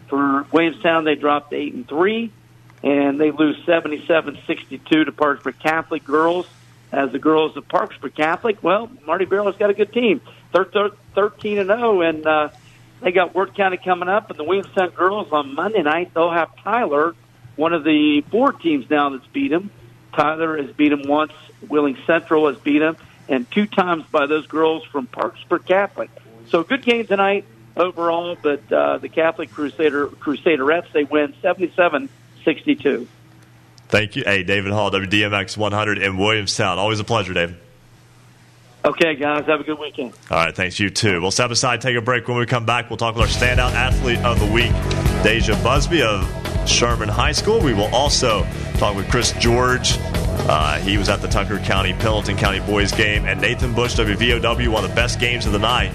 [0.09, 2.33] for Williamstown, they dropped eight and three,
[2.83, 6.47] and they lose 77-62 to Parkersburg Catholic girls.
[6.91, 10.23] As the girls of Parkersburg Catholic, well, Marty Barrow's got a good team.
[10.55, 12.49] They're 13 and 0, and uh,
[13.03, 16.15] they got Wirt County coming up, and the Williamstown girls on Monday night.
[16.15, 17.15] They'll have Tyler,
[17.57, 19.71] one of the four teams now that's beat them.
[20.13, 21.33] Tyler has beat him once.
[21.69, 22.97] Wheeling Central has beat him,
[23.29, 26.11] and two times by those girls from Parkersburg Catholic.
[26.49, 27.45] So good game tonight
[27.77, 33.07] overall, but uh, the Catholic Crusader Crusaderettes they win 77-62.
[33.89, 34.23] Thank you.
[34.25, 36.79] Hey, David Hall, WDMX 100 in Williamstown.
[36.79, 37.57] Always a pleasure, David.
[38.85, 40.13] Okay, guys, have a good weekend.
[40.31, 40.79] All right, thanks.
[40.79, 41.21] You too.
[41.21, 42.29] We'll step aside, take a break.
[42.29, 44.73] When we come back, we'll talk with our standout athlete of the week,
[45.23, 46.27] Deja Busby of
[46.69, 47.61] Sherman High School.
[47.61, 48.45] We will also
[48.79, 49.99] talk with Chris George.
[50.51, 54.69] Uh, he was at the Tucker County, Pendleton County boys game, and Nathan Bush, WVOW,
[54.69, 55.93] one of the best games of the night.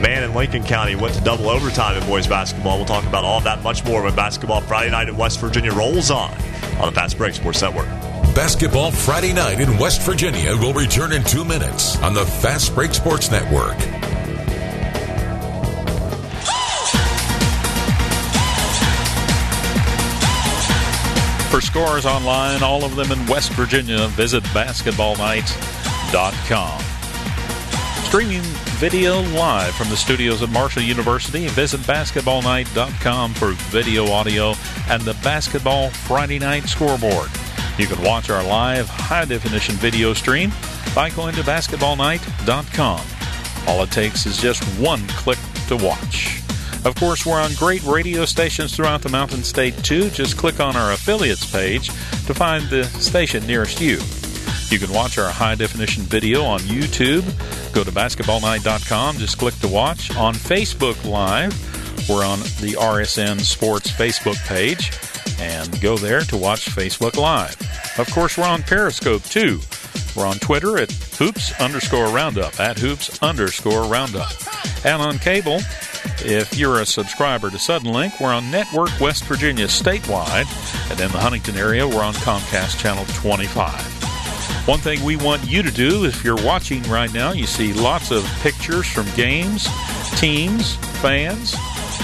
[0.00, 2.78] Man in Lincoln County went to double overtime in boys basketball.
[2.78, 6.10] We'll talk about all that much more when basketball Friday night in West Virginia rolls
[6.10, 6.32] on
[6.80, 7.86] on the Fast Break Sports Network.
[8.34, 12.94] Basketball Friday night in West Virginia will return in two minutes on the Fast Break
[12.94, 13.76] Sports Network.
[21.62, 26.82] Scores online, all of them in West Virginia, visit basketballnight.com.
[28.04, 28.42] Streaming
[28.78, 34.54] video live from the studios at Marshall University, visit basketballnight.com for video, audio,
[34.88, 37.30] and the Basketball Friday Night scoreboard.
[37.78, 40.52] You can watch our live high definition video stream
[40.94, 43.00] by going to basketballnight.com.
[43.66, 46.42] All it takes is just one click to watch.
[46.84, 50.10] Of course, we're on great radio stations throughout the Mountain State too.
[50.10, 51.88] Just click on our affiliates page
[52.26, 53.98] to find the station nearest you.
[54.68, 57.22] You can watch our high definition video on YouTube.
[57.72, 60.16] Go to basketballnight.com, just click to watch.
[60.16, 61.52] On Facebook Live,
[62.08, 64.92] we're on the RSN Sports Facebook page
[65.40, 67.56] and go there to watch Facebook Live.
[67.98, 69.60] Of course, we're on Periscope too.
[70.16, 74.32] We're on Twitter at hoops underscore roundup, at hoops underscore roundup.
[74.84, 75.60] And on cable,
[76.24, 80.46] if you're a subscriber to Suddenlink, we're on Network West Virginia statewide,
[80.90, 84.02] and in the Huntington area, we're on Comcast Channel 25.
[84.66, 88.12] One thing we want you to do, if you're watching right now, you see lots
[88.12, 89.66] of pictures from games,
[90.20, 91.56] teams, fans.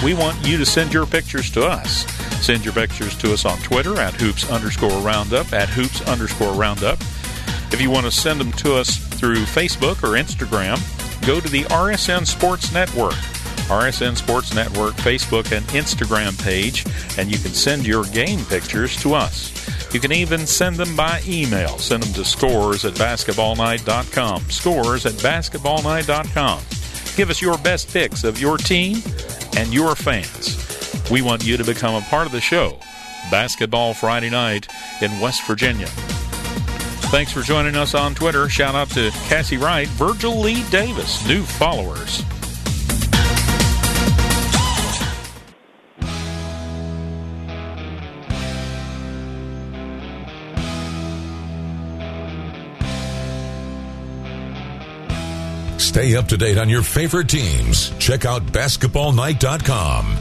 [0.03, 2.05] We want you to send your pictures to us.
[2.45, 6.99] Send your pictures to us on Twitter at hoops underscore roundup, at hoops underscore roundup.
[7.71, 10.77] If you want to send them to us through Facebook or Instagram,
[11.25, 13.15] go to the RSN Sports Network.
[13.69, 16.85] RSN Sports Network Facebook and Instagram page,
[17.17, 19.53] and you can send your game pictures to us.
[19.93, 21.77] You can even send them by email.
[21.77, 24.49] Send them to scores at basketballnight.com.
[24.49, 26.59] Scores at basketballnight.com.
[27.15, 29.01] Give us your best picks of your team
[29.57, 31.09] and your fans.
[31.11, 32.79] We want you to become a part of the show.
[33.29, 34.67] Basketball Friday night
[35.01, 35.87] in West Virginia.
[37.11, 38.49] Thanks for joining us on Twitter.
[38.49, 42.23] Shout out to Cassie Wright, Virgil Lee Davis, new followers.
[55.99, 57.89] Stay up to date on your favorite teams.
[57.97, 60.15] Check out basketballnight.com.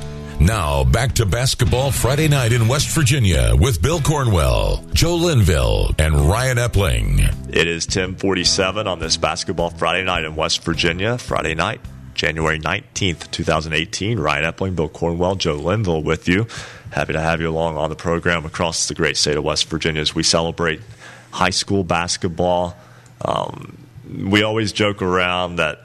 [0.44, 6.16] Now, back to Basketball Friday night in West Virginia with Bill Cornwell, Joe Linville, and
[6.16, 7.20] Ryan Epling.
[7.54, 11.16] It is 1047 on this Basketball Friday night in West Virginia.
[11.16, 11.80] Friday night,
[12.12, 14.18] January 19th, 2018.
[14.18, 16.48] Ryan Epling, Bill Cornwell, Joe Linville with you.
[16.90, 20.00] Happy to have you along on the program across the great state of West Virginia
[20.00, 20.80] as we celebrate
[21.30, 22.76] high school basketball.
[23.24, 25.80] Um, we always joke around that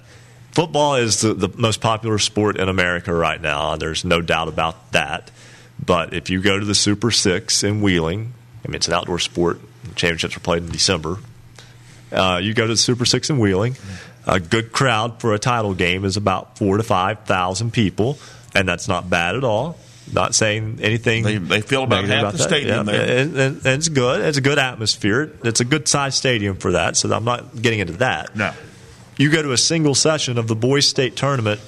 [0.51, 3.75] football is the, the, most popular sport in America right now.
[3.75, 5.31] There's no doubt about that.
[5.83, 8.33] But if you go to the Super Six in Wheeling,
[8.63, 9.59] I mean, it's an outdoor sport.
[9.95, 11.17] Championships are played in December.
[12.11, 13.75] Uh, you go to the Super Six in Wheeling.
[14.25, 18.17] A good crowd for a title game is about four to five thousand people,
[18.55, 19.77] and that's not bad at all.
[20.13, 21.23] Not saying anything.
[21.23, 22.43] They, they fill about half about the that.
[22.43, 23.17] stadium Yeah, there.
[23.19, 24.21] and, and, and it's good.
[24.21, 25.31] It's a good atmosphere.
[25.43, 26.95] It's a good sized stadium for that.
[26.97, 28.35] So I'm not getting into that.
[28.35, 28.51] No.
[29.17, 31.61] You go to a single session of the boys' state tournament,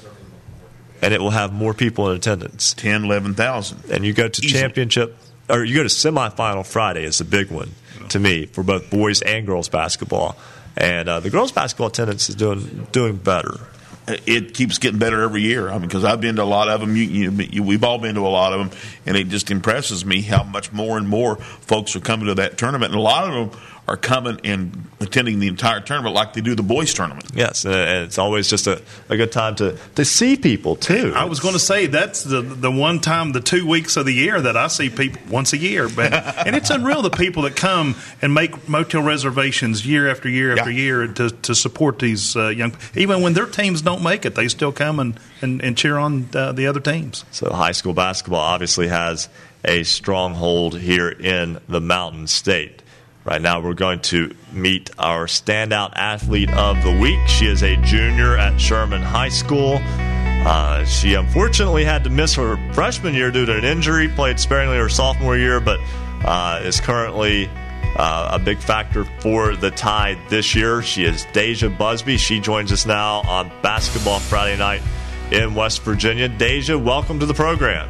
[1.02, 2.74] and it will have more people in attendance.
[2.74, 3.92] 10, 11,000.
[3.92, 4.62] And you go to Easily.
[4.62, 5.16] championship,
[5.50, 7.72] or you go to semifinal Friday is a big one
[8.10, 10.36] to me for both boys and girls basketball.
[10.78, 13.60] And uh, the girls basketball attendance is doing doing better.
[14.08, 15.68] It keeps getting better every year.
[15.68, 16.96] I mean, because I've been to a lot of them.
[16.96, 20.06] You, you, you, we've all been to a lot of them, and it just impresses
[20.06, 22.92] me how much more and more folks are coming to that tournament.
[22.92, 26.56] And a lot of them are coming and attending the entire tournament like they do
[26.56, 27.26] the boys tournament.
[27.36, 31.14] Yes, and it's always just a, a good time to, to see people too.
[31.16, 34.14] I was going to say that's the the one time, the two weeks of the
[34.14, 36.14] year that I see people once a year, but
[36.48, 40.72] and it's unreal the people that come and make motel reservations year after year after
[40.72, 40.82] yeah.
[40.82, 42.76] year to, to support these uh, young.
[42.96, 46.28] Even when their teams don't make it, they still come and and, and cheer on
[46.34, 47.24] uh, the other teams.
[47.32, 49.30] So high school basketball obviously has
[49.64, 52.82] a stronghold here in the Mountain State.
[53.26, 57.28] Right now, we're going to meet our standout athlete of the week.
[57.28, 59.80] She is a junior at Sherman High School.
[59.82, 64.78] Uh, she unfortunately had to miss her freshman year due to an injury, played sparingly
[64.78, 65.80] her sophomore year, but
[66.24, 67.50] uh, is currently
[67.98, 70.84] uh, a big factor for the Tide this year.
[70.84, 72.18] She is Deja Busby.
[72.18, 74.84] She joins us now on Basketball Friday night
[75.32, 76.30] in West Virginia.
[76.30, 77.90] Deja, welcome to the program.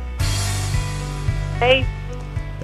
[1.60, 1.86] Hey.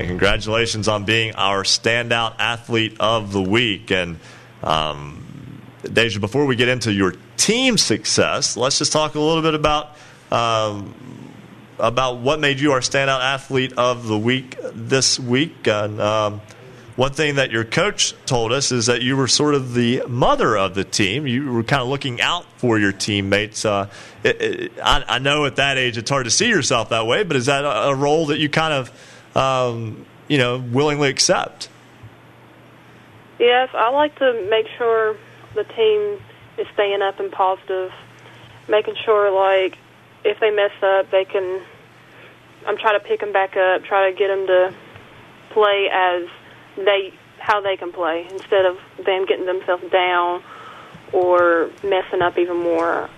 [0.02, 3.91] And congratulations on being our standout athlete of the week.
[3.91, 4.18] And
[4.64, 9.53] um, Deja, before we get into your team success, let's just talk a little bit
[9.53, 9.95] about
[10.32, 10.95] um,
[11.78, 15.68] about what made you our standout athlete of the week this week.
[15.68, 16.41] And um,
[16.95, 20.57] one thing that your coach told us is that you were sort of the mother
[20.57, 21.28] of the team.
[21.28, 23.65] You were kind of looking out for your teammates.
[23.65, 23.88] Uh,
[24.23, 27.23] it, it, I, I, know at that age it's hard to see yourself that way,
[27.23, 28.91] but is that a, a role that you kind of,
[29.36, 31.70] um, you know, willingly accept?
[33.40, 35.18] Yes, I like to make sure
[35.56, 36.22] the team
[36.58, 37.91] is staying up and positive,
[38.68, 39.78] making sure like
[40.24, 41.62] if they mess up, they can.
[42.68, 44.74] I'm trying to pick them back up, try to get them to
[45.49, 46.28] play as
[46.78, 50.44] they how they can play instead of them getting themselves down
[51.12, 53.10] or messing up even more.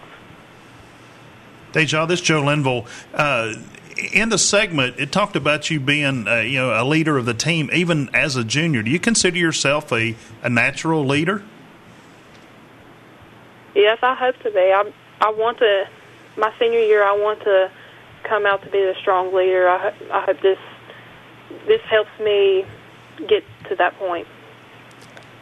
[1.74, 2.86] Deja, this is Joe Linville.
[3.14, 3.56] Uh,
[3.98, 7.34] in the segment, it talked about you being, uh, you know, a leader of the
[7.34, 8.84] team, even as a junior.
[8.84, 11.44] Do you consider yourself a, a natural leader?
[13.76, 14.60] Yes, I hope to be.
[14.60, 14.92] I
[15.22, 15.88] I want to.
[16.38, 17.72] My senior year, I want to
[18.24, 19.68] come out to be the strong leader.
[19.68, 20.60] I I hope this
[21.68, 22.66] this helps me
[23.28, 24.28] get to that point.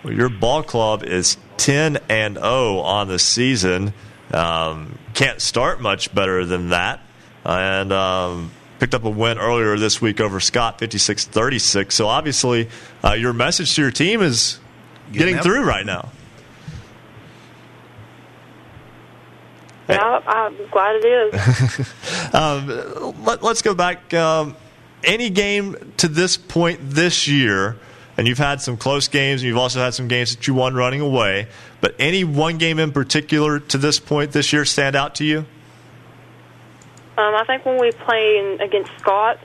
[0.03, 3.93] Well, your ball club is 10 and 0 on the season.
[4.33, 7.01] Um, can't start much better than that.
[7.43, 11.93] And um, picked up a win earlier this week over Scott, 56 36.
[11.93, 12.69] So obviously,
[13.03, 14.59] uh, your message to your team is
[15.11, 16.09] getting, getting through right now.
[19.89, 22.33] Yeah, I'm glad it is.
[22.33, 24.13] um, let, us go back.
[24.13, 24.55] Um,
[25.03, 27.77] any game to this point this year,
[28.17, 30.75] and you've had some close games, and you've also had some games that you won
[30.75, 31.47] running away,
[31.81, 35.45] but any one game in particular to this point this year stand out to you?
[37.17, 39.39] Um, I think when we played against Scott,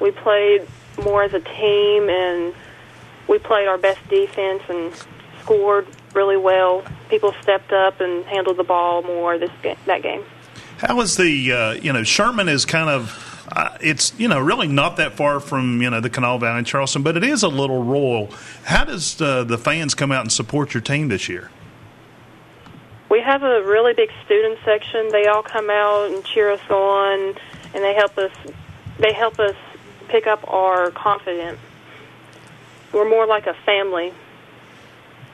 [0.00, 0.66] we played
[1.02, 2.54] more as a team, and
[3.28, 4.92] we played our best defense and
[5.40, 6.84] scored really well.
[7.08, 9.50] People stepped up and handled the ball more this
[9.86, 10.24] that game.
[10.78, 14.68] How is the uh, you know Sherman is kind of uh, it's you know really
[14.68, 17.48] not that far from you know the Kanawha Valley and Charleston, but it is a
[17.48, 18.30] little rural.
[18.64, 21.50] How does uh, the fans come out and support your team this year?
[23.12, 25.10] We have a really big student section.
[25.10, 27.34] They all come out and cheer us on,
[27.74, 28.32] and they help us.
[28.98, 29.54] They help us
[30.08, 31.58] pick up our confidence.
[32.90, 34.14] We're more like a family.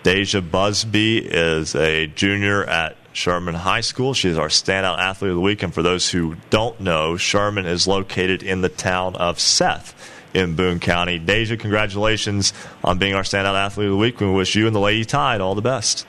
[0.02, 4.12] Deja Busby is a junior at Sherman High School.
[4.12, 5.62] She is our standout athlete of the week.
[5.62, 9.94] And for those who don't know, Sherman is located in the town of Seth
[10.34, 11.20] in Boone County.
[11.20, 12.52] Deja, congratulations
[12.82, 14.18] on being our standout athlete of the week.
[14.18, 16.08] We wish you and the Lady Tide all the best.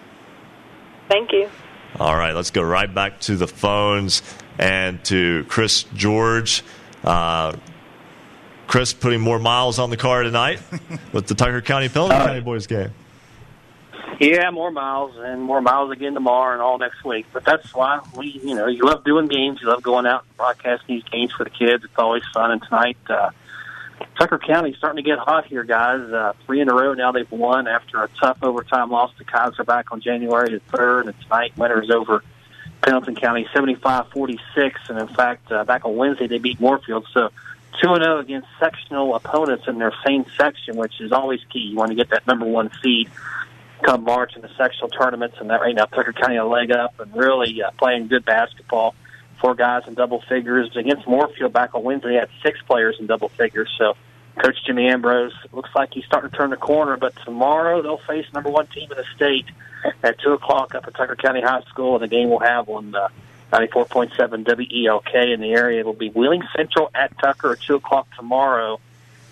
[1.09, 1.49] Thank you.
[1.99, 4.21] All right, let's go right back to the phones
[4.57, 6.63] and to Chris George.
[7.03, 7.55] Uh,
[8.67, 10.61] Chris putting more miles on the car tonight
[11.11, 12.91] with the Tucker County Pendleton County boys game.
[14.19, 17.25] Yeah, more miles and more miles again tomorrow and all next week.
[17.31, 19.61] But that's why we, you know, you love doing games.
[19.61, 21.85] You love going out and broadcasting these games for the kids.
[21.85, 22.51] It's always fun.
[22.51, 23.29] And tonight, uh,
[24.17, 26.01] Tucker County's starting to get hot here, guys.
[26.01, 29.65] Uh, three in a row now they've won after a tough overtime loss to Keyser
[29.65, 31.07] back on January the 3rd.
[31.07, 32.23] And tonight, winners over
[32.81, 34.39] Pendleton County 75-46.
[34.89, 37.07] And in fact, uh, back on Wednesday, they beat Moorfield.
[37.13, 37.29] So
[37.81, 41.59] 2-0 against sectional opponents in their same section, which is always key.
[41.59, 43.09] You want to get that number one seed
[43.81, 46.99] come March in the sectional tournaments, and that right now Tucker County a leg up
[46.99, 48.95] and really uh, playing good basketball.
[49.39, 52.15] Four guys in double figures against Moorfield back on Wednesday.
[52.15, 53.73] Had six players in double figures.
[53.77, 53.95] So,
[54.37, 56.97] Coach Jimmy Ambrose looks like he's starting to turn the corner.
[56.97, 59.45] But tomorrow they'll face number one team in the state
[60.03, 62.93] at two o'clock up at Tucker County High School, and the game will have on
[62.95, 63.07] uh,
[63.51, 65.79] 94.7 WELK in the area.
[65.79, 68.79] It'll be Wheeling Central at Tucker at two o'clock tomorrow.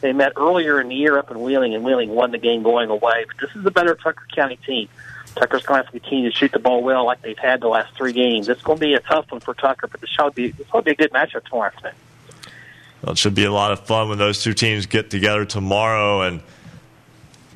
[0.02, 2.90] They met earlier in the year up in Wheeling, and Wheeling won the game going
[2.90, 3.26] away.
[3.28, 4.90] But this is a better Tucker County team.
[5.40, 7.68] Tucker's going to have to continue to shoot the ball well like they've had the
[7.68, 8.50] last three games.
[8.50, 10.82] It's going to be a tough one for Tucker, but this should be, this will
[10.82, 11.96] be a good matchup tomorrow afternoon.
[13.02, 16.22] Well, it should be a lot of fun when those two teams get together tomorrow.
[16.22, 16.42] And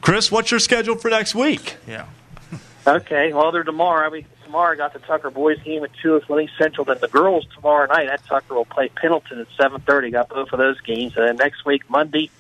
[0.02, 1.78] Chris, what's your schedule for next week?
[1.88, 2.06] Yeah.
[2.88, 4.08] Okay, well, they're tomorrow.
[4.08, 6.84] I mean, tomorrow I got the Tucker boys game at two with Wheeling Central.
[6.84, 10.10] Then the girls tomorrow night at Tucker will play Pendleton at seven thirty.
[10.10, 11.14] Got both of those games.
[11.16, 12.32] And then next week Monday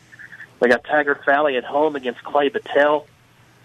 [0.59, 3.05] we got Tygart Valley at home against Clay Battelle.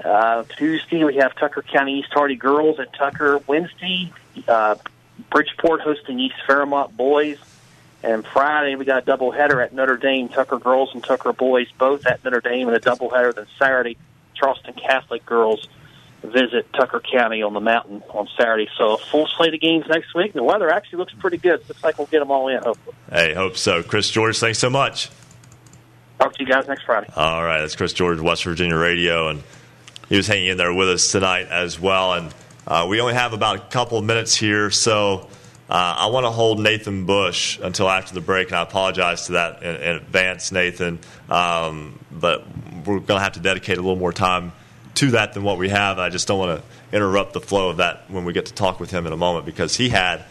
[0.05, 3.41] Uh, Tuesday we have Tucker County East Hardy girls at Tucker.
[3.47, 4.13] Wednesday,
[4.47, 4.77] uh,
[5.31, 7.39] Bridgeport hosting East Fairmont boys.
[8.03, 12.07] And Friday we got a doubleheader at Notre Dame, Tucker girls and Tucker boys, both
[12.07, 13.35] at Notre Dame, and a doubleheader.
[13.35, 13.97] Then Saturday,
[14.35, 15.67] Charleston Catholic girls
[16.23, 18.69] visit Tucker County on the mountain on Saturday.
[18.77, 20.33] So a full slate of games next week.
[20.33, 21.67] The weather actually looks pretty good.
[21.69, 22.97] Looks like we'll get them all in, hopefully.
[23.11, 23.83] Hey, hope so.
[23.83, 25.11] Chris George, thanks so much.
[26.19, 27.09] Talk to you guys next Friday.
[27.15, 29.43] All right, that's Chris George, West Virginia Radio, and
[30.09, 32.15] he was hanging in there with us tonight as well.
[32.15, 32.35] And
[32.67, 35.29] uh, we only have about a couple of minutes here, so
[35.69, 39.33] uh, I want to hold Nathan Bush until after the break, and I apologize to
[39.33, 41.01] that in, in advance, Nathan.
[41.29, 42.47] Um, but
[42.85, 44.53] we're going to have to dedicate a little more time
[44.95, 45.99] to that than what we have.
[45.99, 48.79] I just don't want to interrupt the flow of that when we get to talk
[48.79, 50.25] with him in a moment because he had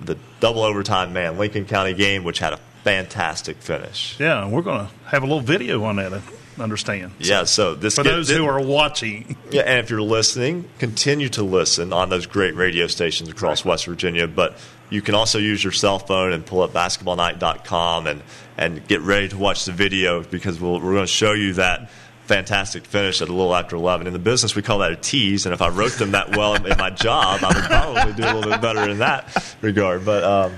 [0.00, 4.18] the double overtime man Lincoln County game, which had a fantastic finish.
[4.20, 6.22] Yeah, we're going to have a little video on that.
[6.58, 7.12] Understand.
[7.18, 9.36] Yeah, so this for get- those who are watching.
[9.50, 13.86] Yeah, and if you're listening, continue to listen on those great radio stations across West
[13.86, 14.26] Virginia.
[14.26, 14.58] But
[14.90, 18.22] you can also use your cell phone and pull up basketballnight.com and,
[18.56, 21.90] and get ready to watch the video because we'll, we're going to show you that
[22.24, 24.08] fantastic finish at a little after 11.
[24.08, 25.46] In the business, we call that a tease.
[25.46, 28.24] And if I wrote them that well in, in my job, I would probably do
[28.24, 30.04] a little bit better in that regard.
[30.04, 30.52] But, um,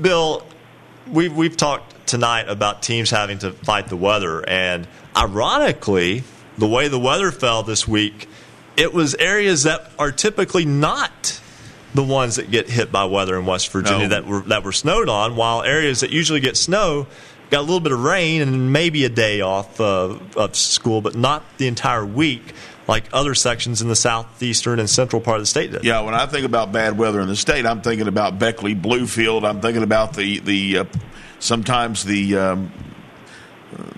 [0.00, 0.44] Bill,
[1.10, 4.46] we've, we've talked tonight about teams having to fight the weather.
[4.48, 4.86] And
[5.16, 6.24] ironically,
[6.58, 8.28] the way the weather fell this week,
[8.76, 11.40] it was areas that are typically not
[11.94, 14.14] the ones that get hit by weather in West Virginia No.
[14.14, 17.06] that were that were snowed on, while areas that usually get snow
[17.50, 21.14] got a little bit of rain and maybe a day off uh, of school, but
[21.14, 22.52] not the entire week
[22.86, 25.72] like other sections in the southeastern and central part of the state.
[25.82, 29.48] Yeah, when I think about bad weather in the state, I'm thinking about Beckley Bluefield.
[29.48, 30.84] I'm thinking about the the uh,
[31.38, 32.72] sometimes the um,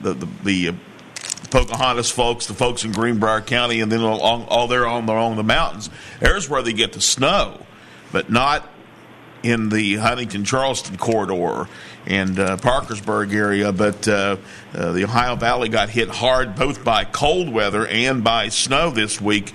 [0.01, 0.73] the the, the uh,
[1.51, 5.45] Pocahontas folks, the folks in Greenbrier County, and then along all there on along the
[5.45, 5.91] mountains.
[6.21, 7.65] There's where they get the snow,
[8.13, 8.69] but not
[9.43, 11.69] in the Huntington Charleston corridor
[12.07, 13.73] and uh, Parkersburg area.
[13.73, 14.37] But uh,
[14.75, 19.21] uh, the Ohio Valley got hit hard both by cold weather and by snow this
[19.21, 19.53] week,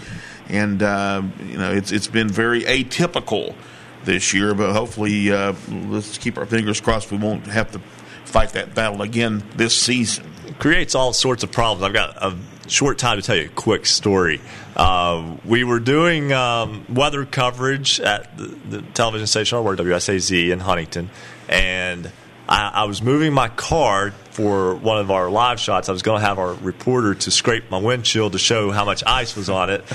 [0.49, 3.55] and uh, you know it's it's been very atypical
[4.03, 4.53] this year.
[4.53, 7.79] But hopefully, uh, let's keep our fingers crossed we won't have to
[8.25, 10.25] fight that battle again this season.
[10.59, 11.83] creates all sorts of problems.
[11.83, 12.37] I've got a
[12.67, 14.39] short time to tell you a quick story.
[14.75, 20.59] Uh, we were doing um, weather coverage at the, the television station I WSAZ in
[20.59, 21.09] Huntington,
[21.49, 22.11] and
[22.51, 25.87] I, I was moving my car for one of our live shots.
[25.87, 29.03] I was going to have our reporter to scrape my windshield to show how much
[29.07, 29.85] ice was on it.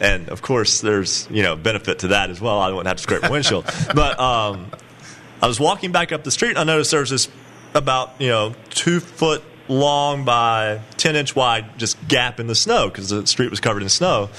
[0.00, 2.60] And of course, there's you know benefit to that as well.
[2.60, 3.64] I wouldn't have to scrape my windshield,
[3.94, 4.70] but um,
[5.42, 7.28] I was walking back up the street and I noticed there was this
[7.74, 12.88] about, you know, two foot long by 10 inch wide just gap in the snow
[12.88, 14.30] because the street was covered in snow.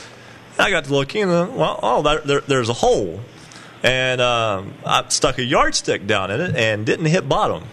[0.57, 3.19] And I got to looking and, well, oh, there, there, there's a hole.
[3.81, 7.63] And um, I stuck a yardstick down in it and didn't hit bottom.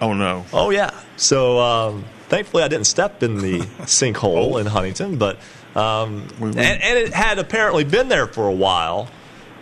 [0.00, 0.44] Oh, no.
[0.52, 0.90] Oh, yeah.
[1.16, 5.38] So um, thankfully I didn't step in the sinkhole in Huntington, but.
[5.74, 9.10] Um, and, and it had apparently been there for a while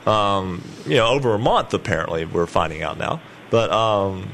[0.06, 2.24] um, you know, over a month apparently.
[2.24, 3.20] We're finding out now,
[3.50, 4.30] but um,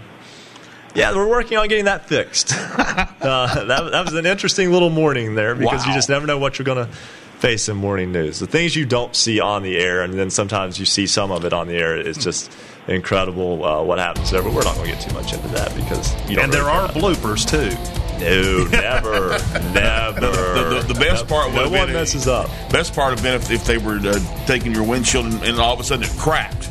[0.95, 2.53] yeah, we're working on getting that fixed.
[2.57, 6.59] uh, that, that was an interesting little morning there because you just never know what
[6.59, 6.93] you're going to
[7.41, 8.39] face in morning news.
[8.39, 11.45] The things you don't see on the air, and then sometimes you see some of
[11.45, 11.97] it on the air.
[11.97, 12.53] It's just
[12.87, 14.43] incredible uh, what happens there.
[14.43, 16.65] But we're not going to get too much into that because you don't And there
[16.65, 17.75] really are bloopers too.
[18.21, 19.31] No, never,
[19.73, 20.21] never.
[20.21, 22.49] The, the, the best part no would have one been messes up.
[22.71, 25.59] Best part would have been if, if they were uh, taking your windshield and, and
[25.59, 26.70] all of a sudden it cracked.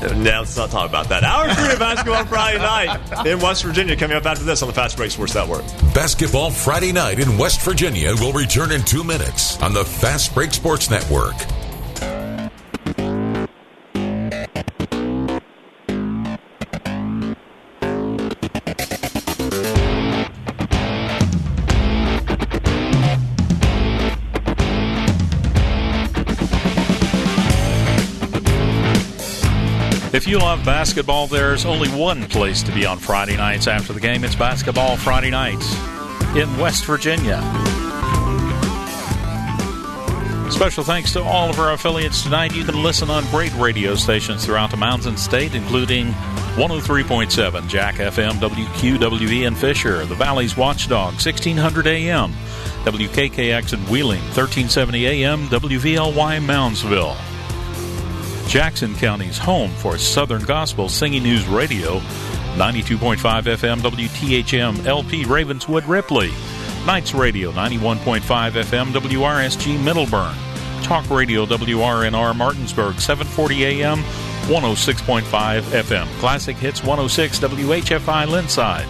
[0.00, 1.24] Now let's not talk about that.
[1.24, 4.74] Hour three of basketball Friday night in West Virginia coming up after this on the
[4.74, 5.64] Fast Break Sports Network.
[5.94, 10.52] Basketball Friday night in West Virginia will return in two minutes on the Fast Break
[10.52, 11.34] Sports Network.
[30.32, 34.24] You love basketball, there's only one place to be on Friday nights after the game.
[34.24, 35.76] It's Basketball Friday Nights.
[36.34, 37.36] in West Virginia.
[40.50, 42.54] Special thanks to all of our affiliates tonight.
[42.54, 46.06] You can listen on great radio stations throughout the Mountain State, including
[46.56, 52.32] 103.7 Jack FM, WQWE in Fisher, the Valley's Watchdog, 1600 AM,
[52.84, 57.31] WKKX in Wheeling, 1370 AM, WVLY Moundsville.
[58.48, 62.00] Jackson County's home for Southern Gospel Singing News Radio,
[62.56, 66.30] 92.5 FM, WTHM, LP Ravenswood Ripley.
[66.86, 70.36] Nights Radio 91.5 FM WRSG Middlebourne.
[70.82, 73.98] Talk Radio WRNR Martinsburg 740 AM
[74.48, 75.22] 106.5
[75.62, 76.06] FM.
[76.18, 78.86] Classic Hits 106 WHFI Lindside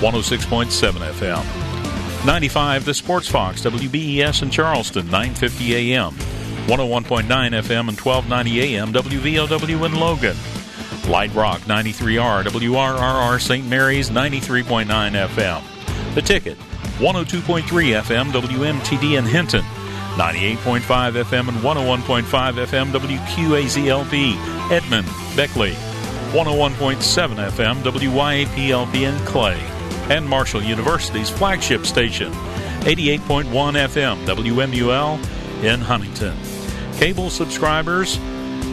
[0.00, 2.26] 106.7 FM.
[2.26, 6.35] 95 The Sports Fox WBES in Charleston 950 AM
[6.66, 10.36] 101.9 FM and 1290 AM WVOW in Logan.
[11.08, 13.66] Light Rock 93R WRRR St.
[13.68, 14.84] Mary's 93.9
[15.28, 16.14] FM.
[16.14, 16.58] The Ticket
[16.98, 19.62] 102.3 FM WMTD in Hinton,
[20.16, 20.80] 98.5
[21.22, 25.06] FM and 101.5 FM WQAZLP, Edmond,
[25.36, 25.72] Beckley,
[26.32, 29.60] 101.7 FM WYAPLP in Clay,
[30.10, 32.32] and Marshall University's flagship station,
[32.80, 36.55] 88.1 FM WMUL in Huntington.
[36.96, 38.18] Cable subscribers,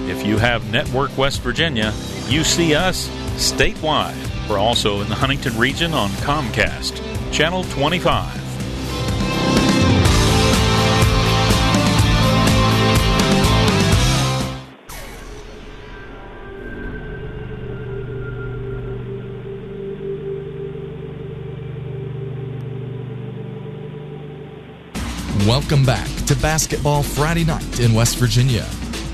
[0.08, 1.94] if you have Network West Virginia,
[2.28, 4.16] you see us statewide.
[4.50, 7.02] We're also in the Huntington region on Comcast.
[7.34, 8.41] Channel 25.
[25.45, 28.66] Welcome back to Basketball Friday Night in West Virginia.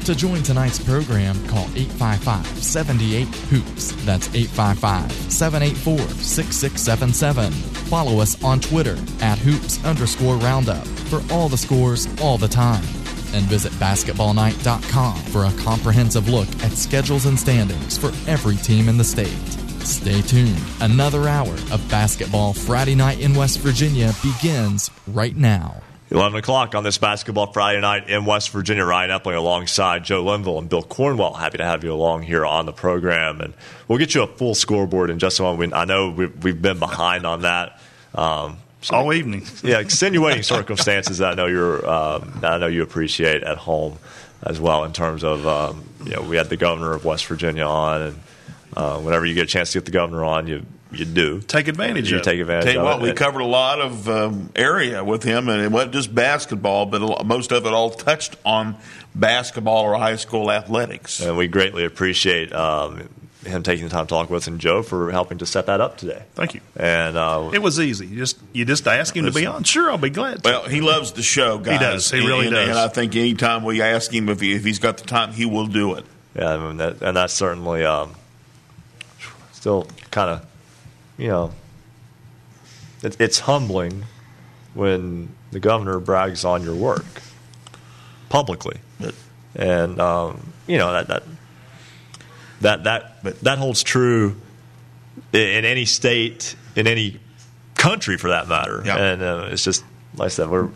[0.06, 3.92] To join tonight's program, call 855 78 Hoops.
[4.06, 7.52] That's 855 784 6677.
[7.90, 12.84] Follow us on Twitter at hoops underscore roundup for all the scores all the time.
[13.34, 18.98] And visit basketballnight.com for a comprehensive look at schedules and standings for every team in
[18.98, 19.38] the state.
[19.86, 20.62] Stay tuned.
[20.82, 25.82] Another hour of Basketball Friday Night in West Virginia begins right now.
[26.12, 28.84] 11 o'clock on this basketball Friday night in West Virginia.
[28.84, 31.34] Ryan Epling alongside Joe Linville and Bill Cornwell.
[31.34, 33.42] Happy to have you along here on the program.
[33.42, 33.54] And
[33.88, 35.76] we'll get you a full scoreboard in just a moment.
[35.76, 37.80] I know we've, we've been behind on that.
[38.16, 39.46] Um, so, all evening.
[39.64, 44.00] yeah, extenuating circumstances that I know you're, um, I know you appreciate at home
[44.42, 44.86] as well.
[44.86, 48.20] In terms of, um, you know, we had the governor of West Virginia on, and
[48.76, 51.68] uh, whenever you get a chance to get the governor on, you you do take
[51.68, 52.10] advantage.
[52.12, 52.66] You of take advantage.
[52.66, 55.72] Tell you of what, we covered a lot of um, area with him, and it
[55.72, 58.76] wasn't just basketball, but most of it all touched on
[59.14, 61.20] basketball or high school athletics.
[61.20, 63.08] And we greatly appreciate um,
[63.46, 65.80] him taking the time to talk with us, and Joe for helping to set that
[65.80, 66.24] up today.
[66.36, 66.62] Thank you.
[66.76, 68.08] And uh, it was easy.
[68.08, 69.64] You just you just ask him to be on.
[69.64, 70.44] Sure, I'll be glad.
[70.44, 70.50] To.
[70.50, 71.74] Well, he loves the show, guys.
[71.74, 72.12] He does.
[72.12, 72.70] He really and, does.
[72.70, 75.46] And I think anytime we ask him if, he, if he's got the time, he
[75.46, 76.06] will do it.
[76.36, 78.14] Yeah, I mean, that, and that's certainly um,
[79.52, 80.46] still kind of,
[81.20, 81.52] you know,
[83.04, 84.06] it, it's humbling
[84.74, 87.06] when the governor brags on your work
[88.30, 88.80] publicly,
[89.56, 91.24] and um, you know that that
[92.62, 92.84] that
[93.24, 94.36] that that holds true
[95.34, 97.20] in any state, in any
[97.76, 98.82] country for that matter.
[98.86, 98.98] Yeah.
[98.98, 99.84] And uh, it's just
[100.16, 100.70] like I said, we're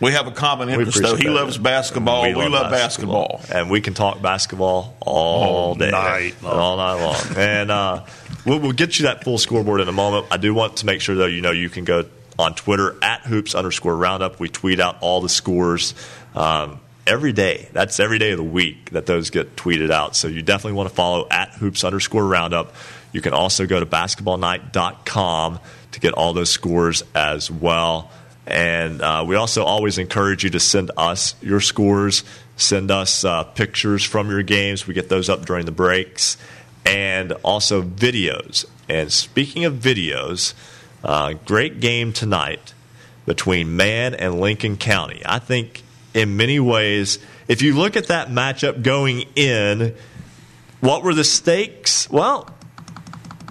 [0.00, 1.16] We have a common interest, though.
[1.16, 1.32] He that.
[1.32, 2.22] loves basketball.
[2.22, 3.40] We, love basketball.
[3.52, 7.36] and we can talk basketball all, All day, night and all night long.
[7.36, 8.04] and uh,
[8.44, 10.26] we'll, we'll get you that full scoreboard in a moment.
[10.30, 12.04] I do want to make sure though, you know, you can go
[12.38, 14.38] on Twitter at hoops underscore roundup.
[14.38, 15.94] We tweet out all the scores.
[16.34, 17.70] Um, Every day.
[17.72, 20.14] That's every day of the week that those get tweeted out.
[20.14, 22.74] So you definitely want to follow at hoops underscore roundup.
[23.12, 25.58] You can also go to basketballnight.com
[25.92, 28.10] to get all those scores as well.
[28.46, 32.24] And uh, we also always encourage you to send us your scores,
[32.58, 34.86] send us uh, pictures from your games.
[34.86, 36.36] We get those up during the breaks,
[36.88, 38.64] and also videos.
[38.88, 40.54] And speaking of videos,
[41.04, 42.74] uh, great game tonight
[43.26, 45.20] between Man and Lincoln County.
[45.24, 45.82] I think
[46.14, 49.94] in many ways, if you look at that matchup going in,
[50.80, 52.08] what were the stakes?
[52.10, 52.48] Well,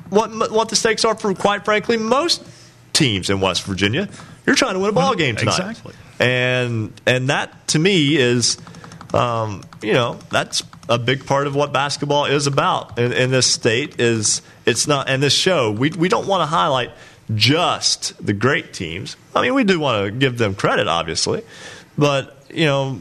[0.10, 2.44] what what the stakes are for quite frankly most
[2.94, 4.10] teams in West Virginia.
[4.46, 5.94] You're trying to win a ball game tonight, Exactly.
[6.20, 8.58] and and that to me is,
[9.14, 13.48] um, you know, that's a big part of what basketball is about in, in this
[13.48, 14.00] state.
[14.00, 16.92] Is it's not and this show we we don't want to highlight
[17.36, 19.18] just the great teams.
[19.36, 21.44] I mean, we do want to give them credit, obviously,
[21.98, 23.00] but you know,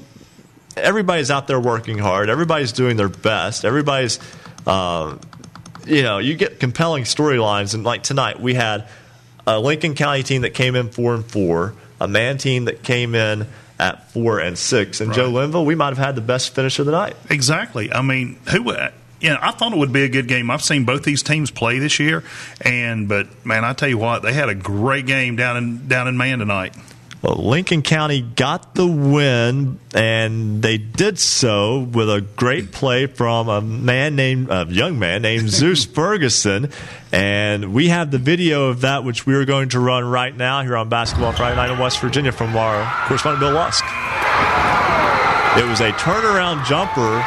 [0.77, 2.29] everybody's out there working hard.
[2.29, 3.65] Everybody's doing their best.
[3.65, 4.19] Everybody's,
[4.67, 5.21] um,
[5.87, 7.75] you know, you get compelling storylines.
[7.75, 8.89] And like tonight, we had
[9.47, 13.15] a Lincoln County team that came in four and four, a man team that came
[13.15, 13.47] in
[13.78, 16.86] at four and six, and Joe Linville, we might have had the best finish of
[16.86, 17.16] the night.
[17.31, 17.93] Exactly.
[17.93, 18.70] I mean, who?
[18.70, 18.90] Uh,
[19.20, 20.51] you know, I thought it would be a good game.
[20.51, 22.23] I've seen both these teams play this year,
[22.61, 26.09] and but man, I tell you what, they had a great game down in down
[26.09, 26.74] in Man tonight.
[27.22, 33.48] Well, Lincoln County got the win, and they did so with a great play from
[33.48, 36.70] a man named a young man named Zeus Ferguson.
[37.12, 40.62] And we have the video of that, which we are going to run right now
[40.62, 43.84] here on Basketball Friday Night in West Virginia from our correspondent Bill Lusk.
[45.56, 47.24] It was a turnaround jumper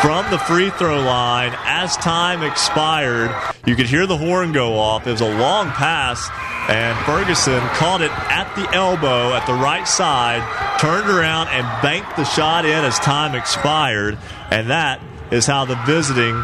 [0.00, 3.30] from the free throw line as time expired.
[3.66, 5.06] You could hear the horn go off.
[5.06, 6.30] It was a long pass,
[6.70, 10.40] and Ferguson caught it at the elbow at the right side,
[10.80, 14.16] turned around and banked the shot in as time expired.
[14.50, 16.34] And that is how the visiting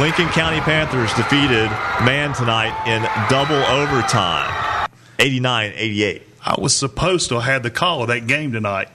[0.00, 1.70] Lincoln County Panthers defeated
[2.04, 4.88] Man tonight in double overtime
[5.18, 6.22] 89 88.
[6.46, 8.88] I was supposed to have had the call of that game tonight.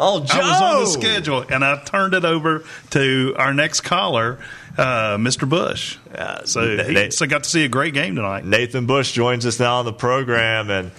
[0.00, 0.38] Oh, Joe!
[0.40, 4.38] I was on the schedule, and I turned it over to our next caller,
[4.76, 5.48] uh, Mr.
[5.48, 5.98] Bush.
[6.14, 8.44] Uh, so he so got to see a great game tonight.
[8.44, 10.92] Nathan Bush joins us now on the program, and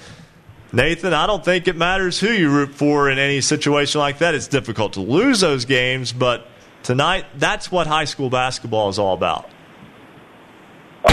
[0.73, 4.35] Nathan, I don't think it matters who you root for in any situation like that.
[4.35, 6.45] It's difficult to lose those games, but
[6.84, 9.49] tonight, that's what high school basketball is all about.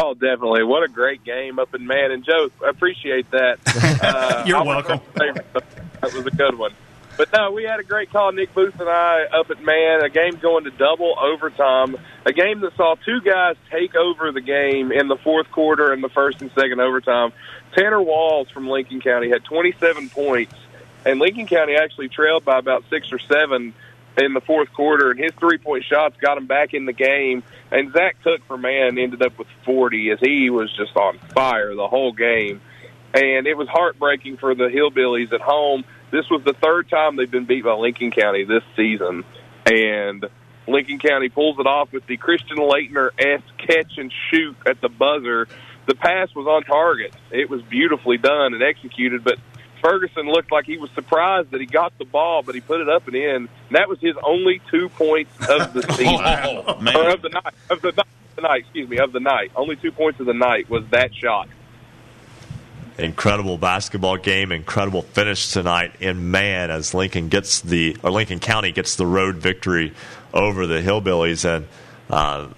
[0.02, 0.64] Oh, definitely.
[0.64, 2.10] What a great game up in Man.
[2.10, 3.58] And Joe, I appreciate that.
[4.02, 5.00] Uh, You're welcome.
[5.14, 5.44] That
[6.02, 6.72] was a good one.
[7.16, 10.02] But no, we had a great call, Nick Booth and I, up at Man.
[10.02, 11.96] A game going to double overtime.
[12.26, 16.04] A game that saw two guys take over the game in the fourth quarter and
[16.04, 17.32] the first and second overtime.
[17.74, 20.54] Tanner Walls from Lincoln County had 27 points,
[21.06, 23.72] and Lincoln County actually trailed by about six or seven
[24.18, 27.42] in the fourth quarter, and his three point shots got him back in the game.
[27.70, 31.74] And Zach Cook for man ended up with 40 as he was just on fire
[31.74, 32.60] the whole game.
[33.14, 35.84] And it was heartbreaking for the Hillbillies at home.
[36.10, 39.24] This was the third time they've been beat by Lincoln County this season.
[39.66, 40.24] And
[40.68, 44.88] Lincoln County pulls it off with the Christian Laettner S catch and shoot at the
[44.88, 45.48] buzzer.
[45.86, 47.14] The pass was on target.
[47.30, 49.38] It was beautifully done and executed, but
[49.82, 52.88] Ferguson looked like he was surprised that he got the ball, but he put it
[52.88, 53.34] up and in.
[53.36, 56.96] And that was his only two points of the oh, season, Oh, man.
[56.96, 57.54] or of the night.
[57.70, 59.52] Of the night, the night, excuse me, of the night.
[59.54, 61.48] Only two points of the night was that shot.
[62.98, 68.72] Incredible basketball game, incredible finish tonight in Man as Lincoln gets the or Lincoln County
[68.72, 69.92] gets the road victory
[70.32, 71.44] over the Hillbillies.
[71.44, 71.66] And
[72.08, 72.48] uh,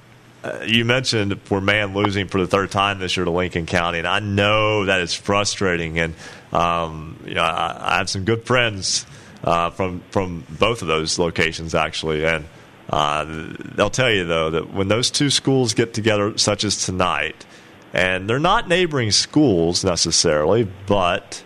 [0.64, 4.06] you mentioned for Man losing for the third time this year to Lincoln County, and
[4.06, 5.98] I know that is frustrating.
[5.98, 6.14] And
[6.52, 9.06] um, you know, I, I have some good friends
[9.42, 12.44] uh, from from both of those locations actually, and
[12.90, 13.24] uh,
[13.74, 17.44] they'll tell you though that when those two schools get together, such as tonight,
[17.92, 21.42] and they're not neighboring schools necessarily, but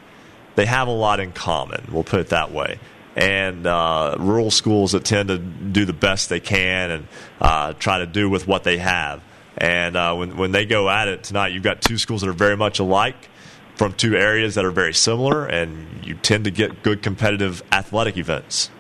[0.55, 1.89] they have a lot in common.
[1.91, 2.79] We'll put it that way.
[3.15, 7.09] And uh, rural schools that tend to do the best they can and
[7.41, 9.23] uh, try to do with what they have.
[9.57, 12.33] And uh, when when they go at it tonight, you've got two schools that are
[12.35, 13.29] very much alike
[13.77, 18.17] from two areas that are very similar, and you tend to get good competitive athletic
[18.17, 18.71] events.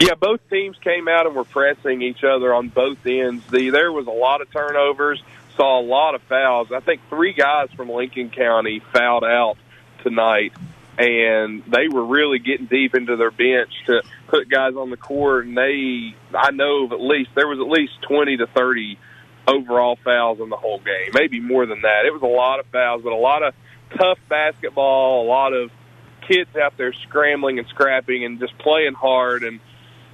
[0.00, 3.44] Yeah, both teams came out and were pressing each other on both ends.
[3.50, 5.22] The there was a lot of turnovers,
[5.56, 6.72] saw a lot of fouls.
[6.72, 9.56] I think three guys from Lincoln County fouled out
[10.02, 10.52] tonight,
[10.98, 15.46] and they were really getting deep into their bench to put guys on the court.
[15.46, 18.98] And they, I know of at least there was at least twenty to thirty
[19.46, 22.06] overall fouls in the whole game, maybe more than that.
[22.06, 23.54] It was a lot of fouls, but a lot of
[23.96, 25.70] tough basketball, a lot of
[26.28, 29.58] kids out there scrambling and scrapping and just playing hard and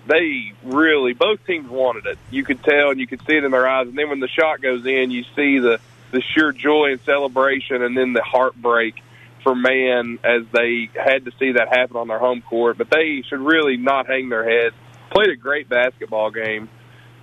[0.08, 2.18] they really both teams wanted it.
[2.30, 3.86] You could tell and you could see it in their eyes.
[3.86, 5.78] And then when the shot goes in, you see the
[6.10, 8.94] the sheer joy and celebration, and then the heartbreak
[9.42, 12.78] for man as they had to see that happen on their home court.
[12.78, 14.74] But they should really not hang their heads.
[15.10, 16.70] Played a great basketball game.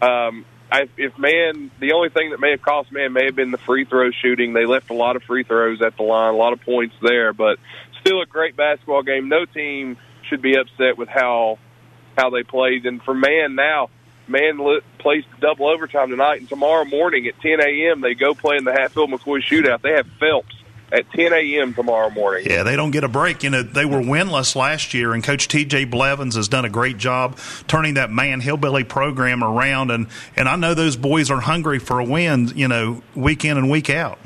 [0.02, 3.52] Um, I, if man, the only thing that may have cost man may have been
[3.52, 4.54] the free throw shooting.
[4.54, 7.34] They left a lot of free throws at the line, a lot of points there,
[7.34, 7.58] but
[8.02, 9.30] still a great basketball game.
[9.30, 9.98] No team
[10.30, 11.60] should be upset with how
[12.18, 12.86] how they played.
[12.86, 13.90] And for man now,
[14.28, 18.02] man li- plays double overtime tonight, and tomorrow morning at 10 a.m.
[18.02, 19.82] they go play in the Hatfield McCoy shootout.
[19.82, 20.56] They have Phelps
[20.92, 21.74] at 10 a.m.
[21.74, 22.46] tomorrow morning.
[22.50, 23.44] Yeah, they don't get a break.
[23.44, 25.86] You know, they were winless last year, and Coach T.J.
[25.86, 27.38] Blevins has done a great job
[27.68, 29.92] turning that man hillbilly program around.
[29.92, 32.52] And and I know those boys are hungry for a win.
[32.56, 34.20] You know, week in and week out.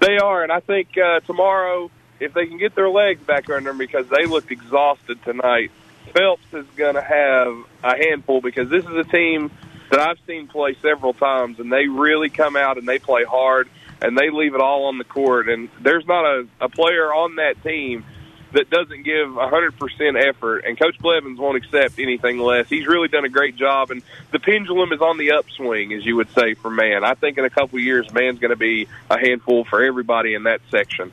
[0.00, 1.90] They are, and I think uh, tomorrow,
[2.20, 5.70] if they can get their legs back under them, because they looked exhausted tonight,
[6.14, 9.50] Phelps is going to have a handful because this is a team
[9.90, 13.68] that I've seen play several times, and they really come out and they play hard.
[14.00, 15.48] and they leave it all on the court.
[15.48, 18.04] And there's not a, a player on that team
[18.52, 22.68] that doesn't give 100% effort, and Coach Blevins won't accept anything less.
[22.68, 26.16] He's really done a great job, and the pendulum is on the upswing, as you
[26.16, 27.04] would say, for man.
[27.04, 30.34] I think in a couple of years, man's going to be a handful for everybody
[30.34, 31.12] in that section.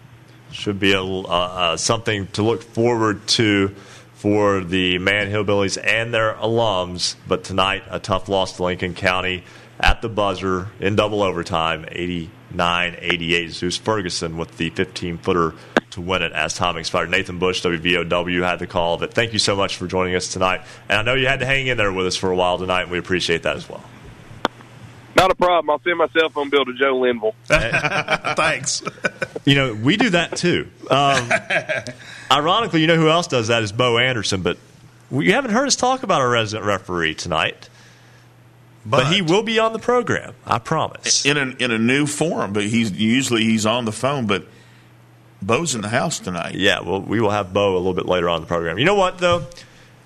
[0.51, 3.75] Should be a, uh, uh, something to look forward to
[4.21, 7.15] for the Man Hillbillies and their alums.
[7.27, 9.43] But tonight, a tough loss to Lincoln County
[9.79, 13.51] at the buzzer in double overtime, 89 88.
[13.51, 15.55] Zeus Ferguson with the 15 footer
[15.89, 17.09] to win it as time expired.
[17.09, 19.11] Nathan Bush, WVOW, had the call it.
[19.11, 20.61] Thank you so much for joining us tonight.
[20.87, 22.83] And I know you had to hang in there with us for a while tonight,
[22.83, 23.83] and we appreciate that as well.
[25.15, 25.69] Not a problem.
[25.69, 27.35] I'll send my cell phone bill to Joe Linville.
[27.45, 28.81] Thanks.
[29.43, 30.69] You know, we do that too.
[30.87, 31.27] Um,
[32.31, 34.59] ironically, you know who else does that is Bo Anderson, but
[35.09, 37.67] you haven't heard us talk about our resident referee tonight.
[38.85, 41.25] But, he will be on the program, I promise.
[41.25, 44.45] In a, in a new form, but he's usually he's on the phone, but
[45.41, 46.53] Bo's in the house tonight.
[46.53, 48.77] Yeah, well, we will have Bo a little bit later on in the program.
[48.77, 49.47] You know what, though?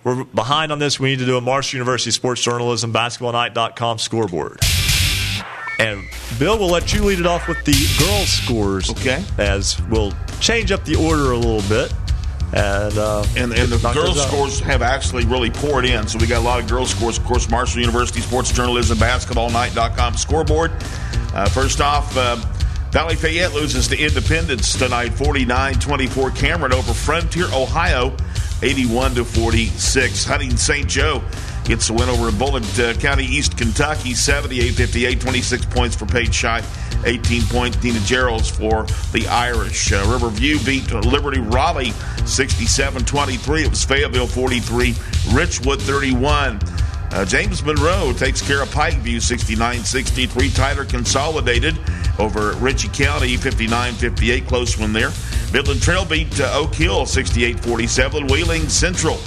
[0.06, 1.00] We're behind on this.
[1.00, 4.60] We need to do a Marshall University Sports Journalism Basketball basketballnight.com scoreboard.
[5.80, 6.04] And
[6.40, 8.90] Bill will let you lead it off with the girls' scores.
[8.92, 9.24] Okay.
[9.38, 11.94] As we'll change up the order a little bit.
[12.54, 16.08] And, uh, and, and the girls' scores have actually really poured in.
[16.08, 17.18] So we got a lot of girls' scores.
[17.18, 20.72] Of course, Marshall University Sports Journalism Basketball basketballnight.com scoreboard.
[21.34, 22.38] Uh, first off, uh,
[22.92, 26.34] Valley Fayette loses to Independence tonight, 49-24.
[26.34, 28.16] Cameron over Frontier, Ohio,
[28.62, 30.24] 81 to 46.
[30.24, 30.88] Hunting St.
[30.88, 31.22] Joe
[31.66, 35.20] gets the win over Bullitt uh, County, East Kentucky, 78-58.
[35.20, 36.64] 26 points for Paige Shy,
[37.06, 37.78] 18 points.
[37.78, 39.92] Dina Gerald's for the Irish.
[39.92, 43.66] Uh, Riverview beat Liberty Raleigh, 67-23.
[43.66, 44.92] It was Fayetteville 43,
[45.34, 46.60] Richwood 31.
[47.12, 50.50] Uh, James Monroe takes care of Pikeview 69 63.
[50.52, 51.78] Tyler consolidated
[52.20, 54.48] over Ritchie County 59 58.
[54.48, 55.12] Close one there.
[55.54, 58.28] Midland Trail beat uh, Oak Hill 68 47.
[58.28, 59.18] Wheeling Central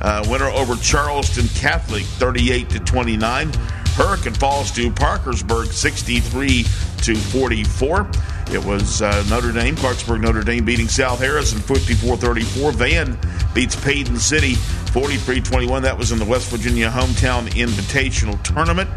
[0.00, 3.52] uh, winner over Charleston Catholic 38 to 29.
[3.96, 6.64] Hurricane falls to Parkersburg 63
[6.98, 8.10] to 44.
[8.52, 12.72] It was uh, Notre Dame, Clarksburg Notre Dame beating South Harrison 54 34.
[12.72, 13.18] Van
[13.54, 15.82] beats Paden City 43 21.
[15.82, 18.90] That was in the West Virginia Hometown Invitational Tournament.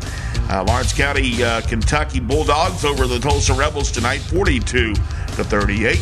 [0.50, 5.02] Uh, Lawrence County, uh, Kentucky Bulldogs over the Tolsia Rebels tonight 42 to
[5.44, 5.98] 38.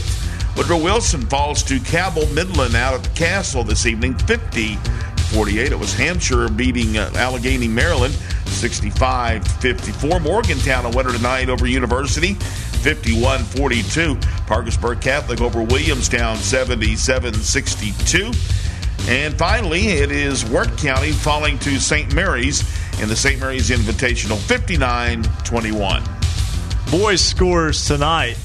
[0.57, 4.75] Woodrow Wilson falls to Cabell Midland out at the Castle this evening 50
[5.31, 5.71] 48.
[5.71, 8.15] It was Hampshire beating uh, Allegany, Maryland
[8.45, 10.19] 65 54.
[10.19, 14.15] Morgantown a winner tonight over University 51 42.
[14.47, 18.31] Parkersburg Catholic over Williamstown 77 62.
[19.07, 22.15] And finally, it is Wirt County falling to St.
[22.15, 22.61] Mary's
[22.99, 23.39] in the St.
[23.39, 26.03] Mary's Invitational 59 21.
[26.89, 28.38] Boys scores tonight.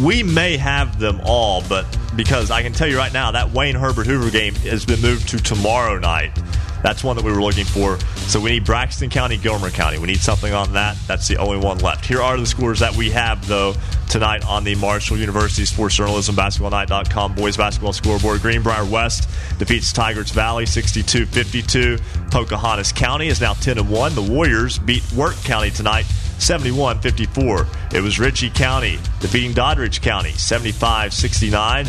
[0.00, 3.76] We may have them all, but because I can tell you right now that Wayne
[3.76, 6.36] Herbert Hoover game has been moved to tomorrow night.
[6.82, 7.98] That's one that we were looking for.
[8.26, 9.98] So we need Braxton County, Gilmer County.
[9.98, 10.98] We need something on that.
[11.06, 12.04] That's the only one left.
[12.04, 13.72] Here are the scores that we have, though,
[14.10, 18.42] tonight on the Marshall University Sports Journalism BasketballNight.com boys basketball scoreboard.
[18.42, 21.98] Greenbrier West defeats Tygart Valley 62 52.
[22.30, 24.14] Pocahontas County is now 10 1.
[24.14, 26.04] The Warriors beat Wirt County tonight
[26.44, 27.66] 71 54.
[27.94, 31.86] It was Ritchie County defeating Doddridge County 75 69.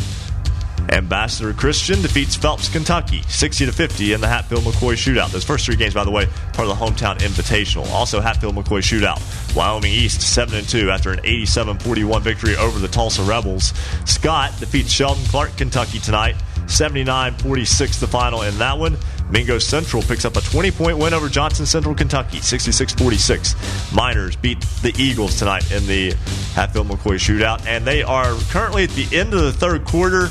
[0.90, 5.32] Ambassador Christian defeats Phelps, Kentucky, 60 to 50 in the Hatfield McCoy shootout.
[5.32, 7.90] Those first three games, by the way, part of the hometown invitational.
[7.92, 9.20] Also, Hatfield McCoy shootout.
[9.56, 13.74] Wyoming East 7 and 2 after an 87-41 victory over the Tolsia Rebels.
[14.06, 16.36] Scott defeats Sheldon Clark, Kentucky tonight,
[16.68, 18.98] 79-46 the final in that one.
[19.30, 23.94] Mingo Central picks up a 20-point win over Johnson Central, Kentucky, 66-46.
[23.96, 26.12] Miners beat the Eagles tonight in the
[26.54, 30.30] Hatfield McCoy shootout, and they are currently at the end of the third quarter.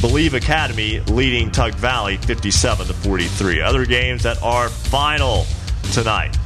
[0.00, 3.60] Believe Academy leading Tug Valley 57 to 43.
[3.60, 5.44] Other games that are final
[5.92, 6.36] tonight.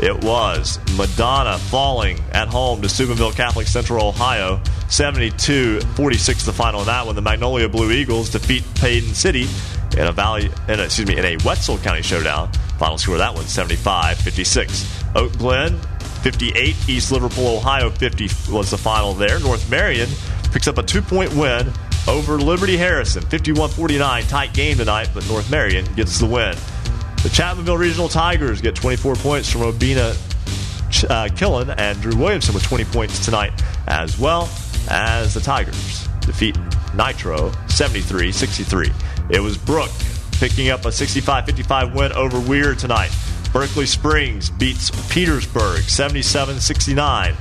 [0.00, 6.80] It was Madonna falling at home to Steubenville Catholic Central Ohio 72 46 the final
[6.80, 7.14] in that one.
[7.14, 9.46] The Magnolia Blue Eagles defeat Paden City
[9.96, 12.52] in a Valley in a, excuse me in a Wetzel County showdown.
[12.78, 15.04] Final score of that one 75 56.
[15.14, 15.78] Oak Glen
[16.22, 19.38] 58 East Liverpool Ohio 50 was the final there.
[19.40, 20.08] North Marion
[20.52, 21.72] picks up a two point win
[22.08, 23.22] over Liberty Harrison.
[23.22, 24.22] 51 49.
[24.24, 26.56] Tight game tonight, but North Marion gets the win.
[27.22, 30.14] The Chapmanville Regional Tigers get 24 points from Obina
[31.04, 33.52] uh, Killen and Drew Williamson with 20 points tonight,
[33.86, 34.48] as well
[34.88, 36.56] as the Tigers defeat
[36.94, 38.92] Nitro 73 63.
[39.30, 39.90] It was Brooke
[40.32, 43.10] picking up a 65 55 win over Weir tonight.
[43.56, 47.34] Berkeley Springs beats Petersburg 77 69.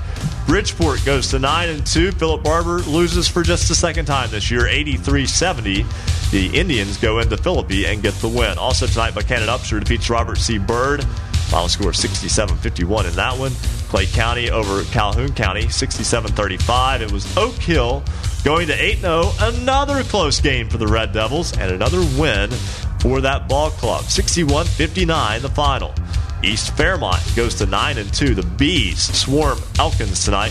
[0.48, 2.14] Bridgeport goes to 9 and 2.
[2.14, 5.86] Philip Barbour loses for just the second time this year 83 70.
[6.32, 8.58] The Indians go into Philippi and get the win.
[8.58, 10.58] Also tonight, Buckhannon Upshur defeats Robert C.
[10.58, 11.04] Byrd.
[11.04, 13.52] Final score 67 51 in that one.
[13.90, 17.02] Clay County over Calhoun County 67 35.
[17.02, 18.02] It was Oak Hill
[18.46, 19.32] going to 8 0.
[19.42, 22.52] Another close game for the Red Devils and another win
[23.06, 24.04] for that ball club.
[24.06, 25.94] 61 59 the final.
[26.44, 28.34] East Fairmont goes to 9 and 2.
[28.34, 30.50] The Bees swarm Elkins tonight.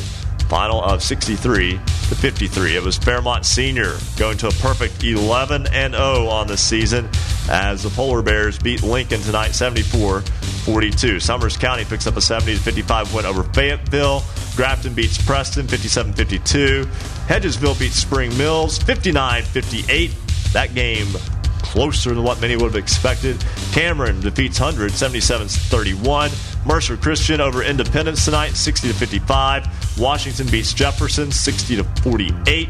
[0.48, 2.76] Final of 63 to 53.
[2.76, 7.09] It was Fairmont Senior going to a perfect 11 and 0 on the season
[7.51, 11.18] as the Polar Bears beat Lincoln tonight 74 42.
[11.18, 14.22] Summers County picks up a 70 55 win over Fayetteville.
[14.55, 16.85] Grafton beats Preston 57 52.
[17.26, 20.12] Hedgesville beats Spring Mills 59 58.
[20.52, 21.09] That game
[21.75, 23.45] closer than what many would have expected.
[23.73, 26.31] Cameron defeats Hundred 77 31.
[26.65, 29.99] Mercer Christian over Independence tonight 60 to 55.
[29.99, 32.69] Washington beats Jefferson 60 to 48.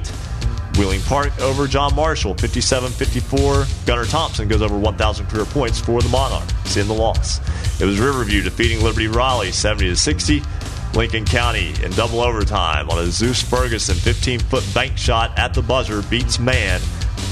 [0.79, 3.67] Wheeling Park over John Marshall 57 54.
[3.85, 7.41] Gunnar Thompson goes over 1,000 career points for the Monarchs in the loss.
[7.79, 10.43] It was Riverview defeating Liberty Raleigh 70 to 60.
[10.95, 15.61] Lincoln County in double overtime on a Zeus Ferguson 15 foot bank shot at the
[15.61, 16.81] buzzer beats Man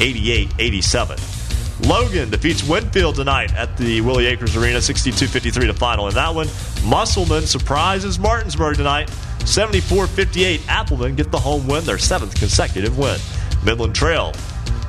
[0.00, 1.41] 88 87.
[1.86, 6.34] Logan defeats Winfield tonight at the Willie Akers Arena 62 53 to final in that
[6.34, 6.48] one.
[6.84, 9.10] Musselman surprises Martinsburg tonight
[9.44, 10.60] 74 58.
[10.68, 13.18] Applemen get the home win, their seventh consecutive win.
[13.64, 14.32] Midland Trail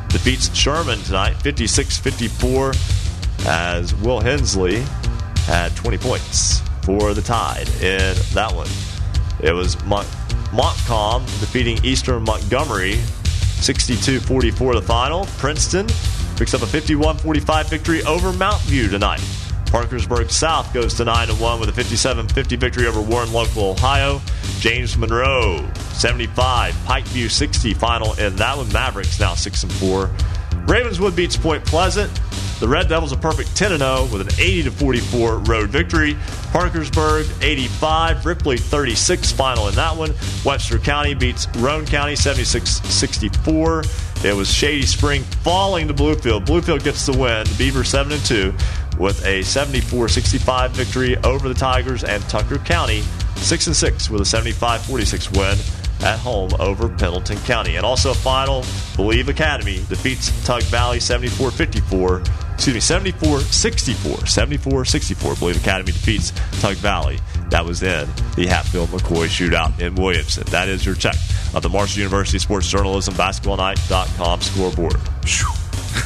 [0.10, 2.74] defeats Sherman tonight 56 54
[3.48, 4.82] as Will Hensley
[5.46, 8.68] had 20 points for the Tide in that one.
[9.42, 10.08] It was Mont-
[10.54, 15.26] Montcalm defeating Eastern Montgomery 62 44 the final.
[15.38, 15.88] Princeton
[16.38, 19.22] picks up a 51 45 victory over Mountain View tonight.
[19.68, 24.22] Parkersburg South goes to 9 1 with a 57 50 victory over Warren Local, Ohio.
[24.60, 28.72] James Monroe 75, Pikeview 60 final in that one.
[28.72, 30.10] Mavericks now 6 and 4.
[30.68, 32.12] Ravenswood beats Point Pleasant.
[32.60, 36.16] The Red Devils a perfect 10 0 with an 80 44 road victory.
[36.52, 40.14] Parkersburg 85, Ripley 36 final in that one.
[40.46, 43.84] Webster County beats Roane County 76 64.
[44.24, 46.46] It was Shady Spring falling to Bluefield.
[46.46, 47.46] Bluefield gets the win.
[47.46, 48.54] The Beaver 7 2
[48.98, 53.04] with a 74 65 victory over the Tigers, and Tucker County
[53.36, 55.58] 6 and 6 with a 75 46 win
[56.04, 57.76] at home over Pendleton County.
[57.76, 58.64] And also a final,
[58.96, 62.24] Believe Academy defeats Tug Valley 74 54.
[62.64, 64.26] Excuse me, 74 64.
[64.26, 65.36] 74 64.
[65.36, 66.32] Believe Academy defeats
[66.62, 67.20] Tug Valley.
[67.50, 68.08] That was in
[68.38, 70.46] the Hatfield McCoy shootout in Williamson.
[70.46, 71.16] That is your check
[71.54, 74.94] of the Marshall University Sports Journalism BasketballNight.com scoreboard.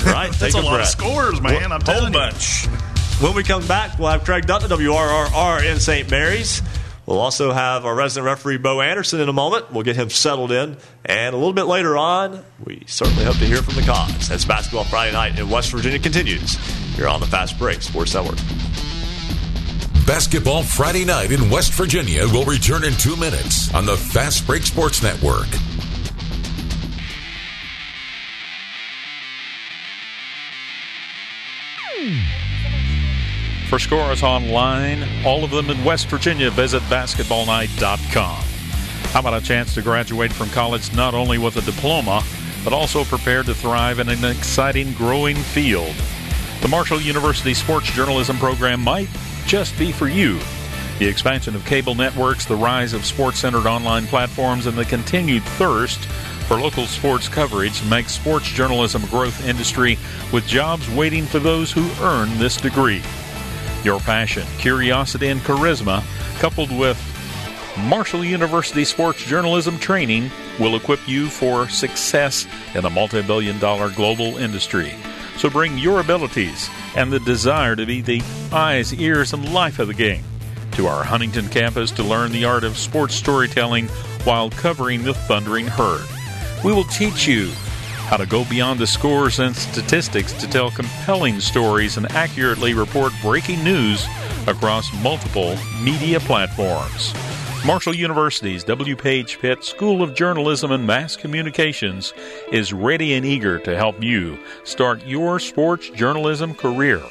[0.04, 0.32] Right?
[0.34, 0.82] That's Take a lot breath.
[0.82, 1.66] of scores, man.
[1.72, 2.20] I'm Whole telling you.
[2.20, 2.66] bunch.
[3.22, 6.10] When we come back, we'll have Craig Dutton, WRRR in St.
[6.10, 6.64] Mary's.
[7.08, 9.72] We'll also have our resident referee, Bo Anderson, in a moment.
[9.72, 10.76] We'll get him settled in.
[11.06, 14.44] And a little bit later on, we certainly hope to hear from the cause as
[14.44, 16.56] Basketball Friday night in West Virginia continues
[16.98, 18.38] here on the Fast Break Sports Network.
[20.06, 24.64] Basketball Friday night in West Virginia will return in two minutes on the Fast Break
[24.64, 25.48] Sports Network.
[33.70, 38.44] For scores online, all of them in West Virginia, visit basketballnight.com.
[39.12, 42.24] How about a chance to graduate from college not only with a diploma,
[42.64, 45.94] but also prepared to thrive in an exciting, growing field?
[46.62, 49.10] The Marshall University Sports Journalism program might
[49.46, 50.40] just be for you.
[51.00, 55.44] The expansion of cable networks, the rise of sports centered online platforms, and the continued
[55.44, 56.06] thirst
[56.48, 59.98] for local sports coverage makes sports journalism a growth industry
[60.32, 63.04] with jobs waiting for those who earn this degree.
[63.88, 66.04] Your passion, curiosity, and charisma,
[66.40, 66.98] coupled with
[67.86, 73.90] Marshall University Sports Journalism training, will equip you for success in a multi billion dollar
[73.90, 74.94] global industry.
[75.38, 79.88] So bring your abilities and the desire to be the eyes, ears, and life of
[79.88, 80.26] the game
[80.74, 83.88] to our Huntington campus to learn the art of sports storytelling
[84.26, 86.06] while covering the Thundering Herd.
[86.62, 87.54] We will teach you
[88.08, 93.12] how to go beyond the scores and statistics to tell compelling stories and accurately report
[93.22, 94.06] breaking news
[94.48, 97.14] across multiple media platforms.
[97.66, 98.96] Marshall University's W.
[98.96, 102.14] Page Pitt School of Journalism and Mass Communications
[102.50, 107.02] is ready and eager to help you start your sports journalism career.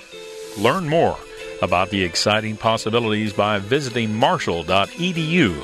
[0.56, 1.18] Learn more
[1.60, 5.62] about the exciting possibilities by visiting marshall.edu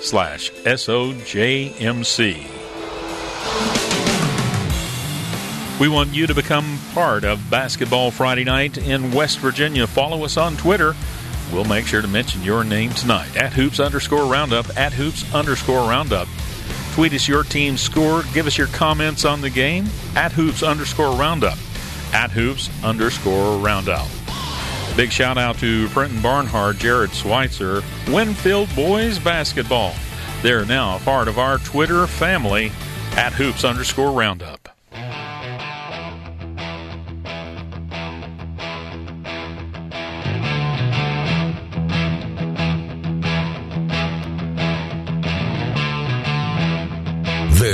[0.00, 2.57] slash SOJMC.
[5.80, 9.86] We want you to become part of Basketball Friday night in West Virginia.
[9.86, 10.94] Follow us on Twitter
[11.52, 15.88] we'll make sure to mention your name tonight at hoops underscore roundup at hoops underscore
[15.88, 16.28] roundup.
[16.92, 18.22] Tweet us your team's score.
[18.34, 21.58] Give us your comments on the game at hoops underscore roundup
[22.12, 24.08] at hoops underscore roundup.
[24.96, 29.94] Big shout out to Brenton Barnhart, Jared Schweitzer, Winfield Boys Basketball.
[30.42, 32.72] They're now a part of our Twitter family
[33.12, 34.67] at hoops underscore roundup.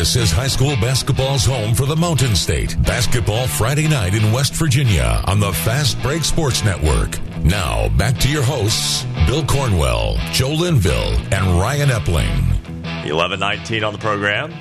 [0.05, 2.76] This is high school basketball's home for the Mountain State.
[2.83, 7.18] Basketball Friday night in West Virginia on the Fast Break Sports Network.
[7.39, 13.07] Now, back to your hosts, Bill Cornwell, Joe Linville, and Ryan Epling.
[13.07, 14.52] 11 19 on the program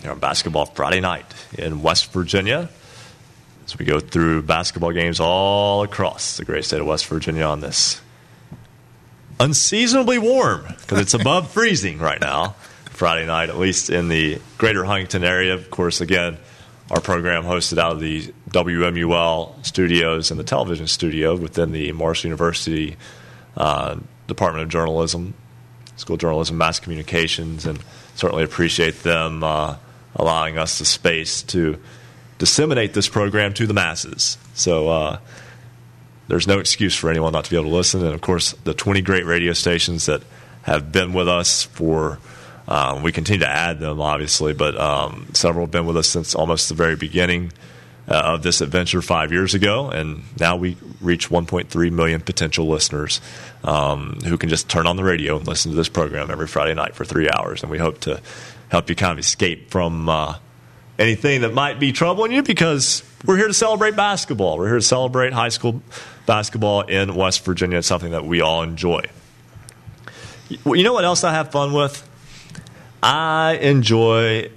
[0.00, 1.26] here on Basketball Friday night
[1.58, 2.70] in West Virginia.
[3.64, 7.58] As we go through basketball games all across the great state of West Virginia on
[7.58, 8.00] this
[9.40, 12.54] unseasonably warm because it's above freezing right now.
[12.94, 15.54] Friday night, at least in the greater Huntington area.
[15.54, 16.38] Of course, again,
[16.90, 22.28] our program hosted out of the WMUL studios and the television studio within the Marshall
[22.28, 22.96] University
[23.56, 23.96] uh,
[24.28, 25.34] Department of Journalism,
[25.96, 27.80] School of Journalism, Mass Communications, and
[28.14, 29.76] certainly appreciate them uh,
[30.14, 31.78] allowing us the space to
[32.38, 34.38] disseminate this program to the masses.
[34.54, 35.18] So, uh,
[36.28, 38.04] there's no excuse for anyone not to be able to listen.
[38.04, 40.22] And of course, the 20 great radio stations that
[40.62, 42.18] have been with us for
[42.66, 46.34] um, we continue to add them, obviously, but um, several have been with us since
[46.34, 47.52] almost the very beginning
[48.08, 53.20] uh, of this adventure five years ago, and now we reach 1.3 million potential listeners
[53.62, 56.74] um, who can just turn on the radio and listen to this program every Friday
[56.74, 57.62] night for three hours.
[57.62, 58.20] And we hope to
[58.68, 60.36] help you kind of escape from uh,
[60.98, 64.58] anything that might be troubling you because we're here to celebrate basketball.
[64.58, 65.82] We're here to celebrate high school
[66.26, 67.78] basketball in West Virginia.
[67.78, 69.02] It's something that we all enjoy.
[70.48, 72.06] You know what else I have fun with?
[73.04, 74.50] I enjoy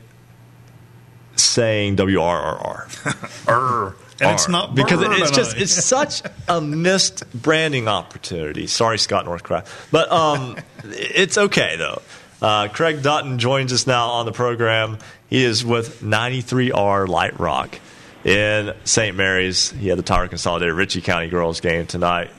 [1.35, 3.47] saying WRRR.
[3.47, 3.95] R.
[4.19, 8.65] And it's not because burr it's just it's such a missed branding opportunity.
[8.65, 12.01] Sorry, Scott Northcraft, but um, it's okay though.
[12.41, 14.97] Uh, Craig Dutton joins us now on the program.
[15.29, 17.79] He is with 93R Light Rock
[18.23, 19.15] in St.
[19.15, 19.71] Mary's.
[19.71, 22.31] He had the Tyler Consolidated Ritchie County girls game tonight.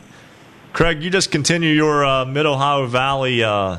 [0.73, 3.79] Craig, you just continue your uh, Mid Ohio Valley uh,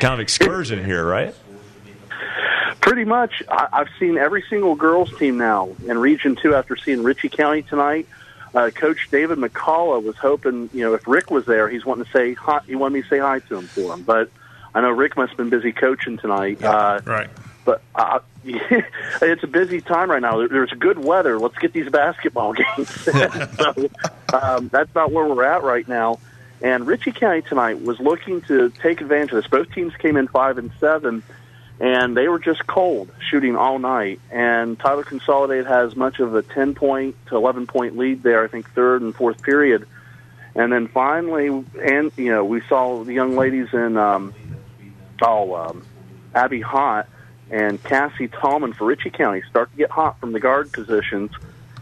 [0.00, 1.34] kind of excursion here, right?
[2.80, 3.42] Pretty much.
[3.48, 7.62] I, I've seen every single girls team now in Region Two after seeing Ritchie County
[7.62, 8.06] tonight.
[8.54, 12.10] Uh, Coach David McCullough was hoping, you know, if Rick was there, he's wanting to
[12.10, 12.60] say hi.
[12.66, 14.30] He wanted me to say hi to him for him, but
[14.74, 16.62] I know Rick must have been busy coaching tonight.
[16.62, 17.28] uh, right.
[17.64, 20.46] But uh, it's a busy time right now.
[20.48, 21.38] There's good weather.
[21.38, 22.90] Let's get these basketball games.
[23.04, 23.90] so
[24.32, 26.18] um, that's not where we're at right now.
[26.62, 29.46] And Ritchie County tonight was looking to take advantage of this.
[29.46, 31.22] Both teams came in five and seven,
[31.78, 34.20] and they were just cold shooting all night.
[34.30, 38.44] And Tyler Consolidated has much of a ten point to eleven point lead there.
[38.44, 39.86] I think third and fourth period.
[40.54, 41.46] And then finally,
[41.80, 44.34] and you know, we saw the young ladies in um,
[45.22, 45.86] oh um,
[46.34, 47.08] Abby Hot
[47.50, 51.30] and Cassie Tallman for Ritchie County start to get hot from the guard positions,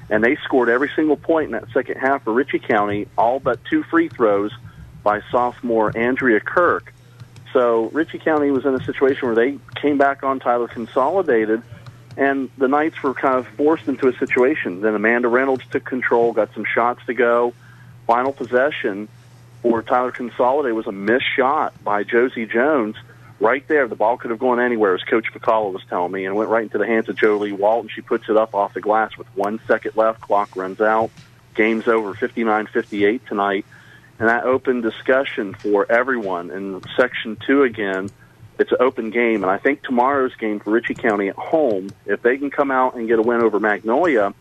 [0.09, 3.59] and they scored every single point in that second half for Ritchie County, all but
[3.65, 4.53] two free throws
[5.09, 6.93] by sophomore Andrea Kirk.
[7.55, 11.63] So Ritchie County was in a situation where they came back on Tyler Consolidated,
[12.19, 14.83] and the Knights were kind of forced into a situation.
[14.83, 17.55] Then Amanda Reynolds took control, got some shots to go.
[18.07, 19.09] Final possession
[19.63, 22.95] for Tyler Consolidated was a missed shot by Josie Jones.
[23.41, 26.37] Right there, the ball could have gone anywhere, as Coach Pacala was telling me, and
[26.37, 27.89] went right into the hands of Jolie Walton.
[27.89, 30.21] She puts it up off the glass with one second left.
[30.21, 31.11] Clock runs out.
[31.55, 33.65] Game's over 59-58 tonight.
[34.19, 36.51] And that opened discussion for everyone.
[36.51, 38.11] In Section 2 again,
[38.59, 39.43] it's an open game.
[39.43, 42.97] And I think tomorrow's game for Ritchie County at home, if they can come out
[42.97, 44.35] and get a win over Magnolia,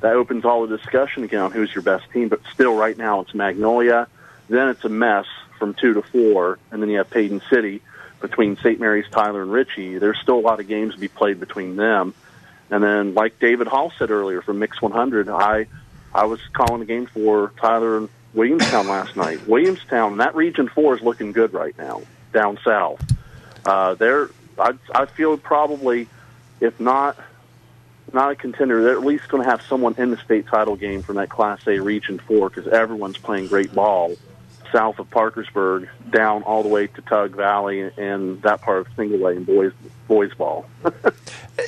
[0.00, 2.28] that opens all the discussion again on who's your best team.
[2.28, 4.06] But still, right now, it's Magnolia.
[4.48, 5.26] Then it's a mess
[5.58, 6.58] from 2 to 4.
[6.70, 7.80] And then you have Paden City
[8.20, 8.78] between St.
[8.78, 9.98] Mary's, Tyler, and Ritchie.
[9.98, 12.14] There's still a lot of games to be played between them.
[12.70, 15.66] And then, like David Hall said earlier from Mix 100, I
[16.14, 19.46] I was calling the game for Tyler and Williamstown last night.
[19.46, 22.02] Williamstown, that Region Four is looking good right now
[22.32, 23.00] down south.
[23.64, 26.08] Uh, they're I I feel probably,
[26.60, 27.18] if not
[28.12, 31.02] not a contender, they're at least going to have someone in the state title game
[31.02, 34.16] from that Class A Region Four because everyone's playing great ball
[34.72, 39.18] south of Parkersburg down all the way to Tug Valley and that part of Single
[39.18, 39.72] Way and boys
[40.08, 40.66] boys ball.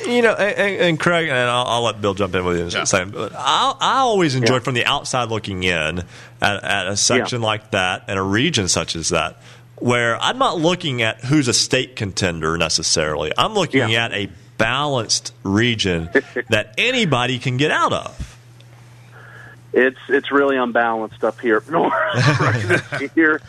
[0.06, 2.68] You know, and, and Craig, and I'll, I'll, let Bill jump in with you in
[2.68, 3.12] a second.
[3.12, 4.60] But I, I always enjoy Yeah.
[4.60, 6.00] from the outside looking in
[6.40, 9.40] at, at a section like that and a region such as that,
[9.76, 13.30] where I'm not looking at who's a state contender necessarily.
[13.36, 16.08] I'm looking at a balanced region
[16.48, 18.33] that anybody can get out of.
[19.74, 23.16] It's it's really unbalanced up here up north.
[23.16, 23.40] year,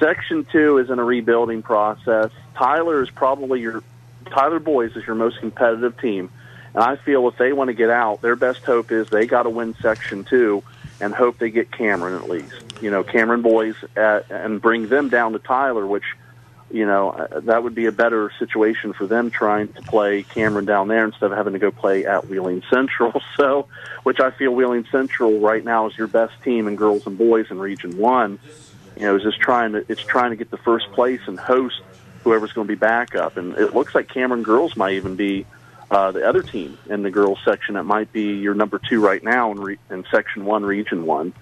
[0.00, 2.30] Section two is in a rebuilding process.
[2.56, 3.82] Tyler is probably your
[4.26, 6.30] Tyler Boys is your most competitive team,
[6.74, 9.44] and I feel if they want to get out, their best hope is they got
[9.44, 10.64] to win Section two
[11.00, 12.64] and hope they get Cameron at least.
[12.80, 16.04] You know, Cameron Boys at, and bring them down to Tyler, which
[16.72, 20.64] you know uh, that would be a better situation for them trying to play Cameron
[20.64, 23.20] down there instead of having to go play at Wheeling Central.
[23.36, 23.68] So,
[24.02, 27.46] which I feel Wheeling Central right now is your best team in girls and boys
[27.50, 28.38] in Region One.
[28.96, 31.80] You know, is just trying to it's trying to get the first place and host
[32.24, 35.46] whoever's going to be back up, and it looks like Cameron girls might even be
[35.90, 37.74] uh, the other team in the girls section.
[37.74, 41.34] That might be your number two right now in, re- in Section One, Region One.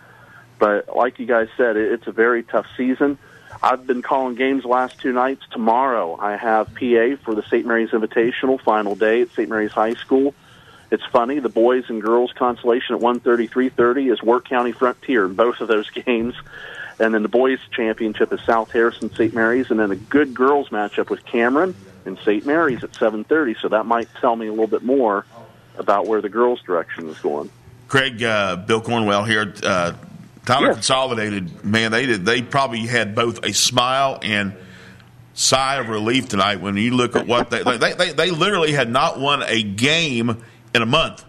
[0.58, 3.18] But like you guys said, it, it's a very tough season.
[3.62, 5.42] I've been calling games last two nights.
[5.50, 7.66] Tomorrow, I have PA for the St.
[7.66, 9.48] Mary's Invitational final day at St.
[9.48, 10.34] Mary's High School.
[10.90, 11.38] It's funny.
[11.38, 15.34] The boys and girls consolation at one thirty three thirty is Wirt County Frontier in
[15.34, 16.34] both of those games,
[16.98, 19.34] and then the boys championship is South Harrison St.
[19.34, 21.74] Mary's, and then a good girls matchup with Cameron
[22.06, 22.44] and St.
[22.46, 23.60] Mary's at 7:30.
[23.60, 25.26] So that might tell me a little bit more
[25.76, 27.50] about where the girls' direction is going.
[27.88, 29.52] Craig, uh, Bill Cornwell here.
[29.62, 29.92] Uh,
[30.46, 32.24] Tyler Consolidated, man, they did.
[32.24, 34.54] They probably had both a smile and
[35.34, 38.90] sigh of relief tonight when you look at what they they, they they literally had
[38.90, 40.42] not won a game
[40.74, 41.24] in a month.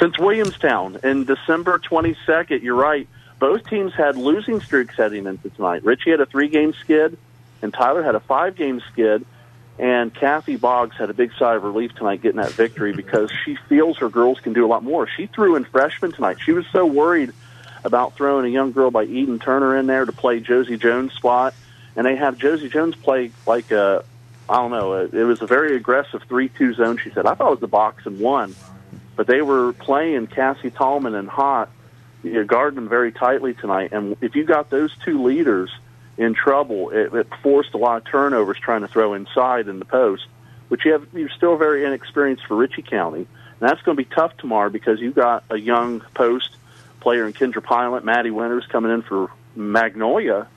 [0.00, 3.06] Since Williamstown in December 22nd, you're right.
[3.38, 5.84] Both teams had losing streaks heading into tonight.
[5.84, 7.18] Ritchie had a three game skid,
[7.62, 9.26] and Tyler had a five game skid.
[9.78, 13.56] And Kathy Boggs had a big sigh of relief tonight getting that victory because she
[13.66, 15.08] feels her girls can do a lot more.
[15.08, 16.36] She threw in freshmen tonight.
[16.44, 17.32] She was so worried
[17.84, 21.54] about throwing a young girl by Eden Turner in there to play Josie Jones' spot.
[21.96, 24.04] And they had Josie Jones play like a,
[24.48, 27.26] I don't know, it was a very aggressive 3 2 zone, she said.
[27.26, 28.54] I thought it was the box and one
[29.20, 31.68] but they were playing Cassie Tallman and Hot,
[32.22, 33.92] you know, guarding them very tightly tonight.
[33.92, 35.70] And if you got those two leaders
[36.16, 39.84] in trouble, it, it forced a lot of turnovers trying to throw inside in the
[39.84, 40.26] post,
[40.68, 43.26] which you have, you're still very inexperienced for Ritchie County.
[43.60, 46.56] And that's going to be tough tomorrow because you've got a young post
[47.00, 50.48] player in Kendra Pilot, Maddie Winters coming in for Magnolia.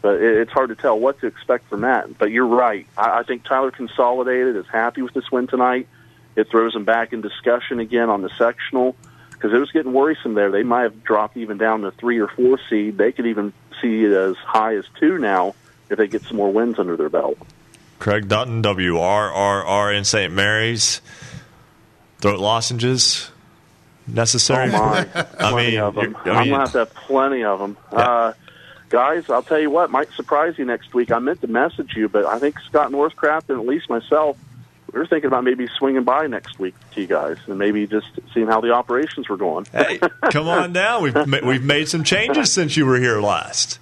[0.00, 2.18] But it, it's hard to tell what to expect from that.
[2.18, 2.86] But you're right.
[2.96, 5.88] I, I think Tyler Consolidated is happy with this win tonight.
[6.34, 8.96] It throws them back in discussion again on the sectional
[9.30, 10.50] because it was getting worrisome there.
[10.50, 12.96] They might have dropped even down to three or four seed.
[12.96, 15.54] They could even see it as high as two now
[15.90, 17.36] if they get some more wins under their belt.
[17.98, 20.32] Craig Dutton, WRRR in St.
[20.32, 21.00] Mary's.
[22.20, 23.31] Throat lozenges
[24.06, 24.68] necessary?
[24.68, 26.16] Oh my, I plenty mean, of them.
[26.24, 27.76] you're- I I'm gonna have to have plenty of them.
[27.90, 28.32] Uh,
[28.88, 31.10] guys, I'll tell you what might surprise you next week.
[31.12, 34.36] I meant to message you, but I think Scott Northcraft and at least myself,
[34.92, 38.06] we were thinking about maybe swinging by next week to you guys and maybe just
[38.34, 39.64] seeing how the operations were going.
[39.72, 39.98] Hey,
[40.30, 41.02] come on down.
[41.02, 43.78] We've ma- we've made some changes since you were here last.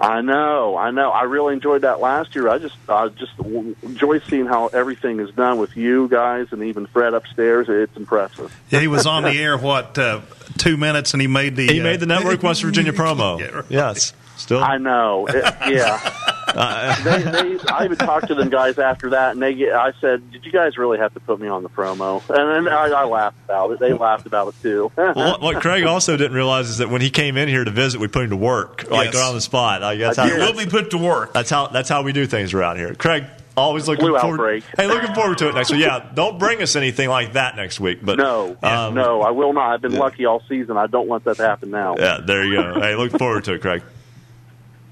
[0.00, 1.10] I know, I know.
[1.10, 2.48] I really enjoyed that last year.
[2.48, 6.62] I just, I just w- enjoy seeing how everything is done with you guys and
[6.64, 7.68] even Fred upstairs.
[7.68, 8.52] It's impressive.
[8.70, 10.22] Yeah, he was on the air what uh,
[10.58, 13.64] two minutes, and he made the He uh, made the Network West Virginia promo.
[13.68, 14.12] Yes,
[14.42, 14.62] still.
[14.62, 15.26] I know.
[15.32, 16.98] It, yeah.
[17.04, 19.54] they, they, I even talked to them guys after that, and they.
[19.54, 22.66] get- I said, "Did you guys really have to put me on the promo?" And
[22.66, 23.78] then I, I laughed about it.
[23.80, 24.90] They laughed about it too.
[24.96, 27.70] Well, what, what Craig also didn't realize is that when he came in here to
[27.70, 29.22] visit, we put him to work, like Yes.
[29.28, 29.80] on the spot.
[29.82, 30.38] Like, that's I how did.
[30.40, 31.32] Will be put to work.
[31.32, 32.94] That's how that's how we do things around here.
[32.94, 33.24] Craig,
[33.56, 34.34] always looking Flu forward.
[34.34, 34.64] outbreak.
[34.76, 35.80] Hey, looking forward to it next week.
[35.80, 38.00] Yeah, don't bring us anything like that next week.
[38.04, 39.72] But no, um, no, I will not.
[39.72, 40.76] I've been lucky all season.
[40.76, 41.96] I don't want that to happen now.
[41.98, 42.80] Yeah, there you go.
[42.80, 43.82] Hey, look forward to it, Craig.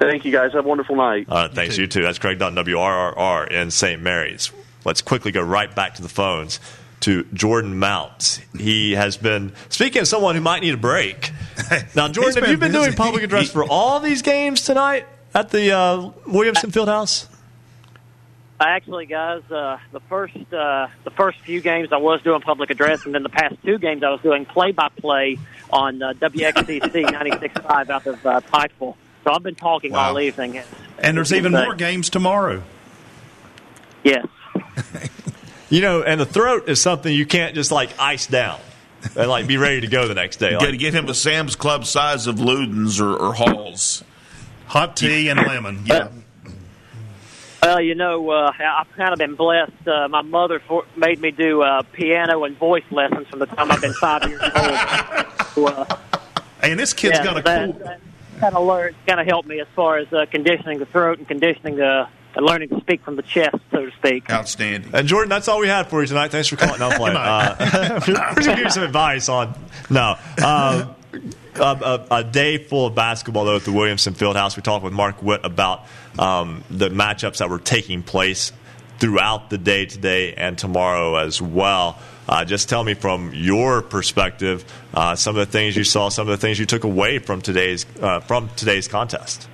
[0.00, 0.52] Thank you guys.
[0.54, 1.26] Have a wonderful night.
[1.28, 2.00] Uh, thanks, you too.
[2.00, 4.00] That's Craig Dunn, WRRR in St.
[4.00, 4.50] Mary's.
[4.82, 6.58] Let's quickly go right back to the phones
[7.00, 8.40] to Jordan Mount.
[8.58, 11.32] He has been, speaking of someone who might need a break.
[11.94, 15.70] Now, Jordan, have you been doing public address for all these games tonight at the
[15.70, 17.28] uh, Williamson Fieldhouse?
[18.58, 23.04] Actually, guys, uh, the first uh, the first few games I was doing public address,
[23.04, 25.38] and then the past two games I was doing play by play
[25.70, 28.96] on uh, WXCC 96.5 out of uh, Pikeville.
[29.24, 30.10] So I've been talking Wow.
[30.10, 30.60] all evening.
[30.98, 32.62] and there's even more games tomorrow.
[34.04, 34.26] Yes.
[35.72, 38.58] You know, and the throat is something you can't just like ice down
[39.14, 40.48] and like be ready to go the next day.
[40.50, 44.02] You Like, got to get him a Sam's Club size of Ludens or, or Halls.
[44.66, 45.88] Hot tea and lemon.
[45.88, 46.08] Uh,
[47.62, 49.86] Well, you know, uh, I've kind of been blessed.
[49.86, 53.70] Uh, my mother for, made me do uh, piano and voice lessons from the time
[53.70, 55.26] I've been five years old.
[55.54, 55.84] So, uh,
[56.64, 57.72] and this kid's yeah, got a that, cool.
[57.84, 58.00] That
[58.40, 61.28] kind of learned, kind of helped me as far as uh, conditioning the throat and
[61.28, 64.30] conditioning the and learning to speak from the chest, so to speak.
[64.30, 64.94] Outstanding.
[64.94, 66.30] And Jordan, that's all we had for you tonight.
[66.30, 66.78] Thanks for calling.
[66.78, 67.16] No, I'm playing.
[67.20, 69.54] Uh, we're going to give you some advice on
[69.88, 70.16] no.
[70.38, 70.94] Uh,
[71.56, 74.56] a, a, a, day full of basketball though at the Williamson Fieldhouse.
[74.56, 75.86] We talked with Mark Witt about
[76.18, 78.52] um, the matchups that were taking place
[78.98, 81.98] throughout the day today and tomorrow as well.
[82.28, 86.28] Uh, just tell me from your perspective uh, some of the things you saw, some
[86.28, 89.48] of the things you took away from today's uh, from today's contest.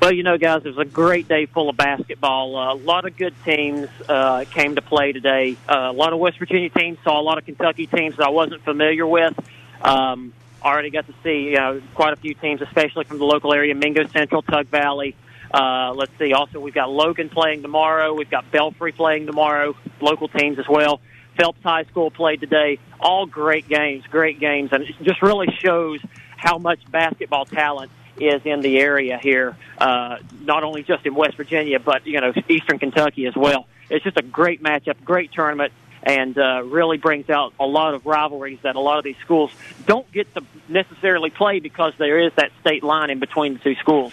[0.00, 2.56] Well, you know, guys, it was a great day full of basketball.
[2.56, 5.56] Uh, a lot of good teams uh, came to play today.
[5.68, 8.30] Uh, a lot of West Virginia teams saw a lot of Kentucky teams that I
[8.30, 9.34] wasn't familiar with.
[9.82, 13.52] Um, already got to see you know quite a few teams, especially from the local
[13.52, 15.16] area, Mingo Central, Tug Valley.
[15.52, 16.32] Uh, let's see.
[16.32, 18.14] Also, we've got Logan playing tomorrow.
[18.14, 19.74] We've got Belfry playing tomorrow.
[20.00, 21.00] Local teams as well.
[21.38, 22.78] Phelps High School played today.
[23.00, 26.00] All great games, great games, and it just really shows
[26.36, 29.56] how much basketball talent is in the area here.
[29.78, 33.66] Uh, not only just in West Virginia, but you know Eastern Kentucky as well.
[33.88, 38.06] It's just a great matchup, great tournament and uh, really brings out a lot of
[38.06, 39.50] rivalries that a lot of these schools
[39.86, 43.74] don't get to necessarily play because there is that state line in between the two
[43.76, 44.12] schools.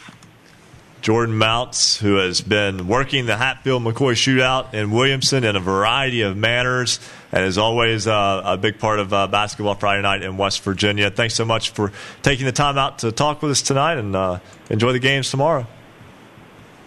[1.05, 6.21] Jordan Mounts, who has been working the Hatfield McCoy shootout in Williamson in a variety
[6.21, 6.99] of manners,
[7.31, 11.11] and is always uh, a big part of uh, basketball Friday night in West Virginia.
[11.11, 11.91] Thanks so much for
[12.23, 14.39] taking the time out to talk with us tonight, and uh,
[14.71, 15.67] enjoy the games tomorrow.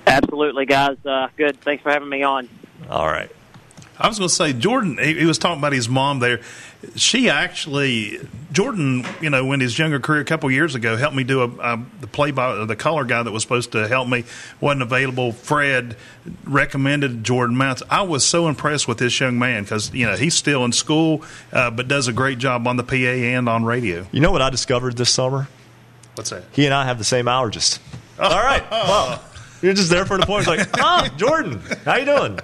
[0.04, 0.96] Absolutely, guys.
[1.06, 1.60] Uh, good.
[1.60, 2.48] Thanks for having me on.
[2.90, 3.30] All right.
[4.00, 4.98] I was going to say Jordan.
[4.98, 6.40] He, he, was talking about his mom there.
[6.94, 8.20] She actually,
[8.52, 11.48] Jordan, you know, in his younger career a couple years ago, helped me do a,
[11.48, 14.24] a the play by the color guy that was supposed to help me
[14.60, 15.32] wasn't available.
[15.32, 15.96] Fred
[16.44, 17.82] recommended Jordan Mounts.
[17.90, 21.24] I was so impressed with this young man because you know he's still in school,
[21.52, 24.06] uh, but does a great job on the PA and on radio.
[24.12, 25.48] You know what I discovered this summer?
[26.14, 26.44] What's that?
[26.52, 27.80] He and I have the same allergist.
[28.20, 28.68] All right.
[28.70, 29.22] Well,
[29.62, 30.46] you're just there for the point.
[30.46, 32.40] It's like, oh, Jordan, how you doing?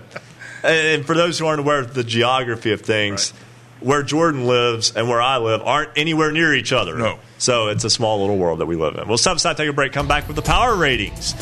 [0.65, 3.87] And for those who aren't aware of the geography of things, right.
[3.87, 6.97] where Jordan lives and where I live aren't anywhere near each other.
[6.97, 7.19] No.
[7.39, 9.07] So it's a small little world that we live in.
[9.07, 11.35] We'll step aside, take a break, come back with the power ratings.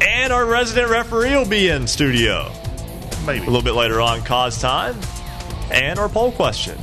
[0.00, 2.52] And our resident referee will be in studio.
[3.26, 3.42] Maybe.
[3.42, 4.96] A little bit later on, Kaz time
[5.70, 6.78] and our poll question.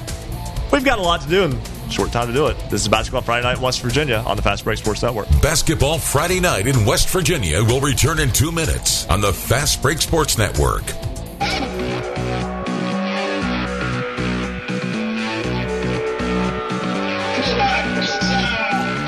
[0.71, 1.59] We've got a lot to do in
[1.89, 2.57] short time to do it.
[2.69, 5.27] This is Basketball Friday Night in West Virginia on the Fast Break Sports Network.
[5.41, 10.01] Basketball Friday Night in West Virginia will return in two minutes on the Fast Break
[10.01, 10.83] Sports Network.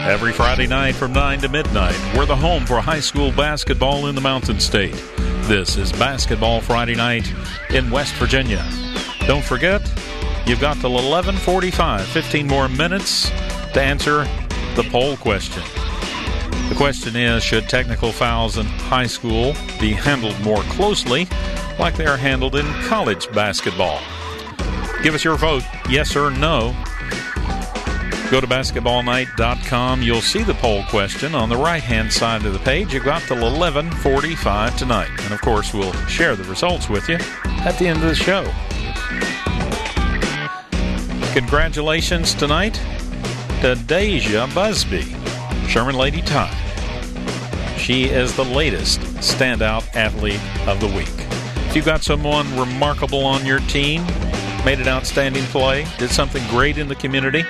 [0.06, 4.16] Every Friday night from 9 to midnight, we're the home for high school basketball in
[4.16, 4.96] the Mountain State.
[5.44, 7.32] This is Basketball Friday Night
[7.70, 8.66] in West Virginia.
[9.28, 9.82] Don't forget,
[10.48, 13.30] you've got till 11:45, 15 more minutes
[13.74, 14.24] to answer
[14.76, 15.62] the poll question.
[16.74, 21.28] The question is, should technical fouls in high school be handled more closely
[21.78, 24.00] like they are handled in college basketball?
[25.04, 26.76] Give us your vote, yes or no,
[28.32, 30.02] Go to basketballnight.com.
[30.02, 32.92] You'll see the poll question on the right hand side of the page.
[32.92, 37.78] You've got till 11:45 tonight, and of course, we'll share the results with you at
[37.78, 38.52] the end of the show.
[41.34, 42.82] Congratulations tonight
[43.62, 45.16] to Deja Busby,
[45.68, 46.63] Sherman Lady Tide.
[47.84, 50.40] She is the latest standout athlete
[50.70, 51.12] of the week.
[51.68, 54.06] If you've got someone remarkable on your team,
[54.64, 57.44] made an outstanding play, did something great in the community,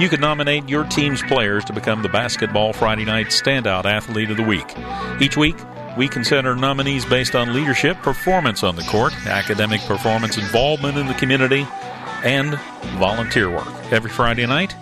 [0.00, 4.38] you can nominate your team's players to become the Basketball Friday Night Standout Athlete of
[4.38, 4.74] the Week.
[5.20, 5.56] Each week,
[5.98, 11.14] we consider nominees based on leadership, performance on the court, academic performance, involvement in the
[11.14, 11.66] community,
[12.24, 12.54] and
[12.98, 13.68] volunteer work.
[13.90, 14.74] Every Friday night,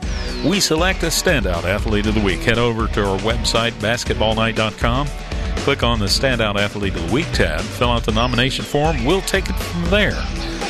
[0.45, 2.41] we select a standout athlete of the week.
[2.41, 5.09] Head over to our website, basketballnight.com.
[5.59, 9.05] Click on the Standout Athlete of the Week tab, fill out the nomination form.
[9.05, 10.23] We'll take it from there.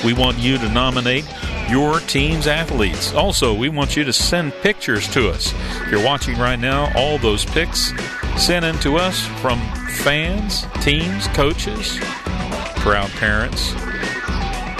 [0.02, 1.26] We want you to nominate
[1.68, 3.12] your team's athletes.
[3.12, 5.52] Also, we want you to send pictures to us.
[5.82, 7.92] If you're watching right now, all those pics
[8.38, 11.98] sent in to us from fans, teams, coaches,
[12.76, 13.74] proud parents.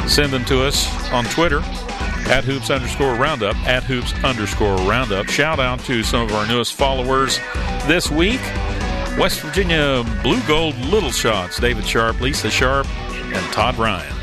[0.09, 1.61] Send them to us on Twitter
[2.29, 5.27] at hoops underscore roundup, at hoops underscore roundup.
[5.27, 7.39] Shout out to some of our newest followers
[7.87, 8.41] this week
[9.19, 14.16] West Virginia Blue Gold Little Shots, David Sharp, Lisa Sharp, and Todd Ryan.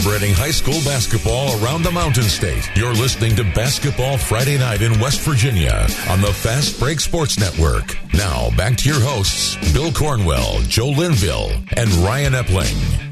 [0.00, 2.70] Celebrating high school basketball around the Mountain State.
[2.74, 7.98] You're listening to Basketball Friday Night in West Virginia on the Fast Break Sports Network.
[8.14, 13.06] Now, back to your hosts, Bill Cornwell, Joe Linville, and Ryan Epling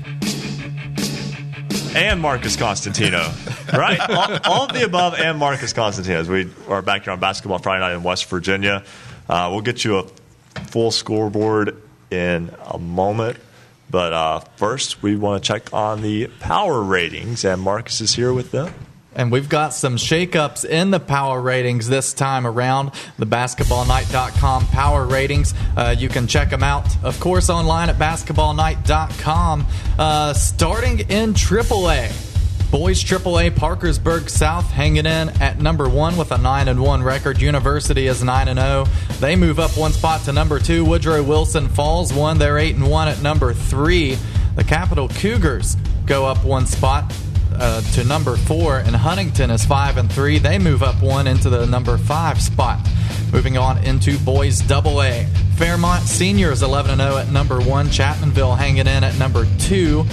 [1.94, 3.32] and Marcus Constantino,
[3.74, 4.00] right?
[4.08, 6.20] all, all, of the above and Marcus Constantino.
[6.20, 8.82] As we are back here on Basketball Friday Night in West Virginia,
[9.28, 10.04] uh, we'll get you a
[10.68, 13.36] full scoreboard in a moment.
[13.90, 18.32] But uh, first, we want to check on the power ratings, and Marcus is here
[18.32, 18.72] with them.
[19.14, 22.92] And we've got some shakeups in the power ratings this time around.
[23.18, 25.54] The basketballnight.com power ratings.
[25.76, 29.66] Uh, you can check them out, of course, online at basketballnight.com.
[29.98, 32.27] Uh, starting in AAA.
[32.70, 37.40] Boys AAA Parkersburg South hanging in at number one with a 9 and 1 record.
[37.40, 38.84] University is 9 and 0.
[39.20, 40.84] They move up one spot to number two.
[40.84, 42.38] Woodrow Wilson Falls one.
[42.38, 44.18] They're 8 and 1 at number three.
[44.56, 47.10] The Capital Cougars go up one spot
[47.54, 50.38] uh, to number four, and Huntington is five and three.
[50.38, 52.86] They move up one into the number five spot.
[53.32, 55.26] Moving on into boys double A.
[55.56, 57.86] Fairmont Senior is 11 and 0 at number one.
[57.86, 60.04] Chapmanville hanging in at number two.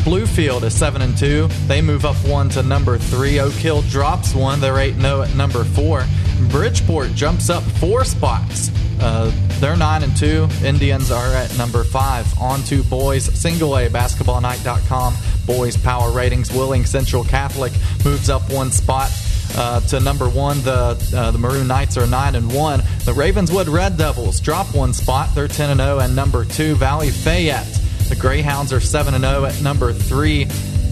[0.00, 1.48] Bluefield is 7 and 2.
[1.66, 3.40] They move up one to number 3.
[3.40, 4.60] Oak Hill drops one.
[4.60, 6.04] They're 8 0 at number 4.
[6.50, 8.70] Bridgeport jumps up four spots.
[9.00, 10.48] Uh, they're 9 and 2.
[10.64, 12.40] Indians are at number 5.
[12.40, 15.14] On to boys single A basketballnight.com.
[15.46, 16.50] Boys power ratings.
[16.50, 17.72] Wheeling Central Catholic
[18.04, 19.10] moves up one spot.
[19.56, 22.82] Uh, to number one, the uh, the Maroon Knights are nine and one.
[23.04, 26.00] The Ravenswood Red Devils drop one spot; they're ten and zero.
[26.00, 30.46] And number two, Valley Fayette the Greyhounds are 7 0 at number 3.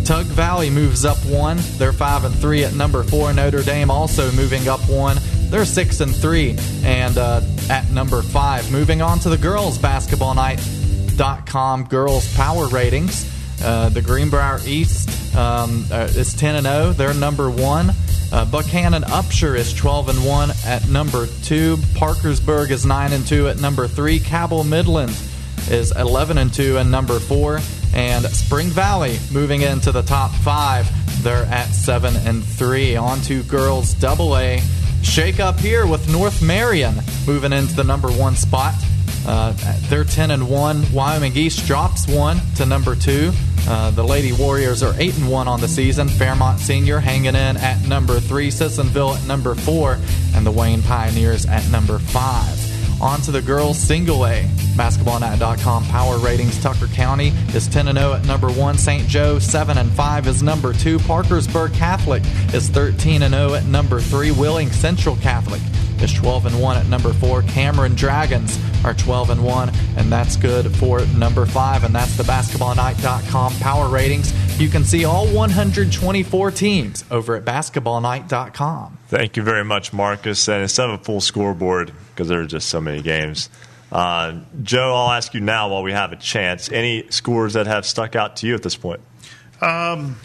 [0.05, 1.59] Tug Valley moves up one.
[1.79, 3.33] They're 5 and 3 at number 4.
[3.33, 5.17] Notre Dame also moving up one.
[5.51, 8.71] They're 6 and 3 and uh, at number 5.
[8.71, 13.33] Moving on to the girls basketball night.com girls power ratings.
[13.65, 16.93] Uh, the Greenbrier East um, uh, is 10 and 0.
[16.93, 17.91] They're number 1.
[17.91, 17.95] Uh,
[18.45, 21.79] Buckhannon Upshur is 12 and 1 at number 2.
[21.95, 24.21] Parkersburg is 9 and 2 at number 3.
[24.21, 25.17] Cabell Midland
[25.69, 27.61] is 11 and 2 and number 4
[27.95, 33.43] and Spring Valley moving into the top 5 they're at 7 and 3 on to
[33.45, 34.61] girls double A.
[35.03, 36.95] Shake up here with North Marion
[37.27, 38.75] moving into the number 1 spot.
[39.27, 39.53] Uh,
[39.89, 43.33] they're 10 and 1 Wyoming East drops 1 to number 2
[43.69, 46.09] uh, the Lady Warriors are 8 and 1 on the season.
[46.09, 49.99] Fairmont Senior hanging in at number 3, Sissonville at number 4,
[50.35, 52.66] and the Wayne Pioneers at number 5.
[53.01, 54.45] On to the girls single A.
[54.77, 56.61] BasketballNight.com power ratings.
[56.63, 58.79] Tucker County is 10 0 at number one.
[58.79, 59.07] St.
[59.07, 60.99] Joe 7 and 5 is number two.
[61.01, 62.23] Parkersburg Catholic
[62.55, 64.31] is 13 0 at number three.
[64.31, 65.61] Wheeling Central Catholic
[66.03, 67.43] is 12 and 1 at number 4.
[67.43, 72.23] Cameron Dragons are 12 and 1 and that's good for number 5 and that's the
[72.23, 74.33] basketballnight.com power ratings.
[74.61, 78.99] You can see all 124 teams over at basketballnight.com.
[79.09, 82.69] Thank you very much Marcus and instead of a full scoreboard because there are just
[82.69, 83.51] so many games.
[83.91, 86.71] Uh, Joe, I'll ask you now while we have a chance.
[86.71, 89.01] Any scores that have stuck out to you at this point?
[89.61, 90.17] Um,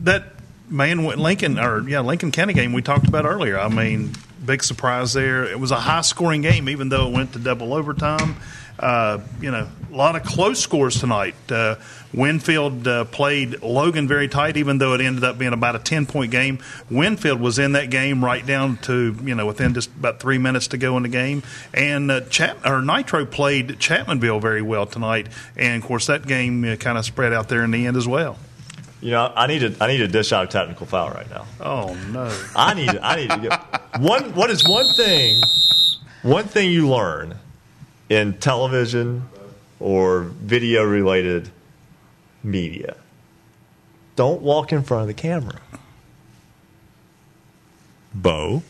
[0.00, 0.24] that
[0.68, 3.58] man Lincoln or yeah Lincoln County game we talked about earlier.
[3.58, 4.12] I mean,
[4.44, 5.44] big surprise there.
[5.44, 8.36] It was a high scoring game, even though it went to double overtime.
[8.78, 11.36] Uh, you know, a lot of close scores tonight.
[11.48, 11.76] Uh,
[12.12, 16.06] Winfield uh, played Logan very tight, even though it ended up being about a ten
[16.06, 16.58] point game.
[16.90, 20.68] Winfield was in that game right down to you know within just about three minutes
[20.68, 25.28] to go in the game, and uh, Chap or Nitro played Chapmanville very well tonight,
[25.56, 28.08] and of course that game uh, kind of spread out there in the end as
[28.08, 28.38] well.
[29.04, 31.44] You know, I need to I need to dish out a technical foul right now.
[31.60, 32.34] Oh no!
[32.56, 34.34] I need I need to get one.
[34.34, 35.42] What is one thing?
[36.22, 37.36] One thing you learn
[38.08, 39.28] in television
[39.78, 41.50] or video related
[42.42, 42.96] media.
[44.16, 45.60] Don't walk in front of the camera.
[48.14, 48.62] Bo.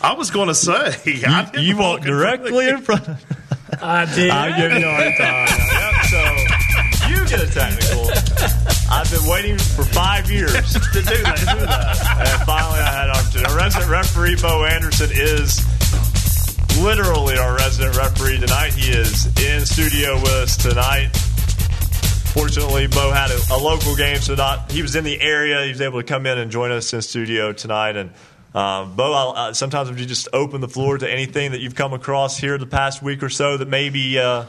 [0.00, 3.08] I was going to say, you, you walk directly in front.
[3.08, 3.24] Of,
[3.82, 4.30] I did.
[4.30, 5.48] I give you a hard time.
[5.82, 8.29] Yep, so you get a technical.
[8.90, 11.38] I've been waiting for five years to do that.
[11.38, 12.26] Do that.
[12.26, 13.50] And finally, I had an opportunity.
[13.50, 15.64] Our resident referee, Bo Anderson, is
[16.82, 18.72] literally our resident referee tonight.
[18.72, 21.10] He is in studio with us tonight.
[22.34, 25.64] Fortunately, Bo had a, a, local game, so not he was in the area.
[25.64, 27.96] He was able to come in and join us in studio tonight.
[27.96, 28.10] And
[28.54, 31.92] um, Bo, uh, sometimes would you just open the floor to anything that you've come
[31.92, 34.46] across here the past week or so that maybe uh,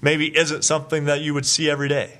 [0.00, 2.18] maybe isn't something that you would see every day?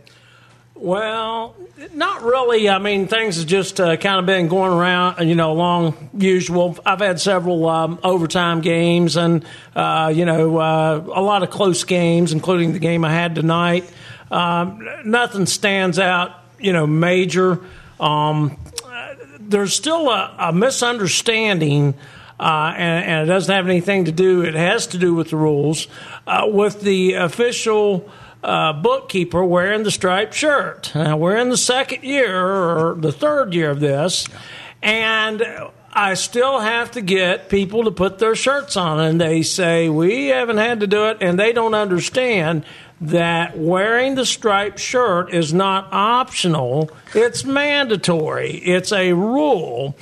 [0.82, 1.54] Well,
[1.94, 2.68] not really.
[2.68, 6.76] I mean, things have just uh, kind of been going around, you know, along usual.
[6.84, 9.44] I've had several um, overtime games and,
[9.76, 13.88] uh, you know, uh, a lot of close games, including the game I had tonight.
[14.28, 17.60] Um, nothing stands out you know major.
[18.00, 18.58] Um,
[19.38, 21.94] there's still a, a misunderstanding.
[22.40, 24.42] Uh, and, and, it doesn't have anything to do.
[24.42, 25.86] It has to do with the rules,
[26.26, 28.10] uh, with the official
[28.42, 30.92] uh, bookkeeper wearing the striped shirt.
[30.94, 34.26] Now we're in the second year or the third year of this,
[34.82, 35.42] and
[35.92, 40.28] I still have to get people to put their shirts on, and they say we
[40.28, 42.64] haven't had to do it, and they don't understand
[43.02, 49.96] that wearing the striped shirt is not optional, it's mandatory, it's a rule.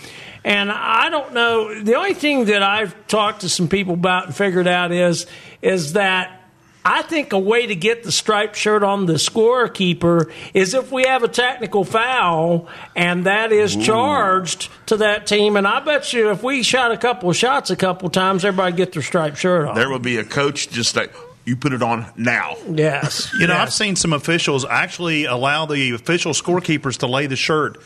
[0.45, 4.37] And I don't know, the only thing that I've talked to some people about and
[4.37, 5.27] figured out is
[5.61, 6.40] is that
[6.85, 11.05] I think a way to get the striped shirt on the scorekeeper is if we
[11.05, 13.83] have a technical foul and that is Ooh.
[13.83, 15.57] charged to that team.
[15.57, 18.45] And I bet you if we shot a couple of shots a couple of times,
[18.45, 19.75] everybody get their striped shirt on.
[19.75, 21.13] There will be a coach just like,
[21.45, 22.57] you put it on now.
[22.71, 23.31] Yes.
[23.39, 23.63] You know, yes.
[23.63, 27.79] I've seen some officials actually allow the official scorekeepers to lay the shirt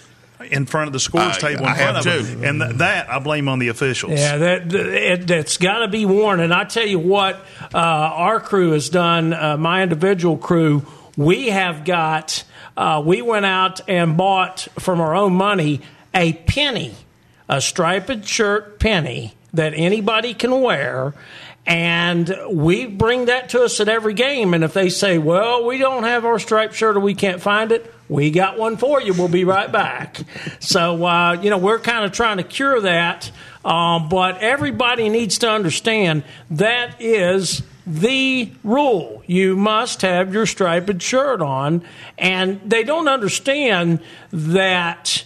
[0.50, 2.42] in front of the scores table I front of too.
[2.42, 4.18] and th- that I blame on the officials.
[4.18, 6.40] Yeah, that it, has got to be worn.
[6.40, 7.36] And I tell you what,
[7.72, 9.32] uh, our crew has done.
[9.32, 10.84] Uh, my individual crew,
[11.16, 12.44] we have got.
[12.76, 15.80] Uh, we went out and bought from our own money
[16.12, 16.94] a penny,
[17.48, 21.14] a striped shirt penny that anybody can wear
[21.66, 24.52] and we bring that to us at every game.
[24.52, 27.72] And if they say, well, we don't have our striped shirt or we can't find
[27.72, 29.14] it, we got one for you.
[29.14, 30.20] We'll be right back.
[30.60, 33.30] so, uh, you know, we're kind of trying to cure that.
[33.64, 39.22] Um, but everybody needs to understand that is the rule.
[39.26, 41.82] You must have your striped shirt on.
[42.18, 44.00] And they don't understand
[44.32, 45.24] that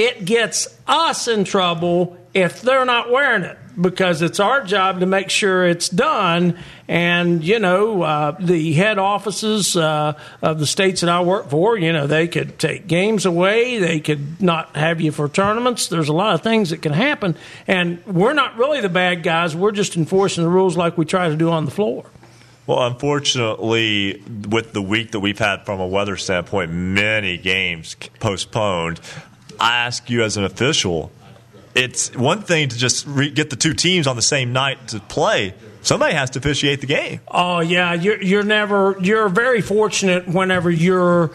[0.00, 5.06] it gets us in trouble if they're not wearing it because it's our job to
[5.06, 6.58] make sure it's done.
[6.88, 11.76] And, you know, uh, the head offices uh, of the states that I work for,
[11.76, 13.78] you know, they could take games away.
[13.78, 15.88] They could not have you for tournaments.
[15.88, 17.36] There's a lot of things that can happen.
[17.66, 19.54] And we're not really the bad guys.
[19.54, 22.06] We're just enforcing the rules like we try to do on the floor.
[22.66, 29.00] Well, unfortunately, with the week that we've had from a weather standpoint, many games postponed.
[29.60, 31.12] I ask you as an official,
[31.74, 35.00] it's one thing to just re- get the two teams on the same night to
[35.00, 35.54] play.
[35.82, 37.20] Somebody has to officiate the game.
[37.28, 38.96] Oh yeah, you're, you're never.
[39.00, 41.30] You're very fortunate whenever you're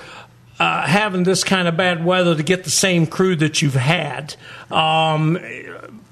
[0.60, 4.36] uh, having this kind of bad weather to get the same crew that you've had.
[4.70, 5.40] Um,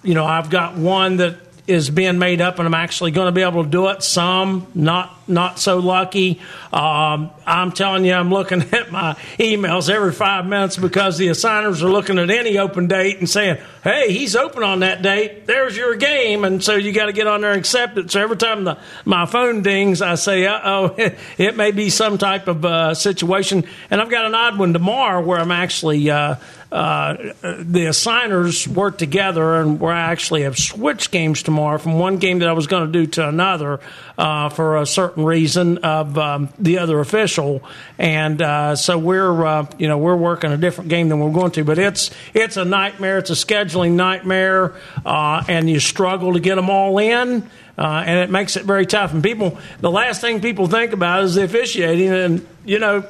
[0.04, 3.32] you know, I've got one that is being made up, and I'm actually going to
[3.32, 4.04] be able to do it.
[4.04, 6.42] Some not not so lucky.
[6.74, 11.82] Um, I'm telling you, I'm looking at my emails every five minutes because the assigners
[11.82, 15.48] are looking at any open date and saying, "Hey, he's open on that date.
[15.48, 18.12] There's your game," and so you got to get on there and accept it.
[18.12, 20.96] So every time the, my phone dings, I say, "Uh oh,
[21.38, 25.22] it may be some type of uh, situation." And I've got an odd one tomorrow
[25.22, 26.10] where I'm actually.
[26.10, 26.36] Uh,
[26.74, 32.50] the assigners work together, and we actually have switched games tomorrow from one game that
[32.50, 33.80] I was going to do to another
[34.18, 37.64] uh, for a certain reason of um, the other official,
[38.00, 41.52] and uh, so we're uh, you know we're working a different game than we're going
[41.52, 43.20] to, but it's it's a nightmare.
[43.20, 44.74] It's a scheduling nightmare,
[45.06, 47.50] uh, and you struggle to get them all in.
[47.76, 49.14] Uh, and it makes it very tough.
[49.14, 52.10] And people, the last thing people think about is the officiating.
[52.10, 53.04] And, you know,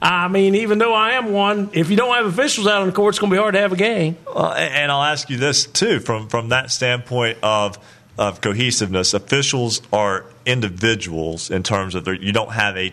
[0.00, 2.92] I mean, even though I am one, if you don't have officials out on the
[2.92, 4.16] court, it's going to be hard to have a game.
[4.26, 7.78] And I'll ask you this too, from from that standpoint of
[8.18, 9.14] of cohesiveness.
[9.14, 12.92] Officials are individuals in terms of you don't have a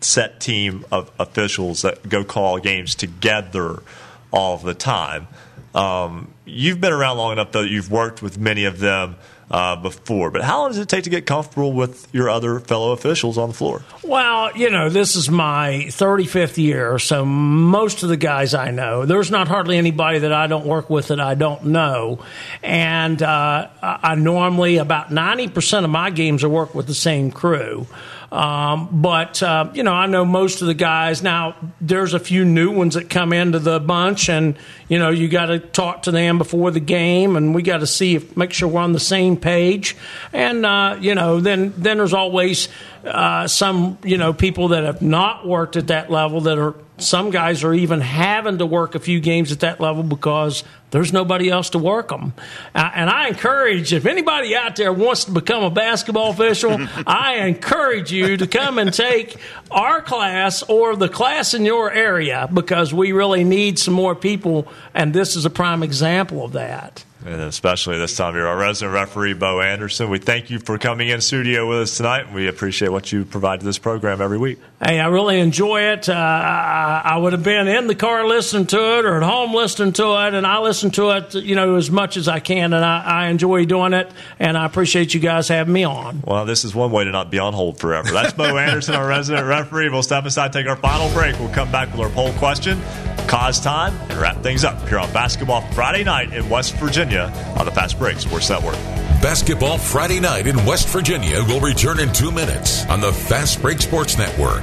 [0.00, 3.82] set team of officials that go call games together
[4.30, 5.26] all the time.
[5.74, 9.16] Um, you've been around long enough though; you've worked with many of them
[9.50, 10.30] uh, before.
[10.30, 13.48] But how long does it take to get comfortable with your other fellow officials on
[13.48, 13.84] the floor?
[14.02, 19.06] Well, you know, this is my 35th year, so most of the guys I know,
[19.06, 22.18] there's not hardly anybody that I don't work with that I don't know.
[22.62, 27.86] And uh, I normally, about 90% of my games, I work with the same crew.
[28.32, 31.54] Um, but uh, you know, I know most of the guys now.
[31.80, 34.56] There's a few new ones that come into the bunch, and
[34.88, 37.86] you know, you got to talk to them before the game, and we got to
[37.86, 39.96] see if make sure we're on the same page.
[40.32, 42.68] And uh, you know, then then there's always
[43.04, 47.30] uh, some you know people that have not worked at that level that are some
[47.30, 51.50] guys are even having to work a few games at that level because there's nobody
[51.50, 52.32] else to work them.
[52.74, 58.12] And I encourage, if anybody out there wants to become a basketball official, I encourage
[58.12, 59.36] you to come and take
[59.70, 64.66] our class or the class in your area because we really need some more people,
[64.94, 67.04] and this is a prime example of that.
[67.26, 68.46] And especially this time of year.
[68.46, 72.32] Our resident referee, Bo Anderson, we thank you for coming in studio with us tonight.
[72.32, 74.60] We appreciate what you provide to this program every week.
[74.80, 76.08] Hey, I really enjoy it.
[76.08, 79.52] Uh, I, I would have been in the car listening to it or at home
[79.52, 82.72] listening to it, and I listen to it, you know, as much as I can,
[82.72, 86.22] and I, I enjoy doing it, and I appreciate you guys having me on.
[86.24, 88.08] Well, this is one way to not be on hold forever.
[88.12, 89.88] That's Bo Anderson, our resident referee.
[89.88, 91.36] We'll step aside, take our final break.
[91.40, 92.78] We'll come back with our poll question,
[93.26, 97.64] Kaz time, and wrap things up here on Basketball Friday night in West Virginia on
[97.64, 98.74] the Fast Break Sports Network.
[99.22, 103.80] Basketball Friday night in West Virginia will return in two minutes on the Fast Break
[103.80, 104.62] Sports Network.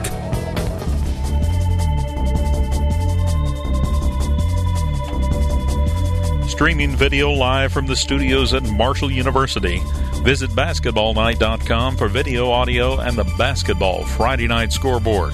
[6.48, 9.82] Streaming video live from the studios at Marshall University.
[10.24, 15.34] Visit basketballnight.com for video, audio, and the Basketball Friday Night Scoreboard.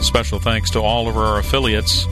[0.00, 2.06] Special thanks to all of our affiliates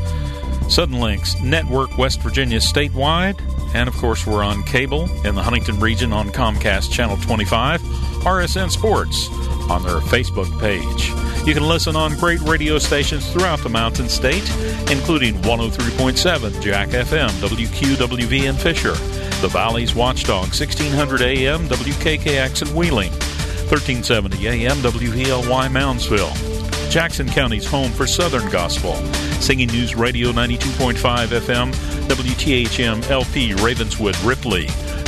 [0.70, 3.40] Suddenlinks Network West Virginia statewide,
[3.74, 8.70] and of course, we're on cable in the Huntington region on Comcast Channel 25, RSN
[8.70, 9.28] Sports
[9.70, 11.08] on their Facebook page.
[11.46, 14.48] You can listen on great radio stations throughout the Mountain State,
[14.90, 18.92] including 103.7 Jack FM, WQWV in Fisher,
[19.40, 23.12] the Valley's Watchdog, 1600 AM, WKKX in Wheeling,
[23.70, 26.59] 1370 AM, WVLY Moundsville.
[26.90, 28.94] Jackson County's home for Southern Gospel.
[29.40, 30.94] Singing News Radio 92.5
[31.28, 31.72] FM,
[32.08, 34.66] WTHM LP Ravenswood Ripley.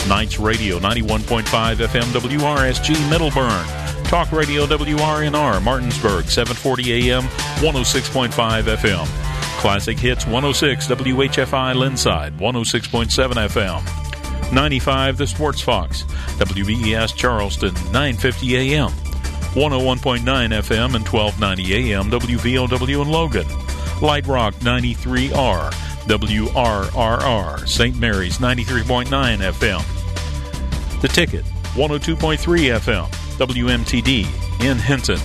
[0.08, 4.04] Knights Radio 91.5 FM, WRSG Middlebourne.
[4.08, 9.06] Talk Radio WRNR Martinsburg 740 AM, 106.5 FM.
[9.58, 14.52] Classic Hits 106 WHFI Lindside 106.7 FM.
[14.52, 16.02] 95 The Sports Fox,
[16.38, 19.01] WBES Charleston 950 AM.
[19.52, 23.47] 101.9 FM and 1290 AM WVOW in Logan.
[24.00, 25.70] Light Rock 93R,
[26.06, 27.98] WRRR, St.
[27.98, 31.00] Mary's 93.9 FM.
[31.02, 33.06] The Ticket 102.3 FM,
[33.36, 35.18] WMTD in Hinton.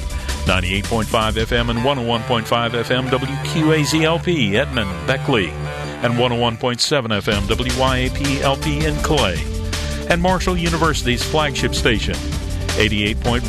[0.47, 9.35] 98.5 FM and 101.5 FM WQAZLP Edmond Beckley and 101.7 FM WYAP LP in Clay
[10.09, 12.15] and Marshall University's flagship station
[12.77, 13.41] 88.1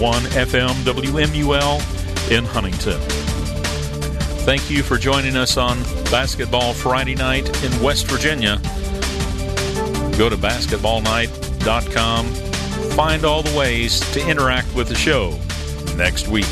[0.47, 2.99] FM WMUL in Huntington.
[4.45, 8.57] Thank you for joining us on Basketball Friday night in West Virginia.
[10.17, 12.27] Go to basketballnight.com.
[12.97, 15.39] Find all the ways to interact with the show
[15.97, 16.47] next week.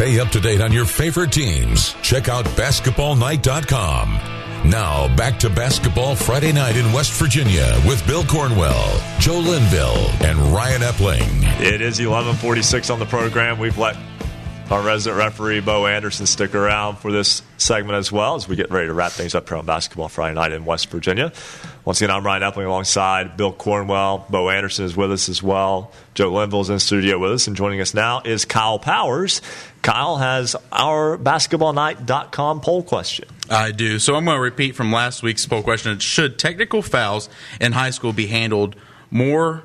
[0.00, 1.92] Stay up to date on your favorite teams.
[2.00, 4.18] Check out basketballnight.com.
[4.70, 10.38] Now, back to Basketball Friday night in West Virginia with Bill Cornwell, Joe Linville, and
[10.54, 11.60] Ryan Epling.
[11.60, 13.58] It is 1146 on the program.
[13.58, 13.94] We've let
[14.70, 18.70] our resident referee, Bo Anderson, stick around for this segment as well as we get
[18.70, 21.32] ready to wrap things up here on Basketball Friday night in West Virginia.
[21.84, 24.26] Once again, I'm Ryan Epling alongside Bill Cornwell.
[24.30, 25.90] Bo Anderson is with us as well.
[26.14, 27.46] Joe Linville is in studio with us.
[27.48, 29.42] And joining us now is Kyle Powers.
[29.82, 33.28] Kyle has our basketballnight.com poll question.
[33.50, 33.98] I do.
[33.98, 35.98] So I'm going to repeat from last week's poll question.
[35.98, 37.28] Should technical fouls
[37.60, 38.76] in high school be handled
[39.10, 39.64] more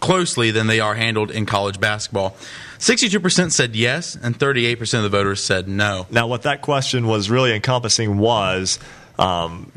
[0.00, 2.36] closely than they are handled in college basketball?
[2.78, 6.06] 62% said yes, and 38% of the voters said no.
[6.10, 8.78] Now, what that question was really encompassing was
[9.18, 9.70] um,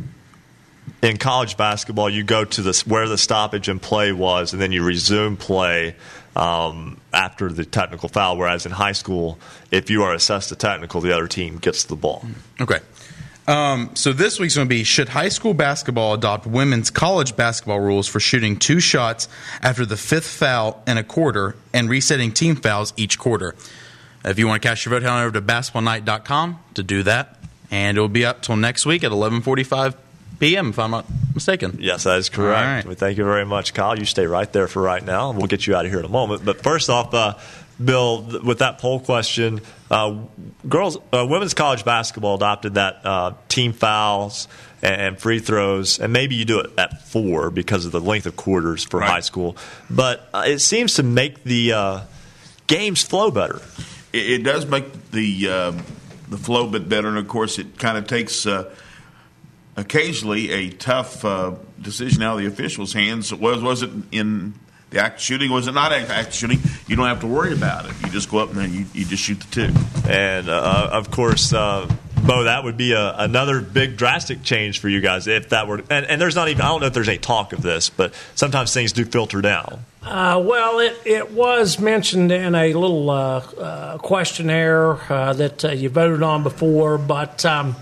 [1.01, 4.71] in college basketball, you go to this where the stoppage in play was, and then
[4.71, 5.95] you resume play
[6.35, 8.37] um, after the technical foul.
[8.37, 9.39] Whereas in high school,
[9.71, 12.25] if you are assessed a technical, the other team gets the ball.
[12.59, 12.79] Okay.
[13.47, 17.79] Um, so this week's going to be Should high school basketball adopt women's college basketball
[17.79, 19.29] rules for shooting two shots
[19.61, 23.55] after the fifth foul in a quarter and resetting team fouls each quarter?
[24.25, 27.37] If you want to cast your vote, head on over to basketballnight.com to do that.
[27.71, 29.95] And it will be up till next week at 1145
[30.39, 31.77] p.m., if I'm not mistaken.
[31.79, 32.85] Yes, that is correct.
[32.85, 33.97] Well, thank you very much, Kyle.
[33.97, 35.31] You stay right there for right now.
[35.31, 36.43] We'll get you out of here in a moment.
[36.45, 37.35] But first off, uh,
[37.83, 40.17] Bill, with that poll question, uh,
[40.67, 44.47] girls, uh, women's college basketball adopted that uh, team fouls
[44.81, 48.35] and free throws, and maybe you do it at four because of the length of
[48.35, 49.09] quarters for right.
[49.09, 49.55] high school.
[49.89, 52.01] But uh, it seems to make the uh,
[52.65, 53.61] games flow better.
[54.11, 55.71] It, it, does make the uh,
[56.29, 58.47] the flow a bit better, and of course, it kind of takes
[59.75, 61.21] occasionally a tough
[61.79, 63.31] decision out of the officials' hands.
[63.31, 64.55] Was was it in
[64.89, 66.59] the act shooting was it not act shooting?
[66.87, 67.93] You don't have to worry about it.
[68.03, 70.09] You just go up and then you, you just shoot the two.
[70.09, 71.93] And uh, of course, uh,
[72.25, 75.81] Bo, that would be a, another big drastic change for you guys if that were.
[75.89, 76.61] And, and there's not even.
[76.61, 79.85] I don't know if there's any talk of this, but sometimes things do filter down.
[80.03, 85.71] Uh, well, it, it was mentioned in a little uh, uh, questionnaire uh, that uh,
[85.71, 87.75] you voted on before, but um,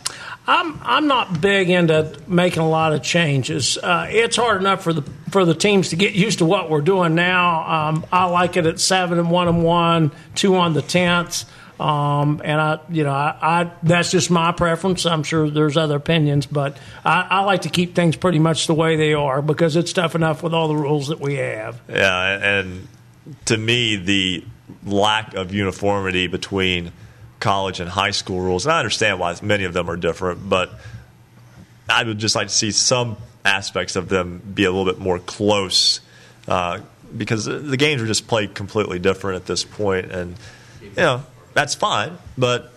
[0.48, 3.78] I'm I'm not big into making a lot of changes.
[3.78, 5.02] Uh, it's hard enough for the
[5.32, 7.90] for the teams to get used to what we're doing now.
[7.90, 11.46] Um, I like it at seven and one and one, two on the tenth.
[11.80, 15.06] Um, and I, you know, I, I, that's just my preference.
[15.06, 18.74] I'm sure there's other opinions, but I, I like to keep things pretty much the
[18.74, 21.82] way they are because it's tough enough with all the rules that we have.
[21.90, 22.88] Yeah, and
[23.46, 24.46] to me, the
[24.86, 26.94] lack of uniformity between
[27.46, 30.72] college and high school rules, and I understand why many of them are different, but
[31.88, 35.20] I would just like to see some aspects of them be a little bit more
[35.20, 36.00] close
[36.48, 36.80] uh,
[37.16, 40.36] because the games are just played completely different at this point, and
[40.82, 42.74] you know that's fine, but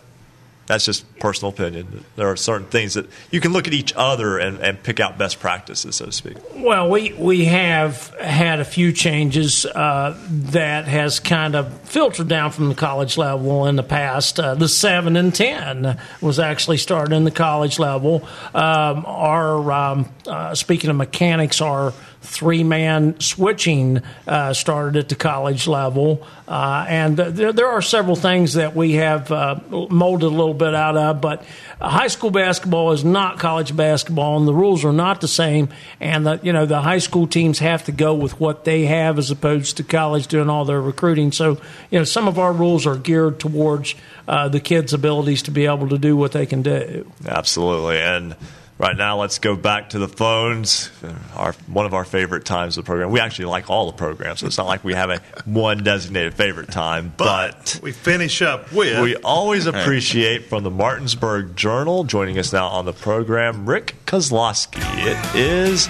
[0.69, 2.05] that's just personal opinion.
[2.17, 5.17] There are certain things that you can look at each other and, and pick out
[5.17, 6.37] best practices, so to speak.
[6.55, 12.51] Well, we we have had a few changes uh, that has kind of filtered down
[12.51, 14.39] from the college level in the past.
[14.39, 18.29] Uh, the seven and ten was actually started in the college level.
[18.55, 21.95] Um, our um, uh, speaking of mechanics, our
[22.29, 26.27] three man switching uh, started at the college level.
[26.47, 30.75] Uh, and there, there, are several things that we have uh, molded a little bit
[30.75, 31.45] out of, but
[31.81, 35.69] high school basketball is not college basketball, and the rules are not the same.
[36.01, 39.19] And the, you know the high school teams have to go with what they have
[39.19, 41.33] as opposed to college doing all their recruiting.
[41.33, 43.95] So you know some of our rules are geared towards
[44.27, 47.11] uh, the kids' abilities to be able to do what they can do.
[47.27, 48.37] Absolutely, and
[48.79, 50.89] Right now, let's go back to the phones.
[51.35, 53.11] Our, one of our favorite times of the program.
[53.11, 56.35] We actually like all the programs, so it's not like we have a one designated
[56.35, 57.13] favorite time.
[57.17, 59.03] But, but we finish up with.
[59.03, 64.81] We always appreciate from the Martinsburg Journal joining us now on the program, Rick Kozlowski.
[65.05, 65.89] It is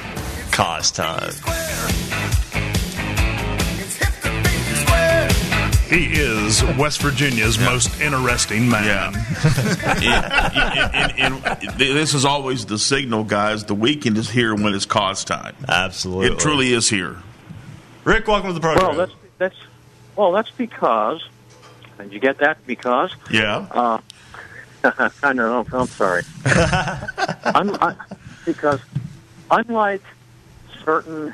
[0.50, 2.48] Kaz time.
[5.89, 7.65] He is West Virginia's yeah.
[7.65, 9.15] most interesting man.
[10.02, 11.12] Yeah.
[11.17, 13.65] and, and, and, this is always the signal, guys.
[13.65, 15.57] The weekend is here when it's Kaz time.
[15.67, 16.26] Absolutely.
[16.26, 17.17] It truly is here.
[18.05, 18.89] Rick, welcome to the program.
[18.89, 19.57] Well, that's, that's,
[20.15, 21.26] well, that's because,
[21.97, 22.58] did you get that?
[22.67, 23.15] Because?
[23.31, 23.67] Yeah.
[23.70, 24.00] Uh,
[25.23, 26.23] I know, I'm sorry.
[26.44, 27.94] I'm, I,
[28.44, 28.81] because
[29.50, 30.02] unlike
[30.84, 31.33] certain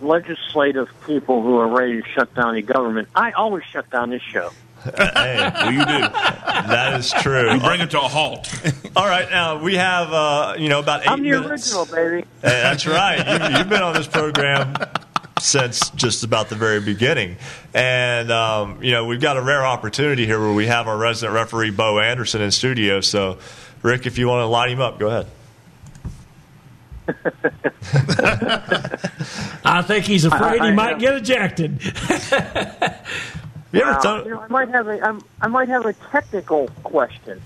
[0.00, 4.22] legislative people who are ready to shut down the government, I always shut down this
[4.22, 4.50] show.
[4.84, 5.98] hey, well, you do.
[6.08, 7.52] That is true.
[7.52, 8.48] You bring it to a halt.
[8.96, 11.74] All right, now we have uh, you know about 8 I'm the minutes.
[11.74, 12.26] original, baby.
[12.42, 13.18] Hey, that's right.
[13.18, 14.74] You, have been on this program
[15.40, 17.36] since just about the very beginning,
[17.74, 21.34] and um, you know we've got a rare opportunity here where we have our resident
[21.34, 23.00] referee Bo Anderson in studio.
[23.00, 23.38] So,
[23.82, 25.26] Rick, if you want to light him up, go ahead.
[29.64, 31.82] I think he's afraid he might get ejected.
[33.72, 36.68] you ever thought- you know, I might have a I'm, I might have a technical
[36.82, 37.40] question.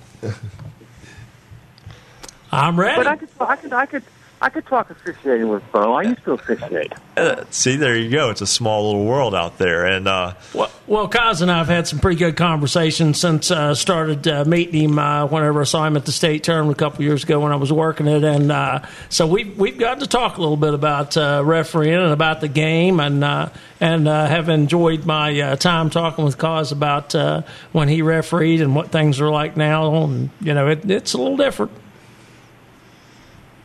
[2.50, 2.96] I'm ready.
[2.96, 4.02] But I could I could I could
[4.42, 5.92] I could talk officiating with Bo.
[5.92, 6.92] I used to officiate.
[7.16, 8.28] Uh, see, there you go.
[8.30, 11.68] It's a small little world out there, and uh, well, well, Kaz and I have
[11.68, 15.86] had some pretty good conversations since uh, started uh, meeting him uh, whenever I saw
[15.86, 18.50] him at the state tournament a couple years ago when I was working it, and
[18.50, 18.80] uh,
[19.10, 22.48] so we've we've gotten to talk a little bit about uh, refereeing and about the
[22.48, 23.48] game, and uh,
[23.78, 28.60] and uh, have enjoyed my uh, time talking with Kaz about uh, when he refereed
[28.60, 31.70] and what things are like now, and you know it, it's a little different.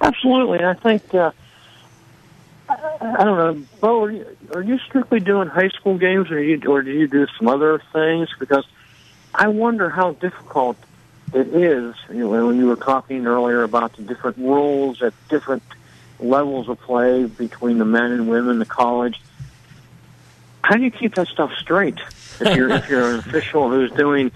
[0.01, 1.14] Absolutely, I think.
[1.14, 1.32] Uh,
[2.69, 4.03] I don't know, Bo.
[4.03, 7.26] Are you, are you strictly doing high school games, or you, or do you do
[7.38, 8.30] some other things?
[8.40, 8.66] Because
[9.34, 10.77] I wonder how difficult
[11.34, 11.95] it is.
[12.09, 15.64] You know, when you were talking earlier about the different rules at different
[16.19, 19.22] levels of play between the men and women, the college.
[20.64, 22.00] How do you keep that stuff straight?
[22.40, 24.32] If you're if you're an official who's doing,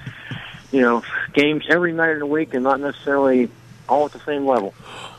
[0.72, 3.49] you know, games every night of the week and not necessarily
[3.90, 4.73] all at the same level.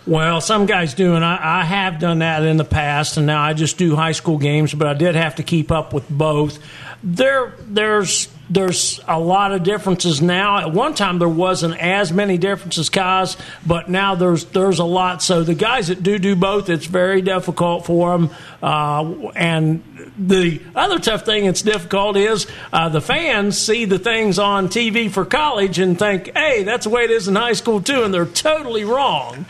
[0.06, 3.40] Well, some guys do, and I, I, have done that in the past, and now
[3.40, 4.74] I just do high school games.
[4.74, 6.58] But I did have to keep up with both.
[7.04, 10.58] There, there's there's a lot of differences now.
[10.58, 15.22] At one time, there wasn't as many differences, guys, but now there's there's a lot.
[15.22, 18.30] So the guys that do do both, it's very difficult for them.
[18.62, 24.38] Uh, and the other tough thing that's difficult is uh, the fans see the things
[24.38, 27.80] on TV for college and think, "Hey, that's the way it is in high school
[27.80, 29.46] too," and they're totally wrong.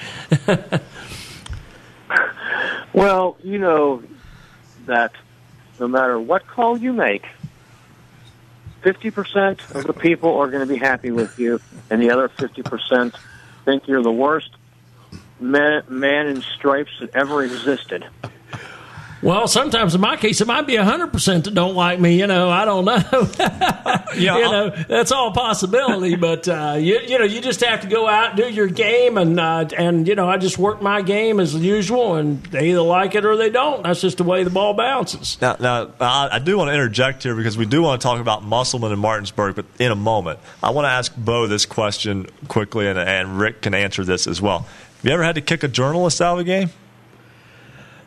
[2.93, 4.03] well, you know
[4.87, 5.13] that
[5.81, 7.27] no matter what call you make
[8.83, 13.15] 50% of the people are going to be happy with you, and the other 50%
[13.65, 14.51] think you're the worst
[15.41, 18.05] man, man in stripes that ever existed.
[19.23, 22.19] Well, sometimes in my case, it might be 100% that don't like me.
[22.19, 22.97] You know, I don't know.
[24.17, 26.17] you know, that's all a possibility.
[26.23, 29.17] but, uh, you, you know, you just have to go out and do your game.
[29.17, 32.83] And, uh, and, you know, I just work my game as usual, and they either
[32.83, 33.85] like it or they don't.
[33.85, 35.41] That's just the way the ball bounces.
[35.41, 38.21] Now, now I, I do want to interject here because we do want to talk
[38.21, 40.41] about Musselman and Martinsburg, but in a moment.
[40.65, 44.43] I want to ask Bo this question quickly, and, and Rick can answer this as
[44.43, 44.61] well.
[44.61, 46.71] Have you ever had to kick a journalist out of a game?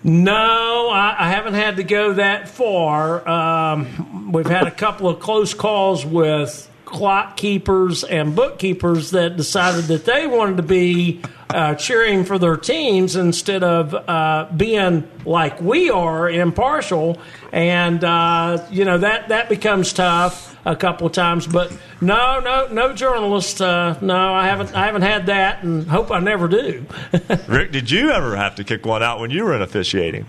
[0.07, 3.27] No, I, I haven't had to go that far.
[3.27, 9.85] Um, we've had a couple of close calls with clock keepers and bookkeepers that decided
[9.85, 15.59] that they wanted to be uh, cheering for their teams instead of uh, being like
[15.59, 17.19] we are impartial,
[17.51, 21.47] and uh, you know that that becomes tough a couple of times.
[21.47, 23.61] But no, no, no journalist.
[23.61, 24.75] Uh, no, I haven't.
[24.75, 26.85] I haven't had that, and hope I never do.
[27.47, 30.25] Rick, did you ever have to kick one out when you were in officiating?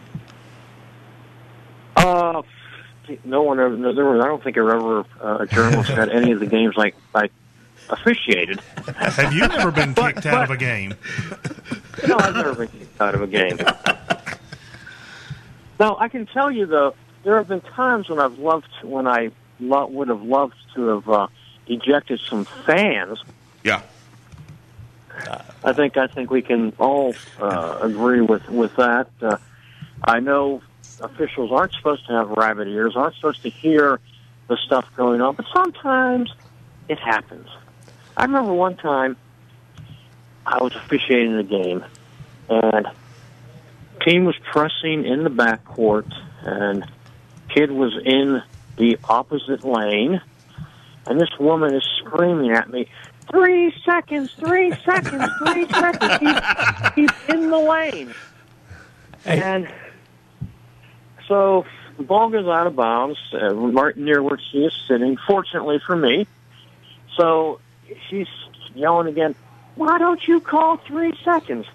[1.96, 2.42] Uh,
[3.24, 3.76] no one ever.
[3.76, 6.46] No, there was, I don't think there ever uh, a journalist had any of the
[6.46, 7.32] games like like
[7.88, 8.60] officiated.
[8.96, 10.94] Have you ever been kicked out of a game?
[12.06, 13.58] No, I've never been kicked out of a game.
[15.78, 19.30] Now, I can tell you though, there have been times when I've loved when I
[19.60, 21.26] lo- would have loved to have uh,
[21.66, 23.22] ejected some fans.
[23.64, 23.82] Yeah.
[25.64, 29.08] I think I think we can all uh, agree with with that.
[29.20, 29.38] Uh,
[30.04, 30.62] I know
[31.00, 34.00] officials aren't supposed to have rabbit ears, aren't supposed to hear
[34.48, 36.32] the stuff going on, but sometimes
[36.88, 37.48] it happens.
[38.16, 39.16] I remember one time
[40.44, 41.84] I was officiating the game,
[42.48, 42.86] and
[44.06, 46.12] team was pressing in the backcourt,
[46.42, 46.84] and
[47.48, 48.42] kid was in
[48.76, 50.20] the opposite lane,
[51.06, 52.88] and this woman is screaming at me,
[53.30, 56.18] three seconds, three seconds, three seconds.
[56.20, 58.14] He's, he's in the lane.
[59.24, 59.68] And
[61.26, 61.64] so
[61.96, 65.96] the ball goes out of bounds, uh, right near where she is sitting, fortunately for
[65.96, 66.26] me.
[67.16, 67.60] So
[68.08, 68.28] she's
[68.74, 69.34] yelling again,
[69.74, 71.66] why don't you call three seconds?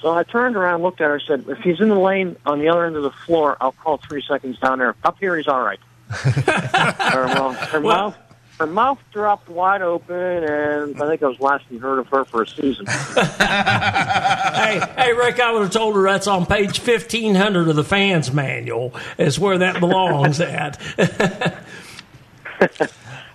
[0.00, 2.68] So I turned around, looked at her, said, if he's in the lane on the
[2.68, 4.94] other end of the floor, I'll call three seconds down there.
[5.02, 5.80] Up here, he's all right.
[6.08, 8.16] Her, well, her mouth
[8.58, 12.24] her mouth dropped wide open, and I think I was last we heard of her
[12.24, 12.86] for a season.
[13.16, 18.32] hey, hey, Rick, I would have told her that's on page 1500 of the fans
[18.32, 18.94] manual.
[19.18, 20.80] Is where that belongs at.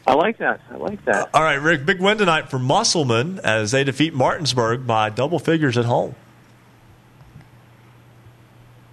[0.07, 0.61] I like that.
[0.71, 1.29] I like that.
[1.35, 5.77] All right, Rick, big win tonight for Musselman as they defeat Martinsburg by double figures
[5.77, 6.15] at home.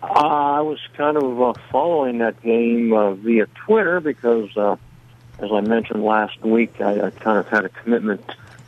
[0.02, 4.77] Uh, I was kind of uh, following that game uh, via Twitter because, uh,
[5.39, 8.25] as I mentioned last week, I, I kind of had a commitment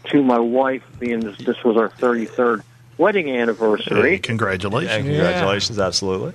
[0.07, 2.63] to my wife, being this, this was our 33rd
[2.99, 4.11] wedding anniversary.
[4.11, 4.93] Hey, congratulations.
[4.93, 6.35] And congratulations, absolutely.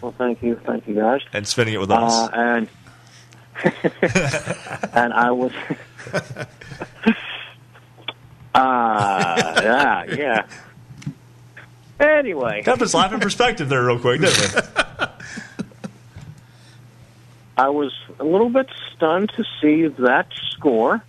[0.00, 1.22] Well, thank you, thank you, guys.
[1.32, 2.12] And spending it with us.
[2.12, 2.68] Uh, and
[4.94, 5.52] and I was,
[6.14, 6.44] uh,
[9.62, 10.46] yeah, yeah.
[12.00, 15.06] Anyway, Got this life in perspective there, real quick, didn't we?
[17.56, 21.02] I was a little bit stunned to see that score,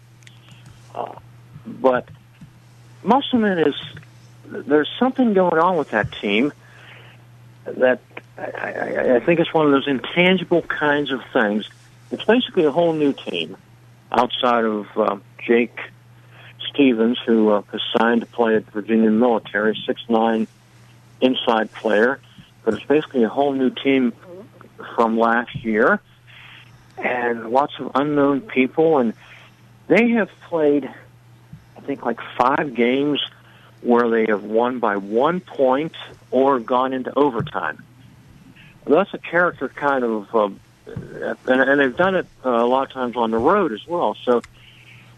[0.93, 1.15] uh,
[1.65, 2.09] but
[3.03, 3.75] Musselman is
[4.45, 6.53] there's something going on with that team
[7.65, 8.01] that
[8.37, 11.69] I, I, I think it's one of those intangible kinds of things.
[12.11, 13.57] It's basically a whole new team
[14.11, 15.79] outside of uh, Jake
[16.69, 20.47] Stevens, who uh, is signed to play at Virginia Military, six nine
[21.21, 22.19] inside player,
[22.63, 24.13] but it's basically a whole new team
[24.95, 25.99] from last year,
[26.97, 29.13] and lots of unknown people, and
[29.87, 30.89] they have played,
[31.77, 33.19] I think, like five games
[33.81, 35.95] where they have won by one point
[36.31, 37.83] or gone into overtime.
[38.85, 40.49] That's a character kind of, uh,
[41.47, 44.15] and, and they've done it uh, a lot of times on the road as well.
[44.23, 44.41] So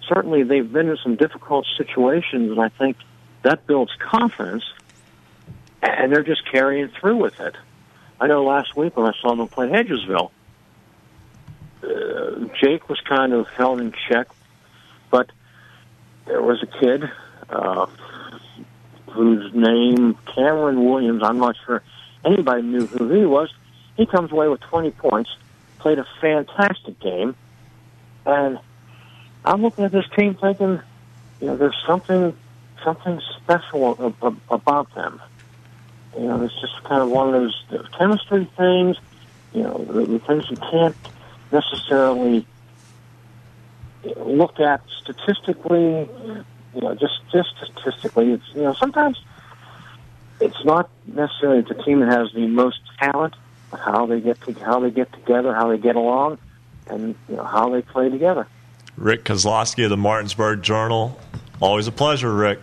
[0.07, 2.98] certainly they've been in some difficult situations, and I think
[3.43, 4.64] that builds confidence
[5.85, 7.55] and they're just carrying through with it.
[8.19, 10.31] I know last week when I saw them play Hedgesville,
[11.83, 14.27] uh, Jake was kind of held in check,
[15.11, 15.30] but
[16.25, 17.03] there was a kid
[17.49, 17.85] uh,
[19.11, 21.22] whose name Cameron Williams.
[21.23, 21.83] I'm not sure
[22.23, 23.53] anybody knew who he was.
[23.97, 25.30] He comes away with 20 points,
[25.80, 27.35] played a fantastic game,
[28.25, 28.59] and
[29.43, 30.81] I'm looking at this team thinking,
[31.39, 32.33] you know, there's something
[32.83, 35.19] something special ab- ab- about them.
[36.18, 38.98] You know, it's just kind of one of those chemistry things.
[39.53, 40.95] You know, the, the things you can't
[41.52, 42.45] necessarily
[44.18, 46.10] look at statistically,
[46.74, 49.22] you know, just just statistically, it's you know sometimes
[50.40, 53.34] it's not necessarily the team that has the most talent,
[53.72, 56.38] but how they get to, how they get together, how they get along,
[56.88, 58.48] and you know how they play together.
[58.98, 61.19] Rick Kozlowski of the Martinsburg Journal.
[61.61, 62.60] Always a pleasure, Rick.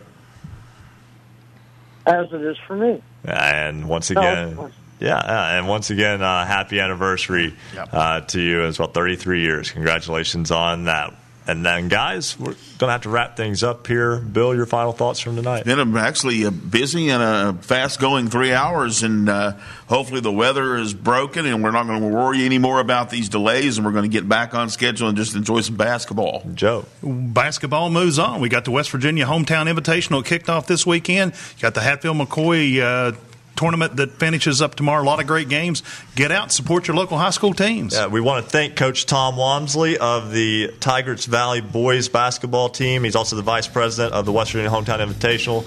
[2.07, 3.03] As it is for me.
[3.25, 8.63] And once again, of yeah, uh, and once again, uh, happy anniversary uh, to you
[8.63, 8.89] as well.
[8.89, 9.71] 33 years.
[9.71, 11.13] Congratulations on that.
[11.45, 14.17] And then, guys, we're going to have to wrap things up here.
[14.19, 15.65] Bill, your final thoughts from tonight?
[15.65, 19.53] Been a, actually a busy and a fast going three hours, and uh,
[19.89, 23.77] hopefully the weather is broken, and we're not going to worry anymore about these delays,
[23.77, 26.45] and we're going to get back on schedule and just enjoy some basketball.
[26.55, 28.41] Joe, basketball moves on.
[28.41, 31.33] We got the West Virginia Hometown Invitational kicked off this weekend.
[31.57, 33.17] You got the Hatfield McCoy uh,
[33.57, 35.03] tournament that finishes up tomorrow.
[35.03, 35.83] A lot of great games.
[36.15, 37.95] Get out, support your local high school teams.
[37.95, 43.05] Yeah, we want to thank Coach Tom Wamsley of the Tygart Valley boys basketball team.
[43.05, 45.65] He's also the vice president of the West Virginia Hometown Invitational.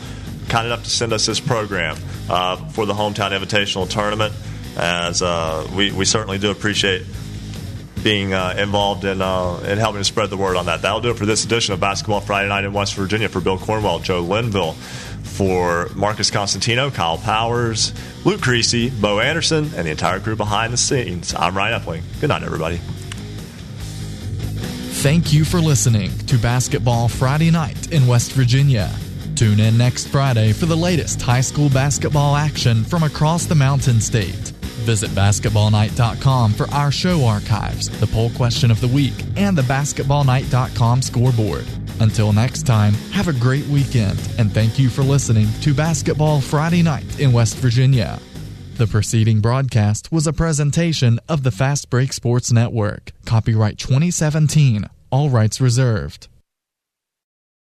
[0.49, 1.97] Kind enough to send us this program
[2.29, 4.33] uh, for the Hometown Invitational tournament.
[4.77, 7.03] As uh, we, we certainly do appreciate
[8.03, 10.83] being uh, involved in, uh, in helping to spread the word on that.
[10.83, 13.29] That'll do it for this edition of Basketball Friday Night in West Virginia.
[13.29, 14.75] For Bill Cornwell, Joe Linville,
[15.25, 20.77] for Marcus Constantino, Kyle Powers, Luke Creasy, Bo Anderson, and the entire crew behind the
[20.77, 21.33] scenes.
[21.33, 22.01] I'm Ryan Epling.
[22.21, 22.79] Good night, everybody.
[25.01, 28.91] Thank you for listening to Basketball Friday Night in West Virginia.
[29.35, 33.99] Tune in next Friday for the latest high school basketball action from across the Mountain
[33.99, 34.54] State.
[34.85, 41.01] Visit basketballnight.com for our show archives, the poll question of the week, and the basketballnight.com
[41.01, 41.65] scoreboard.
[41.99, 46.83] Until next time, have a great weekend, and thank you for listening to Basketball Friday
[46.83, 48.19] Night in West Virginia.
[48.75, 53.11] The preceding broadcast was a presentation of the Fast Break Sports Network.
[53.25, 54.85] Copyright 2017.
[55.09, 56.27] All rights reserved.